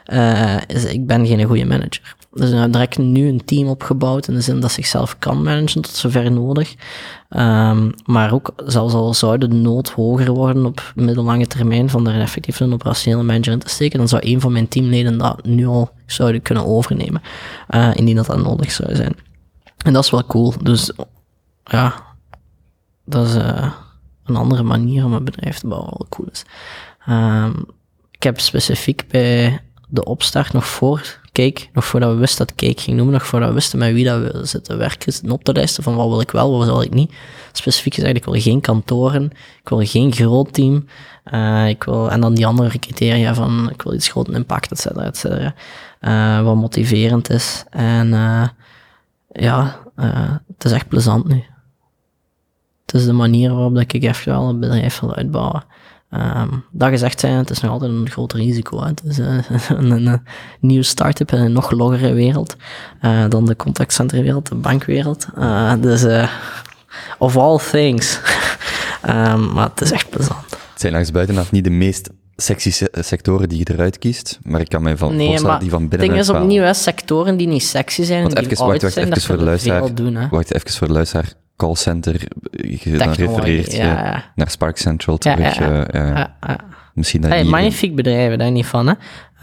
Eh, 0.05 0.57
is 0.67 0.85
ik 0.85 1.07
ben 1.07 1.27
geen 1.27 1.43
goede 1.43 1.65
manager. 1.65 2.15
Dus 2.31 2.49
hebben 2.49 2.71
direct 2.71 2.97
nu 2.97 3.27
een 3.27 3.45
team 3.45 3.67
opgebouwd 3.67 4.27
in 4.27 4.33
de 4.33 4.41
zin 4.41 4.59
dat 4.59 4.71
zichzelf 4.71 5.19
kan 5.19 5.43
managen 5.43 5.81
tot 5.81 5.91
zover 5.91 6.31
nodig. 6.31 6.75
Um, 7.29 7.93
maar 8.05 8.33
ook, 8.33 8.53
zelfs 8.65 8.93
al 8.93 9.13
zou 9.13 9.37
de 9.37 9.47
nood 9.47 9.89
hoger 9.89 10.31
worden 10.31 10.65
op 10.65 10.93
middellange 10.95 11.47
termijn 11.47 11.89
van 11.89 12.07
er 12.07 12.21
effectief 12.21 12.59
een 12.59 12.73
operationele 12.73 13.23
manager 13.23 13.51
in 13.51 13.59
te 13.59 13.69
steken, 13.69 13.97
dan 13.97 14.07
zou 14.07 14.21
een 14.25 14.41
van 14.41 14.51
mijn 14.51 14.67
teamleden 14.67 15.17
dat 15.17 15.45
nu 15.45 15.67
al 15.67 15.89
zouden 16.05 16.41
kunnen 16.41 16.65
overnemen, 16.65 17.21
uh, 17.69 17.89
indien 17.93 18.15
dat 18.15 18.25
dat 18.25 18.43
nodig 18.43 18.71
zou 18.71 18.95
zijn. 18.95 19.15
En 19.85 19.93
dat 19.93 20.03
is 20.03 20.09
wel 20.09 20.25
cool. 20.25 20.53
Dus 20.61 20.91
ja, 21.65 22.03
dat 23.05 23.27
is 23.27 23.35
uh, 23.35 23.71
een 24.25 24.35
andere 24.35 24.63
manier 24.63 25.05
om 25.05 25.13
een 25.13 25.23
bedrijf 25.23 25.59
te 25.59 25.67
bouwen, 25.67 25.93
wat 25.97 26.09
cool 26.09 26.29
is. 26.31 26.45
Um, 27.09 27.65
ik 28.11 28.23
heb 28.23 28.39
specifiek 28.39 29.07
bij 29.07 29.61
de 29.87 30.03
opstart 30.03 30.53
nog 30.53 30.67
voor 30.67 31.19
Cake, 31.31 31.67
nog 31.73 31.85
voordat 31.85 32.13
we 32.13 32.19
wisten 32.19 32.47
dat 32.47 32.55
Cake 32.55 32.81
ging 32.81 32.95
noemen, 32.95 33.13
nog 33.13 33.25
voordat 33.25 33.49
we 33.49 33.55
wisten 33.55 33.79
met 33.79 33.93
wie 33.93 34.05
dat 34.05 34.21
we 34.21 34.45
zitten 34.45 34.77
werken, 34.77 35.13
zitten 35.13 35.31
op 35.31 35.43
te 35.43 35.53
lijsten 35.53 35.83
van 35.83 35.95
wat 35.95 36.07
wil 36.07 36.21
ik 36.21 36.31
wel, 36.31 36.57
wat 36.57 36.65
wil 36.65 36.81
ik 36.81 36.93
niet. 36.93 37.13
Specifiek 37.51 37.93
gezegd, 37.93 38.15
ik 38.15 38.25
wil 38.25 38.41
geen 38.41 38.61
kantoren, 38.61 39.31
ik 39.61 39.69
wil 39.69 39.85
geen 39.85 40.13
groot 40.13 40.53
team, 40.53 40.87
uh, 41.33 41.67
ik 41.67 41.83
wil, 41.83 42.11
en 42.11 42.21
dan 42.21 42.33
die 42.33 42.47
andere 42.47 42.79
criteria 42.79 43.33
van, 43.33 43.69
ik 43.69 43.81
wil 43.81 43.93
iets 43.93 44.07
groot 44.07 44.29
impact, 44.29 44.71
et 44.71 44.79
cetera, 44.79 45.03
et 45.03 45.17
cetera, 45.17 45.53
uh, 46.01 46.45
wat 46.45 46.55
motiverend 46.55 47.29
is. 47.29 47.63
En 47.69 48.09
ja, 49.31 49.79
het 50.47 50.65
is 50.65 50.71
echt 50.71 50.87
plezant 50.87 51.27
nu. 51.27 51.43
Is 52.95 53.05
de 53.05 53.13
manier 53.13 53.53
waarop 53.53 53.75
dat 53.75 53.93
ik 53.93 54.03
echt 54.03 54.25
wel 54.25 54.49
een 54.49 54.59
bedrijf 54.59 54.99
wil 54.99 55.15
uitbouwen. 55.15 55.63
Um, 56.11 56.63
dat 56.71 56.89
gezegd 56.89 57.19
zijn, 57.19 57.33
het 57.33 57.49
is 57.49 57.59
nog 57.59 57.71
altijd 57.71 57.91
een 57.91 58.09
groot 58.09 58.33
risico. 58.33 58.81
Hè. 58.81 58.87
Het 58.87 59.03
is 59.05 59.19
uh, 59.19 59.27
een, 59.69 59.91
een, 59.91 60.05
een, 60.05 60.21
nieuwe 60.59 60.83
start-up 60.83 61.31
in 61.31 61.39
een 61.39 61.51
nog 61.51 61.71
loggere 61.71 62.13
wereld 62.13 62.55
uh, 63.01 63.29
dan 63.29 63.45
de 63.45 63.55
contactcenterwereld, 63.55 64.47
de 64.47 64.55
bankwereld. 64.55 65.27
Uh, 65.37 65.73
dus, 65.81 66.05
of 67.17 67.37
all 67.37 67.57
things. 67.71 68.19
um, 69.07 69.51
maar 69.53 69.69
het 69.69 69.81
is 69.81 69.91
echt 69.91 70.09
plezant. 70.09 70.49
Het 70.49 70.81
zijn 70.81 70.93
langs 70.93 71.11
buitenaf 71.11 71.51
niet 71.51 71.63
de 71.63 71.69
meest 71.69 72.09
sexy 72.35 72.85
sectoren 72.91 73.49
die 73.49 73.57
je 73.57 73.73
eruit 73.73 73.97
kiest, 73.97 74.39
maar 74.43 74.61
ik 74.61 74.69
kan 74.69 74.83
mij 74.83 74.97
van 74.97 75.15
nee, 75.15 75.39
die 75.59 75.69
van 75.69 75.87
binnen 75.87 75.89
Het 75.89 75.99
ding 75.99 76.15
is 76.15 76.29
opnieuw, 76.29 76.63
hè, 76.63 76.73
sectoren 76.73 77.37
die 77.37 77.47
niet 77.47 77.63
sexy 77.63 78.03
zijn, 78.03 78.21
Want 78.21 78.35
die 78.35 78.45
even, 78.45 78.67
wacht, 78.67 78.81
wacht, 78.81 78.93
zijn, 78.93 79.05
even 79.05 79.19
dat 79.19 79.27
voor 79.27 79.37
de 79.37 79.43
luisteraar, 79.43 79.95
doen. 79.95 80.15
Hè. 80.15 80.27
Wacht 80.29 80.53
even 80.53 80.71
voor 80.71 80.87
de 80.87 80.93
luisteraar 80.93 81.33
callcenter, 81.55 82.21
je, 82.51 82.97
dan 82.97 83.11
refereert 83.11 83.71
je 83.71 83.77
ja, 83.77 84.23
naar 84.35 84.49
Spark 84.49 84.77
Central 84.77 85.17
terug. 85.17 85.57
ja, 85.57 85.65
ja. 85.65 85.87
eh, 85.87 86.09
eh, 86.11 86.27
ja. 86.41 86.57
Misschien 86.93 87.21
dat 87.21 87.29
Hey, 87.29 87.41
niet... 87.41 87.51
magnifiek 87.51 87.95
bedrijven, 87.95 88.37
daar 88.37 88.51
niet 88.51 88.65
van. 88.65 88.87
Hè. 88.87 88.93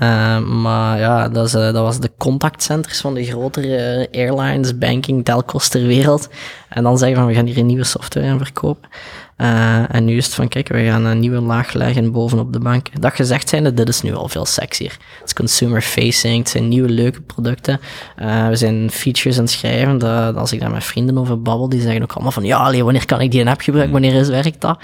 Uh, 0.00 0.38
maar 0.62 0.98
ja, 0.98 1.28
dat, 1.28 1.46
is, 1.46 1.54
uh, 1.54 1.60
dat 1.60 1.74
was 1.74 2.00
de 2.00 2.10
contactcenters 2.18 3.00
van 3.00 3.14
de 3.14 3.24
grotere 3.24 4.08
uh, 4.12 4.20
airlines, 4.20 4.78
banking, 4.78 5.24
telcos 5.24 5.68
ter 5.68 5.86
wereld. 5.86 6.28
En 6.68 6.82
dan 6.82 6.98
zeggen 6.98 7.16
van, 7.16 7.26
we 7.26 7.34
gaan 7.34 7.46
hier 7.46 7.58
een 7.58 7.66
nieuwe 7.66 7.84
software 7.84 8.28
aan 8.28 8.38
verkopen. 8.38 8.88
Uh, 9.38 9.94
en 9.94 10.04
nu 10.04 10.16
is 10.16 10.24
het 10.24 10.34
van, 10.34 10.48
kijk, 10.48 10.68
we 10.68 10.84
gaan 10.84 11.04
een 11.04 11.18
nieuwe 11.18 11.40
laag 11.40 11.72
leggen 11.72 12.12
bovenop 12.12 12.52
de 12.52 12.58
bank. 12.58 13.00
Dat 13.00 13.14
gezegd 13.14 13.48
zijnde, 13.48 13.74
dit 13.74 13.88
is 13.88 14.02
nu 14.02 14.14
al 14.14 14.28
veel 14.28 14.46
sexier. 14.46 14.90
Het 14.90 15.26
is 15.26 15.32
consumer 15.32 15.80
facing, 15.80 16.38
het 16.38 16.48
zijn 16.48 16.68
nieuwe 16.68 16.88
leuke 16.88 17.20
producten. 17.20 17.80
Uh, 18.18 18.48
we 18.48 18.56
zijn 18.56 18.90
features 18.90 19.36
aan 19.36 19.44
het 19.44 19.52
schrijven, 19.52 19.98
dat, 19.98 20.36
als 20.36 20.52
ik 20.52 20.60
daar 20.60 20.70
met 20.70 20.84
vrienden 20.84 21.18
over 21.18 21.42
babbel, 21.42 21.68
die 21.68 21.80
zeggen 21.80 22.02
ook 22.02 22.12
allemaal 22.12 22.32
van, 22.32 22.44
ja, 22.44 22.56
allee, 22.56 22.84
wanneer 22.84 23.06
kan 23.06 23.20
ik 23.20 23.30
die 23.30 23.48
app 23.48 23.60
gebruiken, 23.60 23.92
wanneer 24.00 24.20
is, 24.20 24.28
werkt 24.28 24.60
dat? 24.60 24.78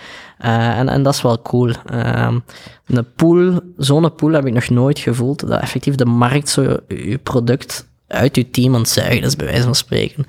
Uh, 0.45 0.79
en, 0.79 0.89
en 0.89 1.03
dat 1.03 1.15
is 1.15 1.23
wel 1.23 1.43
cool. 1.43 1.73
Um, 1.93 2.45
een 2.87 3.07
pool, 3.17 3.61
zo'n 3.77 4.15
pool 4.15 4.33
heb 4.33 4.47
ik 4.47 4.53
nog 4.53 4.69
nooit 4.69 4.99
gevoeld, 4.99 5.49
dat 5.49 5.61
effectief 5.61 5.95
de 5.95 6.05
markt 6.05 6.49
zo 6.49 6.77
je 6.89 7.19
product 7.23 7.87
uit 8.07 8.37
je 8.37 8.51
team 8.51 8.75
aan 8.75 8.81
het 8.81 8.89
zuigen, 8.89 9.23
is 9.23 9.37
bij 9.37 9.47
wijze 9.47 9.63
van 9.63 9.75
spreken. 9.75 10.27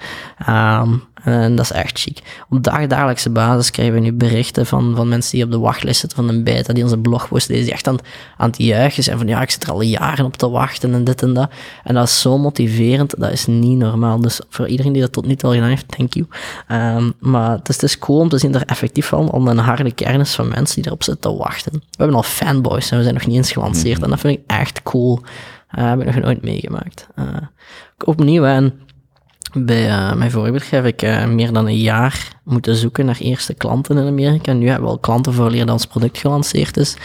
Um, 0.50 1.04
en 1.24 1.56
dat 1.56 1.66
is 1.66 1.72
echt 1.72 2.00
chic. 2.00 2.20
Op 2.50 2.64
dagdagelijkse 2.64 3.30
basis 3.30 3.72
krijgen 3.72 3.94
we 3.94 4.00
nu 4.00 4.14
berichten 4.14 4.66
van, 4.66 4.96
van 4.96 5.08
mensen 5.08 5.32
die 5.32 5.44
op 5.44 5.52
de 5.52 5.60
wachtlijst 5.60 6.00
zitten 6.00 6.18
van 6.18 6.36
een 6.36 6.44
beta, 6.44 6.74
die 6.74 6.84
onze 6.84 6.98
blogpost 6.98 7.50
lezen, 7.50 7.64
die 7.64 7.74
echt 7.74 7.88
aan, 7.88 7.98
aan 8.38 8.48
het 8.48 8.58
juichen 8.58 9.04
zijn 9.04 9.18
van 9.18 9.28
ja, 9.28 9.42
ik 9.42 9.50
zit 9.50 9.64
er 9.64 9.72
al 9.72 9.82
jaren 9.82 10.26
op 10.26 10.38
te 10.38 10.50
wachten 10.50 10.94
en 10.94 11.04
dit 11.04 11.22
en 11.22 11.34
dat. 11.34 11.50
En 11.84 11.94
dat 11.94 12.08
is 12.08 12.22
zo 12.22 12.38
motiverend, 12.38 13.20
dat 13.20 13.32
is 13.32 13.46
niet 13.46 13.78
normaal. 13.78 14.22
Dus 14.22 14.42
voor 14.50 14.68
iedereen 14.68 14.94
die 14.94 15.02
dat 15.02 15.12
tot 15.12 15.26
nu 15.26 15.36
toe 15.36 15.50
al 15.50 15.56
gedaan 15.56 15.70
heeft, 15.70 15.88
thank 15.88 16.14
you. 16.14 16.28
Um, 16.68 17.14
maar 17.20 17.52
het 17.52 17.70
is, 17.70 17.76
het 17.76 17.84
is 17.84 18.00
cool 18.00 18.20
om 18.20 18.30
te 18.30 18.38
zien 18.38 18.52
dat 18.52 18.62
er 18.62 18.68
effectief 18.68 19.10
wel 19.10 19.32
al 19.32 19.48
een 19.48 19.58
harde 19.58 19.92
kern 19.92 20.20
is 20.20 20.36
van 20.36 20.48
mensen 20.48 20.76
die 20.76 20.86
erop 20.86 21.04
zitten 21.04 21.32
te 21.32 21.38
wachten. 21.38 21.72
We 21.72 21.80
hebben 21.90 22.16
al 22.16 22.24
fanboys 22.24 22.92
en 22.92 22.98
we 22.98 23.04
zijn 23.04 23.16
nog 23.16 23.26
niet 23.26 23.36
eens 23.36 23.52
gelanceerd 23.52 23.86
mm 23.86 23.94
-hmm. 23.94 24.04
en 24.04 24.10
dat 24.10 24.20
vind 24.20 24.38
ik 24.38 24.44
echt 24.48 24.84
cool. 24.84 25.20
Uh, 25.78 25.90
heb 25.90 26.00
ik 26.00 26.06
nog 26.06 26.24
nooit 26.24 26.42
meegemaakt. 26.42 27.08
Uh, 27.20 27.26
opnieuw, 28.06 28.46
en 28.46 28.80
bij 29.54 29.88
uh, 29.88 30.14
mijn 30.14 30.32
bedrijf 30.32 30.70
heb 30.70 30.86
ik 30.86 31.02
uh, 31.02 31.26
meer 31.26 31.54
dan 31.54 31.68
een 31.68 31.78
jaar 31.78 32.28
moeten 32.44 32.76
zoeken 32.76 33.06
naar 33.06 33.18
eerste 33.20 33.54
klanten 33.54 33.98
in 33.98 34.08
Amerika. 34.08 34.54
Nu 34.54 34.68
hebben 34.68 34.86
we 34.86 34.92
al 34.92 35.00
klanten 35.00 35.34
vooraleer 35.34 35.66
dat 35.66 35.74
ons 35.74 35.86
product 35.86 36.18
gelanceerd 36.18 36.78
is. 36.78 36.96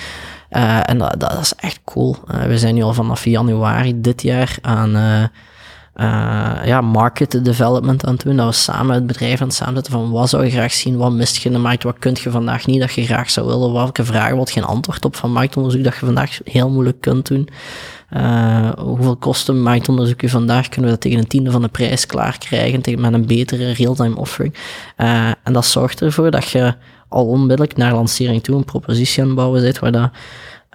Uh, 0.50 0.80
en 0.90 0.98
dat, 0.98 1.20
dat, 1.20 1.40
is 1.40 1.54
echt 1.56 1.80
cool. 1.84 2.16
we 2.46 2.58
zijn 2.58 2.74
nu 2.74 2.82
al 2.82 2.92
vanaf 2.92 3.24
januari 3.24 4.00
dit 4.00 4.22
jaar 4.22 4.56
aan 4.60 5.30
ja, 6.64 6.80
market 6.80 7.44
development 7.44 8.06
aan 8.06 8.12
het 8.12 8.22
doen. 8.22 8.36
Dat 8.36 8.46
we 8.46 8.52
samen 8.52 8.94
het 8.94 9.06
bedrijf 9.06 9.40
aan 9.40 9.46
het 9.46 9.56
samenzetten 9.56 9.92
van 9.92 10.10
wat 10.10 10.28
zou 10.28 10.44
je 10.44 10.50
graag 10.50 10.72
zien, 10.72 10.96
wat 10.96 11.12
mist 11.12 11.36
je 11.36 11.48
in 11.48 11.54
de 11.54 11.60
markt, 11.60 11.82
wat 11.82 11.98
kun 11.98 12.16
je 12.22 12.30
vandaag 12.30 12.66
niet 12.66 12.80
dat 12.80 12.92
je 12.92 13.04
graag 13.04 13.30
zou 13.30 13.46
willen, 13.46 13.72
welke 13.72 14.04
vragen 14.04 14.36
wat 14.36 14.50
geen 14.50 14.64
antwoord 14.64 15.04
op 15.04 15.16
van 15.16 15.32
marktonderzoek 15.32 15.84
dat 15.84 15.94
je 15.94 16.06
vandaag 16.06 16.38
heel 16.44 16.70
moeilijk 16.70 17.00
kunt 17.00 17.26
doen. 17.26 17.48
Uh, 18.16 18.70
hoeveel 18.78 19.16
kosten 19.16 19.62
marktonderzoek 19.62 20.20
je 20.20 20.28
vandaag? 20.28 20.68
Kunnen 20.68 20.84
we 20.84 20.90
dat 20.90 21.00
tegen 21.00 21.18
een 21.18 21.26
tiende 21.26 21.50
van 21.50 21.62
de 21.62 21.68
prijs 21.68 22.06
klaar 22.06 22.38
krijgen, 22.38 23.00
met 23.00 23.12
een 23.12 23.26
betere 23.26 23.72
real-time 23.72 24.16
offering? 24.16 24.54
Uh, 24.96 25.26
en 25.26 25.52
dat 25.52 25.66
zorgt 25.66 26.02
ervoor 26.02 26.30
dat 26.30 26.48
je 26.48 26.74
al 27.08 27.26
onmiddellijk 27.26 27.76
naar 27.76 27.94
lancering 27.94 28.42
toe 28.42 28.56
een 28.56 28.64
propositie 28.64 29.22
aan 29.22 29.28
het 29.28 29.36
bouwen 29.36 29.60
zit 29.60 29.78
waar 29.78 29.92
dat, 29.92 30.10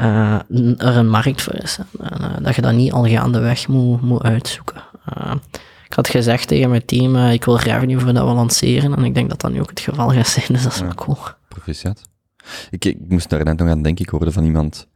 uh, 0.01 0.39
er 0.77 0.97
een 0.97 1.09
markt 1.09 1.41
voor 1.41 1.55
is. 1.55 1.77
Dat 2.41 2.55
je 2.55 2.61
dat 2.61 2.73
niet 2.73 2.91
al 2.91 3.05
gaandeweg 3.05 3.67
moet, 3.67 4.01
moet 4.01 4.23
uitzoeken. 4.23 4.81
Ik 5.85 5.93
had 5.93 6.07
gezegd 6.07 6.47
tegen 6.47 6.69
mijn 6.69 6.85
team, 6.85 7.15
ik 7.15 7.45
wil 7.45 7.57
revenue 7.57 7.99
voordat 7.99 8.27
we 8.27 8.33
lanceren. 8.33 8.95
En 8.95 9.03
ik 9.03 9.13
denk 9.13 9.29
dat 9.29 9.41
dat 9.41 9.51
nu 9.51 9.59
ook 9.59 9.69
het 9.69 9.79
geval 9.79 10.09
gaat 10.09 10.27
zijn, 10.27 10.45
dus 10.47 10.63
dat 10.63 10.73
is 10.73 10.79
wel 10.79 10.95
cool. 10.95 11.17
Proficiat. 11.47 12.01
Ik, 12.69 12.85
ik 12.85 12.97
moest 13.07 13.29
daar 13.29 13.43
net 13.43 13.57
nog 13.57 13.69
aan 13.69 13.81
denken, 13.81 14.05
ik 14.05 14.11
hoorde 14.11 14.31
van 14.31 14.43
iemand 14.43 14.87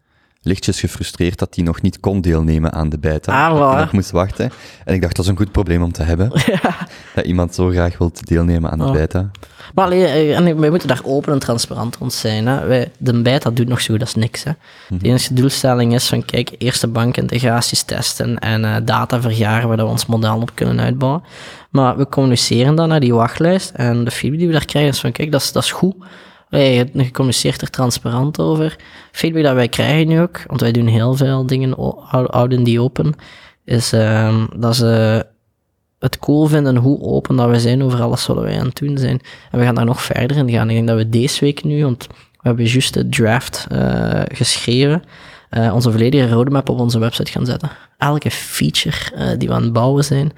lichtjes 0.44 0.80
gefrustreerd 0.80 1.40
dat 1.40 1.56
hij 1.56 1.64
nog 1.64 1.82
niet 1.82 2.00
kon 2.00 2.22
deelnemen 2.22 2.72
aan 2.74 2.90
de 2.90 2.98
beta. 3.00 3.48
Ah, 3.48 3.78
dat 3.78 3.92
moest 3.92 4.12
wachten. 4.12 4.52
En 4.86 4.94
ik 4.94 5.02
dacht, 5.02 5.16
dat 5.16 5.26
is 5.26 5.32
een 5.32 5.38
goed 5.38 5.52
probleem 5.52 5.84
om 5.84 5.92
te 5.92 6.04
hebben. 6.04 6.32
Ja. 6.46 6.78
Dat 7.16 7.26
iemand 7.26 7.56
zo 7.56 7.70
graag 7.70 7.98
wil 7.98 8.12
deelnemen 8.22 8.72
aan 8.72 8.78
de 8.78 8.84
Oh. 8.86 8.92
beta. 8.92 9.32
Maar 9.74 9.86
allee, 9.86 10.34
en 10.34 10.60
wij 10.60 10.70
moeten 10.70 10.88
daar 10.88 11.02
open 11.04 11.34
en 11.34 11.40
transparant 11.40 11.96
rond 11.96 12.14
zijn. 12.14 12.48
Hè. 12.48 12.66
Wij, 12.66 12.92
de 12.98 13.22
beta 13.22 13.50
doet 13.50 13.68
nog 13.68 13.82
zo 13.82 13.94
goed 13.94 14.02
als 14.02 14.16
niks. 14.16 14.44
Hè. 14.44 14.52
De 14.90 15.08
enige 15.08 15.34
doelstelling 15.34 15.94
is 15.94 16.08
van, 16.08 16.26
kijk, 16.26 16.52
eerste 16.58 16.88
bankintegraties 16.88 17.84
testen 17.84 18.40
en 18.40 18.64
uh, 18.64 18.76
data 18.84 19.22
vergaren 19.22 19.68
waar 19.68 19.78
we 19.78 19.86
ons 19.86 20.06
model 20.06 20.42
op 20.42 20.52
kunnen 20.54 20.80
uitbouwen. 20.80 21.24
Maar 21.70 21.98
we 21.98 22.08
communiceren 22.10 22.76
dan 22.76 22.88
naar 22.90 23.00
die 23.00 23.14
wachtlijst 23.14 23.70
en 23.70 24.04
de 24.04 24.12
feedback 24.12 24.40
die 24.40 24.48
we 24.48 24.54
daar 24.54 24.66
krijgen 24.66 24.92
is 24.92 25.00
van, 25.00 25.12
kijk, 25.12 25.32
dat 25.32 25.42
is, 25.42 25.52
dat 25.52 25.64
is 25.64 25.72
goed. 25.72 25.96
Hey, 26.54 26.90
je 26.94 27.12
communiceert 27.12 27.62
er 27.62 27.70
transparant 27.70 28.40
over. 28.40 28.76
Feedback 29.12 29.44
dat 29.44 29.54
wij 29.54 29.68
krijgen 29.68 30.08
nu 30.08 30.22
ook, 30.22 30.44
want 30.48 30.62
wij 30.62 30.72
doen 30.72 30.88
heel 30.88 31.16
veel 31.16 31.46
dingen 31.46 31.74
houden 32.08 32.64
die 32.64 32.82
open, 32.82 33.14
is 33.66 33.92
um, 33.92 34.48
dat 34.56 34.76
ze 34.76 35.26
het 36.00 36.20
cool 36.20 36.46
vinden 36.46 36.76
hoe 36.76 37.02
open 37.02 37.36
dat 37.36 37.50
we 37.50 37.60
zijn 37.60 37.84
over 37.84 38.02
alles 38.02 38.26
wat 38.26 38.40
wij 38.40 38.60
aan 38.60 38.66
het 38.66 38.76
doen 38.76 38.98
zijn. 38.98 39.20
En 39.52 39.60
we 39.60 39.66
gaan 39.66 39.76
daar 39.76 39.86
nog 39.86 40.02
verder 40.02 40.38
in 40.38 40.50
gaan. 40.50 40.70
Ik 40.70 40.76
denk 40.76 40.88
dat 40.88 40.98
we 40.98 41.10
deze 41.10 41.40
week 41.40 41.64
nu, 41.64 41.84
want 41.84 42.08
we 42.08 42.16
hebben 42.42 42.66
juist 42.66 42.94
de 42.94 43.10
draft 43.10 43.68
uh, 43.72 44.22
geschreven, 44.34 45.04
uh, 45.58 45.74
onze 45.74 45.92
volledige 45.92 46.30
roadmap 46.30 46.70
op 46.70 46.80
onze 46.80 47.00
website 47.00 47.32
gaan 47.32 47.46
zetten. 47.46 47.70
Elke 47.98 48.32
feature 48.32 48.98
uh, 49.16 49.28
die 49.38 49.48
we 49.48 49.54
aan 49.54 49.64
het 49.64 49.74
bouwen 49.74 50.04
zijn. 50.04 50.32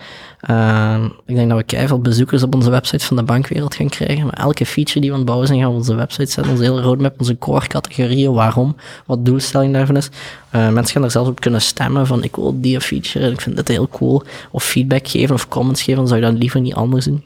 Uh, 0.49 1.03
ik 1.25 1.35
denk 1.35 1.49
dat 1.49 1.57
we 1.57 1.63
keihard 1.63 2.03
bezoekers 2.03 2.43
op 2.43 2.55
onze 2.55 2.69
website 2.69 3.05
van 3.05 3.15
de 3.15 3.23
bankwereld 3.23 3.75
gaan 3.75 3.89
krijgen. 3.89 4.25
Maar 4.25 4.33
elke 4.33 4.65
feature 4.65 4.99
die 4.99 5.09
we 5.09 5.15
aan 5.15 5.21
het 5.21 5.25
bouwen 5.25 5.47
zijn, 5.47 5.59
gaan 5.59 5.67
we 5.67 5.73
op 5.73 5.79
onze 5.81 5.95
website 5.95 6.31
zetten. 6.31 6.51
Onze 6.51 6.63
hele 6.63 6.81
roadmap, 6.81 7.19
onze 7.19 7.37
core 7.37 7.67
categorieën, 7.67 8.33
waarom, 8.33 8.75
wat 9.05 9.25
doelstelling 9.25 9.73
daarvan 9.73 9.97
is. 9.97 10.09
Uh, 10.55 10.69
mensen 10.69 10.93
gaan 10.93 11.03
er 11.03 11.11
zelfs 11.11 11.29
op 11.29 11.39
kunnen 11.39 11.61
stemmen 11.61 12.07
van 12.07 12.23
ik 12.23 12.35
wil 12.35 12.61
die 12.61 12.81
feature 12.81 13.25
en 13.25 13.31
ik 13.31 13.41
vind 13.41 13.55
dit 13.55 13.67
heel 13.67 13.89
cool. 13.89 14.23
Of 14.51 14.63
feedback 14.63 15.07
geven 15.07 15.35
of 15.35 15.47
comments 15.47 15.81
geven, 15.81 15.95
dan 15.95 16.07
zou 16.07 16.19
je 16.19 16.25
dat 16.25 16.37
liever 16.37 16.61
niet 16.61 16.73
anders 16.73 17.05
doen. 17.05 17.23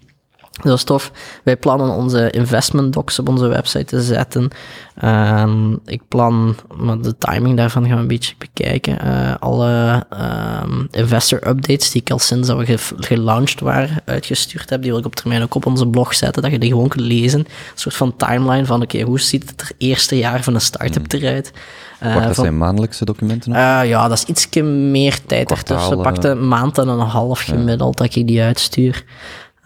Dat 0.61 0.77
is 0.77 0.83
tof. 0.83 1.11
Wij 1.43 1.57
plannen 1.57 1.89
onze 1.89 2.29
investment 2.29 2.93
docs 2.93 3.19
op 3.19 3.29
onze 3.29 3.47
website 3.47 3.85
te 3.85 4.01
zetten. 4.01 4.49
Ehm, 4.95 5.73
ik 5.85 6.01
plan, 6.07 6.55
maar 6.77 7.01
de 7.01 7.17
timing 7.17 7.57
daarvan 7.57 7.85
gaan 7.85 7.95
we 7.95 8.01
een 8.01 8.07
beetje 8.07 8.35
bekijken. 8.37 8.99
Eh, 8.99 9.35
alle 9.39 10.05
ehm, 10.09 10.85
investor 10.91 11.47
updates 11.47 11.91
die 11.91 12.01
ik 12.01 12.11
al 12.11 12.19
sinds 12.19 12.47
dat 12.47 12.57
we 12.57 12.65
ge 12.65 12.77
gelaunched 12.97 13.59
waren 13.59 14.01
uitgestuurd 14.05 14.69
heb, 14.69 14.81
die 14.81 14.91
wil 14.91 14.99
ik 14.99 15.05
op 15.05 15.15
termijn 15.15 15.43
ook 15.43 15.55
op 15.55 15.65
onze 15.65 15.87
blog 15.87 16.13
zetten, 16.13 16.41
dat 16.41 16.51
je 16.51 16.59
die 16.59 16.69
gewoon 16.69 16.87
kunt 16.87 17.05
lezen. 17.05 17.39
Een 17.39 17.45
soort 17.75 17.95
van 17.95 18.15
timeline 18.15 18.65
van, 18.65 18.81
oké, 18.81 19.01
hoe 19.01 19.19
ziet 19.19 19.49
het 19.49 19.61
er 19.61 19.71
eerste 19.77 20.17
jaar 20.17 20.43
van 20.43 20.53
een 20.53 20.61
start-up 20.61 21.13
eruit? 21.13 21.51
Uh, 22.03 22.13
Wacht, 22.13 22.25
dat 22.25 22.35
van, 22.35 22.43
zijn 22.43 22.57
maandelijkse 22.57 23.05
documenten? 23.05 23.51
Uh, 23.51 23.81
ja, 23.83 24.07
dat 24.07 24.17
is 24.17 24.23
iets 24.23 24.61
meer 24.61 25.19
tijd 25.25 25.51
ertussen. 25.51 26.01
Pakte 26.01 26.27
een 26.27 26.47
maand 26.47 26.77
en 26.77 26.87
een 26.87 26.99
half 26.99 27.39
gemiddeld 27.39 27.97
dat 27.97 28.15
ik 28.15 28.27
die 28.27 28.41
uitstuur. 28.41 29.03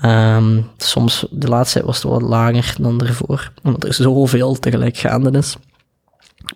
Um, 0.06 0.70
soms, 0.78 1.26
de 1.32 1.48
laatste 1.48 1.74
tijd 1.74 1.86
was 1.86 2.04
het 2.04 2.12
wat 2.12 2.22
lager 2.22 2.76
dan 2.80 3.02
ervoor, 3.02 3.52
omdat 3.64 3.84
er 3.84 3.94
zoveel 3.94 4.60
tegelijk 4.60 4.98
gaande 4.98 5.38
is. 5.38 5.56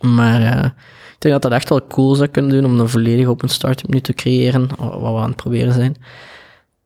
Maar 0.02 0.42
uh, 0.42 0.66
ik 1.14 1.16
denk 1.20 1.34
dat 1.34 1.42
dat 1.42 1.52
echt 1.52 1.70
wel 1.70 1.88
cool 1.88 2.16
zou 2.16 2.28
kunnen 2.28 2.52
doen 2.52 2.66
om 2.66 2.80
een 2.80 2.90
volledig 2.90 3.28
open 3.28 3.50
startup 3.50 3.90
nu 3.90 4.02
te 4.02 4.14
creëren, 4.14 4.70
wat 4.78 5.00
we 5.00 5.20
aan 5.20 5.28
het 5.28 5.36
proberen 5.36 5.74
zijn. 5.74 5.96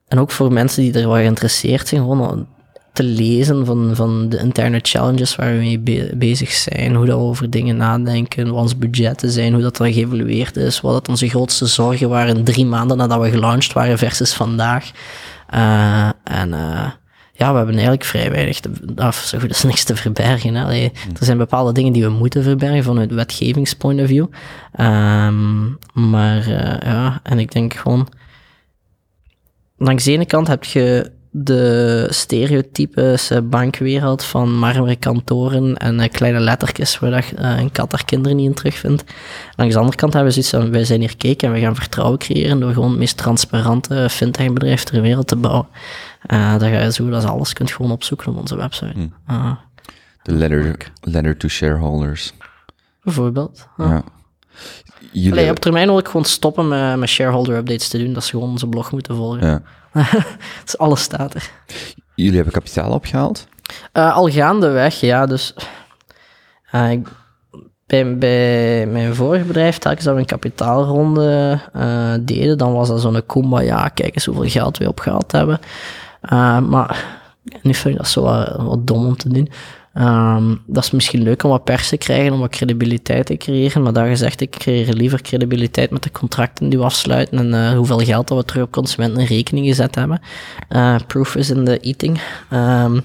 En 0.08 0.20
ook 0.20 0.32
voor 0.32 0.54
mensen 0.54 0.84
die 0.84 0.94
er 0.94 1.08
wel 1.08 1.18
geïnteresseerd 1.18 1.88
zijn, 1.88 2.02
gewoon 2.02 2.48
te 2.94 3.04
lezen 3.04 3.66
van, 3.66 3.96
van 3.96 4.30
de 4.30 4.38
interne 4.38 4.80
challenges 4.82 5.36
waar 5.36 5.52
we 5.52 5.58
mee 5.58 5.80
be 5.80 6.12
bezig 6.16 6.52
zijn, 6.52 6.96
hoe 6.96 7.06
we 7.06 7.16
over 7.16 7.50
dingen 7.50 7.78
nadenken, 7.78 8.52
wat 8.52 8.62
onze 8.62 8.76
budgetten 8.76 9.30
zijn, 9.30 9.54
hoe 9.54 9.62
dat 9.62 9.80
er 9.80 9.94
geëvalueerd 9.94 10.56
is, 10.56 10.82
wat 10.82 10.94
dat 10.94 11.10
onze 11.10 11.30
grootste 11.30 11.66
zorgen 11.66 12.10
waren 12.10 12.44
drie 12.44 12.66
maanden 12.66 12.98
nadat 12.98 13.22
we 13.22 13.30
gelaunched 13.30 13.74
waren 13.74 13.98
versus 13.98 14.34
vandaag. 14.34 14.92
Uh, 15.54 16.10
en 16.24 16.50
uh, 16.50 16.90
ja, 17.34 17.52
we 17.52 17.58
hebben 17.58 17.74
eigenlijk 17.74 18.04
vrij 18.04 18.32
weinig 18.32 18.60
te, 18.60 18.72
of 18.96 19.16
zo 19.16 19.40
goed, 19.40 19.50
is 19.50 19.64
niks 19.64 19.84
te 19.84 19.96
verbergen. 19.96 20.56
Hè. 20.56 20.64
Allee, 20.64 20.92
Hmm. 21.04 21.16
Er 21.20 21.26
zijn 21.26 21.38
bepaalde 21.38 21.74
dingen 21.74 21.94
die 21.94 22.04
we 22.04 22.10
moeten 22.10 22.44
verbergen 22.44 22.84
vanuit 22.84 23.12
wetgevingspoint 23.12 24.02
of 24.02 24.08
view. 24.08 24.28
Um, 24.80 25.78
maar 25.94 26.48
uh, 26.48 26.78
ja, 26.80 27.20
en 27.24 27.40
ik 27.40 27.52
denk 27.52 27.74
gewoon, 27.74 28.08
langs 29.78 30.04
de 30.04 30.12
ene 30.12 30.26
kant 30.26 30.48
heb 30.48 30.64
je 30.64 31.12
de 31.34 32.08
stereotypische 32.10 33.42
bankwereld 33.42 34.24
van 34.24 34.58
marmeren 34.58 35.00
kantoren 35.00 35.78
en 35.78 36.00
uh, 36.00 36.10
kleine 36.10 36.40
lettertjes 36.40 37.00
waar 37.00 37.12
dat, 37.12 37.24
uh, 37.40 37.60
een 37.60 37.72
kat 37.72 37.92
haar 37.92 38.06
kinderen 38.06 38.38
niet 38.38 38.48
in 38.48 38.54
terugvindt. 38.54 39.04
Langs 39.56 39.74
de 39.74 39.80
andere 39.80 39.98
kant 39.98 40.14
hebben 40.14 40.34
we 40.34 40.42
zoiets 40.42 40.66
van, 40.66 40.72
wij 40.72 40.86
zijn 40.86 41.00
hier 41.00 41.18
keken 41.18 41.48
en 41.48 41.54
we 41.54 41.60
gaan 41.60 41.76
vertrouwen 41.76 42.20
creëren 42.20 42.60
door 42.60 42.74
gewoon 42.74 42.90
het 42.90 43.00
meest 43.00 43.18
transparante 43.18 44.08
fintech-bedrijf 44.10 44.84
ter 44.84 45.02
wereld 45.02 45.28
te 45.28 45.36
bouwen. 45.36 45.68
Uh, 46.28 46.58
dat 46.58 46.70
je 46.70 46.92
zo 46.92 47.10
dat 47.10 47.26
alles 47.26 47.54
kunt 47.54 47.72
gewoon 47.72 47.92
opzoeken 47.92 48.32
op 48.32 48.38
onze 48.38 48.56
website. 48.56 49.10
Hmm. 49.26 49.60
De 50.22 50.32
letter, 50.32 50.92
letter 51.02 51.38
to 51.38 51.48
shareholders. 51.48 52.34
Bijvoorbeeld. 53.04 53.68
Ja. 53.78 54.04
Jullie... 55.12 55.32
Allee, 55.32 55.50
op 55.50 55.60
termijn 55.60 55.88
wil 55.88 55.98
ik 55.98 56.06
gewoon 56.06 56.26
stoppen 56.26 56.68
met, 56.68 56.98
met 56.98 57.10
shareholder 57.10 57.58
updates 57.58 57.88
te 57.88 57.98
doen, 57.98 58.14
dat 58.14 58.24
ze 58.24 58.30
gewoon 58.30 58.50
onze 58.50 58.68
blog 58.68 58.92
moeten 58.92 59.16
volgen. 59.16 59.48
Ja. 59.48 59.62
dus 60.64 60.78
alles 60.78 61.02
staat 61.02 61.34
er. 61.34 61.50
Jullie 62.16 62.36
hebben 62.36 62.54
kapitaal 62.54 62.92
opgehaald? 62.92 63.48
Uh, 63.94 64.16
al 64.16 64.30
gaandeweg, 64.30 65.00
ja. 65.00 65.26
Dus 65.26 65.54
uh, 66.72 66.92
ik, 66.92 67.08
bij, 67.86 68.18
bij, 68.18 68.88
mijn 68.88 69.16
vorige 69.16 69.46
bedrijf, 69.46 69.78
telkens 69.78 70.06
dat 70.06 70.14
we 70.14 70.20
een 70.20 70.26
kapitaalronde 70.26 71.60
uh, 71.76 72.14
deden, 72.22 72.58
dan 72.58 72.74
was 72.74 72.88
dat 72.88 73.02
zo'n 73.02 73.26
kumbaya, 73.26 73.88
kijk 73.88 74.16
eens 74.16 74.26
hoeveel 74.26 74.50
geld 74.50 74.78
we 74.78 74.88
opgehaald 74.88 75.32
hebben. 75.32 75.60
maar 76.70 77.20
nu 77.62 77.74
vind 77.74 77.94
ik 77.94 77.98
dat 77.98 78.08
zo 78.08 78.22
wat, 78.22 78.56
wat 78.58 78.88
dom 78.88 79.06
om 79.06 79.18
te 79.18 79.30
doen. 79.30 79.50
Um, 79.94 80.62
dat 80.66 80.84
is 80.84 80.92
misschien 80.92 81.24
leuk 81.24 81.44
om 81.44 81.50
wat 81.50 81.64
pers 81.64 81.90
te 81.90 81.98
krijgen, 81.98 82.34
om 82.34 82.40
wat 82.40 82.50
credibiliteit 82.50 83.26
te 83.26 83.38
creëren, 83.38 83.84
maar 83.84 83.94
daar 83.94 84.08
gezegd, 84.08 84.42
ik 84.42 84.50
creëer 84.50 84.94
liever 84.94 85.22
credibiliteit 85.22 85.92
met 85.92 86.04
de 86.04 86.12
contracten 86.12 86.70
die 86.70 86.80
we 86.80 86.86
afsluiten 86.86 87.38
en 87.38 87.54
uh, 87.54 87.78
hoeveel 87.78 88.00
geld 88.00 88.28
dat 88.28 88.38
we 88.38 88.46
terug 88.46 88.64
op 88.64 88.72
consumenten 88.72 89.20
in 89.20 89.26
rekening 89.26 89.68
gezet 89.68 89.96
hebben. 89.96 90.22
Uh, 90.70 90.96
proof 91.08 91.36
is 91.36 91.50
in 91.50 91.66
the 91.66 91.80
eating. 91.80 92.22
Um, 92.54 93.02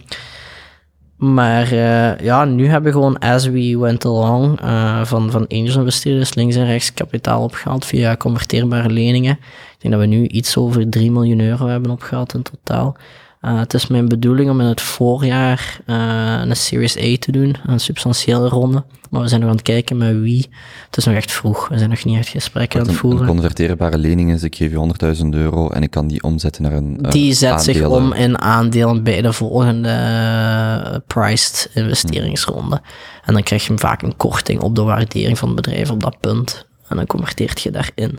maar 1.16 1.72
uh, 1.72 2.18
ja, 2.18 2.44
nu 2.44 2.66
hebben 2.66 2.92
we 2.92 2.98
gewoon 2.98 3.18
as 3.18 3.46
we 3.46 3.78
went 3.78 4.04
along 4.04 4.58
van, 5.02 5.30
van 5.30 5.46
angel 5.48 5.78
investeerders 5.78 6.34
links 6.34 6.56
en 6.56 6.66
rechts 6.66 6.94
kapitaal 6.94 7.42
opgehaald 7.42 7.84
via 7.84 8.16
converteerbare 8.16 8.90
leningen. 8.90 9.32
Ik 9.32 9.76
denk 9.78 9.94
dat 9.94 10.02
we 10.02 10.08
nu 10.08 10.26
iets 10.26 10.56
over 10.56 10.90
3 10.90 11.10
miljoen 11.10 11.40
euro 11.40 11.66
hebben 11.66 11.90
opgehaald 11.90 12.34
in 12.34 12.42
totaal. 12.42 12.96
Uh, 13.42 13.58
het 13.58 13.74
is 13.74 13.86
mijn 13.86 14.08
bedoeling 14.08 14.50
om 14.50 14.60
in 14.60 14.66
het 14.66 14.80
voorjaar 14.80 15.78
uh, 15.86 16.40
een 16.44 16.56
Series 16.56 16.96
A 16.98 17.16
te 17.18 17.32
doen, 17.32 17.56
een 17.66 17.80
substantiële 17.80 18.48
ronde. 18.48 18.84
Maar 19.10 19.20
we 19.20 19.28
zijn 19.28 19.40
nog 19.40 19.50
aan 19.50 19.56
het 19.56 19.64
kijken 19.64 19.96
met 19.96 20.20
wie. 20.20 20.48
Het 20.86 20.96
is 20.96 21.04
nog 21.04 21.14
echt 21.14 21.32
vroeg, 21.32 21.68
we 21.68 21.78
zijn 21.78 21.90
nog 21.90 22.04
niet 22.04 22.18
echt 22.18 22.28
gesprekken 22.28 22.80
aan 22.80 22.86
het 22.86 22.96
voeren. 22.96 23.20
Een 23.20 23.26
converteerbare 23.26 23.98
lening 23.98 24.32
is, 24.32 24.42
ik 24.42 24.56
geef 24.56 24.70
je 24.70 25.16
100.000 25.16 25.28
euro 25.30 25.68
en 25.68 25.82
ik 25.82 25.90
kan 25.90 26.06
die 26.06 26.22
omzetten 26.22 26.62
naar 26.62 26.72
een 26.72 26.98
uh, 27.02 27.10
Die 27.10 27.32
zet 27.32 27.50
aandelen. 27.50 27.74
zich 27.74 27.86
om 27.86 28.12
in 28.12 28.40
aandelen 28.40 29.02
bij 29.02 29.22
de 29.22 29.32
volgende 29.32 31.02
priced 31.06 31.70
investeringsronde. 31.74 32.80
En 33.24 33.32
dan 33.32 33.42
krijg 33.42 33.66
je 33.66 33.78
vaak 33.78 34.02
een 34.02 34.16
korting 34.16 34.60
op 34.60 34.74
de 34.74 34.82
waardering 34.82 35.38
van 35.38 35.48
het 35.48 35.56
bedrijf 35.56 35.90
op 35.90 36.00
dat 36.00 36.20
punt. 36.20 36.66
En 36.88 36.96
dan 36.96 37.06
converteert 37.06 37.60
je 37.60 37.70
daarin. 37.70 38.18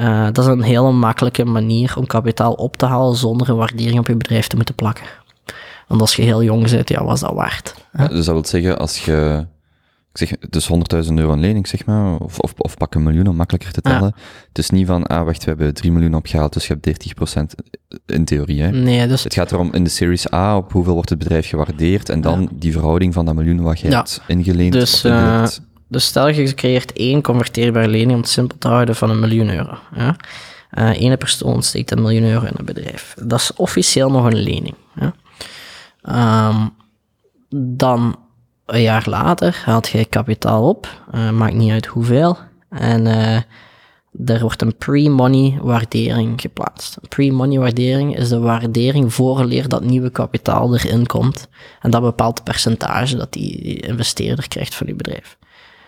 Uh, 0.00 0.24
dat 0.24 0.38
is 0.38 0.46
een 0.46 0.62
hele 0.62 0.92
makkelijke 0.92 1.44
manier 1.44 1.94
om 1.96 2.06
kapitaal 2.06 2.52
op 2.52 2.76
te 2.76 2.86
halen 2.86 3.16
zonder 3.16 3.48
een 3.48 3.56
waardering 3.56 3.98
op 3.98 4.06
je 4.06 4.16
bedrijf 4.16 4.46
te 4.46 4.56
moeten 4.56 4.74
plakken. 4.74 5.04
Want 5.86 6.00
als 6.00 6.16
je 6.16 6.22
heel 6.22 6.42
jong 6.42 6.70
bent, 6.70 6.88
ja, 6.88 7.04
was 7.04 7.20
dat 7.20 7.32
waard. 7.32 7.74
Ja, 7.92 8.08
dus 8.08 8.24
dat 8.24 8.34
wil 8.34 8.44
zeggen, 8.44 8.78
als 8.78 9.04
je, 9.04 9.46
ik 10.12 10.18
zeg, 10.18 10.38
dus 10.50 10.70
100.000 11.08 11.14
euro 11.14 11.32
een 11.32 11.40
lening, 11.40 11.68
zeg 11.68 11.86
maar, 11.86 12.16
of, 12.16 12.38
of, 12.38 12.52
of 12.56 12.76
pak 12.76 12.94
een 12.94 13.02
miljoen 13.02 13.26
om 13.26 13.36
makkelijker 13.36 13.72
te 13.72 13.80
tellen. 13.80 14.12
Ja. 14.16 14.22
Het 14.48 14.58
is 14.58 14.70
niet 14.70 14.86
van, 14.86 15.06
ah, 15.06 15.24
wacht, 15.24 15.44
we 15.44 15.48
hebben 15.48 15.74
3 15.74 15.92
miljoen 15.92 16.14
opgehaald, 16.14 16.52
dus 16.52 16.66
je 16.66 16.76
hebt 16.80 17.20
30% 17.30 17.42
in 18.06 18.24
theorie, 18.24 18.62
hè? 18.62 18.70
Nee, 18.70 19.06
dus... 19.06 19.24
Het 19.24 19.34
gaat 19.34 19.52
erom 19.52 19.72
in 19.72 19.84
de 19.84 19.90
Series 19.90 20.32
A, 20.32 20.56
op 20.56 20.72
hoeveel 20.72 20.94
wordt 20.94 21.08
het 21.08 21.18
bedrijf 21.18 21.48
gewaardeerd, 21.48 22.08
en 22.08 22.20
dan 22.20 22.40
ja. 22.40 22.48
die 22.52 22.72
verhouding 22.72 23.14
van 23.14 23.24
dat 23.24 23.34
miljoen 23.34 23.60
wat 23.60 23.80
je 23.80 23.90
ja. 23.90 23.96
hebt 23.96 24.22
ingeleend. 24.26 24.72
Dus, 24.72 25.04
uh, 25.04 25.46
dus 25.90 26.04
stel 26.04 26.28
je 26.28 26.54
creëert 26.54 26.92
één 26.92 27.22
converteerbare 27.22 27.88
lening, 27.88 28.12
om 28.12 28.20
het 28.20 28.28
simpel 28.28 28.58
te 28.58 28.68
houden, 28.68 28.96
van 28.96 29.10
een 29.10 29.20
miljoen 29.20 29.50
euro. 29.50 29.78
Ja? 29.94 30.16
Ene 30.92 31.16
persoon 31.16 31.62
steekt 31.62 31.90
een 31.90 32.02
miljoen 32.02 32.24
euro 32.24 32.46
in 32.46 32.52
een 32.56 32.64
bedrijf. 32.64 33.14
Dat 33.22 33.40
is 33.40 33.54
officieel 33.54 34.10
nog 34.10 34.24
een 34.24 34.42
lening. 34.42 34.74
Ja? 34.94 35.14
Um, 36.48 36.74
dan, 37.76 38.16
een 38.66 38.82
jaar 38.82 39.04
later, 39.06 39.62
haalt 39.64 39.88
je 39.88 40.04
kapitaal 40.04 40.68
op. 40.68 40.88
Uh, 41.14 41.30
maakt 41.30 41.54
niet 41.54 41.70
uit 41.70 41.86
hoeveel. 41.86 42.38
En 42.68 43.06
uh, 43.06 43.36
er 44.26 44.40
wordt 44.40 44.62
een 44.62 44.76
pre-money 44.76 45.58
waardering 45.62 46.40
geplaatst. 46.40 46.98
Pre-money 47.08 47.58
waardering 47.58 48.16
is 48.16 48.28
de 48.28 48.38
waardering 48.38 49.14
vooraleer 49.14 49.68
dat 49.68 49.84
nieuwe 49.84 50.10
kapitaal 50.10 50.74
erin 50.74 51.06
komt. 51.06 51.48
En 51.80 51.90
dat 51.90 52.02
bepaalt 52.02 52.34
het 52.34 52.44
percentage 52.44 53.16
dat 53.16 53.32
die 53.32 53.80
investeerder 53.80 54.48
krijgt 54.48 54.74
van 54.74 54.86
je 54.86 54.94
bedrijf. 54.94 55.38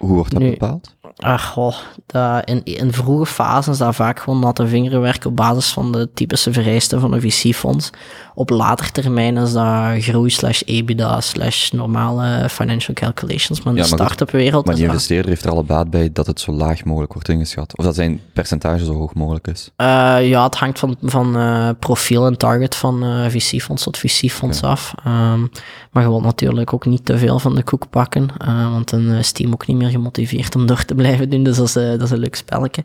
Hoe 0.02 0.14
wordt 0.14 0.30
dat 0.32 0.40
nu, 0.40 0.50
bepaald? 0.50 0.96
Ach, 1.16 1.44
goh, 1.44 1.76
dat 2.06 2.48
in, 2.48 2.64
in 2.64 2.92
vroege 2.92 3.26
fases 3.26 3.78
daar 3.78 3.94
vaak 3.94 4.20
gewoon 4.20 4.40
natte 4.40 4.66
vingerwerk 4.66 5.24
op 5.24 5.36
basis 5.36 5.72
van 5.72 5.92
de 5.92 6.10
typische 6.14 6.52
vereisten 6.52 7.00
van 7.00 7.12
een 7.12 7.20
VC-fonds. 7.20 7.90
Op 8.34 8.50
later 8.50 8.92
termijn 8.92 9.36
is 9.36 9.52
dat 9.52 10.02
groei 10.02 10.30
slash 10.30 10.62
EBITDA 10.64 11.20
slash 11.20 11.70
normale 11.70 12.48
financial 12.48 12.94
calculations. 12.94 13.62
Maar 13.62 13.72
in 13.72 13.82
ja, 13.82 13.88
de 13.88 13.94
start-up 13.94 14.30
wereld 14.30 14.66
Maar 14.66 14.74
die 14.74 14.84
investeerder 14.84 15.28
heeft 15.30 15.44
er 15.44 15.50
alle 15.50 15.62
baat 15.62 15.90
bij 15.90 16.10
dat 16.12 16.26
het 16.26 16.40
zo 16.40 16.52
laag 16.52 16.84
mogelijk 16.84 17.12
wordt 17.12 17.28
ingeschat. 17.28 17.78
Of 17.78 17.84
dat 17.84 17.94
zijn 17.94 18.20
percentage 18.32 18.84
zo 18.84 18.94
hoog 18.94 19.14
mogelijk 19.14 19.46
is. 19.46 19.70
Uh, 19.76 19.86
ja, 20.28 20.44
het 20.44 20.54
hangt 20.54 20.78
van, 20.78 20.96
van 21.02 21.36
uh, 21.36 21.68
profiel 21.78 22.26
en 22.26 22.36
target 22.36 22.74
van 22.74 23.04
uh, 23.04 23.26
VC-fonds 23.28 23.82
tot 23.82 23.98
VC-fonds 23.98 24.62
af. 24.62 24.94
Um, 25.06 25.50
maar 25.90 26.02
je 26.02 26.08
wilt 26.08 26.22
natuurlijk 26.22 26.72
ook 26.72 26.86
niet 26.86 27.04
te 27.04 27.18
veel 27.18 27.38
van 27.38 27.54
de 27.54 27.62
koek 27.62 27.90
pakken, 27.90 28.28
want 28.70 28.90
dan 28.90 29.10
is 29.10 29.32
team 29.32 29.52
ook 29.52 29.66
niet 29.66 29.76
meer 29.76 29.90
gemotiveerd 29.90 30.56
om 30.56 30.66
door 30.66 30.84
te 30.84 30.94
blijven 30.94 31.30
doen. 31.30 31.42
Dus 31.42 31.56
dat 31.56 31.66
is, 31.66 31.72
dat 31.72 32.02
is 32.02 32.10
een 32.10 32.18
leuk 32.18 32.34
spelletje. 32.34 32.82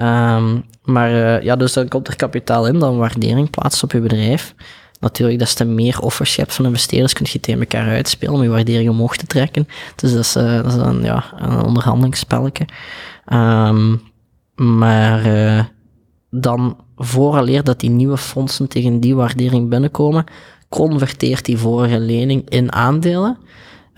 Um, 0.00 0.64
maar 0.84 1.10
uh, 1.10 1.42
ja, 1.42 1.56
dus 1.56 1.72
dan 1.72 1.88
komt 1.88 2.08
er 2.08 2.16
kapitaal 2.16 2.66
in, 2.66 2.78
dan 2.78 2.96
waardering 2.96 3.50
plaatst 3.50 3.82
op 3.82 3.92
je 3.92 4.00
bedrijf. 4.00 4.54
Natuurlijk, 5.00 5.38
des 5.38 5.54
te 5.54 5.64
meer 5.64 6.00
offers 6.00 6.34
je 6.34 6.40
hebt 6.40 6.54
van 6.54 6.64
investeerders, 6.64 7.12
kun 7.12 7.26
je 7.28 7.40
tegen 7.40 7.60
elkaar 7.60 7.88
uitspelen 7.88 8.34
om 8.34 8.42
je 8.42 8.48
waardering 8.48 8.90
omhoog 8.90 9.16
te 9.16 9.26
trekken. 9.26 9.68
Dus 9.96 10.12
dat 10.12 10.20
is, 10.20 10.36
uh, 10.36 10.62
dat 10.62 10.66
is 10.66 11.04
ja, 11.04 11.24
een 11.36 11.64
onderhandelingsspelletje. 11.64 12.66
Um, 13.32 14.02
maar 14.54 15.26
uh, 15.26 15.64
dan 16.30 16.76
vooraleer 16.96 17.64
dat 17.64 17.80
die 17.80 17.90
nieuwe 17.90 18.16
fondsen 18.16 18.68
tegen 18.68 19.00
die 19.00 19.16
waardering 19.16 19.68
binnenkomen, 19.68 20.24
converteert 20.68 21.44
die 21.44 21.58
vorige 21.58 22.00
lening 22.00 22.48
in 22.48 22.72
aandelen. 22.72 23.38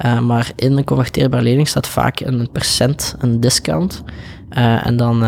Uh, 0.04 0.20
maar 0.20 0.52
in 0.56 0.76
een 0.76 0.84
converteerbare 0.84 1.42
lening 1.42 1.68
staat 1.68 1.86
vaak 1.86 2.20
een 2.20 2.48
percent, 2.52 3.14
een 3.18 3.40
discount. 3.40 4.02
Uh, 4.50 4.86
en 4.86 4.96
dan 4.96 5.24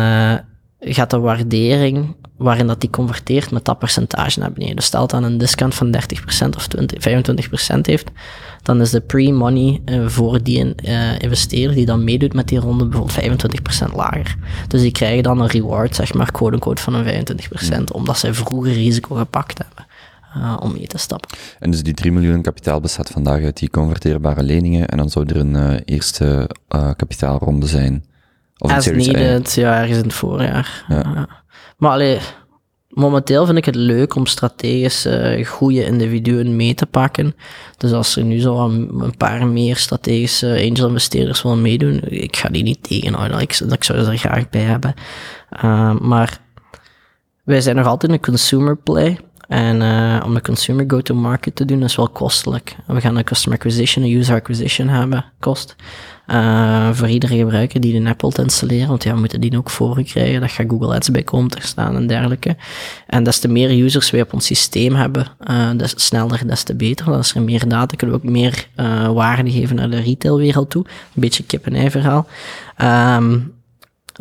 gaat 0.79 1.09
de 1.09 1.19
waardering 1.19 2.15
waarin 2.37 2.67
dat 2.67 2.81
die 2.81 2.89
converteert 2.89 3.51
met 3.51 3.65
dat 3.65 3.79
percentage 3.79 4.39
naar 4.39 4.51
beneden. 4.51 4.75
Dus 4.75 4.85
stel 4.85 5.07
dat 5.07 5.23
een 5.23 5.37
discount 5.37 5.75
van 5.75 5.95
30% 5.95 6.49
of 6.55 6.67
20, 6.67 7.77
25% 7.77 7.79
heeft, 7.81 8.09
dan 8.63 8.81
is 8.81 8.89
de 8.89 9.01
pre-money 9.01 9.81
uh, 9.85 10.07
voor 10.07 10.43
die 10.43 10.73
uh, 10.83 11.19
investeerder 11.19 11.75
die 11.75 11.85
dan 11.85 12.03
meedoet 12.03 12.33
met 12.33 12.47
die 12.47 12.59
ronde 12.59 12.85
bijvoorbeeld 12.85 13.89
25% 13.91 13.95
lager. 13.95 14.35
Dus 14.67 14.81
die 14.81 14.91
krijgen 14.91 15.23
dan 15.23 15.41
een 15.41 15.47
reward, 15.47 15.95
zeg 15.95 16.13
maar, 16.13 16.31
quote-unquote 16.31 16.81
van 16.81 16.93
een 16.93 17.25
25%, 17.25 17.83
omdat 17.91 18.17
zij 18.17 18.33
vroeger 18.33 18.73
risico 18.73 19.15
gepakt 19.15 19.57
hebben. 19.57 19.85
Uh, 20.37 20.57
om 20.59 20.71
mee 20.73 20.87
te 20.87 20.97
stappen. 20.97 21.37
En 21.59 21.71
dus 21.71 21.83
die 21.83 21.93
3 21.93 22.11
miljoen 22.11 22.41
kapitaal 22.41 22.79
bestaat 22.79 23.09
vandaag 23.09 23.43
uit 23.43 23.57
die 23.57 23.69
converteerbare 23.69 24.43
leningen 24.43 24.87
en 24.87 24.97
dan 24.97 25.09
zou 25.09 25.25
er 25.25 25.37
een 25.37 25.83
eerste 25.83 26.49
kapitaalronde 26.95 27.67
zijn. 27.67 28.03
Of 28.57 28.71
As 28.71 28.85
needed, 28.85 29.53
ja, 29.53 29.79
ergens 29.79 29.97
in 29.97 30.03
het 30.03 30.13
voorjaar. 30.13 30.85
Ja. 30.87 31.27
Maar 31.77 31.91
allee, 31.91 32.19
momenteel 32.89 33.45
vind 33.45 33.57
ik 33.57 33.65
het 33.65 33.75
leuk 33.75 34.15
om 34.15 34.25
strategisch 34.25 35.05
uh, 35.05 35.45
goede 35.45 35.85
individuen 35.85 36.55
mee 36.55 36.73
te 36.73 36.85
pakken. 36.85 37.35
Dus 37.77 37.91
als 37.91 38.15
er 38.15 38.23
nu 38.23 38.39
zo 38.39 38.65
een, 38.65 39.13
paar 39.17 39.47
meer 39.47 39.75
strategische 39.75 40.47
angel 40.69 40.87
investeerders 40.87 41.41
willen 41.41 41.61
meedoen, 41.61 42.01
ik 42.03 42.35
ga 42.35 42.49
die 42.49 42.63
niet 42.63 42.83
tegenhouden. 42.83 43.39
Ik, 43.39 43.59
ik 43.59 43.83
zou 43.83 44.03
ze 44.03 44.11
er 44.11 44.17
graag 44.17 44.49
bij 44.49 44.61
hebben. 44.61 44.93
Uh, 45.63 45.99
maar 45.99 46.39
wij 47.43 47.61
zijn 47.61 47.75
nog 47.75 47.85
altijd 47.85 48.11
een 48.11 48.21
consumer 48.21 48.77
play. 48.77 49.19
En 49.47 49.81
uh, 49.81 50.21
om 50.25 50.35
een 50.35 50.41
consumer 50.41 50.83
go-to-market 50.87 51.55
te 51.55 51.65
doen, 51.65 51.83
is 51.83 51.95
wel 51.95 52.09
kostelijk. 52.09 52.75
We 52.87 53.01
gaan 53.01 53.15
een 53.15 53.23
customer 53.23 53.57
acquisition, 53.57 54.05
een 54.05 54.17
user 54.17 54.35
acquisition 54.35 54.87
hebben, 54.87 55.25
kost. 55.39 55.75
Uh, 56.31 56.89
voor 56.91 57.07
iedere 57.07 57.37
gebruiker 57.37 57.81
die 57.81 58.01
de 58.01 58.09
app 58.09 58.21
wilt 58.21 58.37
installeren, 58.37 58.87
want 58.87 59.03
ja, 59.03 59.13
we 59.13 59.19
moeten 59.19 59.41
die 59.41 59.57
ook 59.57 59.69
voor 59.69 60.03
krijgen. 60.03 60.41
Dat 60.41 60.51
gaat 60.51 60.69
Google 60.69 60.95
Ads 60.95 61.11
bij 61.11 61.23
komen 61.23 61.49
te 61.49 61.57
staan 61.61 61.95
en 61.95 62.07
dergelijke. 62.07 62.55
En 63.07 63.23
des 63.23 63.39
te 63.39 63.47
meer 63.47 63.83
users 63.83 64.11
we 64.11 64.21
op 64.21 64.33
ons 64.33 64.45
systeem 64.45 64.95
hebben, 64.95 65.27
uh, 65.49 65.69
des 65.77 65.93
sneller, 65.95 66.47
des 66.47 66.63
te 66.63 66.75
beter. 66.75 67.05
Dan 67.05 67.19
is 67.19 67.35
er 67.35 67.41
meer 67.41 67.67
data, 67.67 67.95
kunnen 67.95 68.15
we 68.15 68.23
ook 68.23 68.31
meer 68.31 68.67
uh, 68.75 69.07
waarde 69.11 69.51
geven 69.51 69.75
naar 69.75 69.89
de 69.89 70.01
retailwereld 70.01 70.69
toe. 70.69 70.85
Een 70.85 71.21
beetje 71.21 71.43
kip-en-ei 71.43 71.91
verhaal. 71.91 72.27
Um, 73.17 73.56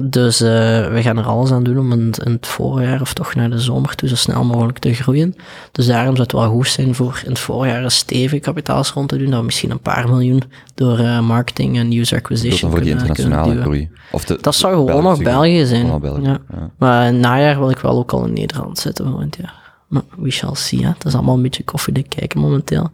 dus 0.02 0.40
uh, 0.40 0.48
we 0.89 1.02
gaan 1.02 1.18
er 1.18 1.24
alles 1.24 1.51
aan 1.52 1.62
doen 1.62 1.78
om 1.78 1.93
in, 1.93 2.14
in, 2.24 2.32
het 2.32 2.47
voorjaar 2.47 3.01
of 3.01 3.12
toch 3.12 3.35
naar 3.35 3.51
de 3.51 3.59
zomer 3.59 3.94
toe 3.94 4.09
zo 4.09 4.16
snel 4.16 4.44
mogelijk 4.44 4.78
te 4.78 4.94
groeien. 4.94 5.35
Dus 5.73 5.86
daarom 5.86 6.10
zou 6.16 6.23
het 6.23 6.32
wel 6.32 6.51
goed 6.51 6.68
zijn 6.68 6.94
voor 6.94 7.20
in 7.24 7.31
het 7.31 7.39
voorjaar 7.39 7.85
een 7.85 7.90
stevige 7.90 8.39
kapitaalsrond 8.43 9.09
te 9.09 9.16
doen. 9.16 9.31
Dat 9.31 9.39
we 9.39 9.44
misschien 9.44 9.70
een 9.70 9.81
paar 9.81 10.09
miljoen 10.09 10.43
door 10.74 10.98
uh, 10.98 11.20
marketing 11.20 11.78
en 11.78 11.93
user 11.93 12.18
acquisition 12.18 12.70
voor 12.70 12.81
die 12.81 12.90
internationale 12.90 13.60
groei. 13.60 13.90
Of 14.12 14.24
de, 14.24 14.39
dat 14.40 14.55
zou 14.55 14.74
gewoon 14.74 15.02
nog 15.02 15.23
België 15.23 15.66
zijn. 15.66 16.01
België, 16.01 16.23
ja. 16.23 16.40
Maar 16.78 17.14
najaar 17.14 17.59
wil 17.59 17.70
ik 17.70 17.78
wel 17.78 17.98
ook 17.98 18.12
al 18.12 18.24
in 18.24 18.32
Nederland 18.32 18.78
zitten 18.78 19.06
volgend 19.06 19.36
jaar. 19.40 19.64
Maar 19.86 20.02
we 20.16 20.31
shall 20.31 20.55
see. 20.55 20.82
Hè. 20.82 20.89
Het 20.89 21.05
is 21.05 21.14
allemaal 21.14 21.35
een 21.35 21.43
beetje 21.43 21.64
koffiedik 21.64 22.09
kijken 22.09 22.40
momenteel. 22.40 22.90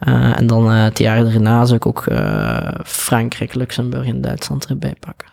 Uh, 0.00 0.38
en 0.38 0.46
dan 0.46 0.70
het 0.70 0.98
jaar 0.98 1.24
daarna 1.24 1.64
zou 1.64 1.76
ik 1.76 1.86
ook 1.86 2.04
Frankrijk, 2.84 3.54
Luxemburg 3.54 4.06
en 4.06 4.20
Duitsland 4.20 4.66
erbij 4.66 4.94
pakken. 5.00 5.31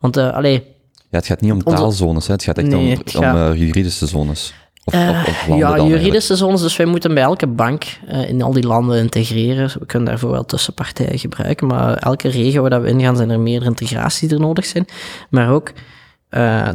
Want, 0.00 0.16
uh, 0.16 0.32
allee... 0.32 0.64
Ja, 1.10 1.18
het 1.18 1.26
gaat 1.26 1.40
niet 1.40 1.52
om 1.52 1.62
taalzones, 1.62 2.26
hè. 2.26 2.32
het 2.32 2.42
gaat 2.42 2.58
echt 2.58 2.66
nee, 2.66 2.98
om, 3.14 3.22
om 3.22 3.36
uh, 3.36 3.50
juridische 3.54 4.06
zones. 4.06 4.54
Of, 4.84 4.94
uh, 4.94 5.24
of, 5.26 5.48
of 5.48 5.56
ja, 5.56 5.76
juridische 5.76 6.36
zones, 6.36 6.60
dus 6.60 6.76
wij 6.76 6.86
moeten 6.86 7.14
bij 7.14 7.22
elke 7.22 7.46
bank 7.46 7.84
in 8.26 8.42
al 8.42 8.52
die 8.52 8.66
landen 8.66 8.98
integreren. 8.98 9.70
We 9.78 9.86
kunnen 9.86 10.08
daarvoor 10.08 10.30
wel 10.30 10.44
tussenpartijen 10.44 11.18
gebruiken, 11.18 11.66
maar 11.66 11.96
elke 11.96 12.28
regio 12.28 12.68
waar 12.68 12.82
we 12.82 12.88
ingaan 12.88 13.16
zijn 13.16 13.30
er 13.30 13.40
meerdere 13.40 13.70
integraties 13.70 14.28
die 14.28 14.38
er 14.38 14.44
nodig 14.44 14.64
zijn. 14.64 14.84
Maar 15.30 15.50
ook 15.50 15.72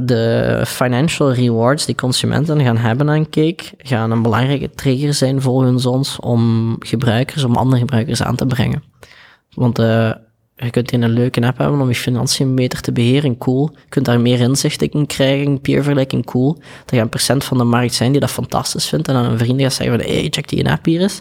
de 0.01 0.61
financial 0.65 1.33
rewards 1.33 1.85
die 1.85 1.95
consumenten 1.95 2.61
gaan 2.61 2.77
hebben 2.77 3.09
aan 3.09 3.29
Cake, 3.29 3.63
gaan 3.77 4.11
een 4.11 4.21
belangrijke 4.21 4.69
trigger 4.69 5.13
zijn 5.13 5.41
volgens 5.41 5.85
ons 5.85 6.19
om 6.19 6.75
gebruikers, 6.79 7.43
om 7.43 7.55
andere 7.55 7.79
gebruikers 7.79 8.23
aan 8.23 8.35
te 8.35 8.45
brengen. 8.45 8.83
Want 9.53 9.79
je 10.55 10.69
kunt 10.69 10.91
in 10.91 11.01
een 11.01 11.09
leuke 11.09 11.41
app 11.41 11.57
hebben 11.57 11.81
om 11.81 11.87
je 11.87 11.95
financiën 11.95 12.55
beter 12.55 12.81
te 12.81 12.91
beheren, 12.91 13.37
cool. 13.37 13.69
Je 13.73 13.89
kunt 13.89 14.05
daar 14.05 14.19
meer 14.19 14.39
inzicht 14.39 14.81
in 14.81 15.05
krijgen, 15.05 15.61
peervergelijking, 15.61 16.25
cool. 16.25 16.57
Er 16.85 16.97
gaan 16.97 17.09
procent 17.09 17.43
van 17.43 17.57
de 17.57 17.63
markt 17.63 17.93
zijn 17.93 18.11
die 18.11 18.21
dat 18.21 18.31
fantastisch 18.31 18.87
vindt 18.87 19.07
en 19.07 19.13
dan 19.13 19.25
een 19.25 19.37
vriend 19.37 19.61
gaat 19.61 19.73
zeggen 19.73 19.99
van, 19.99 20.11
hey, 20.11 20.27
check 20.29 20.49
die 20.49 20.59
een 20.59 20.71
app 20.71 20.85
hier 20.85 21.01
eens. 21.01 21.19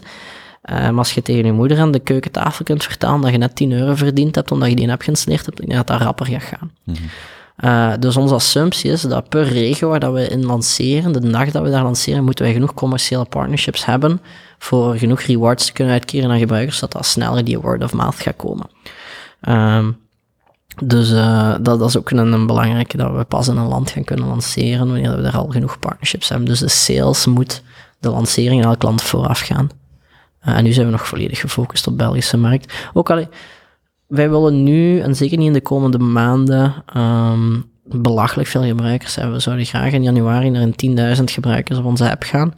Uh, 0.69 0.75
maar 0.75 0.97
als 0.97 1.13
je 1.13 1.21
tegen 1.21 1.45
je 1.45 1.51
moeder 1.51 1.79
aan 1.79 1.91
de 1.91 1.99
keukentafel 1.99 2.65
kunt 2.65 2.83
vertellen 2.83 3.21
dat 3.21 3.31
je 3.31 3.37
net 3.37 3.55
10 3.55 3.71
euro 3.71 3.95
verdiend 3.95 4.35
hebt 4.35 4.51
omdat 4.51 4.69
je 4.69 4.75
die 4.75 4.91
app 4.91 5.01
geïnstalleerd 5.01 5.45
hebt, 5.45 5.57
dan 5.57 5.75
dat 5.75 5.87
dat 5.87 6.01
rapper 6.01 6.25
gaat 6.25 6.43
gaan. 6.43 6.71
Mm 6.83 6.95
-hmm. 6.95 7.69
uh, 7.69 7.93
dus 7.99 8.17
onze 8.17 8.33
assumptie 8.33 8.91
is 8.91 9.01
dat 9.01 9.29
per 9.29 9.43
regio 9.43 9.89
waar 9.89 9.99
dat 9.99 10.13
we 10.13 10.27
in 10.27 10.45
lanceren, 10.45 11.11
de 11.11 11.29
dag 11.29 11.51
dat 11.51 11.63
we 11.63 11.69
daar 11.69 11.83
lanceren, 11.83 12.23
moeten 12.23 12.45
wij 12.45 12.53
genoeg 12.53 12.73
commerciële 12.73 13.25
partnerships 13.25 13.85
hebben 13.85 14.21
voor 14.57 14.97
genoeg 14.97 15.21
rewards 15.21 15.65
te 15.65 15.71
kunnen 15.71 15.93
uitkeren 15.93 16.31
aan 16.31 16.39
gebruikers, 16.39 16.79
dat 16.79 16.91
dat 16.91 17.05
sneller 17.05 17.45
die 17.45 17.59
word 17.59 17.83
of 17.83 17.93
mouth 17.93 18.19
gaat 18.19 18.35
komen. 18.35 18.65
Um, 19.47 19.97
dus 20.83 21.11
uh, 21.11 21.55
dat, 21.61 21.79
dat, 21.79 21.89
is 21.89 21.97
ook 21.97 22.09
een, 22.09 22.47
belangrijke, 22.47 22.97
dat 22.97 23.15
we 23.15 23.23
pas 23.23 23.47
in 23.47 23.57
een 23.57 23.67
land 23.67 23.91
gaan 23.91 24.03
kunnen 24.03 24.27
lanceren 24.27 24.87
wanneer 24.87 25.15
we 25.15 25.21
daar 25.21 25.37
al 25.37 25.47
genoeg 25.47 25.79
partnerships 25.79 26.29
hebben. 26.29 26.47
Dus 26.47 26.59
de 26.59 26.67
sales 26.67 27.25
moet 27.25 27.63
de 27.99 28.09
lancering 28.09 28.61
in 28.61 28.67
elk 28.67 28.83
land 28.83 29.01
vooraf 29.01 29.39
gaan. 29.39 29.69
Uh, 30.47 30.57
en 30.57 30.63
nu 30.63 30.71
zijn 30.71 30.85
we 30.85 30.91
nog 30.91 31.07
volledig 31.07 31.39
gefocust 31.39 31.87
op 31.87 31.97
de 31.97 32.03
Belgische 32.03 32.37
markt. 32.37 32.73
Ook 32.93 33.09
al, 33.09 33.27
wij 34.07 34.29
willen 34.29 34.63
nu, 34.63 34.99
en 34.99 35.15
zeker 35.15 35.37
niet 35.37 35.47
in 35.47 35.53
de 35.53 35.61
komende 35.61 35.99
maanden, 35.99 36.73
um, 36.97 37.65
belachelijk 37.83 38.49
veel 38.49 38.63
gebruikers 38.63 39.15
hebben. 39.15 39.33
We 39.33 39.39
zouden 39.39 39.65
graag 39.65 39.91
in 39.91 40.03
januari 40.03 40.49
naar 40.49 40.61
een 40.61 41.17
10.000 41.17 41.23
gebruikers 41.23 41.77
op 41.77 41.85
onze 41.85 42.09
app 42.11 42.23
gaan. 42.23 42.53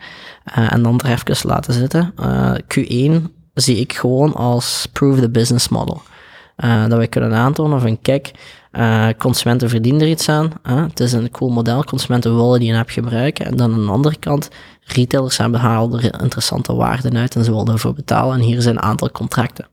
Uh, 0.57 0.73
en 0.73 0.84
dan 0.84 0.99
er 0.99 1.11
even 1.11 1.49
laten 1.49 1.73
zitten. 1.73 2.14
Q1 2.76 3.31
zie 3.53 3.77
ik 3.77 3.93
gewoon 3.93 4.34
als 4.34 4.88
prove 4.91 5.22
the 5.22 5.30
business 5.30 5.69
model. 5.69 6.01
Uh, 6.64 6.82
dat 6.88 6.98
wij 6.98 7.08
kunnen 7.08 7.34
aantonen 7.34 7.82
van 7.82 8.02
kijk, 8.02 8.32
uh, 8.72 9.08
consumenten 9.18 9.70
verdienen 9.70 10.02
er 10.02 10.08
iets 10.08 10.30
aan. 10.30 10.52
Het 10.64 11.00
is 11.00 11.14
een 11.14 11.32
cool 11.32 11.52
model, 11.52 11.84
consumenten 11.84 12.36
willen 12.36 12.60
die 12.60 12.78
app 12.78 12.90
gebruiken. 12.90 13.46
En 13.46 13.56
dan 13.56 13.74
aan 13.74 13.86
de 13.86 13.92
andere 13.92 14.16
kant, 14.20 14.50
retailers 14.84 15.38
halen 15.38 16.04
er 16.04 16.22
interessante 16.22 16.74
waarden 16.74 17.18
uit 17.18 17.36
en 17.36 17.44
ze 17.44 17.52
willen 17.52 17.74
ervoor 17.74 17.94
betalen. 17.94 18.36
En 18.36 18.42
hier 18.42 18.62
zijn 18.62 18.76
een 18.76 18.82
aantal 18.82 19.12
contracten. 19.12 19.68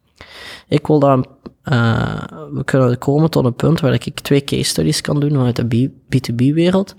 Ik 0.68 0.86
wil 0.86 0.98
dan, 0.98 1.26
uh, 1.64 2.22
we 2.52 2.64
kunnen 2.64 2.98
komen 2.98 3.30
tot 3.30 3.44
een 3.44 3.54
punt 3.54 3.80
waar 3.80 3.92
ik 3.92 4.20
twee 4.20 4.44
case 4.44 4.62
studies 4.62 5.00
kan 5.00 5.20
doen 5.20 5.30
vanuit 5.30 5.56
de 5.56 5.90
B2B-wereld. 5.90 6.94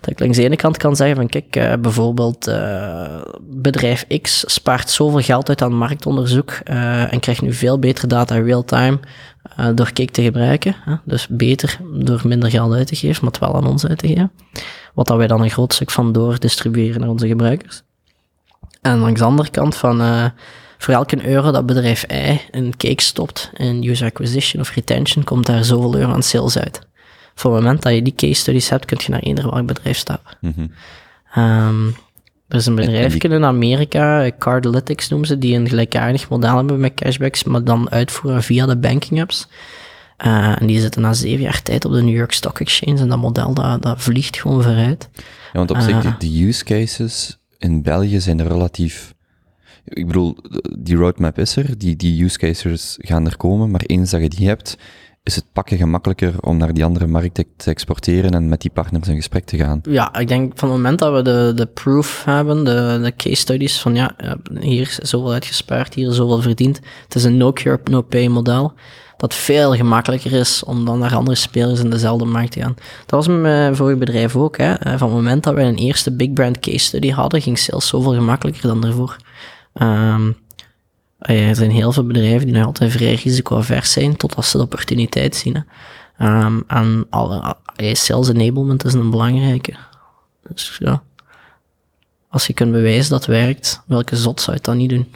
Dat 0.00 0.10
ik 0.10 0.20
langs 0.20 0.36
de 0.36 0.44
ene 0.44 0.56
kant 0.56 0.76
kan 0.76 0.96
zeggen 0.96 1.16
van 1.16 1.26
kijk, 1.26 1.56
uh, 1.56 1.72
bijvoorbeeld 1.80 2.48
uh, 2.48 3.22
bedrijf 3.40 4.06
X 4.22 4.44
spaart 4.46 4.90
zoveel 4.90 5.20
geld 5.20 5.48
uit 5.48 5.62
aan 5.62 5.74
marktonderzoek 5.74 6.50
en 6.50 7.20
krijgt 7.20 7.42
nu 7.42 7.52
veel 7.52 7.78
betere 7.78 8.06
data 8.06 8.38
real-time 8.38 8.98
door 9.74 9.92
Kik 9.92 10.10
te 10.10 10.22
gebruiken. 10.22 10.76
Dus 11.04 11.26
beter 11.28 11.78
door 11.94 12.20
minder 12.24 12.50
geld 12.50 12.72
uit 12.72 12.86
te 12.86 12.96
geven, 12.96 13.24
maar 13.24 13.32
het 13.32 13.40
wel 13.40 13.54
aan 13.54 13.66
ons 13.66 13.86
uit 13.86 13.98
te 13.98 14.06
geven. 14.06 14.32
Wat 14.94 15.06
dat 15.06 15.16
wij 15.16 15.26
dan 15.26 15.42
een 15.42 15.50
groot 15.50 15.74
stuk 15.74 15.90
van 15.90 16.12
doordistribueren 16.12 17.00
naar 17.00 17.08
onze 17.08 17.28
gebruikers. 17.28 17.82
En 18.80 18.98
langs 18.98 19.20
de 19.20 19.26
andere 19.26 19.50
kant 19.50 19.76
van 19.76 20.00
voor 20.82 20.94
elke 20.94 21.26
euro 21.26 21.50
dat 21.50 21.66
bedrijf 21.66 22.04
Y 22.10 22.38
een 22.50 22.76
cake 22.76 23.02
stopt 23.02 23.50
in 23.56 23.88
user 23.88 24.06
acquisition 24.06 24.62
of 24.62 24.74
retention, 24.74 25.24
komt 25.24 25.46
daar 25.46 25.64
zoveel 25.64 25.96
euro 25.96 26.12
aan 26.12 26.22
sales 26.22 26.58
uit. 26.58 26.80
Voor 27.34 27.54
het 27.54 27.62
moment 27.62 27.82
dat 27.82 27.94
je 27.94 28.02
die 28.02 28.14
case 28.14 28.40
studies 28.40 28.68
hebt, 28.68 28.84
kun 28.84 28.98
je 29.00 29.10
naar 29.10 29.20
eender 29.20 29.50
welk 29.50 29.66
bedrijf 29.66 29.96
stappen. 29.96 30.36
Mm 30.40 31.94
er 32.52 32.58
is 32.58 32.66
een 32.66 32.74
bedrijf 32.74 33.14
in 33.14 33.44
Amerika, 33.44 34.30
Cardlytics 34.38 35.08
noemen 35.08 35.28
ze, 35.28 35.38
die 35.38 35.56
een 35.56 35.68
gelijkaardig 35.68 36.28
model 36.28 36.56
hebben 36.56 36.80
met 36.80 36.94
cashbacks, 36.94 37.44
maar 37.44 37.64
dan 37.64 37.90
uitvoeren 37.90 38.42
via 38.42 38.66
de 38.66 38.76
banking 38.76 39.20
apps. 39.20 39.48
Uh, 40.26 40.60
en 40.60 40.66
die 40.66 40.80
zitten 40.80 41.02
na 41.02 41.12
zeven 41.12 41.40
jaar 41.40 41.62
tijd 41.62 41.84
op 41.84 41.92
de 41.92 42.02
New 42.02 42.16
York 42.16 42.32
Stock 42.32 42.60
Exchange 42.60 43.00
en 43.00 43.08
dat 43.08 43.18
model 43.18 43.54
dat, 43.54 43.82
dat 43.82 44.02
vliegt 44.02 44.36
gewoon 44.36 44.62
vooruit. 44.62 45.08
Ja, 45.14 45.22
want 45.52 45.70
op 45.70 45.80
zich, 45.80 46.04
uh, 46.04 46.18
de 46.18 46.46
use 46.46 46.64
cases 46.64 47.38
in 47.58 47.82
België 47.82 48.20
zijn 48.20 48.40
er 48.40 48.46
relatief 48.46 49.14
ik 49.84 50.06
bedoel, 50.06 50.36
die 50.78 50.96
roadmap 50.96 51.38
is 51.38 51.56
er, 51.56 51.78
die, 51.78 51.96
die 51.96 52.24
use 52.24 52.38
cases 52.38 52.98
gaan 53.00 53.26
er 53.26 53.36
komen, 53.36 53.70
maar 53.70 53.82
eens 53.86 54.10
dat 54.10 54.20
je 54.20 54.28
die 54.28 54.46
hebt, 54.46 54.76
is 55.24 55.34
het 55.34 55.44
pakken 55.52 55.76
gemakkelijker 55.76 56.34
om 56.40 56.56
naar 56.56 56.74
die 56.74 56.84
andere 56.84 57.06
markt 57.06 57.44
te 57.56 57.70
exporteren 57.70 58.30
en 58.30 58.48
met 58.48 58.60
die 58.60 58.70
partners 58.70 59.08
in 59.08 59.14
gesprek 59.14 59.44
te 59.44 59.56
gaan? 59.56 59.80
Ja, 59.82 60.14
ik 60.18 60.28
denk 60.28 60.52
van 60.54 60.68
het 60.68 60.76
moment 60.76 60.98
dat 60.98 61.14
we 61.14 61.22
de, 61.22 61.52
de 61.54 61.66
proof 61.66 62.24
hebben, 62.24 62.64
de, 62.64 63.00
de 63.02 63.12
case 63.16 63.34
studies 63.34 63.80
van 63.80 63.94
ja, 63.94 64.14
hier 64.60 64.80
is 64.80 64.94
zoveel 64.94 65.32
uitgespaard, 65.32 65.94
hier 65.94 66.08
is 66.08 66.16
zoveel 66.16 66.40
verdiend. 66.40 66.80
Het 67.04 67.14
is 67.14 67.24
een 67.24 67.36
no-cure, 67.36 67.80
no-pay 67.84 68.28
model. 68.28 68.72
Dat 69.16 69.34
veel 69.34 69.74
gemakkelijker 69.74 70.32
is 70.32 70.64
om 70.64 70.84
dan 70.84 70.98
naar 70.98 71.14
andere 71.14 71.36
spelers 71.36 71.80
in 71.80 71.90
dezelfde 71.90 72.24
markt 72.24 72.52
te 72.52 72.60
gaan. 72.60 72.74
Dat 73.06 73.26
was 73.26 73.26
mijn 73.26 73.76
vorige 73.76 73.98
bedrijf 73.98 74.36
ook. 74.36 74.56
Hè. 74.56 74.74
Van 74.78 75.08
het 75.08 75.16
moment 75.16 75.44
dat 75.44 75.54
we 75.54 75.60
een 75.60 75.76
eerste 75.76 76.12
big 76.12 76.32
brand 76.32 76.58
case 76.58 76.78
study 76.78 77.10
hadden, 77.10 77.42
ging 77.42 77.58
sales 77.58 77.86
zoveel 77.86 78.12
gemakkelijker 78.12 78.62
dan 78.62 78.80
daarvoor. 78.80 79.16
Um, 79.74 80.36
er 81.18 81.56
zijn 81.56 81.70
heel 81.70 81.92
veel 81.92 82.06
bedrijven 82.06 82.46
die 82.46 82.56
nog 82.56 82.66
altijd 82.66 82.92
vrij 82.92 83.14
risicoavers 83.14 83.92
zijn, 83.92 84.16
totdat 84.16 84.44
ze 84.44 84.56
de 84.56 84.62
opportuniteit 84.62 85.36
zien. 85.36 85.64
Ehm, 86.18 86.60
en 86.66 87.06
alle, 87.10 87.56
eh, 87.76 87.94
sales 87.94 88.28
enablement 88.28 88.84
is 88.84 88.94
een 88.94 89.10
belangrijke. 89.10 89.74
Dus 90.48 90.76
ja, 90.78 91.02
als 92.28 92.46
je 92.46 92.52
kunt 92.52 92.72
bewijzen 92.72 93.10
dat 93.10 93.26
het 93.26 93.36
werkt, 93.36 93.82
welke 93.86 94.16
zot 94.16 94.40
zou 94.40 94.50
je 94.50 94.56
het 94.56 94.64
dan 94.64 94.76
niet 94.76 94.90
doen? 94.90 95.12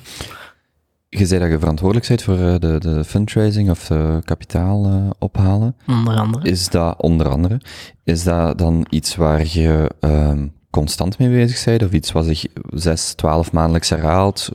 Je 1.08 1.26
zei 1.26 1.40
dat 1.40 1.50
je 1.50 1.58
verantwoordelijk 1.58 2.08
bent 2.08 2.22
voor 2.22 2.38
eh, 2.38 2.58
de, 2.58 2.78
de 2.78 3.04
fundraising 3.04 3.70
of 3.70 3.86
de 3.86 4.20
kapitaal 4.24 4.84
eh, 4.84 5.10
ophalen. 5.18 5.76
Onder 5.86 6.16
andere. 6.16 6.48
Is 6.48 6.68
dat 6.68 7.02
onder 7.02 7.28
andere, 7.28 7.60
is 8.04 8.24
dat 8.24 8.58
dan 8.58 8.86
iets 8.90 9.16
waar 9.16 9.46
je 9.46 9.90
ehm, 10.00 10.46
constant 10.76 11.18
mee 11.18 11.28
bezig 11.28 11.64
bent? 11.64 11.82
Of 11.82 11.90
iets 11.90 12.12
wat 12.12 12.24
zich 12.24 12.44
zes, 12.70 13.12
twaalf 13.14 13.52
maandelijks 13.52 13.88
herhaalt? 13.88 14.48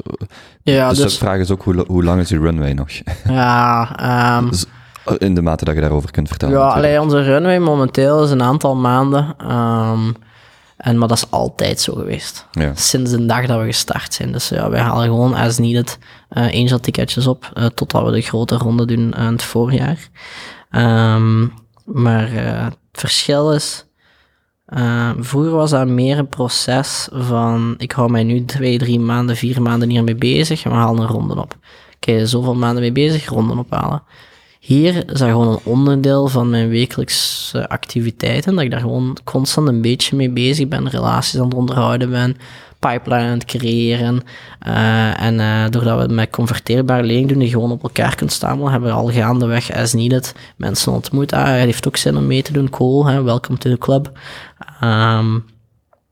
Ja, 0.64 0.90
dus, 0.90 0.98
de 0.98 1.04
dus, 1.04 1.18
vraag 1.18 1.40
is 1.40 1.52
ook, 1.52 1.64
hoe, 1.64 1.84
hoe 1.88 2.04
lang 2.04 2.20
is 2.22 2.30
je 2.30 2.40
runway 2.40 2.74
nog? 2.74 2.90
ja, 3.24 3.96
ehm, 3.98 4.50
Dus, 4.50 4.66
eh, 5.06 5.16
in 5.18 5.36
de 5.36 5.42
mate 5.42 5.66
dat 5.66 5.76
je 5.76 5.82
daarover 5.82 6.12
kunt 6.12 6.28
vertellen. 6.28 6.58
ja 6.58 6.68
allee, 6.68 7.02
onze 7.02 7.22
runway 7.24 7.58
momenteel 7.60 8.24
is 8.24 8.32
een 8.32 8.42
aantal 8.44 8.76
maanden. 8.76 9.34
ehm, 9.38 10.12
en, 10.78 10.98
maar 10.98 11.08
dat 11.08 11.18
is 11.18 11.32
altijd 11.32 11.80
zo 11.80 11.94
geweest. 11.94 12.48
Ja. 12.52 12.72
Sinds 12.76 13.12
de 13.12 13.26
dag 13.26 13.46
dat 13.46 13.60
we 13.60 13.66
gestart 13.66 14.14
zijn. 14.14 14.32
Dus 14.32 14.50
ja, 14.50 14.70
wij 14.70 14.80
halen 14.82 15.06
gewoon 15.06 15.34
as 15.34 15.58
needed 15.58 15.98
eh 16.30 16.62
angel 16.62 16.80
ticketjes 16.80 17.28
op, 17.28 17.52
eh, 17.54 17.66
totdat 17.66 18.06
we 18.06 18.12
de 18.12 18.22
grote 18.22 18.56
ronde 18.58 18.86
doen 18.86 19.16
aan 19.16 19.34
het 19.34 19.44
voorjaar. 19.44 20.10
Ehm, 20.70 21.48
maar 21.86 22.30
het 22.32 22.78
verschil 22.92 23.54
is, 23.54 23.86
eh, 24.72 25.10
vroeger 25.20 25.52
was 25.52 25.70
dat 25.70 25.88
meer 25.88 26.18
een 26.18 26.30
proces 26.30 27.08
van, 27.12 27.76
ik 27.78 27.92
hou 27.92 28.12
mij 28.12 28.24
nu 28.24 28.46
twee, 28.46 28.78
drie 28.78 29.00
maanden, 29.00 29.36
vier 29.36 29.62
maanden 29.62 29.90
hiermee 29.90 30.16
bezig 30.16 30.64
en 30.64 30.72
we 30.72 30.78
halen 30.78 31.02
een 31.02 31.08
ronde 31.08 31.36
op. 31.36 31.58
Oké, 31.96 32.26
zoveel 32.26 32.56
maanden 32.56 32.82
mee 32.82 32.92
bezig, 32.92 33.30
ronden 33.30 33.58
ophalen. 33.58 34.04
Hier 34.60 34.96
is 34.96 35.20
dat 35.20 35.30
gewoon 35.30 35.48
een 35.48 35.60
onderdeel 35.64 36.28
van 36.28 36.50
mijn 36.50 36.70
wekelijkse 36.70 37.70
activiteiten, 37.70 38.56
dat 38.56 38.64
ik 38.64 38.72
daar 38.72 38.80
gewoon 38.80 39.18
constant 39.24 39.68
een 39.68 39.82
beetje 39.82 40.16
mee 40.16 40.30
bezig 40.30 40.68
ben, 40.68 40.90
relaties 40.90 41.40
aan 41.40 41.46
het 41.46 41.54
onderhouden 41.54 42.10
ben, 42.10 42.38
pipeline 42.90 43.28
aan 43.28 43.38
het 43.38 43.46
creëren. 43.46 44.22
Eh, 44.60 45.22
en 45.22 45.40
eh, 45.40 45.70
doordat 45.70 45.96
we 45.96 46.02
het 46.02 46.12
met 46.12 46.30
converteerbare 46.30 47.04
lening 47.04 47.28
doen, 47.28 47.40
die 47.40 47.50
gewoon 47.50 47.72
op 47.72 47.84
elkaar 47.84 48.16
kunt 48.16 48.32
stamelen, 48.32 48.72
hebben 48.72 48.90
we 48.90 48.96
al 48.96 49.12
gaandeweg 49.12 49.74
as 49.74 49.94
needed 49.94 50.36
mensen 50.56 50.92
ontmoet. 50.92 51.34
Ah, 51.34 51.46
heeft 51.46 51.88
ook 51.88 51.98
zin 51.98 52.18
om 52.18 52.28
mee 52.28 52.42
te 52.42 52.54
doen, 52.54 52.70
cool, 52.70 53.06
hè, 53.06 53.24
welcome 53.24 53.58
to 53.58 53.70
the 53.70 53.78
club. 53.78 54.12
Ehm, 54.80 55.40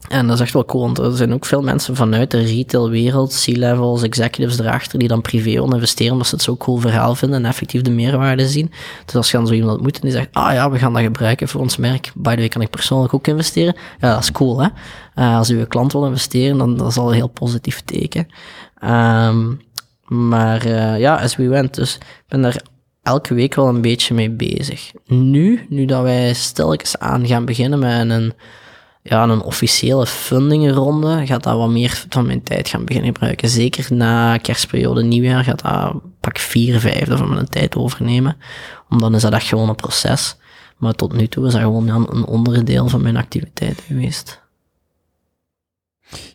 en 0.08 0.28
dat 0.28 0.36
is 0.36 0.42
echt 0.42 0.54
wel 0.54 0.66
cool, 0.66 0.84
want 0.84 0.98
er 0.98 1.16
zijn 1.16 1.34
ook 1.34 1.46
veel 1.46 1.62
mensen 1.62 1.96
vanuit 1.96 2.32
de 2.32 2.42
retailwereld, 2.42 3.44
C-levels, 3.46 4.04
executives 4.04 4.60
erachter, 4.60 5.00
die 5.00 5.08
dan 5.08 5.22
privé 5.22 5.52
willen 5.52 5.74
investeren, 5.74 6.12
omdat 6.12 6.28
ze 6.28 6.36
het 6.36 6.44
zo'n 6.44 6.58
cool 6.58 6.78
verhaal 6.78 7.16
vinden 7.16 7.44
en 7.44 7.50
effectief 7.50 7.82
de 7.82 7.92
meerwaarde 7.92 8.48
zien. 8.48 8.72
Dus 9.06 9.16
als 9.16 9.32
je 9.32 9.38
dan 9.38 9.48
zo 9.48 9.54
iemand 9.54 9.72
ontmoet 9.72 9.96
en 9.96 10.02
die 10.02 10.12
zegt, 10.12 10.28
ah 10.32 10.54
ja, 10.54 10.72
we 10.72 10.78
gaan 10.78 10.94
dat 10.94 11.02
gebruiken 11.02 11.48
voor 11.48 11.62
ons 11.62 11.78
merk, 11.78 12.12
by 12.16 12.32
the 12.32 12.38
way 12.38 12.48
kan 12.48 12.62
ik 12.62 12.70
persoonlijk 12.70 13.14
ook 13.14 13.28
investeren, 13.28 13.76
ja, 14.00 14.14
dat 14.14 14.24
is 14.24 14.32
cool, 14.32 14.62
hè. 14.62 14.68
Eh, 15.16 15.38
als 15.38 15.50
uw 15.50 15.66
klant 15.66 15.92
wil 15.92 16.06
investeren, 16.06 16.58
dan 16.58 16.78
dat 16.78 16.88
is 16.88 16.98
al 16.98 17.08
een 17.08 17.16
heel 17.16 17.28
positief 17.28 17.82
teken. 17.86 18.28
Ehm, 18.80 19.54
maar 20.06 20.66
eh, 20.66 21.00
ja, 21.00 21.16
as 21.16 21.36
we 21.36 21.48
went, 21.48 21.74
dus 21.74 21.96
ik 21.96 22.24
ben 22.28 22.42
daar 22.42 22.62
elke 23.04 23.34
week 23.34 23.56
wel 23.56 23.68
een 23.68 23.82
beetje 23.82 24.14
mee 24.14 24.30
bezig. 24.30 24.92
Nu, 25.06 25.66
nu 25.70 25.86
dat 25.86 26.02
wij 26.02 26.34
stilletjes 26.34 26.98
aan 26.98 27.28
gaan 27.28 27.46
beginnen 27.46 27.80
met 27.80 28.10
een 28.10 28.34
ja, 29.10 29.23
een 29.23 29.41
officiële 29.41 30.06
fundingronde 30.06 31.26
gaat 31.26 31.44
dat 31.44 31.57
wat 31.57 31.69
meer 31.69 32.06
van 32.10 32.26
mijn 32.26 32.44
tijd 32.44 32.68
gaan 32.68 32.86
beginnen 32.86 33.14
gebruiken. 33.14 33.49
Zeker 33.49 33.94
na 33.94 34.38
kerstperiode, 34.38 35.03
nieuwjaar 35.03 35.44
gaat 35.44 35.61
dat 35.61 36.02
pak 36.19 36.38
vier 36.38 36.80
vijfde 36.80 37.18
van 37.18 37.30
mijn 37.30 37.49
tijd 37.49 37.76
overnemen. 37.76 38.38
Omdat 38.90 39.07
dan 39.07 39.15
is 39.15 39.22
dat 39.22 39.34
echt 39.34 39.48
gewoon 39.48 39.69
een 39.69 39.76
proces. 39.76 40.38
Maar 40.77 40.94
tot 40.94 41.14
nu 41.14 41.27
toe 41.27 41.45
is 41.45 41.53
dat 41.53 41.61
gewoon 41.61 41.88
een 41.88 42.26
onderdeel 42.26 42.88
van 42.88 43.02
mijn 43.02 43.18
activiteit 43.18 43.81
geweest. 43.88 44.41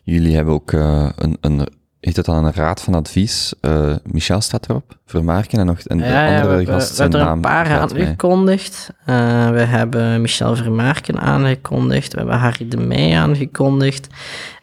Jullie 0.03 0.35
hebben 0.35 0.53
ook 0.53 0.71
eh, 0.71 1.09
een, 1.15 1.37
een, 1.41 1.67
heet 2.05 2.15
het 2.15 2.25
dan 2.25 2.45
een 2.45 2.53
raad 2.53 2.81
van 2.81 2.93
advies? 2.93 3.53
Eh, 3.61 3.95
Michel 4.03 4.41
staat 4.41 4.69
erop, 4.69 4.97
Vermaarken 5.05 5.59
en 5.59 5.65
nog 5.65 5.79
en 5.79 5.97
de 5.97 6.03
Ja, 6.03 6.25
ja, 6.25 6.35
andere 6.35 6.57
we, 6.57 6.65
we, 6.65 6.71
gast 6.71 6.95
we 6.95 7.01
hebben 7.01 7.21
er 7.21 7.27
een 7.27 7.41
paar 7.41 7.79
aangekondigd. 7.79 8.89
Eh, 9.05 9.49
we 9.49 9.59
hebben 9.59 10.21
Michel 10.21 10.55
Vermaarken 10.55 11.19
aangekondigd. 11.19 12.11
We 12.13 12.17
hebben 12.17 12.37
Harry 12.37 12.67
de 12.67 12.77
Meij 12.77 13.19
aangekondigd. 13.19 14.07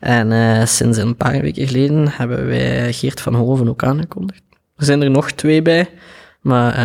En 0.00 0.32
eh, 0.32 0.66
sinds 0.66 0.98
een 0.98 1.16
paar 1.16 1.40
weken 1.40 1.66
geleden 1.66 2.08
hebben 2.08 2.46
wij 2.46 2.92
Geert 2.92 3.20
van 3.20 3.34
Hoven 3.34 3.68
ook 3.68 3.82
aangekondigd. 3.82 4.42
Er 4.76 4.84
zijn 4.84 5.02
er 5.02 5.10
nog 5.10 5.30
twee 5.30 5.62
bij. 5.62 5.90
Maar 6.40 6.78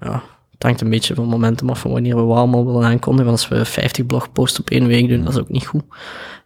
ja, 0.00 0.22
het 0.50 0.62
hangt 0.62 0.80
een 0.80 0.90
beetje 0.90 1.14
van 1.14 1.26
momentum 1.26 1.70
af 1.70 1.80
van 1.80 1.90
wanneer 1.90 2.16
we 2.16 2.34
allemaal 2.34 2.66
willen 2.66 2.84
aankondigen. 2.84 3.30
Want 3.30 3.38
als 3.38 3.48
we 3.48 3.64
50 3.64 4.06
blogposts 4.06 4.60
op 4.60 4.70
één 4.70 4.86
week 4.86 5.08
doen, 5.08 5.24
dat 5.24 5.32
is 5.32 5.40
ook 5.40 5.48
niet 5.48 5.66
goed. 5.66 5.84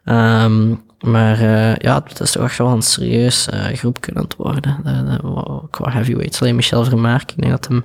Ehm, 0.04 0.74
maar 1.04 1.40
eh, 1.40 1.76
ja, 1.76 2.02
het 2.04 2.20
is 2.20 2.30
toch 2.30 2.56
wel 2.56 2.68
een 2.68 2.82
serieus 2.82 3.48
eh, 3.48 3.64
groep 3.64 4.00
kunnen 4.00 4.26
worden. 4.36 4.80
De, 4.84 5.04
de, 5.04 5.60
qua 5.70 5.90
heavyweights. 5.90 6.40
Alleen 6.40 6.56
Michel 6.56 6.84
Vermaark, 6.84 7.30
ik 7.30 7.40
denk 7.40 7.52
dat 7.52 7.68
hem 7.68 7.84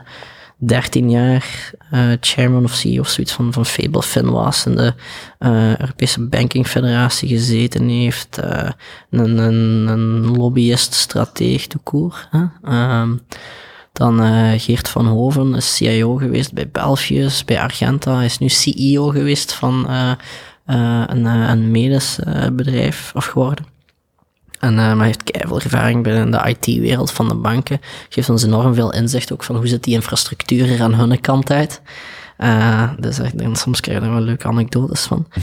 13 0.57 1.09
jaar 1.09 1.71
eh, 1.91 2.11
chairman 2.19 2.63
of 2.63 2.73
CEO 2.73 2.99
of 2.99 3.09
zoiets 3.09 3.33
van, 3.33 3.53
van 3.53 3.65
Fable 3.65 4.01
Fin 4.01 4.31
was. 4.31 4.65
In 4.65 4.75
de 4.75 4.93
Europese 5.79 6.21
Banking 6.21 6.67
Federatie 6.67 7.27
gezeten 7.27 7.87
heeft. 7.87 8.37
een, 9.09 9.37
een, 9.37 9.87
een 9.87 10.37
lobbyist, 10.37 10.93
strateeg, 10.93 11.67
de 11.67 11.77
koer. 11.83 12.29
Ehm, 12.63 13.15
dan 13.93 14.19
Geert 14.59 14.89
van 14.89 15.05
Hoven 15.05 15.55
is 15.55 15.75
CIO 15.75 16.15
geweest 16.15 16.53
bij 16.53 16.69
Belfius, 16.71 17.45
bij 17.45 17.59
Argenta. 17.59 18.15
Hij 18.15 18.25
is 18.25 18.37
nu 18.37 18.49
CEO 18.49 19.07
geweest 19.07 19.53
van 19.53 19.87
eh, 20.69 21.03
een, 21.07 21.25
eh, 21.25 21.49
een 21.49 21.71
medisch 21.71 22.19
eh, 22.19 22.47
bedrijf 22.51 23.11
of 23.15 23.25
geworden. 23.25 23.65
En 24.59 24.69
eh, 24.69 24.85
maar 24.85 24.95
hij 24.97 25.05
heeft 25.05 25.23
keiveel 25.23 25.61
ervaring 25.61 26.03
binnen 26.03 26.31
de 26.31 26.55
IT-wereld 26.59 27.11
van 27.11 27.27
de 27.27 27.35
banken. 27.35 27.81
Geeft 28.09 28.29
ons 28.29 28.43
enorm 28.43 28.73
veel 28.73 28.93
inzicht 28.93 29.33
ook 29.33 29.43
van 29.43 29.55
hoe 29.55 29.67
zit 29.67 29.83
die 29.83 29.93
infrastructuur 29.93 30.71
er 30.71 30.81
aan 30.81 30.93
hun 30.93 31.21
kant 31.21 31.51
uit. 31.51 31.81
Eh, 32.37 32.89
dus 32.99 33.19
ik 33.19 33.37
denk, 33.37 33.57
soms 33.57 33.79
krijg 33.81 33.97
je 33.99 34.03
daar 34.05 34.13
wel 34.13 34.23
leuke 34.23 34.47
anekdotes 34.47 35.01
van. 35.05 35.27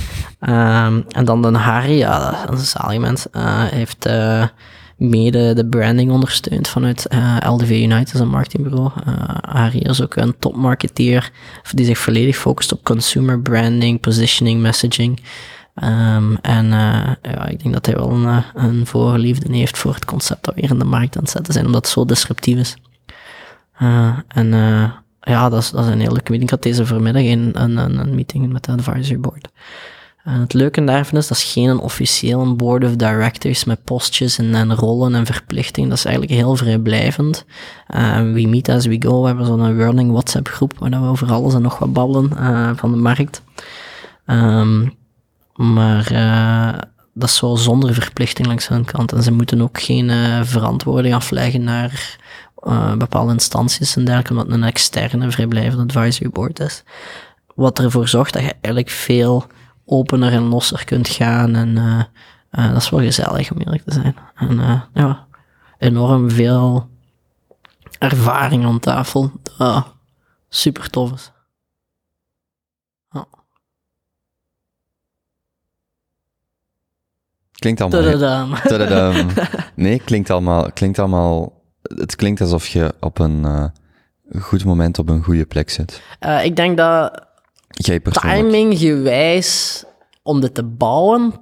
Ehm, 0.41 1.01
en 1.09 1.25
dan 1.25 1.43
de 1.43 1.59
Harry, 1.59 1.99
ja, 1.99 2.45
dat 2.47 2.55
is 2.55 2.61
een 2.61 2.81
zalig 2.81 2.99
mens. 2.99 3.31
Eh, 3.31 3.57
Hij 3.57 3.69
heeft 3.73 4.07
eh, 4.07 4.45
mede 4.97 5.53
de 5.55 5.67
branding 5.67 6.11
ondersteund 6.11 6.69
vanuit 6.69 7.07
eh, 7.07 7.37
LDV 7.41 7.71
United, 7.71 8.21
een 8.21 8.29
marketingbureau. 8.29 8.91
Eh, 9.05 9.15
Harry 9.41 9.79
is 9.79 10.03
ook 10.03 10.17
een 10.17 10.39
topmarketeer 10.39 11.31
die 11.75 11.87
zich 11.87 11.99
volledig 11.99 12.37
focust 12.37 12.73
op 12.73 12.85
consumer 12.85 13.41
branding, 13.41 14.01
positioning, 14.01 14.61
messaging. 14.61 15.21
Ehm, 15.75 16.35
en 16.41 16.73
eh, 16.73 17.33
ja, 17.33 17.47
ik 17.47 17.63
denk 17.63 17.75
dat 17.75 17.87
hij 17.87 17.95
wel 17.95 18.11
een, 18.11 18.45
een 18.55 18.87
voorliefde 18.87 19.57
heeft 19.57 19.79
voor 19.79 19.95
het 19.95 20.05
concept 20.05 20.45
dat 20.45 20.55
hier 20.55 20.71
in 20.71 20.79
de 20.79 20.85
markt 20.85 21.17
aan 21.17 21.23
het 21.23 21.31
zetten 21.31 21.53
zijn, 21.53 21.67
omdat 21.67 21.85
het 21.85 21.93
zo 21.93 22.05
disruptief 22.05 22.59
is. 22.59 22.77
En 24.29 24.49
ja, 25.21 25.49
dat 25.49 25.63
is, 25.63 25.71
dat 25.71 25.85
is 25.85 25.91
een 25.91 26.01
heel 26.01 26.13
leuke 26.13 26.31
meeting. 26.31 26.43
Ik 26.43 26.51
had 26.51 26.63
deze 26.63 26.87
voormiddag 26.87 27.23
een, 27.23 27.51
een, 27.63 27.77
een, 27.77 27.99
een 27.99 28.15
meeting 28.15 28.53
met 28.53 28.65
de 28.65 28.73
advisory 28.73 29.21
board. 29.21 29.49
En 30.27 30.41
het 30.41 30.53
leuke 30.53 30.85
daarvan 30.85 31.19
is, 31.19 31.29
dat 31.29 31.37
is 31.37 31.53
geen 31.53 31.79
officiële 31.79 32.55
board 32.55 32.85
of 32.85 32.97
directors 32.97 33.65
met 33.65 33.85
postjes 33.85 34.39
en, 34.39 34.55
en 34.55 34.75
rollen 34.75 35.15
en 35.15 35.27
verplichtingen. 35.27 35.89
Dat 35.89 35.99
is 35.99 36.05
eigenlijk 36.05 36.35
heel 36.35 36.57
vrijblijvend. 36.57 37.45
Eh, 37.87 38.17
we 38.17 38.47
meet 38.47 38.69
as 38.69 38.87
we 38.87 38.97
go. 38.99 39.21
We 39.21 39.27
hebben 39.27 39.47
zo'n 39.47 39.77
running 39.77 40.11
WhatsApp 40.11 40.49
groep 40.49 40.73
waar 40.79 40.91
we 40.91 41.09
over 41.09 41.33
alles 41.33 41.55
en 41.55 41.63
nog 41.63 41.79
wat 41.79 41.93
babbelen 41.93 42.37
eh, 42.37 42.71
van 42.75 42.91
de 42.91 42.97
markt. 42.97 43.43
Ehm, 44.27 44.89
maar 45.55 46.11
eh, 46.11 46.81
dat 47.15 47.29
is 47.29 47.37
zo 47.37 47.55
zonder 47.55 47.95
verplichting 47.95 48.47
langs 48.47 48.69
hun 48.69 48.85
kant. 48.85 49.13
En 49.13 49.23
ze 49.23 49.33
moeten 49.33 49.63
ook 49.63 49.81
geen 49.81 50.11
eh, 50.11 50.41
verantwoording 50.43 51.15
afleggen 51.15 51.65
naar 51.65 52.19
eh, 52.63 52.95
bepaalde 52.95 53.33
instanties 53.33 53.97
en 53.97 54.05
dergelijke, 54.05 54.33
omdat 54.33 54.47
het 54.47 54.55
een 54.55 54.65
externe 54.65 55.31
vrijblijvende 55.31 55.83
advisory 55.83 56.31
board 56.31 56.61
is. 56.61 56.83
Wat 57.55 57.79
ervoor 57.79 58.09
zorgt 58.09 58.33
dat 58.33 58.43
je 58.43 58.55
eigenlijk 58.61 58.95
veel 58.95 59.47
opener 59.87 60.33
en 60.33 60.43
losser 60.43 60.85
kunt 60.85 61.09
gaan. 61.09 61.55
En 61.55 61.77
eh, 61.79 62.03
eh, 62.51 62.73
dat 62.73 62.83
is 62.83 62.91
wel 62.91 63.01
gezellig 63.01 63.53
om 63.53 63.59
eerlijk 63.59 63.83
te 63.83 63.93
zijn. 63.93 64.17
En 64.35 64.61
eh, 64.61 64.83
ja, 64.95 65.27
enorm 65.79 66.31
veel 66.31 66.89
ervaring 67.99 68.65
aan 68.65 68.81
tafel. 68.81 69.33
super 70.49 70.91
tof 70.91 71.13
is. 71.13 71.31
Klinkt 77.53 77.81
allemaal... 77.81 78.03
Tadadam. 78.63 79.29
Nee, 79.75 79.99
klinkt 79.99 80.31
allemaal, 80.31 80.73
klinkt 80.73 80.99
allemaal... 80.99 81.63
Het 81.83 82.17
klinkt 82.17 82.41
alsof 82.41 82.67
je 82.67 82.95
op 83.01 83.19
een 83.19 83.73
goed 84.39 84.65
moment 84.65 84.99
op 84.99 85.09
een 85.09 85.23
goede 85.23 85.47
plek 85.47 85.71
zit. 85.71 86.03
Ik 86.43 86.57
denk 86.57 86.77
dat 86.77 87.26
Jij 87.85 88.01
timing 88.01 88.79
gewijs 88.79 89.85
om 90.23 90.41
dit 90.41 90.55
te 90.55 90.65
bouwen 90.65 91.35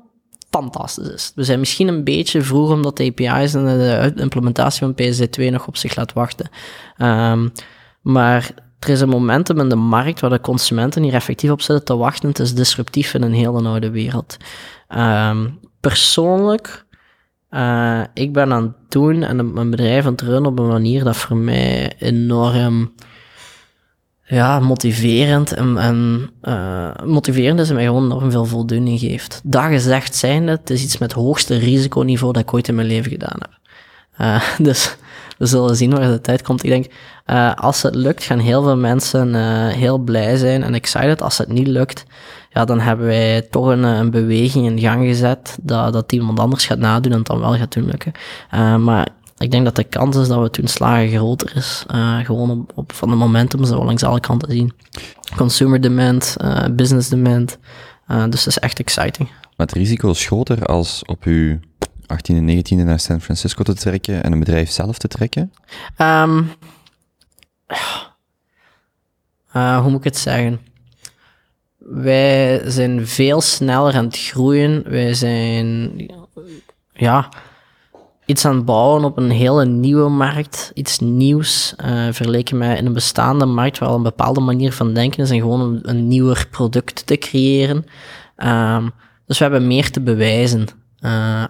fantastisch 0.50 1.08
is. 1.08 1.32
We 1.34 1.44
zijn 1.44 1.58
misschien 1.58 1.88
een 1.88 2.04
beetje 2.04 2.42
vroeg 2.42 2.70
omdat 2.70 2.96
de 2.96 3.04
API's 3.04 3.54
en 3.54 3.64
de 3.64 4.12
implementatie 4.16 4.80
van 4.80 4.94
PSD2 4.94 5.50
nog 5.50 5.66
op 5.66 5.76
zich 5.76 5.96
laat 5.96 6.12
wachten. 6.12 6.48
Ehm, 6.96 7.48
maar 8.00 8.50
er 8.78 8.88
is 8.88 9.00
een 9.00 9.08
momentum 9.08 9.60
in 9.60 9.68
de 9.68 9.76
markt 9.76 10.20
waar 10.20 10.30
de 10.30 10.40
consumenten 10.40 11.02
hier 11.02 11.14
effectief 11.14 11.50
op 11.50 11.60
zitten 11.60 11.84
te 11.84 11.96
wachten. 11.96 12.28
Het 12.28 12.38
is 12.38 12.54
disruptief 12.54 13.14
in 13.14 13.22
een 13.22 13.32
hele 13.32 13.68
oude 13.68 13.90
wereld. 13.90 14.36
Ehm, 14.88 15.48
persoonlijk, 15.80 16.84
uh, 17.50 18.00
ik 18.14 18.32
ben 18.32 18.52
aan 18.52 18.62
het 18.62 18.90
doen 18.90 19.22
en 19.22 19.52
mijn 19.52 19.70
bedrijf 19.70 20.06
aan 20.06 20.12
het 20.12 20.20
runnen 20.20 20.50
op 20.50 20.58
een 20.58 20.66
manier 20.66 21.04
dat 21.04 21.16
voor 21.16 21.36
mij 21.36 21.92
enorm 21.98 22.92
ja, 24.26 24.60
motiverend 24.60 25.52
en, 25.52 25.78
en 25.78 26.30
uh, 26.42 26.90
motiverend 27.04 27.60
is 27.60 27.68
en 27.68 27.74
mij 27.74 27.84
gewoon 27.84 28.04
enorm 28.04 28.30
veel 28.30 28.44
voldoening 28.44 29.00
geeft. 29.00 29.40
Dat 29.44 29.64
gezegd 29.64 30.14
zijnde, 30.14 30.50
het 30.50 30.70
is 30.70 30.82
iets 30.82 30.98
met 30.98 31.12
het 31.12 31.20
hoogste 31.20 31.56
risiconiveau 31.56 32.32
dat 32.32 32.42
ik 32.42 32.54
ooit 32.54 32.68
in 32.68 32.74
mijn 32.74 32.86
leven 32.86 33.10
gedaan 33.10 33.38
heb. 33.38 33.58
Uh, 34.18 34.42
dus 34.68 34.96
we 35.38 35.46
zullen 35.46 35.76
zien 35.76 35.90
waar 35.90 36.10
de 36.10 36.20
tijd 36.20 36.42
komt. 36.42 36.64
Ik 36.64 36.70
denk, 36.70 36.86
uh, 37.26 37.54
als 37.54 37.82
het 37.82 37.94
lukt, 37.94 38.24
gaan 38.24 38.38
heel 38.38 38.62
veel 38.62 38.76
mensen 38.76 39.34
heel 39.70 39.98
blij 39.98 40.36
zijn 40.36 40.62
en 40.62 40.74
excited. 40.74 41.22
Als 41.22 41.38
het 41.38 41.48
niet 41.48 41.66
lukt, 41.66 42.04
ja, 42.50 42.64
dan 42.64 42.80
hebben 42.80 43.06
wij 43.06 43.42
toch 43.50 43.66
een, 43.66 43.82
een 43.82 44.10
beweging 44.10 44.66
in 44.66 44.80
gang 44.80 45.06
gezet 45.06 45.58
dat, 45.62 45.92
dat 45.92 46.12
iemand 46.12 46.40
anders 46.40 46.66
gaat 46.66 46.78
nadoen 46.78 47.12
en 47.12 47.18
het 47.18 47.26
dan 47.26 47.40
wel 47.40 47.56
gaat 47.56 47.72
doen 47.72 47.84
lukken. 47.84 48.12
maar 48.84 49.08
ik 49.38 49.50
denk 49.50 49.64
dat 49.64 49.76
de 49.76 49.84
kans 49.84 50.16
is 50.16 50.28
dat 50.28 50.40
we 50.40 50.50
toen 50.50 50.68
slagen 50.68 51.08
groter 51.08 51.56
is. 51.56 51.84
Uh, 51.94 52.18
gewoon 52.24 52.50
op, 52.50 52.72
op, 52.74 52.92
van 52.92 53.08
de 53.08 53.14
momentum 53.14 53.64
zo 53.64 53.84
langs 53.84 54.02
alle 54.02 54.20
kanten 54.20 54.50
zien. 54.50 54.72
Consumer 55.36 55.80
demand, 55.80 56.36
uh, 56.40 56.64
business 56.72 57.08
demand. 57.08 57.58
Uh, 58.08 58.24
dus 58.24 58.44
dat 58.44 58.46
is 58.46 58.58
echt 58.58 58.78
exciting. 58.78 59.28
Maar 59.28 59.66
het 59.66 59.72
risico 59.72 60.10
is 60.10 60.26
groter 60.26 60.66
als 60.66 61.02
op 61.06 61.22
uw 61.22 61.58
18e 62.02 62.34
en 62.34 62.64
19e 62.64 62.84
naar 62.84 63.00
San 63.00 63.20
Francisco 63.20 63.62
te 63.62 63.74
trekken 63.74 64.22
en 64.22 64.32
een 64.32 64.38
bedrijf 64.38 64.70
zelf 64.70 64.98
te 64.98 65.08
trekken? 65.08 65.52
Um, 65.98 66.50
hoe 69.52 69.90
moet 69.90 69.98
ik 69.98 70.04
het 70.04 70.16
zeggen? 70.16 70.60
Wij 71.78 72.62
zijn 72.70 73.06
veel 73.06 73.40
sneller 73.40 73.94
aan 73.94 74.04
het 74.04 74.18
groeien. 74.18 74.82
Wij 74.90 75.14
zijn, 75.14 75.92
ja, 76.92 77.28
iets 78.26 78.44
aan 78.44 78.64
bouwen 78.64 79.04
op 79.04 79.16
een 79.16 79.30
hele 79.30 79.64
nieuwe 79.64 80.08
markt, 80.08 80.70
iets 80.74 80.98
nieuws, 80.98 81.74
uh, 81.84 81.86
vergeleken 82.10 82.58
met 82.58 82.78
in 82.78 82.86
een 82.86 82.92
bestaande 82.92 83.46
markt 83.46 83.78
waar 83.78 83.88
al 83.88 83.96
een 83.96 84.02
bepaalde 84.02 84.40
manier 84.40 84.72
van 84.72 84.94
denken 84.94 85.22
is 85.22 85.30
en 85.30 85.40
gewoon 85.40 85.60
een, 85.60 85.78
een 85.82 86.08
nieuwer 86.08 86.46
product 86.50 87.06
te 87.06 87.16
creëren. 87.16 87.84
Um, 88.36 88.92
dus 89.26 89.38
we 89.38 89.44
hebben 89.44 89.66
meer 89.66 89.90
te 89.90 90.00
bewijzen. 90.00 90.66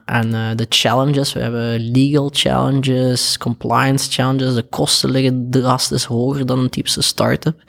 En 0.05 0.29
uh, 0.29 0.49
de 0.57 0.67
challenges, 0.69 1.33
we 1.33 1.41
hebben 1.41 1.91
legal 1.91 2.31
challenges, 2.33 3.39
compliance 3.39 4.11
challenges, 4.11 4.55
de 4.55 4.63
kosten 4.63 5.11
liggen 5.11 5.47
drastisch 5.51 6.05
hoger 6.05 6.47
dan 6.47 6.59
een 6.59 6.71
typische 6.71 7.03
start-up. 7.03 7.63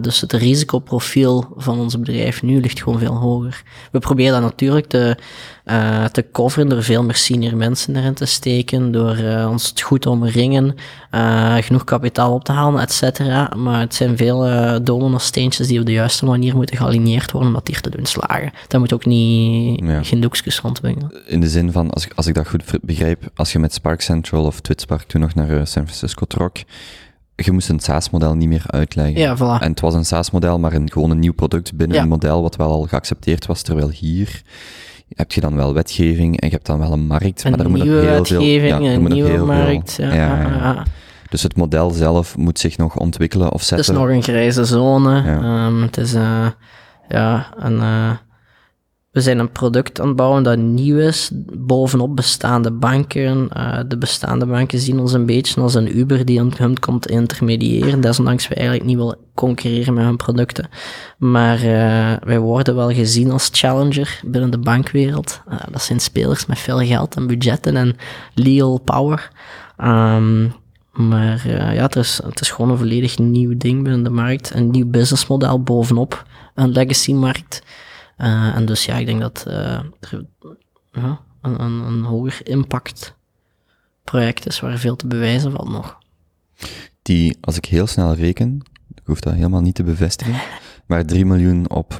Dus 0.00 0.20
het 0.20 0.32
risicoprofiel 0.32 1.52
van 1.56 1.78
ons 1.78 1.98
bedrijf 1.98 2.42
nu 2.42 2.60
ligt 2.60 2.82
gewoon 2.82 2.98
veel 2.98 3.14
hoger. 3.14 3.62
We 3.92 3.98
proberen 3.98 4.32
dat 4.32 4.42
natuurlijk 4.42 4.86
te, 4.86 5.16
uh, 5.64 6.04
te 6.04 6.24
coveren 6.32 6.68
door 6.68 6.82
veel 6.82 7.04
meer 7.04 7.14
senior 7.14 7.56
mensen 7.56 7.96
erin 7.96 8.14
te 8.14 8.24
steken, 8.24 8.92
door 8.92 9.18
uh, 9.18 9.48
ons 9.50 9.68
het 9.68 9.80
goed 9.80 10.06
omringen, 10.06 10.74
uh, 11.14 11.56
genoeg 11.56 11.84
kapitaal 11.84 12.34
op 12.34 12.44
te 12.44 12.52
halen, 12.52 12.80
et 12.80 12.92
cetera. 12.92 13.50
Maar 13.56 13.80
het 13.80 13.94
zijn 13.94 14.16
veel 14.16 14.48
uh, 14.48 14.76
domino-steentjes 14.82 15.66
die 15.66 15.80
op 15.80 15.86
de 15.86 15.92
juiste 15.92 16.24
manier 16.24 16.56
moeten 16.56 16.76
gealineerd 16.76 17.30
worden 17.30 17.48
om 17.48 17.54
dat 17.54 17.68
hier 17.68 17.80
te 17.80 17.90
doen 17.90 18.06
slagen. 18.06 18.52
Dat 18.68 18.80
moet 18.80 18.92
ook 18.92 19.06
niet 19.06 19.80
ja. 19.84 20.02
geen 20.02 20.20
doekjes. 20.20 20.60
In 21.26 21.40
de 21.40 21.48
zin 21.48 21.72
van, 21.72 21.90
als 21.90 22.04
ik, 22.04 22.12
als 22.14 22.26
ik 22.26 22.34
dat 22.34 22.48
goed 22.48 22.64
begrijp, 22.82 23.30
als 23.34 23.52
je 23.52 23.58
met 23.58 23.74
Spark 23.74 24.00
Central 24.00 24.44
of 24.44 24.60
Twitspark 24.60 25.02
toen 25.02 25.20
nog 25.20 25.34
naar 25.34 25.66
San 25.66 25.84
Francisco 25.84 26.26
trok, 26.26 26.56
je 27.36 27.52
moest 27.52 27.68
een 27.68 27.80
SaaS-model 27.80 28.34
niet 28.34 28.48
meer 28.48 28.64
uitleggen. 28.66 29.20
Ja, 29.20 29.36
voilà. 29.36 29.62
En 29.62 29.70
het 29.70 29.80
was 29.80 29.94
een 29.94 30.04
SaaS-model, 30.04 30.58
maar 30.58 30.72
een, 30.72 30.92
gewoon 30.92 31.10
een 31.10 31.18
nieuw 31.18 31.32
product 31.32 31.76
binnen 31.76 31.96
ja. 31.96 32.02
een 32.02 32.08
model 32.08 32.42
wat 32.42 32.56
wel 32.56 32.70
al 32.70 32.82
geaccepteerd 32.82 33.46
was, 33.46 33.62
terwijl 33.62 33.90
hier 33.90 34.42
heb 35.08 35.32
je 35.32 35.40
dan 35.40 35.56
wel 35.56 35.74
wetgeving 35.74 36.40
en 36.40 36.46
je 36.46 36.54
hebt 36.54 36.66
dan 36.66 36.78
wel 36.78 36.92
een 36.92 37.06
markt, 37.06 37.44
een 37.44 37.50
maar 37.50 37.60
er 37.60 37.70
moet 37.70 37.78
nog 37.78 37.88
heel 37.88 38.24
veel... 38.24 38.40
Ja, 38.40 38.76
een 38.76 39.02
nieuwe 39.04 39.30
heel 39.30 39.46
markt, 39.46 39.92
veel, 39.92 40.06
ja, 40.06 40.14
ja, 40.14 40.48
ja. 40.48 40.82
Dus 41.30 41.42
het 41.42 41.56
model 41.56 41.90
zelf 41.90 42.36
moet 42.36 42.58
zich 42.58 42.76
nog 42.76 42.96
ontwikkelen 42.96 43.52
of 43.52 43.62
zetten. 43.62 43.76
Het 43.76 43.88
is 43.88 44.00
nog 44.00 44.16
een 44.16 44.22
grijze 44.22 44.64
zone. 44.64 45.16
Um, 45.66 45.82
het 45.82 45.96
is, 45.96 46.14
uh, 46.14 46.46
ja, 47.08 47.46
een... 47.58 47.76
Uh, 47.76 48.10
we 49.14 49.20
zijn 49.20 49.38
een 49.38 49.52
product 49.52 50.00
aan 50.00 50.06
het 50.06 50.16
bouwen 50.16 50.42
dat 50.42 50.58
nieuw 50.58 50.98
is, 50.98 51.30
bovenop 51.52 52.16
bestaande 52.16 52.70
banken. 52.70 53.48
Uh, 53.56 53.78
de 53.88 53.98
bestaande 53.98 54.46
banken 54.46 54.78
zien 54.78 54.98
ons 54.98 55.12
een 55.12 55.26
beetje 55.26 55.60
als 55.60 55.74
een 55.74 55.98
Uber 55.98 56.24
die 56.24 56.38
hun 56.38 56.78
komt 56.78 57.06
intermediëren, 57.06 58.00
desondanks 58.00 58.48
we 58.48 58.54
eigenlijk 58.54 58.86
niet 58.86 58.96
willen 58.96 59.16
concurreren 59.34 59.94
met 59.94 60.04
hun 60.04 60.16
producten. 60.16 60.68
Maar 61.18 61.56
uh, 61.56 62.12
wij 62.20 62.38
worden 62.38 62.74
wel 62.74 62.90
gezien 62.90 63.30
als 63.30 63.48
challenger 63.52 64.20
binnen 64.26 64.50
de 64.50 64.58
bankwereld. 64.58 65.42
Uh, 65.48 65.58
dat 65.70 65.82
zijn 65.82 66.00
spelers 66.00 66.46
met 66.46 66.58
veel 66.58 66.78
geld 66.78 67.16
en 67.16 67.26
budgetten 67.26 67.76
en 67.76 67.96
legal 68.34 68.78
power. 68.78 69.30
Um, 69.84 70.52
maar 70.92 71.42
ja, 71.48 71.82
het 71.82 71.96
is, 71.96 72.20
het 72.24 72.40
is 72.40 72.50
gewoon 72.50 72.70
een 72.70 72.78
volledig 72.78 73.18
nieuw 73.18 73.56
ding 73.56 73.82
binnen 73.82 74.02
de 74.02 74.10
markt. 74.10 74.54
Een 74.54 74.70
nieuw 74.70 74.86
businessmodel 74.86 75.62
bovenop 75.62 76.24
een 76.54 76.72
legacy-markt. 76.72 77.62
Uh, 78.18 78.56
en 78.56 78.66
dus 78.66 78.84
ja, 78.84 78.96
ik 78.96 79.06
denk 79.06 79.20
dat 79.20 79.44
uh, 79.48 79.54
er 80.00 80.26
ja, 80.92 81.20
een, 81.40 81.60
een, 81.62 81.72
een 81.72 82.02
hoger 82.02 82.48
impact 82.48 83.14
project 84.04 84.46
is 84.46 84.60
waar 84.60 84.78
veel 84.78 84.96
te 84.96 85.06
bewijzen 85.06 85.52
valt 85.52 85.68
nog. 85.68 85.98
Die, 87.02 87.36
als 87.40 87.56
ik 87.56 87.64
heel 87.64 87.86
snel 87.86 88.14
reken, 88.14 88.62
ik 88.94 89.02
hoef 89.04 89.20
dat 89.20 89.34
helemaal 89.34 89.60
niet 89.60 89.74
te 89.74 89.82
bevestigen, 89.82 90.40
maar 90.86 91.04
3 91.04 91.24
miljoen 91.24 91.70
op 91.70 91.98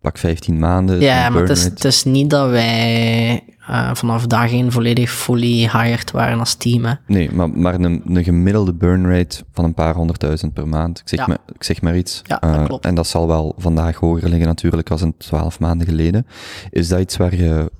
pak 0.00 0.18
15 0.18 0.58
maanden. 0.58 1.00
Ja, 1.00 1.28
maar 1.28 1.40
het 1.40 1.50
is, 1.50 1.64
het 1.64 1.84
is, 1.84 2.04
niet 2.04 2.30
dat 2.30 2.50
wij 2.50 3.44
uh, 3.70 3.94
vanaf 3.94 4.26
dag 4.26 4.50
één 4.52 4.72
volledig 4.72 5.10
fully 5.10 5.68
hired 5.72 6.10
waren 6.10 6.38
als 6.38 6.54
team. 6.54 6.84
Hè. 6.84 6.92
Nee, 7.06 7.30
maar, 7.32 7.50
maar 7.50 7.74
een, 7.74 8.02
een 8.06 8.24
gemiddelde 8.24 8.74
burn 8.74 9.06
rate 9.10 9.44
van 9.52 9.64
een 9.64 9.74
paar 9.74 9.94
honderdduizend 9.94 10.52
per 10.52 10.68
maand. 10.68 10.98
Ik 10.98 11.08
zeg, 11.08 11.18
Ja. 11.18 11.26
maar, 11.26 11.38
ik 11.54 11.64
zeg 11.64 11.82
maar 11.82 11.96
iets. 11.96 12.22
Ja, 12.24 12.36
dat 12.40 12.50
Eh, 12.54 12.64
klopt. 12.64 12.84
En 12.84 12.94
dat 12.94 13.06
zal 13.06 13.26
wel 13.28 13.54
vandaag 13.58 13.96
hoger 13.96 14.28
liggen 14.28 14.46
natuurlijk 14.46 14.90
als 14.90 15.02
een 15.02 15.14
twaalf 15.18 15.60
maanden 15.60 15.86
geleden. 15.86 16.26
Is 16.70 16.88
dat 16.88 17.00
iets 17.00 17.16
waar 17.16 17.34
je, 17.34 17.70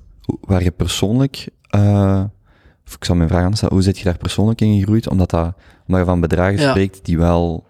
waar 0.41 0.63
je 0.63 0.71
persoonlijk, 0.71 1.49
eh, 1.69 2.23
of 2.87 2.95
ik 2.95 3.05
zal 3.05 3.15
mijn 3.15 3.29
vraag 3.29 3.39
anders 3.41 3.57
stellen, 3.57 3.75
hoe 3.75 3.83
zit 3.83 3.97
je 3.97 4.03
daar 4.03 4.17
persoonlijk 4.17 4.61
in 4.61 4.77
gegroeid? 4.79 5.09
Omdat, 5.09 5.29
dat, 5.29 5.53
omdat 5.87 6.01
je 6.01 6.09
van 6.09 6.19
bedragen 6.19 6.59
Ja. 6.59 6.69
spreekt 6.69 7.05
die 7.05 7.17
wel, 7.17 7.67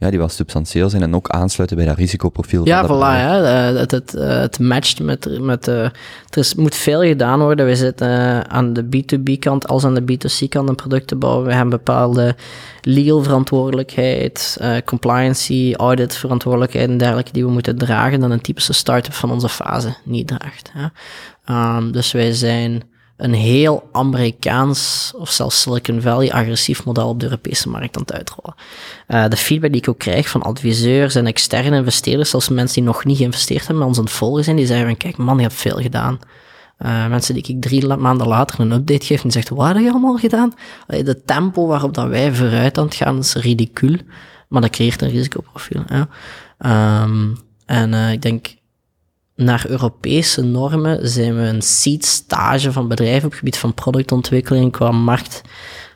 ja, 0.00 0.10
die 0.10 0.18
wel 0.18 0.28
substantieel 0.28 0.90
zijn 0.90 1.02
en 1.02 1.14
ook 1.14 1.28
aansluiten 1.28 1.76
bij 1.76 1.86
dat 1.86 1.96
risicoprofiel. 1.96 2.66
Ja, 2.66 2.86
van 2.86 2.96
voilà. 2.96 3.00
Ja, 3.00 3.68
eh, 3.68 3.78
het, 3.78 3.90
het, 3.90 4.14
eh, 4.14 4.40
het 4.40 4.58
matcht 4.58 5.02
met... 5.02 5.40
met 5.40 5.68
eh, 5.68 5.84
er 6.30 6.38
is, 6.38 6.54
moet 6.54 6.74
veel 6.74 7.02
gedaan 7.02 7.40
worden. 7.40 7.66
We 7.66 7.76
zitten 7.76 8.08
aan 8.50 8.72
de 8.72 8.84
B2B-kant 8.84 9.68
als 9.68 9.84
aan 9.84 9.94
de 9.94 10.02
B2C-kant 10.12 10.68
een 10.68 10.74
product 10.74 11.06
te 11.06 11.16
bouwen. 11.16 11.46
We 11.46 11.52
hebben 11.52 11.70
bepaalde 11.70 12.36
legal 12.82 13.22
verantwoordelijkheid, 13.22 14.56
eh, 14.60 14.76
compliancy, 14.84 15.74
audit 15.76 16.16
verantwoordelijkheid 16.16 16.88
en 16.88 16.98
dergelijke 16.98 17.32
die 17.32 17.44
we 17.44 17.50
moeten 17.50 17.78
dragen 17.78 18.20
dan 18.20 18.30
een 18.30 18.40
typische 18.40 18.72
start-up 18.72 19.12
van 19.12 19.30
onze 19.30 19.48
fase 19.48 19.94
niet 20.04 20.26
draagt. 20.26 20.72
Ja. 20.74 20.92
Ehm, 21.44 21.90
dus 21.90 22.12
wij 22.12 22.32
zijn 22.32 22.82
een 23.20 23.34
heel 23.34 23.88
Amerikaans 23.92 25.12
of 25.16 25.30
zelfs 25.30 25.60
Silicon 25.60 26.00
Valley 26.00 26.32
agressief 26.32 26.84
model 26.84 27.08
op 27.08 27.18
de 27.20 27.24
Europese 27.24 27.68
markt 27.68 27.96
aan 27.96 28.02
het 28.02 28.12
uitrollen. 28.12 28.54
Eh, 29.06 29.28
de 29.28 29.36
feedback 29.36 29.70
die 29.70 29.80
ik 29.80 29.88
ook 29.88 29.98
krijg 29.98 30.28
van 30.28 30.42
adviseurs 30.42 31.14
en 31.14 31.26
externe 31.26 31.76
investeerders, 31.76 32.30
zelfs 32.30 32.48
mensen 32.48 32.74
die 32.74 32.84
nog 32.84 33.04
niet 33.04 33.16
geïnvesteerd 33.16 33.60
hebben, 33.60 33.78
maar 33.78 33.86
ons 33.86 33.98
aan 33.98 34.04
het 34.04 34.12
volgen 34.12 34.44
zijn, 34.44 34.56
die 34.56 34.66
zeggen 34.66 34.86
van, 34.86 34.96
kijk 34.96 35.16
man, 35.16 35.36
je 35.36 35.42
hebt 35.42 35.54
veel 35.54 35.76
gedaan. 35.76 36.18
Eh, 36.76 37.06
mensen 37.06 37.34
die 37.34 37.42
ik 37.42 37.62
drie 37.62 37.86
maanden 37.96 38.26
later 38.26 38.60
een 38.60 38.72
update 38.72 39.06
geef 39.06 39.24
en 39.24 39.30
zegt, 39.30 39.48
wat 39.48 39.66
heb 39.66 39.82
je 39.82 39.90
allemaal 39.90 40.16
gedaan? 40.16 40.52
Allee, 40.86 41.04
de 41.04 41.22
tempo 41.22 41.66
waarop 41.66 41.94
dat 41.94 42.08
wij 42.08 42.34
vooruit 42.34 42.78
aan 42.78 42.84
het 42.84 42.94
gaan 42.94 43.18
is 43.18 43.34
ridicuul, 43.34 43.96
maar 44.48 44.60
dat 44.60 44.70
creëert 44.70 45.02
een 45.02 45.10
risicoprofiel. 45.10 45.82
Ja. 45.88 46.08
Ehm, 46.58 47.34
en 47.66 47.94
eh, 47.94 48.12
ik 48.12 48.22
denk, 48.22 48.54
naar 49.40 49.64
Europese 49.68 50.42
normen 50.42 51.08
zijn 51.08 51.36
we 51.36 51.42
een 51.42 51.62
seed 51.62 52.04
stage 52.04 52.72
van 52.72 52.88
bedrijven 52.88 53.24
op 53.24 53.30
het 53.30 53.38
gebied 53.38 53.56
van 53.56 53.74
productontwikkeling 53.74 54.72
qua 54.72 54.90
markt 54.90 55.42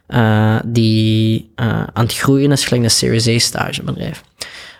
uh, 0.09 0.59
die 0.65 1.53
uh, 1.57 1.83
aan 1.93 2.05
het 2.05 2.15
groeien 2.15 2.53
is, 2.53 2.65
gelijk 2.65 2.83
een 2.83 2.91
Series 2.91 3.29
A 3.29 3.39
stage 3.39 3.83
bedrijf. 3.83 4.23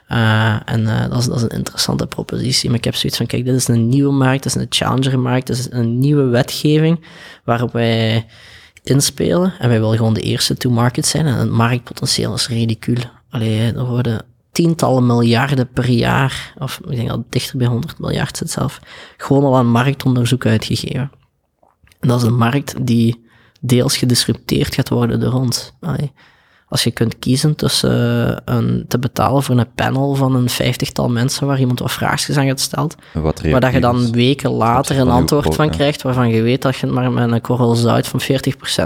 Uh, 0.09 0.57
en 0.65 0.81
uh, 0.81 1.09
dat, 1.09 1.19
is, 1.19 1.27
dat 1.27 1.37
is 1.37 1.43
een 1.43 1.49
interessante 1.49 2.07
propositie. 2.07 2.69
Maar 2.69 2.79
ik 2.79 2.85
heb 2.85 2.95
zoiets 2.95 3.19
van, 3.19 3.27
kijk, 3.27 3.45
dit 3.45 3.55
is 3.55 3.69
een 3.69 3.89
nieuwe 3.89 4.13
markt, 4.13 4.43
dit 4.43 4.55
is 4.55 4.61
een 4.61 4.67
challenger 4.69 5.19
markt, 5.19 5.47
dit 5.47 5.59
is 5.59 5.67
een 5.71 5.99
nieuwe 5.99 6.25
wetgeving 6.25 7.05
waarop 7.45 7.73
wij 7.73 8.27
inspelen. 8.83 9.55
En 9.59 9.69
wij 9.69 9.81
willen 9.81 9.97
gewoon 9.97 10.15
de 10.15 10.21
eerste 10.21 10.57
to 10.57 10.71
market 10.71 11.07
zijn. 11.07 11.27
En 11.27 11.35
het 11.35 11.51
marktpotentieel 11.51 12.35
is 12.35 12.49
ridicuul. 12.49 13.03
Allee, 13.31 13.73
er 13.73 13.87
worden 13.87 14.25
tientallen 14.55 15.07
miljarden 15.07 15.69
per 15.69 15.91
jaar, 15.91 16.55
of 16.59 16.81
ik 16.89 16.97
denk 16.97 17.09
dat 17.09 17.23
dichter 17.29 17.59
bij 17.59 17.67
100 17.67 17.99
miljard 17.99 18.37
zit 18.37 18.51
zelf, 18.51 18.81
gewoon 19.17 19.45
al 19.45 19.57
aan 19.57 19.67
marktonderzoek 19.67 20.47
uitgegeven. 20.47 21.11
En 22.01 22.09
dat 22.09 22.21
is 22.21 22.27
een 22.27 22.37
markt 22.37 22.87
die 22.87 23.25
deels 23.61 23.97
gedisrupteerd 23.97 24.75
gaat 24.75 24.89
worden 24.89 25.21
door 25.21 25.33
ons. 25.33 25.73
Als 26.75 26.85
je 26.85 26.91
kunt 26.91 27.19
kiezen 27.19 27.55
tussen 27.57 28.29
eh, 28.29 28.37
een, 28.45 28.85
te 28.89 28.99
betalen 28.99 29.43
voor 29.43 29.59
een 29.59 29.73
panel 29.75 30.15
van 30.15 30.35
een 30.35 30.49
vijftigtal 30.49 31.09
mensen 31.09 31.47
waar 31.47 31.59
iemand 31.59 31.79
wat 31.79 31.93
vraagjes 31.93 32.37
aan 32.37 32.47
gaat 32.47 32.61
stelt, 32.61 32.95
Wat 33.13 33.43
maar 33.43 33.61
dat 33.61 33.73
je 33.73 33.81
dan 33.81 34.13
weken 34.13 34.51
later 34.51 34.99
een 34.99 35.09
antwoord 35.09 35.55
van 35.55 35.71
krijgt 35.71 36.03
waarvan 36.03 36.29
je 36.29 36.43
weet 36.43 36.63
dat 36.63 36.77
je 36.77 36.87
het 36.87 36.95
maar 36.95 37.13
met 37.13 37.31
een 37.31 37.41
korrel 37.41 37.75
zout 37.75 38.07
van 38.07 38.21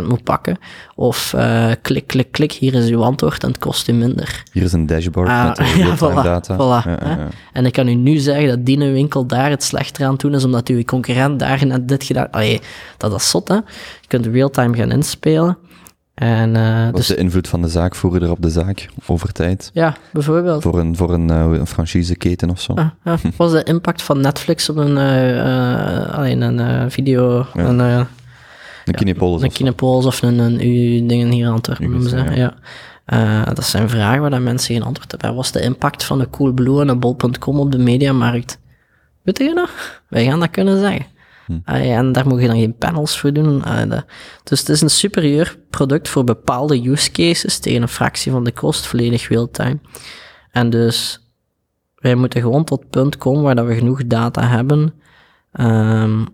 40% 0.04 0.06
moet 0.08 0.22
pakken. 0.22 0.58
Of 0.94 1.32
eh, 1.34 1.70
klik, 1.82 2.06
klik, 2.06 2.32
klik, 2.32 2.52
hier 2.52 2.74
is 2.74 2.88
uw 2.88 3.02
antwoord 3.02 3.42
en 3.42 3.48
het 3.48 3.58
kost 3.58 3.88
u 3.88 3.92
minder. 3.92 4.42
Hier 4.52 4.62
is 4.62 4.72
een 4.72 4.86
dashboard 4.86 5.28
Ah, 5.28 5.46
met 5.46 5.58
ja, 5.76 5.96
voilà, 5.96 6.22
data. 6.22 6.54
voilà, 6.54 6.86
Ja, 6.88 6.96
ja, 7.00 7.06
hè. 7.08 7.10
ja. 7.10 7.28
En 7.52 7.66
ik 7.66 7.72
kan 7.72 7.88
u 7.88 7.94
nu 7.94 8.16
zeggen 8.16 8.48
dat 8.48 8.66
die 8.66 8.78
winkel 8.78 9.26
daar 9.26 9.50
het 9.50 9.62
slechter 9.62 10.06
aan 10.06 10.14
doen 10.16 10.34
is, 10.34 10.44
omdat 10.44 10.68
uw 10.68 10.82
concurrent 10.84 11.38
daar 11.38 11.66
net 11.66 11.88
dit 11.88 12.04
gedaan 12.04 12.30
Allee, 12.30 12.60
dat 12.96 13.14
is 13.14 13.30
zot, 13.30 13.48
hè. 13.48 13.54
Je 14.00 14.06
kunt 14.06 14.26
real-time 14.26 14.76
gaan 14.76 14.90
inspelen. 14.90 15.58
En 16.18 16.56
eh, 16.56 16.84
Wat 16.84 16.98
is 17.00 17.06
dus, 17.06 17.16
de 17.16 17.22
invloed 17.22 17.48
van 17.48 17.62
de 17.62 17.68
zaakvoerder 17.68 18.30
op 18.30 18.42
de 18.42 18.50
zaak 18.50 18.88
over 19.06 19.32
tijd? 19.32 19.70
ja, 19.72 19.96
bijvoorbeeld. 20.12 20.62
Voor 20.62 20.78
een, 20.78 20.96
voor 20.96 21.12
een, 21.12 21.30
eh, 21.30 21.44
een 21.50 21.66
franchiseketen 21.66 22.50
of 22.50 22.60
zo? 22.60 22.72
Ah, 22.72 22.86
ja. 23.04 23.10
Wat 23.22 23.36
was 23.36 23.52
de 23.52 23.62
impact 23.62 24.02
van 24.02 24.20
Netflix 24.20 24.68
op 24.68 24.76
een, 24.76 24.96
eh 24.98 25.38
eh, 25.40 26.14
alleen 26.14 26.40
een 26.40 26.60
eh, 26.60 26.84
video, 26.88 27.46
Ja. 27.54 27.64
een, 27.64 27.80
eh, 27.80 28.00
een 28.84 28.94
Kinepolis 28.94 29.58
een 29.60 29.74
of 29.74 30.04
of 30.06 30.22
een, 30.22 30.38
een 30.38 30.60
u 30.66 31.06
dingen 31.06 31.30
hier 31.30 31.46
aan 31.48 31.54
het 31.54 31.78
noemen 31.78 32.08
ze. 32.08 32.16
Ja. 32.34 32.54
Eh, 33.04 33.46
dat 33.54 33.64
zijn 33.64 33.88
vragen 33.88 34.20
waar 34.20 34.30
dat 34.30 34.40
mensen 34.40 34.74
geen 34.74 34.82
antwoord 34.84 35.14
op 35.14 35.20
hebben. 35.20 35.38
Wat 35.38 35.52
was 35.52 35.62
de 35.62 35.68
impact 35.68 36.04
van 36.04 36.18
de 36.18 36.30
Coolblue 36.30 36.80
en 36.80 36.86
de 36.86 36.96
Bol.com 36.96 37.60
op 37.60 37.72
de 37.72 37.78
mediamarkt? 37.78 38.58
Weet 39.22 39.38
je 39.38 39.52
nog? 39.54 40.00
Wij 40.08 40.24
gaan 40.24 40.40
dat 40.40 40.50
kunnen 40.50 40.78
zeggen. 40.80 41.06
Ah, 41.64 41.84
ja, 41.84 41.96
en 41.96 42.12
daar 42.12 42.26
moet 42.26 42.40
je 42.40 42.46
dan 42.46 42.58
geen 42.58 42.76
panels 42.76 43.18
voor 43.18 43.32
doen. 43.32 43.64
Ah, 43.64 44.00
Dus 44.44 44.60
het 44.60 44.68
is 44.68 44.80
een 44.80 44.90
superieur 44.90 45.58
product 45.70 46.08
voor 46.08 46.24
bepaalde 46.24 46.88
use 46.88 47.10
cases 47.10 47.58
tegen 47.58 47.82
een 47.82 47.88
fractie 47.88 48.32
van 48.32 48.44
de 48.44 48.52
kost, 48.52 48.86
volledig 48.86 49.28
real-time. 49.28 49.78
En 50.50 50.70
dus 50.70 51.28
wij 51.94 52.14
moeten 52.14 52.40
gewoon 52.40 52.64
tot 52.64 52.80
het 52.80 52.90
punt 52.90 53.16
komen 53.16 53.42
waar 53.42 53.54
dat 53.54 53.66
we 53.66 53.74
genoeg 53.74 54.06
data 54.06 54.48
hebben 54.48 54.94
ehm, 55.52 56.24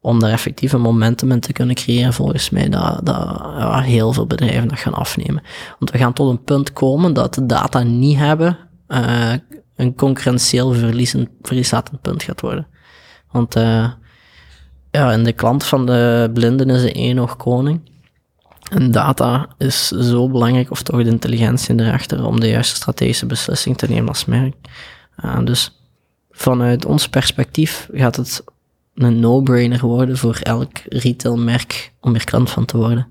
om 0.00 0.20
daar 0.20 0.30
effectief 0.30 0.72
een 0.72 0.80
momentum 0.80 1.32
in 1.32 1.40
te 1.40 1.52
kunnen 1.52 1.74
creëren, 1.74 2.12
volgens 2.12 2.50
mij, 2.50 2.68
dat, 2.68 3.06
dat 3.06 3.16
ja, 3.58 3.80
heel 3.80 4.12
veel 4.12 4.26
bedrijven 4.26 4.68
dat 4.68 4.78
gaan 4.78 4.94
afnemen. 4.94 5.42
Want 5.78 5.90
we 5.90 5.98
gaan 5.98 6.12
tot 6.12 6.30
een 6.30 6.44
punt 6.44 6.72
komen 6.72 7.12
dat 7.12 7.34
de 7.34 7.46
data 7.46 7.82
niet 7.82 8.16
hebben, 8.16 8.58
eh, 8.86 9.32
een 9.76 9.94
concurrentieel 9.94 10.72
verliezen, 10.72 11.28
verlieslatend 11.42 12.00
punt 12.00 12.22
gaat 12.22 12.40
worden. 12.40 12.66
Want 13.30 13.56
eh, 13.56 13.90
ja, 14.90 15.12
in 15.12 15.24
de 15.24 15.32
klant 15.32 15.64
van 15.64 15.86
de 15.86 16.30
blinden 16.34 16.70
is 16.70 16.82
de 16.82 16.92
één 16.92 17.14
nog 17.14 17.36
koning. 17.36 17.80
En 18.70 18.90
data 18.90 19.48
is 19.58 19.88
zo 19.88 20.28
belangrijk, 20.28 20.70
of 20.70 20.82
toch 20.82 21.02
de 21.02 21.10
intelligentie 21.10 21.80
erachter, 21.80 22.24
om 22.24 22.40
de 22.40 22.48
juiste 22.48 22.74
strategische 22.74 23.26
beslissing 23.26 23.78
te 23.78 23.86
nemen 23.88 24.08
als 24.08 24.24
merk. 24.24 24.54
Uh, 25.24 25.44
dus 25.44 25.80
vanuit 26.30 26.84
ons 26.84 27.08
perspectief 27.08 27.88
gaat 27.92 28.16
het 28.16 28.44
een 28.94 29.20
no-brainer 29.20 29.80
worden 29.80 30.16
voor 30.16 30.38
elk 30.42 30.78
retailmerk 30.84 31.92
om 32.00 32.14
er 32.14 32.24
klant 32.24 32.50
van 32.50 32.64
te 32.64 32.76
worden. 32.76 33.08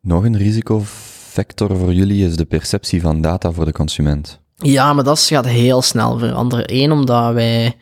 Nog 0.00 0.24
een 0.24 0.36
risicofactor 0.36 1.76
voor 1.76 1.92
jullie 1.92 2.26
is 2.26 2.36
de 2.36 2.44
perceptie 2.44 3.00
van 3.00 3.20
data 3.20 3.52
voor 3.52 3.64
de 3.64 3.72
consument. 3.72 4.40
Ja, 4.56 4.92
maar 4.92 5.04
dat 5.04 5.20
gaat 5.20 5.46
heel 5.46 5.82
snel 5.82 6.18
veranderen. 6.18 6.64
Eén, 6.74 6.92
omdat 6.92 7.32
wij... 7.34 7.76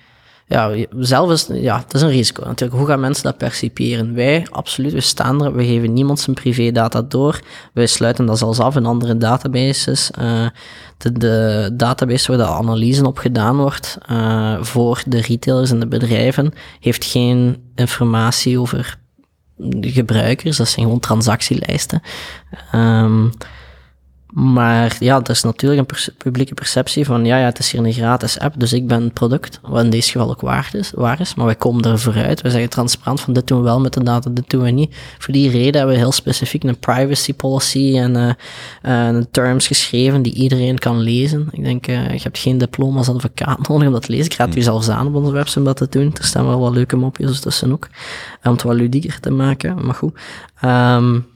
Ja, 0.48 0.74
zelf 0.98 1.30
is... 1.30 1.46
Ja, 1.52 1.78
het 1.78 1.94
is 1.94 2.02
een 2.02 2.08
risico 2.08 2.44
natuurlijk. 2.44 2.78
Hoe 2.78 2.88
gaan 2.88 3.00
mensen 3.00 3.24
dat 3.24 3.36
perciperen? 3.36 4.14
Wij, 4.14 4.46
absoluut, 4.50 4.92
we 4.92 5.00
staan 5.00 5.44
er. 5.44 5.54
We 5.54 5.64
geven 5.64 5.92
niemand 5.92 6.20
zijn 6.20 6.36
privédata 6.36 7.02
door. 7.02 7.40
Wij 7.72 7.86
sluiten 7.86 8.26
dat 8.26 8.38
zelfs 8.38 8.58
af 8.58 8.76
in 8.76 8.86
andere 8.86 9.16
databases. 9.16 10.10
Uh, 10.20 10.46
de, 10.96 11.70
database 11.72 12.28
waar 12.36 12.46
de 12.46 12.52
analyse 12.52 13.06
op 13.06 13.18
gedaan 13.18 13.56
wordt 13.56 13.98
uh, 14.10 14.62
voor 14.62 15.02
de 15.06 15.20
retailers 15.20 15.70
en 15.70 15.80
de 15.80 15.86
bedrijven 15.86 16.52
heeft 16.80 17.04
geen 17.04 17.62
informatie 17.74 18.60
over 18.60 18.98
de 19.56 19.90
gebruikers. 19.90 20.56
Dat 20.56 20.68
zijn 20.68 20.84
gewoon 20.84 21.00
transactielijsten. 21.00 22.02
Um, 22.74 23.32
maar 24.32 24.96
ja, 25.00 25.20
er 25.20 25.30
is 25.30 25.42
natuurlijk 25.42 25.80
een 25.80 25.86
perce 25.86 26.14
publieke 26.14 26.54
perceptie 26.54 27.04
van, 27.04 27.24
ja, 27.24 27.38
ja, 27.38 27.44
het 27.44 27.58
is 27.58 27.72
hier 27.72 27.84
een 27.84 27.92
gratis 27.92 28.38
app, 28.38 28.54
dus 28.58 28.72
ik 28.72 28.86
ben 28.86 29.02
het 29.02 29.12
product, 29.12 29.60
wat 29.62 29.84
in 29.84 29.90
deze 29.90 30.10
geval 30.10 30.30
ook 30.30 30.40
waar 30.40 30.70
is, 30.72 30.92
waar 30.94 31.20
is 31.20 31.34
maar 31.34 31.46
wij 31.46 31.54
komen 31.54 31.84
er 31.84 31.98
vooruit. 31.98 32.42
We 32.42 32.50
zeggen 32.50 32.70
transparant 32.70 33.20
van, 33.20 33.32
dit 33.32 33.46
doen 33.46 33.58
we 33.58 33.64
wel 33.64 33.80
met 33.80 33.92
de 33.92 34.02
data, 34.02 34.30
dit 34.30 34.50
doen 34.50 34.62
we 34.62 34.70
niet. 34.70 34.94
Voor 35.18 35.34
die 35.34 35.50
reden 35.50 35.76
hebben 35.76 35.94
we 35.94 36.00
heel 36.00 36.12
specifiek 36.12 36.64
een 36.64 36.78
privacy 36.78 37.34
policy 37.34 37.98
en 37.98 38.14
uh, 38.16 39.14
uh, 39.16 39.22
terms 39.30 39.66
geschreven 39.66 40.22
die 40.22 40.34
iedereen 40.34 40.78
kan 40.78 41.00
lezen. 41.00 41.48
Ik 41.50 41.64
denk, 41.64 41.86
uh, 41.86 42.10
je 42.12 42.22
hebt 42.22 42.38
geen 42.38 42.58
diploma 42.58 42.98
als 42.98 43.08
advocaat 43.08 43.58
nodig 43.68 43.86
om 43.86 43.92
dat 43.92 44.02
te 44.02 44.10
lezen. 44.12 44.30
Ik 44.32 44.36
raad 44.36 44.56
u 44.56 44.60
zelfs 44.60 44.88
aan 44.88 45.06
op 45.06 45.14
onze 45.14 45.32
website 45.32 45.58
om 45.58 45.64
dat 45.64 45.76
te 45.76 45.86
doen. 45.90 46.10
Er 46.18 46.24
staan 46.24 46.46
wel 46.46 46.58
wat 46.58 46.72
leuke 46.72 46.96
mopjes 46.96 47.40
tussen 47.40 47.72
ook, 47.72 47.88
om 48.42 48.52
het 48.52 48.62
wat 48.62 48.74
ludieker 48.74 49.20
te 49.20 49.30
maken, 49.30 49.84
maar 49.84 49.94
goed. 49.94 50.12
Um, 50.64 51.26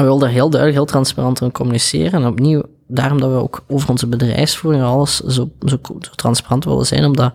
we 0.00 0.06
willen 0.06 0.20
daar 0.20 0.30
heel 0.30 0.50
duidelijk, 0.50 0.80
heel 0.80 0.90
transparant 0.92 1.40
in 1.40 1.52
communiceren. 1.52 2.12
En 2.12 2.26
opnieuw, 2.26 2.62
daarom 2.86 3.20
dat 3.20 3.30
we 3.30 3.36
ook 3.36 3.64
over 3.68 3.88
onze 3.88 4.06
bedrijfsvoering 4.06 4.82
alles 4.82 5.20
zo, 5.20 5.50
zo, 5.64 5.80
transparant 6.14 6.64
willen 6.64 6.86
zijn, 6.86 7.04
omdat 7.04 7.32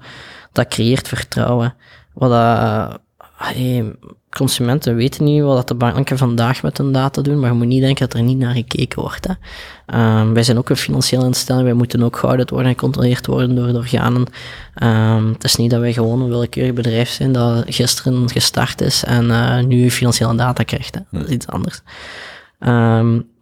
dat 0.51 0.67
creëert 0.67 1.07
vertrouwen. 1.07 1.75
Wat 2.13 2.29
dat, 2.29 2.99
hey, 3.35 3.95
consumenten 4.29 4.95
weten 4.95 5.23
niet 5.23 5.41
wat 5.41 5.67
de 5.67 5.75
banken 5.75 6.17
vandaag 6.17 6.63
met 6.63 6.77
hun 6.77 6.91
data 6.91 7.21
doen, 7.21 7.39
maar 7.39 7.49
je 7.49 7.55
moet 7.55 7.67
niet 7.67 7.81
denken 7.81 8.09
dat 8.09 8.17
er 8.17 8.25
niet 8.25 8.37
naar 8.37 8.53
gekeken 8.53 9.01
wordt. 9.01 9.27
Hè. 9.27 9.33
Um, 10.19 10.33
wij 10.33 10.43
zijn 10.43 10.57
ook 10.57 10.69
een 10.69 10.75
financiële 10.75 11.25
instelling, 11.25 11.63
wij 11.63 11.73
moeten 11.73 12.03
ook 12.03 12.17
gehouden 12.17 12.47
worden 12.49 12.67
en 12.67 12.73
gecontroleerd 12.73 13.25
worden 13.25 13.55
door 13.55 13.67
de 13.67 13.77
organen. 13.77 14.25
Um, 14.83 15.31
het 15.33 15.43
is 15.43 15.55
niet 15.55 15.71
dat 15.71 15.79
wij 15.79 15.93
gewoon 15.93 16.21
een 16.21 16.29
willekeurig 16.29 16.73
bedrijf 16.73 17.09
zijn 17.09 17.31
dat 17.31 17.63
gisteren 17.67 18.29
gestart 18.29 18.81
is 18.81 19.03
en 19.03 19.25
uh, 19.25 19.63
nu 19.63 19.91
financiële 19.91 20.35
data 20.35 20.63
krijgt. 20.63 20.95
Hè. 20.95 21.01
Dat 21.11 21.27
is 21.27 21.33
iets 21.33 21.47
anders. 21.47 21.81
Um, 22.67 23.33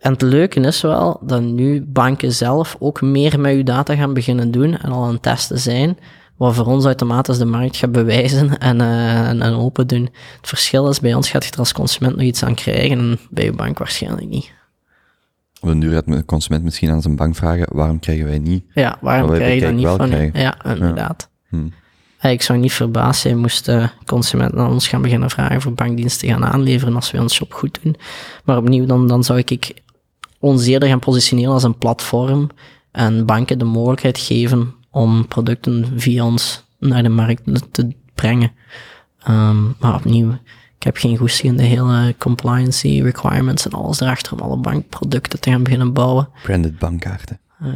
en 0.00 0.12
het 0.12 0.22
leuke 0.22 0.60
is 0.60 0.80
wel 0.80 1.20
dat 1.22 1.42
nu 1.42 1.84
banken 1.86 2.32
zelf 2.32 2.76
ook 2.78 3.00
meer 3.00 3.40
met 3.40 3.54
uw 3.54 3.62
data 3.62 3.94
gaan 3.94 4.14
beginnen 4.14 4.50
doen 4.50 4.78
en 4.78 4.92
al 4.92 5.04
aan 5.04 5.12
het 5.12 5.22
testen 5.22 5.58
zijn, 5.58 5.98
wat 6.36 6.54
voor 6.54 6.66
ons 6.66 6.84
automatisch 6.84 7.38
de 7.38 7.44
markt 7.44 7.76
gaat 7.76 7.92
bewijzen 7.92 8.58
en, 8.58 8.80
uh, 8.80 9.28
en, 9.28 9.42
en 9.42 9.54
open 9.54 9.86
doen. 9.86 10.02
Het 10.36 10.48
verschil 10.48 10.88
is, 10.88 11.00
bij 11.00 11.14
ons 11.14 11.30
gaat 11.30 11.44
je 11.44 11.50
er 11.50 11.58
als 11.58 11.72
consument 11.72 12.16
nog 12.16 12.24
iets 12.24 12.42
aan 12.44 12.54
krijgen 12.54 12.98
en 12.98 13.18
bij 13.30 13.44
je 13.44 13.52
bank 13.52 13.78
waarschijnlijk 13.78 14.28
niet. 14.28 14.52
Op 15.60 15.68
een 15.68 15.80
duur 15.80 15.92
gaat 15.92 16.06
de 16.06 16.24
consument 16.24 16.64
misschien 16.64 16.90
aan 16.90 17.02
zijn 17.02 17.16
bank 17.16 17.36
vragen, 17.36 17.66
waarom 17.72 17.98
krijgen 17.98 18.24
wij 18.24 18.38
niet? 18.38 18.64
Ja, 18.74 18.98
waarom 19.00 19.30
krijg 19.30 19.54
je 19.54 19.60
dat 19.60 19.74
niet 19.74 19.86
van 19.86 20.08
krijgen. 20.08 20.40
Ja, 20.40 20.64
inderdaad. 20.64 21.28
Ja. 21.50 21.58
Hmm. 22.24 22.32
Ik 22.32 22.42
zou 22.42 22.58
niet 22.58 22.72
verbaasd 22.72 23.20
zijn 23.20 23.38
moesten 23.38 23.92
consumenten 24.06 24.58
aan 24.58 24.70
ons 24.70 24.88
gaan 24.88 25.02
beginnen 25.02 25.30
vragen 25.30 25.60
voor 25.60 25.72
bankdiensten 25.72 26.28
gaan 26.28 26.44
aanleveren 26.44 26.94
als 26.94 27.10
we 27.10 27.20
ons 27.20 27.34
shop 27.34 27.52
goed 27.52 27.78
doen. 27.82 27.96
Maar 28.44 28.56
opnieuw, 28.56 28.86
dan, 28.86 29.08
dan 29.08 29.24
zou 29.24 29.38
ik 29.44 29.82
ons 30.38 30.66
eerder 30.66 30.88
gaan 30.88 30.98
positioneren 30.98 31.52
als 31.52 31.62
een 31.62 31.78
platform 31.78 32.48
en 32.92 33.26
banken 33.26 33.58
de 33.58 33.64
mogelijkheid 33.64 34.18
geven 34.18 34.74
om 34.90 35.28
producten 35.28 35.92
via 35.96 36.24
ons 36.24 36.64
naar 36.78 37.02
de 37.02 37.08
markt 37.08 37.72
te 37.72 37.92
brengen. 38.14 38.52
Um, 39.28 39.74
maar 39.78 39.94
opnieuw, 39.94 40.32
ik 40.76 40.82
heb 40.82 40.96
geen 40.96 41.16
goesting 41.16 41.52
in 41.52 41.56
de 41.56 41.62
hele 41.62 42.14
compliancy 42.18 43.00
requirements 43.02 43.66
en 43.66 43.72
alles 43.72 44.00
erachter 44.00 44.32
om 44.32 44.38
alle 44.38 44.56
bankproducten 44.56 45.40
te 45.40 45.50
gaan 45.50 45.62
beginnen 45.62 45.92
bouwen. 45.92 46.28
Branded 46.42 46.78
bankkaarten. 46.78 47.40
Uh, 47.62 47.68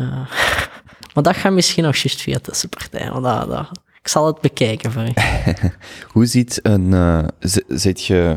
maar 1.15 1.23
dat 1.23 1.37
gaat 1.37 1.53
misschien 1.53 1.85
nog 1.85 1.97
juist 1.97 2.21
via 2.21 2.39
tussenpartijen, 2.39 3.13
want 3.13 3.25
dat, 3.25 3.49
dat, 3.49 3.69
ik 4.01 4.09
zal 4.09 4.27
het 4.27 4.41
bekijken 4.41 4.93
voor 4.93 5.03
je. 5.03 5.13
Hoe 6.13 6.27
ziet 6.27 6.61
een, 6.63 6.87
uh, 6.87 7.25
zit 7.69 8.05
je, 8.05 8.37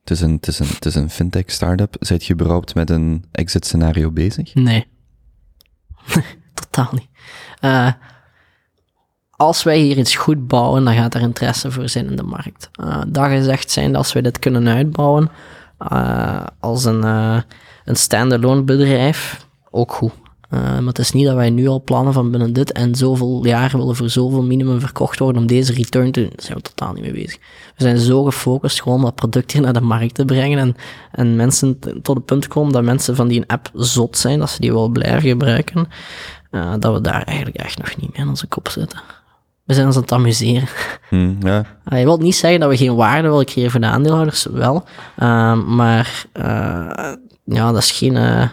het 0.00 0.10
is 0.10 0.20
een, 0.20 0.32
het 0.32 0.46
is 0.46 0.58
een, 0.58 0.66
het 0.66 0.84
is 0.84 0.94
een 0.94 1.10
fintech 1.10 1.50
startup, 1.50 1.96
zit 2.00 2.24
je 2.24 2.32
überhaupt 2.32 2.74
met 2.74 2.90
een 2.90 3.24
exit 3.32 3.66
scenario 3.66 4.10
bezig? 4.10 4.54
Nee. 4.54 4.86
Totaal 6.54 6.88
niet. 6.92 7.08
Uh, 7.60 7.92
als 9.30 9.62
wij 9.62 9.78
hier 9.78 9.98
iets 9.98 10.14
goed 10.16 10.46
bouwen, 10.46 10.84
dan 10.84 10.94
gaat 10.94 11.14
er 11.14 11.20
interesse 11.20 11.70
voor 11.70 11.88
zijn 11.88 12.06
in 12.06 12.16
de 12.16 12.22
markt. 12.22 12.70
Uh, 12.80 13.02
dat 13.06 13.28
gezegd 13.28 13.70
zijn, 13.70 13.96
als 13.96 14.12
wij 14.12 14.22
dit 14.22 14.38
kunnen 14.38 14.68
uitbouwen, 14.68 15.30
uh, 15.92 16.46
als 16.60 16.84
een, 16.84 17.02
een 17.84 17.96
standalone 17.96 18.62
bedrijf, 18.62 19.46
ook 19.70 19.92
goed. 19.92 20.12
Uh, 20.50 20.60
maar 20.60 20.86
het 20.86 20.98
is 20.98 21.12
niet 21.12 21.26
dat 21.26 21.34
wij 21.34 21.50
nu 21.50 21.66
al 21.66 21.82
plannen 21.82 22.12
van 22.12 22.30
binnen 22.30 22.52
dit 22.52 22.72
en 22.72 22.94
zoveel 22.94 23.46
jaar 23.46 23.70
willen 23.76 23.96
voor 23.96 24.10
zoveel 24.10 24.42
minimum 24.42 24.80
verkocht 24.80 25.18
worden 25.18 25.40
om 25.40 25.46
deze 25.46 25.72
return 25.72 26.12
te 26.12 26.20
doen. 26.20 26.30
Daar 26.34 26.44
zijn 26.44 26.56
we 26.56 26.62
totaal 26.62 26.92
niet 26.92 27.02
mee 27.02 27.12
bezig. 27.12 27.38
We 27.76 27.82
zijn 27.82 27.98
zo 27.98 28.24
gefocust 28.24 28.82
gewoon 28.82 28.98
om 28.98 29.04
dat 29.04 29.14
product 29.14 29.52
hier 29.52 29.62
naar 29.62 29.72
de 29.72 29.80
markt 29.80 30.14
te 30.14 30.24
brengen 30.24 30.58
en, 30.58 30.76
en 31.12 31.36
mensen 31.36 31.78
tot 32.02 32.16
het 32.16 32.24
punt 32.24 32.48
komen 32.48 32.72
dat 32.72 32.82
mensen 32.82 33.16
van 33.16 33.28
die 33.28 33.44
app 33.46 33.70
zot 33.74 34.16
zijn, 34.16 34.38
dat 34.38 34.50
ze 34.50 34.60
die 34.60 34.72
wel 34.72 34.88
blijven 34.88 35.28
gebruiken, 35.28 35.88
uh, 36.50 36.74
dat 36.78 36.92
we 36.92 37.00
daar 37.00 37.22
eigenlijk 37.22 37.56
echt 37.56 37.78
nog 37.78 37.96
niet 37.96 38.12
mee 38.12 38.22
in 38.22 38.28
onze 38.28 38.46
kop 38.46 38.68
zitten. 38.68 39.00
We 39.64 39.74
zijn 39.74 39.86
ons 39.86 39.96
aan 39.96 40.02
het 40.02 40.12
amuseren. 40.12 40.68
Hmm, 41.08 41.36
ja. 41.40 41.64
Uh, 41.92 41.98
je 41.98 42.04
wilt 42.04 42.22
niet 42.22 42.36
zeggen 42.36 42.60
dat 42.60 42.68
we 42.68 42.76
geen 42.76 42.94
waarde 42.94 43.28
willen 43.28 43.46
creëren 43.46 43.70
voor 43.70 43.80
de 43.80 43.86
aandeelhouders, 43.86 44.44
wel. 44.44 44.84
Uh, 45.18 45.64
maar 45.64 46.26
ja, 47.44 47.72
dat 47.72 47.82
is 47.82 47.90
geen... 47.90 48.48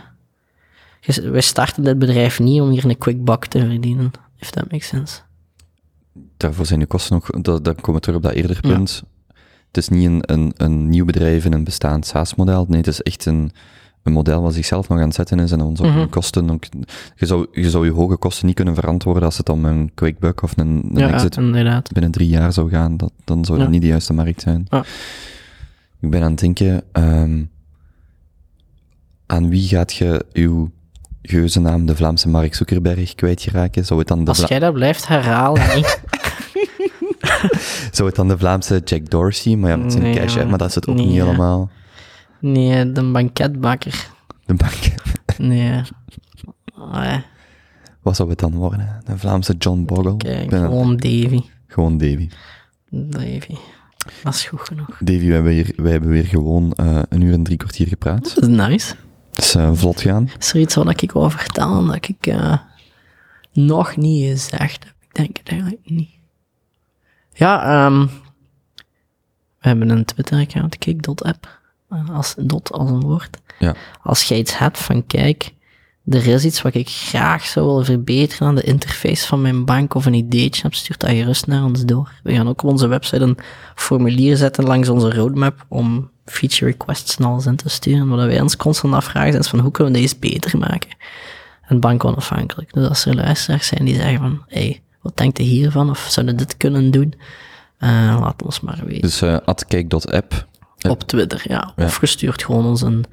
je- 1.05 1.29
wij 1.29 1.41
starten 1.41 1.83
dit 1.83 1.99
bedrijf 1.99 2.39
niet 2.39 2.61
om 2.61 2.69
hier 2.69 2.85
een 2.85 2.97
quick 2.97 3.23
buck 3.23 3.45
te 3.45 3.59
verdienen, 3.59 4.11
if 4.39 4.49
that 4.49 4.71
makes 4.71 4.87
sense. 4.87 5.19
Daarvoor 6.37 6.65
zijn 6.65 6.79
de 6.79 6.85
kosten 6.85 7.15
ook, 7.15 7.43
dat, 7.43 7.63
dan 7.65 7.75
komen 7.75 7.93
we 7.93 7.99
terug 7.99 8.15
op 8.15 8.23
dat 8.23 8.31
eerder 8.31 8.59
punt. 8.59 9.03
Het 9.67 9.77
is 9.77 9.89
niet 9.89 10.05
een, 10.07 10.21
een, 10.25 10.51
een 10.55 10.89
nieuw 10.89 11.05
bedrijf 11.05 11.45
in 11.45 11.53
een 11.53 11.63
bestaand 11.63 12.05
SaaS-model. 12.05 12.65
Nee, 12.69 12.77
het 12.77 12.87
is 12.87 13.01
echt 13.01 13.25
een, 13.25 13.51
een 14.03 14.13
model 14.13 14.41
wat 14.41 14.53
zichzelf 14.53 14.87
nog 14.89 14.99
aan 14.99 15.05
het 15.05 15.15
zetten 15.15 15.39
is 15.39 15.51
en 15.51 15.61
onze 15.61 15.83
Mhm. 15.83 16.09
kosten 16.09 16.49
ook... 16.49 16.63
Je 17.15 17.25
zou, 17.25 17.47
je 17.51 17.69
zou 17.69 17.85
je 17.85 17.91
hoge 17.91 18.17
kosten 18.17 18.45
niet 18.45 18.55
kunnen 18.55 18.75
verantwoorden 18.75 19.23
als 19.23 19.37
het 19.37 19.49
om 19.49 19.65
een 19.65 19.91
quick 19.93 20.19
buck 20.19 20.41
of 20.41 20.57
een, 20.57 20.67
een 20.93 20.99
ja, 20.99 21.11
exit 21.13 21.37
inderdaad. 21.37 21.91
binnen 21.91 22.11
drie 22.11 22.27
jaar 22.29 22.53
zou 22.53 22.69
gaan. 22.69 22.97
Dat, 22.97 23.11
dan 23.23 23.45
zou 23.45 23.57
dat 23.57 23.67
Ja. 23.67 23.73
niet 23.73 23.81
de 23.81 23.87
juiste 23.87 24.13
markt 24.13 24.41
zijn. 24.41 24.65
Ja. 24.69 24.83
Ik 25.99 26.09
ben 26.09 26.21
aan 26.23 26.31
het 26.31 26.39
denken, 26.39 26.83
ehm, 26.91 27.43
aan 29.25 29.49
wie 29.49 29.67
gaat 29.67 29.93
je 29.93 30.25
uw 30.33 30.71
geuzennaam, 31.23 31.85
de 31.85 31.95
Vlaamse 31.95 32.29
Mark 32.29 32.55
Zuckerberg, 32.55 33.15
kwijtgeraken? 33.15 33.85
Zou 33.85 33.99
het 33.99 34.07
dan 34.07 34.23
de, 34.23 34.29
Als 34.29 34.37
Vla- 34.37 34.47
jij 34.47 34.59
dat 34.59 34.73
blijft 34.73 35.07
herhalen, 35.07 35.61
zou 37.91 38.07
het 38.07 38.15
dan 38.15 38.27
de 38.27 38.37
Vlaamse 38.37 38.81
Jack 38.85 39.09
Dorsey? 39.09 39.55
Maar 39.55 39.69
ja, 39.69 39.75
met 39.77 39.91
zijn 39.91 40.03
Nee, 40.03 40.13
cash, 40.15 40.35
maar 40.35 40.57
dat 40.57 40.69
is 40.69 40.75
het 40.75 40.87
ook 40.87 40.95
Nee, 40.95 41.05
niet 41.05 41.15
helemaal. 41.21 41.69
Nee, 42.39 42.91
de 42.91 43.11
banketbakker. 43.11 44.07
De 44.45 44.53
bank. 44.53 44.73
Nee. 45.37 45.81
Wat 48.01 48.15
zou 48.15 48.29
het 48.29 48.39
dan 48.39 48.53
worden? 48.55 49.01
De 49.05 49.17
Vlaamse 49.17 49.53
John 49.57 49.83
Bogle? 49.85 50.17
Kijk, 50.17 50.49
gewoon 50.49 50.95
Davy. 50.97 51.41
gewoon 51.67 51.97
Davy. 51.97 52.29
Davy. 52.89 53.55
Dat 54.23 54.33
is 54.33 54.45
goed 54.45 54.59
genoeg. 54.61 54.97
Davy, 54.99 55.27
wij 55.27 55.35
hebben, 55.35 55.83
wij 55.83 55.91
hebben 55.91 56.09
weer 56.09 56.25
gewoon 56.25 56.71
eh, 56.73 56.99
een 57.09 57.21
uur 57.21 57.33
en 57.33 57.43
drie 57.43 57.57
kwartier 57.57 57.87
gepraat. 57.87 58.35
Dat 58.35 58.43
is 58.49 58.55
nice. 58.55 58.95
Is 59.35 59.55
eh, 59.55 59.71
vlot 59.73 60.01
gaan. 60.01 60.29
Is 60.39 60.53
er 60.53 60.59
iets 60.59 60.75
wat 60.75 61.01
ik 61.01 61.11
wou 61.11 61.31
vertellen 61.31 61.87
dat 61.87 62.07
ik 62.07 62.27
eh, 62.27 62.57
nog 63.51 63.95
niet 63.95 64.29
gezegd 64.29 64.83
heb? 64.83 64.93
Ik 64.99 65.15
denk 65.15 65.37
het 65.37 65.47
eigenlijk 65.49 65.81
niet. 65.89 66.09
Ja, 67.33 67.85
ehm 67.85 68.07
we 69.63 69.69
hebben 69.69 69.89
een 69.89 70.05
Twitter-account, 70.05 70.77
kijk.app, 70.77 71.59
eh, 71.89 72.09
als 72.09 72.35
dot 72.37 72.71
als 72.71 72.89
een 72.89 72.99
woord. 72.99 73.37
Ja. 73.59 73.75
Als 74.01 74.23
jij 74.23 74.37
iets 74.37 74.57
hebt 74.57 74.77
van, 74.77 75.05
kijk, 75.07 75.53
er 76.05 76.27
is 76.27 76.45
iets 76.45 76.61
wat 76.61 76.73
ik 76.73 76.89
graag 76.89 77.45
zou 77.45 77.65
willen 77.65 77.85
verbeteren 77.85 78.47
aan 78.47 78.55
de 78.55 78.63
interface 78.63 79.27
van 79.27 79.41
mijn 79.41 79.65
bank 79.65 79.93
of 79.93 80.05
een 80.05 80.13
ideetje 80.13 80.61
heb, 80.61 80.73
stuur 80.73 80.97
dat 80.97 81.09
gerust 81.09 81.47
naar 81.47 81.63
ons 81.63 81.85
door. 81.85 82.11
We 82.23 82.33
gaan 82.33 82.47
ook 82.47 82.63
op 82.63 82.69
onze 82.69 82.87
website 82.87 83.23
een 83.23 83.37
formulier 83.75 84.37
zetten 84.37 84.63
langs 84.63 84.89
onze 84.89 85.13
roadmap 85.13 85.65
om 85.67 86.09
feature 86.25 86.65
requests 86.71 87.15
en 87.17 87.25
alles 87.25 87.45
in 87.45 87.55
te 87.55 87.69
sturen. 87.69 88.07
Wat 88.07 88.25
wij 88.25 88.41
ons 88.41 88.55
constant 88.57 88.93
afvragen 88.93 89.39
is 89.39 89.47
van 89.47 89.59
hoe 89.59 89.71
kunnen 89.71 89.93
we 89.93 89.99
deze 89.99 90.15
beter 90.19 90.57
maken? 90.57 90.89
En 91.67 91.79
bank 91.79 92.03
onafhankelijk. 92.03 92.73
Dus 92.73 92.87
als 92.87 93.05
er 93.05 93.15
luisteraars 93.15 93.67
zijn 93.67 93.85
die 93.85 93.95
zeggen 93.95 94.17
van, 94.17 94.43
hey, 94.47 94.81
wat 95.01 95.17
denkt 95.17 95.39
u 95.39 95.43
hiervan? 95.43 95.89
Of 95.89 96.07
zouden 96.09 96.37
dit 96.37 96.57
kunnen 96.57 96.91
doen? 96.91 97.13
Eh, 97.77 98.17
laat 98.19 98.43
ons 98.43 98.59
maar 98.59 98.81
weten. 98.85 99.01
Dus 99.01 99.21
eh 99.21 99.37
@kijk.app. 99.67 100.47
Op 100.89 101.01
Twitter, 101.03 101.41
ja. 101.47 101.73
Ja. 101.75 101.83
Of 101.85 101.95
gestuurd 101.95 102.43
gewoon 102.43 102.65
ons 102.65 102.81
een 102.81 103.05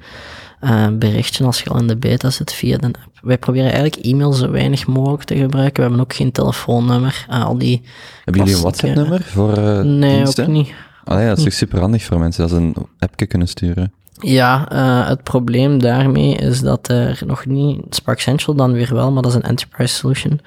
eh, 0.59 0.87
berichtje 0.93 1.45
als 1.45 1.61
je 1.61 1.69
al 1.69 1.77
in 1.79 1.87
de 1.87 1.97
beta 1.97 2.29
zit 2.29 2.53
via 2.53 2.77
de 2.77 2.85
app. 2.87 3.19
Wij 3.21 3.37
proberen 3.37 3.71
eigenlijk 3.71 4.05
e-mail 4.05 4.33
zo 4.33 4.51
weinig 4.51 4.87
mogelijk 4.87 5.23
te 5.23 5.35
gebruiken. 5.35 5.75
We 5.75 5.81
hebben 5.81 5.99
ook 5.99 6.13
geen 6.13 6.31
telefoonnummer. 6.31 7.25
Al 7.29 7.57
die 7.57 7.81
Hebben 8.23 8.41
jullie 8.43 8.55
een 8.57 8.61
WhatsApp-nummer 8.61 9.21
voor 9.23 9.59
Nee, 9.85 10.15
diensten? 10.15 10.43
ook 10.45 10.51
niet. 10.51 10.73
Ja, 11.05 11.27
dat 11.27 11.37
is 11.37 11.43
toch 11.43 11.53
super 11.53 11.79
handig 11.79 12.03
voor 12.03 12.19
mensen 12.19 12.41
dat 12.41 12.49
ze 12.49 12.55
een 12.55 12.75
appje 12.99 13.25
kunnen 13.25 13.47
sturen. 13.47 13.93
Ja, 14.19 14.69
eh, 14.69 15.07
het 15.07 15.23
probleem 15.23 15.79
daarmee 15.79 16.35
is 16.35 16.59
dat 16.61 16.87
er 16.87 17.21
nog 17.25 17.45
niet, 17.45 17.79
Spark 17.89 18.19
Central 18.19 18.55
dan 18.55 18.71
weer 18.71 18.93
wel, 18.93 19.11
maar 19.11 19.21
dat 19.21 19.31
is 19.31 19.37
een 19.37 19.43
enterprise 19.49 19.95
solution, 19.95 20.39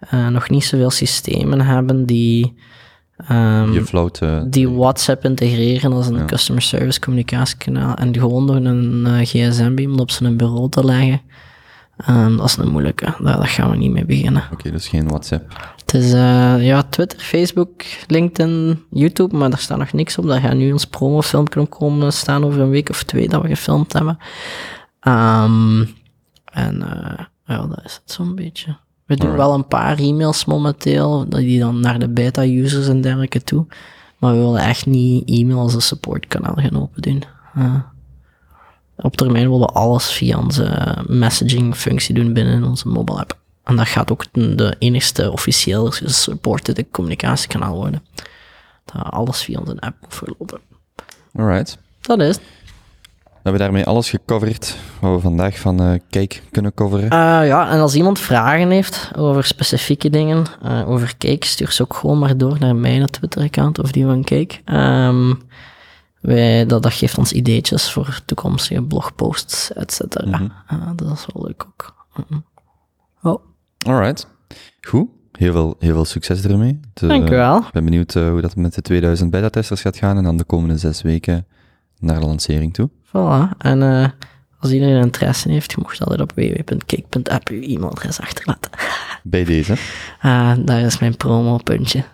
eh, 0.00 0.28
nog 0.28 0.50
niet 0.50 0.64
zoveel 0.64 0.90
systemen 0.90 1.60
hebben 1.60 2.06
die, 2.06 2.54
ehm, 3.28 3.72
Je 3.72 3.84
float. 3.84 4.18
eh, 4.18 4.40
die 4.46 4.68
WhatsApp 4.70 5.24
integreren 5.24 5.92
als 5.92 6.06
een 6.06 6.26
customer 6.26 6.62
service 6.62 7.00
communicatiekanaal 7.00 7.94
en 7.94 8.14
gewoon 8.18 8.46
door 8.46 8.56
een 8.56 9.06
eh, 9.06 9.18
gsm-beam 9.26 9.98
op 9.98 10.10
zijn 10.10 10.36
bureau 10.36 10.68
te 10.68 10.84
leggen. 10.84 11.20
Ehm, 12.06 12.36
dat 12.36 12.46
is 12.46 12.56
een 12.56 12.70
moeilijke, 12.70 13.04
daar, 13.04 13.36
daar 13.36 13.48
gaan 13.48 13.70
we 13.70 13.76
niet 13.76 13.90
mee 13.90 14.04
beginnen. 14.04 14.42
Oké, 14.52 14.70
dus 14.70 14.88
geen 14.88 15.08
WhatsApp. 15.08 15.72
Het 15.76 15.94
is 15.94 16.12
eh, 16.12 16.66
ja, 16.66 16.82
Twitter, 16.82 17.18
Facebook, 17.18 17.82
LinkedIn, 18.06 18.84
YouTube, 18.90 19.36
maar 19.36 19.50
daar 19.50 19.58
staat 19.58 19.78
nog 19.78 19.92
niks 19.92 20.18
op. 20.18 20.26
Daar 20.26 20.40
gaat 20.40 20.54
nu 20.54 20.72
ons 20.72 20.84
promofilmpje 20.84 21.60
op 21.60 21.70
komen 21.70 22.12
staan 22.12 22.44
over 22.44 22.60
een 22.60 22.70
week 22.70 22.88
of 22.90 23.02
twee 23.02 23.28
dat 23.28 23.42
we 23.42 23.48
gefilmd 23.48 23.92
hebben. 23.92 24.18
Ehm, 25.00 25.84
en 26.44 26.82
eh, 26.82 27.24
ja, 27.44 27.66
dat 27.66 27.80
is 27.84 28.00
het 28.02 28.12
zo'n 28.12 28.34
beetje. 28.34 28.76
We 29.06 29.16
doen 29.16 29.30
Alright. 29.30 29.46
wel 29.46 29.54
een 29.54 29.66
paar 29.66 29.98
e-mails 29.98 30.44
momenteel, 30.44 31.28
die 31.28 31.60
dan 31.60 31.80
naar 31.80 31.98
de 31.98 32.08
beta-users 32.08 32.88
en 32.88 33.00
dergelijke 33.00 33.42
toe. 33.42 33.66
Maar 34.18 34.32
we 34.32 34.38
willen 34.38 34.62
echt 34.62 34.86
niet 34.86 35.28
e-mail 35.28 35.58
als 35.58 35.74
een 35.74 35.82
supportkanaal 35.82 36.54
gaan 36.54 36.80
open 36.82 37.02
doen. 37.02 37.22
Eh, 37.54 37.74
op 39.02 39.16
termijn 39.16 39.50
willen 39.50 39.66
we 39.66 39.72
alles 39.72 40.10
via 40.12 40.38
onze 40.38 40.96
messaging-functie 41.06 42.14
doen 42.14 42.32
binnen 42.32 42.64
onze 42.64 42.88
mobile 42.88 43.18
app. 43.18 43.38
En 43.64 43.76
dat 43.76 43.88
gaat 43.88 44.12
ook 44.12 44.24
de 44.32 44.76
enigste 44.78 45.32
officieel 45.32 45.90
gesupportede 45.90 46.86
communicatiekanaal 46.90 47.74
worden. 47.74 48.02
Dat 48.84 49.02
alles 49.02 49.42
via 49.42 49.58
onze 49.58 49.76
app 49.80 49.96
moet 50.00 50.14
verlopen. 50.14 50.60
Alright. 51.34 51.78
Dat 52.00 52.20
is. 52.20 52.38
We 53.24 53.46
hebben 53.48 53.62
daarmee 53.62 53.86
alles 53.86 54.10
gecoverd 54.10 54.76
wat 55.00 55.14
we 55.14 55.20
vandaag 55.20 55.58
van 55.58 55.82
eh, 55.82 55.98
Kijk 56.10 56.42
kunnen 56.50 56.74
coveren. 56.74 57.10
Eh, 57.10 57.46
ja, 57.46 57.70
en 57.70 57.80
als 57.80 57.94
iemand 57.94 58.18
vragen 58.18 58.70
heeft 58.70 59.10
over 59.16 59.44
specifieke 59.44 60.10
dingen, 60.10 60.44
eh, 60.62 60.90
over 60.90 61.14
Cake, 61.18 61.46
stuur 61.46 61.72
ze 61.72 61.82
ook 61.82 61.94
gewoon 61.94 62.18
maar 62.18 62.36
door 62.36 62.56
naar 62.58 62.76
mijn 62.76 63.06
Twitter-account 63.06 63.78
of 63.78 63.92
die 63.92 64.04
van 64.04 64.24
Cake. 64.24 64.58
Ehm, 64.64 65.34
wij, 66.20 66.66
dat, 66.66 66.82
dat 66.82 66.92
geeft 66.92 67.18
ons 67.18 67.32
ideetjes 67.32 67.92
voor 67.92 68.20
toekomstige 68.24 68.82
blogposts, 68.82 69.72
et 69.72 69.92
cetera. 69.92 70.38
Mhm. 70.38 70.48
Eh, 70.66 70.90
dat 70.96 71.10
is 71.18 71.26
wel 71.32 71.44
leuk 71.46 71.64
ook. 71.66 71.94
Mhm. 72.16 72.40
Oh, 73.22 73.44
Alright. 73.86 74.26
Goed. 74.80 75.08
Heel 75.32 75.52
veel, 75.52 75.76
heel 75.78 75.94
veel 75.94 76.04
succes 76.04 76.44
ermee. 76.44 76.80
De- 76.94 77.06
dank 77.06 77.28
u 77.30 77.34
wel. 77.34 77.58
Ik 77.58 77.72
ben 77.72 77.84
benieuwd 77.84 78.14
eh, 78.14 78.28
hoe 78.28 78.40
dat 78.40 78.56
met 78.56 78.74
de 78.74 78.82
2000 78.82 79.30
beta-testers 79.30 79.80
gaat 79.80 79.96
gaan 79.96 80.16
en 80.16 80.22
dan 80.24 80.36
de 80.36 80.44
komende 80.44 80.78
zes 80.78 81.02
weken 81.02 81.46
naar 81.98 82.20
de 82.20 82.26
lancering 82.26 82.74
toe. 82.74 82.90
Voilà. 83.06 83.56
En 83.58 83.82
eh, 83.82 84.08
als 84.58 84.70
iedereen 84.72 85.02
interesse 85.02 85.50
heeft, 85.50 85.70
je 85.70 85.76
mocht 85.80 86.00
altijd 86.00 86.20
op 86.20 86.32
www.cake.app 86.34 87.48
je 87.48 87.66
e-mailadres 87.66 88.20
achterlaten. 88.20 88.70
Bij 89.22 89.44
deze. 89.44 89.74
Ah, 90.20 90.52
daar 90.64 90.80
is 90.80 90.98
mijn 90.98 91.16
promo-puntje. 91.16 92.04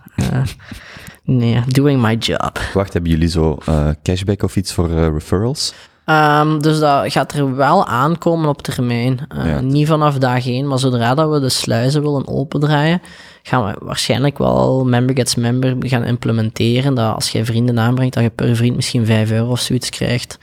Nee, 1.27 1.61
doing 1.67 2.01
my 2.03 2.15
job. 2.15 2.59
Wacht, 2.75 2.93
hebben 2.93 3.11
jullie 3.11 3.29
zo 3.29 3.59
eh, 3.67 3.89
cashback 4.03 4.43
of 4.43 4.57
iets 4.57 4.73
voor 4.73 4.91
eh, 4.91 5.09
referrals? 5.13 5.73
Ehm, 6.05 6.59
dus 6.59 6.79
dat 6.79 7.13
gaat 7.13 7.33
er 7.33 7.57
wel 7.57 7.87
aankomen 7.87 8.49
op 8.49 8.63
termijn. 8.63 9.21
Eh, 9.29 9.47
Ja. 9.47 9.61
Niet 9.61 9.87
vanaf 9.87 10.19
dag 10.19 10.47
één, 10.47 10.67
maar 10.69 10.79
zodra 10.79 11.15
dat 11.15 11.31
we 11.31 11.41
de 11.41 11.49
sluizen 11.49 12.03
willen 12.03 12.29
opendraaien, 12.29 13.03
gaan 13.43 13.65
we 13.65 13.77
waarschijnlijk 13.81 14.39
wel 14.39 14.85
Member 14.85 15.17
Gets 15.17 15.35
Member 15.35 15.77
gaan 15.81 16.05
implementeren. 16.05 16.95
Dat 16.95 17.15
als 17.15 17.31
jij 17.31 17.45
vrienden 17.45 17.79
aanbrengt, 17.79 18.15
dat 18.15 18.23
je 18.23 18.31
per 18.31 18.57
vriend 18.57 18.77
misschien 18.77 19.07
5 19.07 19.31
euro 19.31 19.51
of 19.51 19.61
zoiets 19.61 19.91
krijgt. 19.91 20.39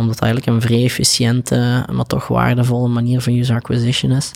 Omdat 0.00 0.20
eigenlijk 0.20 0.46
een 0.46 0.60
vrij 0.60 0.84
efficiënte, 0.84 1.84
maar 1.92 2.04
toch 2.04 2.28
waardevolle 2.28 2.88
manier 2.88 3.20
van 3.20 3.32
user 3.32 3.56
acquisition 3.56 4.12
is. 4.12 4.30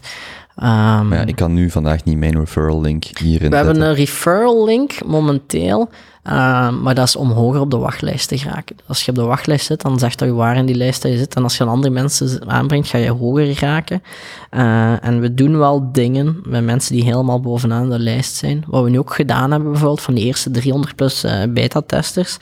Ehm, 0.58 1.08
Maar 1.08 1.18
ja, 1.18 1.26
ik 1.26 1.36
kan 1.36 1.54
nu 1.54 1.70
vandaag 1.70 2.04
niet 2.04 2.18
mijn 2.18 2.38
referral 2.38 2.80
link 2.80 3.04
hierin 3.04 3.50
we 3.50 3.56
hebben 3.56 3.80
een 3.80 3.94
referral 3.94 4.64
link 4.64 5.04
momenteel, 5.04 5.88
uh, 6.24 6.70
maar 6.70 6.94
dat 6.94 7.06
is 7.06 7.16
om 7.16 7.30
hoger 7.30 7.60
op 7.60 7.70
de 7.70 7.76
wachtlijst 7.76 8.28
te 8.28 8.38
geraken. 8.38 8.76
Als 8.86 9.04
je 9.04 9.10
op 9.10 9.16
de 9.16 9.22
wachtlijst 9.22 9.66
zit, 9.66 9.80
dan 9.80 9.98
zegt 9.98 10.18
dat 10.18 10.28
je 10.28 10.34
waar 10.34 10.56
in 10.56 10.66
die 10.66 10.74
lijst 10.74 11.02
dat 11.02 11.12
je 11.12 11.18
zit. 11.18 11.34
En 11.34 11.42
als 11.42 11.56
je 11.56 11.64
dan 11.64 11.72
andere 11.72 11.92
mensen 11.92 12.50
aanbrengt, 12.50 12.88
ga 12.88 12.98
je 12.98 13.10
hoger 13.10 13.60
raken. 13.60 14.02
Uh, 14.50 15.04
en 15.04 15.20
we 15.20 15.34
doen 15.34 15.58
wel 15.58 15.92
dingen 15.92 16.40
met 16.44 16.64
mensen 16.64 16.94
die 16.94 17.04
helemaal 17.04 17.40
bovenaan 17.40 17.90
de 17.90 17.98
lijst 17.98 18.34
zijn. 18.34 18.64
Wat 18.66 18.84
we 18.84 18.90
nu 18.90 18.98
ook 18.98 19.14
gedaan 19.14 19.50
hebben, 19.50 19.70
bijvoorbeeld 19.70 20.02
van 20.02 20.14
de 20.14 20.20
eerste 20.20 20.50
300 20.50 20.96
plus 20.96 21.24
uh, 21.24 21.42
beta-testers, 21.48 22.38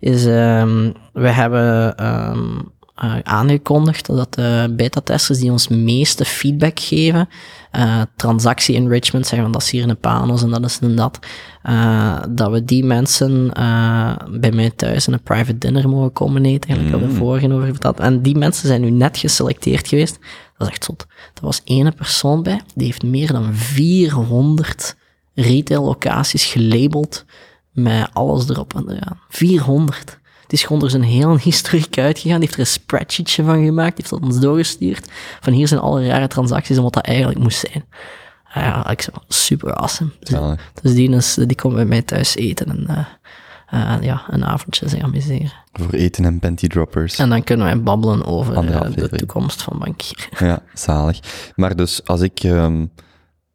is 0.00 0.24
um, 0.24 0.92
we 1.12 1.28
hebben 1.28 1.94
um, 2.06 2.72
uh, 3.04 3.14
aangekondigd 3.22 4.06
dat 4.06 4.34
de 4.34 4.74
beta-testers 4.76 5.38
die 5.38 5.50
ons 5.50 5.68
meeste 5.68 6.24
feedback 6.24 6.80
geven, 6.80 7.28
uh, 7.72 8.02
transactie 8.16 8.76
enrichment, 8.76 9.26
zeggen 9.26 9.42
van 9.42 9.52
dat 9.52 9.62
is 9.62 9.70
hier 9.70 9.88
een 9.88 9.98
panos 9.98 10.42
en 10.42 10.50
dat 10.50 10.64
is 10.64 10.78
een 10.80 10.94
dat, 10.94 11.18
uh, 11.64 12.22
dat 12.28 12.50
we 12.50 12.64
die 12.64 12.84
mensen 12.84 13.50
uh, 13.58 14.14
bij 14.30 14.52
mij 14.52 14.70
thuis 14.70 15.06
in 15.06 15.12
een 15.12 15.22
private 15.22 15.58
dinner 15.58 15.88
mogen 15.88 16.12
komen 16.12 16.44
eten, 16.44 16.68
eigenlijk 16.68 16.96
mm. 16.96 17.02
hadden 17.02 17.26
vorige 17.26 17.52
over 17.52 17.66
verteld. 17.66 18.00
En 18.00 18.22
die 18.22 18.36
mensen 18.36 18.68
zijn 18.68 18.80
nu 18.80 18.90
net 18.90 19.16
geselecteerd 19.16 19.88
geweest. 19.88 20.18
Dat 20.56 20.68
is 20.68 20.74
echt 20.74 20.84
zot. 20.84 21.06
Er 21.34 21.44
was 21.44 21.60
ene 21.64 21.92
persoon 21.92 22.42
bij, 22.42 22.60
die 22.74 22.86
heeft 22.86 23.02
meer 23.02 23.32
dan 23.32 23.54
400 23.54 24.96
retail 25.34 25.84
locaties 25.84 26.44
gelabeld 26.44 27.24
met 27.72 28.08
alles 28.12 28.48
erop 28.48 28.74
en 28.74 28.90
eraan. 28.90 29.20
400. 29.28 30.18
Het 30.48 30.56
is 30.56 30.62
gewoon 30.62 30.78
door 30.78 30.90
zijn 30.90 31.02
hele 31.02 31.38
historiek 31.40 31.98
uitgegaan. 31.98 32.40
Die 32.40 32.44
heeft 32.44 32.54
er 32.54 32.60
een 32.60 32.66
spreadsheetje 32.66 33.44
van 33.44 33.64
gemaakt. 33.64 33.96
Die 33.96 34.04
heeft 34.06 34.22
dat 34.22 34.30
ons 34.30 34.40
doorgestuurd. 34.40 35.10
Van 35.40 35.52
hier 35.52 35.68
zijn 35.68 35.80
alle 35.80 36.06
rare 36.06 36.26
transacties 36.26 36.76
en 36.76 36.82
wat 36.82 36.92
dat 36.92 37.06
eigenlijk 37.06 37.38
moest 37.38 37.66
zijn. 37.70 37.84
Ah 38.52 38.62
ja, 38.62 38.90
ik 38.90 39.08
super 39.28 39.74
awesome. 39.74 40.10
Dus, 40.20 40.38
dus 40.82 40.94
die, 40.94 41.10
is, 41.10 41.34
die 41.34 41.56
komt 41.56 41.74
bij 41.74 41.84
mij 41.84 42.02
thuis 42.02 42.36
eten 42.36 42.66
en 42.66 42.86
eh, 42.86 43.94
eh, 43.94 44.02
ja, 44.02 44.22
een 44.28 44.44
avondje 44.44 44.88
zich 44.88 45.02
amuseren. 45.02 45.52
Voor 45.72 45.90
eten 45.92 46.24
en 46.24 46.38
panty 46.38 46.66
droppers. 46.66 47.18
En 47.18 47.28
dan 47.28 47.44
kunnen 47.44 47.66
wij 47.66 47.82
babbelen 47.82 48.24
over 48.24 48.54
eh, 48.54 48.94
de 48.94 49.08
toekomst 49.08 49.62
van 49.62 49.78
bankier. 49.78 50.28
Ja, 50.48 50.62
zalig. 50.74 51.20
Maar 51.54 51.76
dus 51.76 52.04
als 52.04 52.20
ik 52.20 52.40
ehm, 52.42 52.86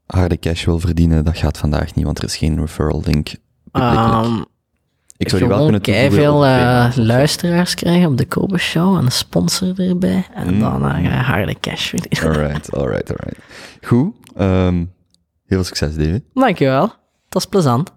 harde 0.06 0.40
cash 0.40 0.66
wil 0.66 0.80
verdienen, 0.80 1.26
dat 1.26 1.38
gaat 1.38 1.58
vandaag 1.58 1.96
niet, 1.96 2.06
want 2.06 2.18
er 2.18 2.24
is 2.24 2.38
geen 2.38 2.60
referral 2.60 3.02
link. 3.06 3.36
Um, 3.72 4.46
ik 5.24 5.30
zou 5.30 5.42
die 5.42 5.50
wel 5.52 5.64
kunnen 5.64 5.82
toevoegen 5.82 6.12
veel 6.12 6.40
Patreon. 6.40 6.92
eh, 6.92 6.98
luisteraars 7.06 7.74
krijgen 7.76 8.10
op 8.10 8.18
de 8.18 8.26
Kobe 8.26 8.58
Show 8.58 8.98
en 8.98 9.06
een 9.06 9.12
sponsor 9.12 9.80
erbij. 9.80 10.26
En 10.34 10.54
Mm. 10.54 10.60
dan 10.60 10.86
eh, 10.86 10.92
ga 10.94 10.98
je 11.00 11.08
harde 11.10 11.56
cash 11.60 11.90
verdienen. 11.90 12.30
Alright, 12.42 12.74
alright, 12.76 13.10
alright. 13.10 13.40
Goed. 13.82 14.14
ehm, 14.36 14.76
heel 14.76 14.88
veel 15.46 15.64
succes, 15.64 15.96
David. 15.96 16.24
Dankjewel. 16.34 16.88
Dat 17.30 17.42
is 17.42 17.48
plezant. 17.48 17.92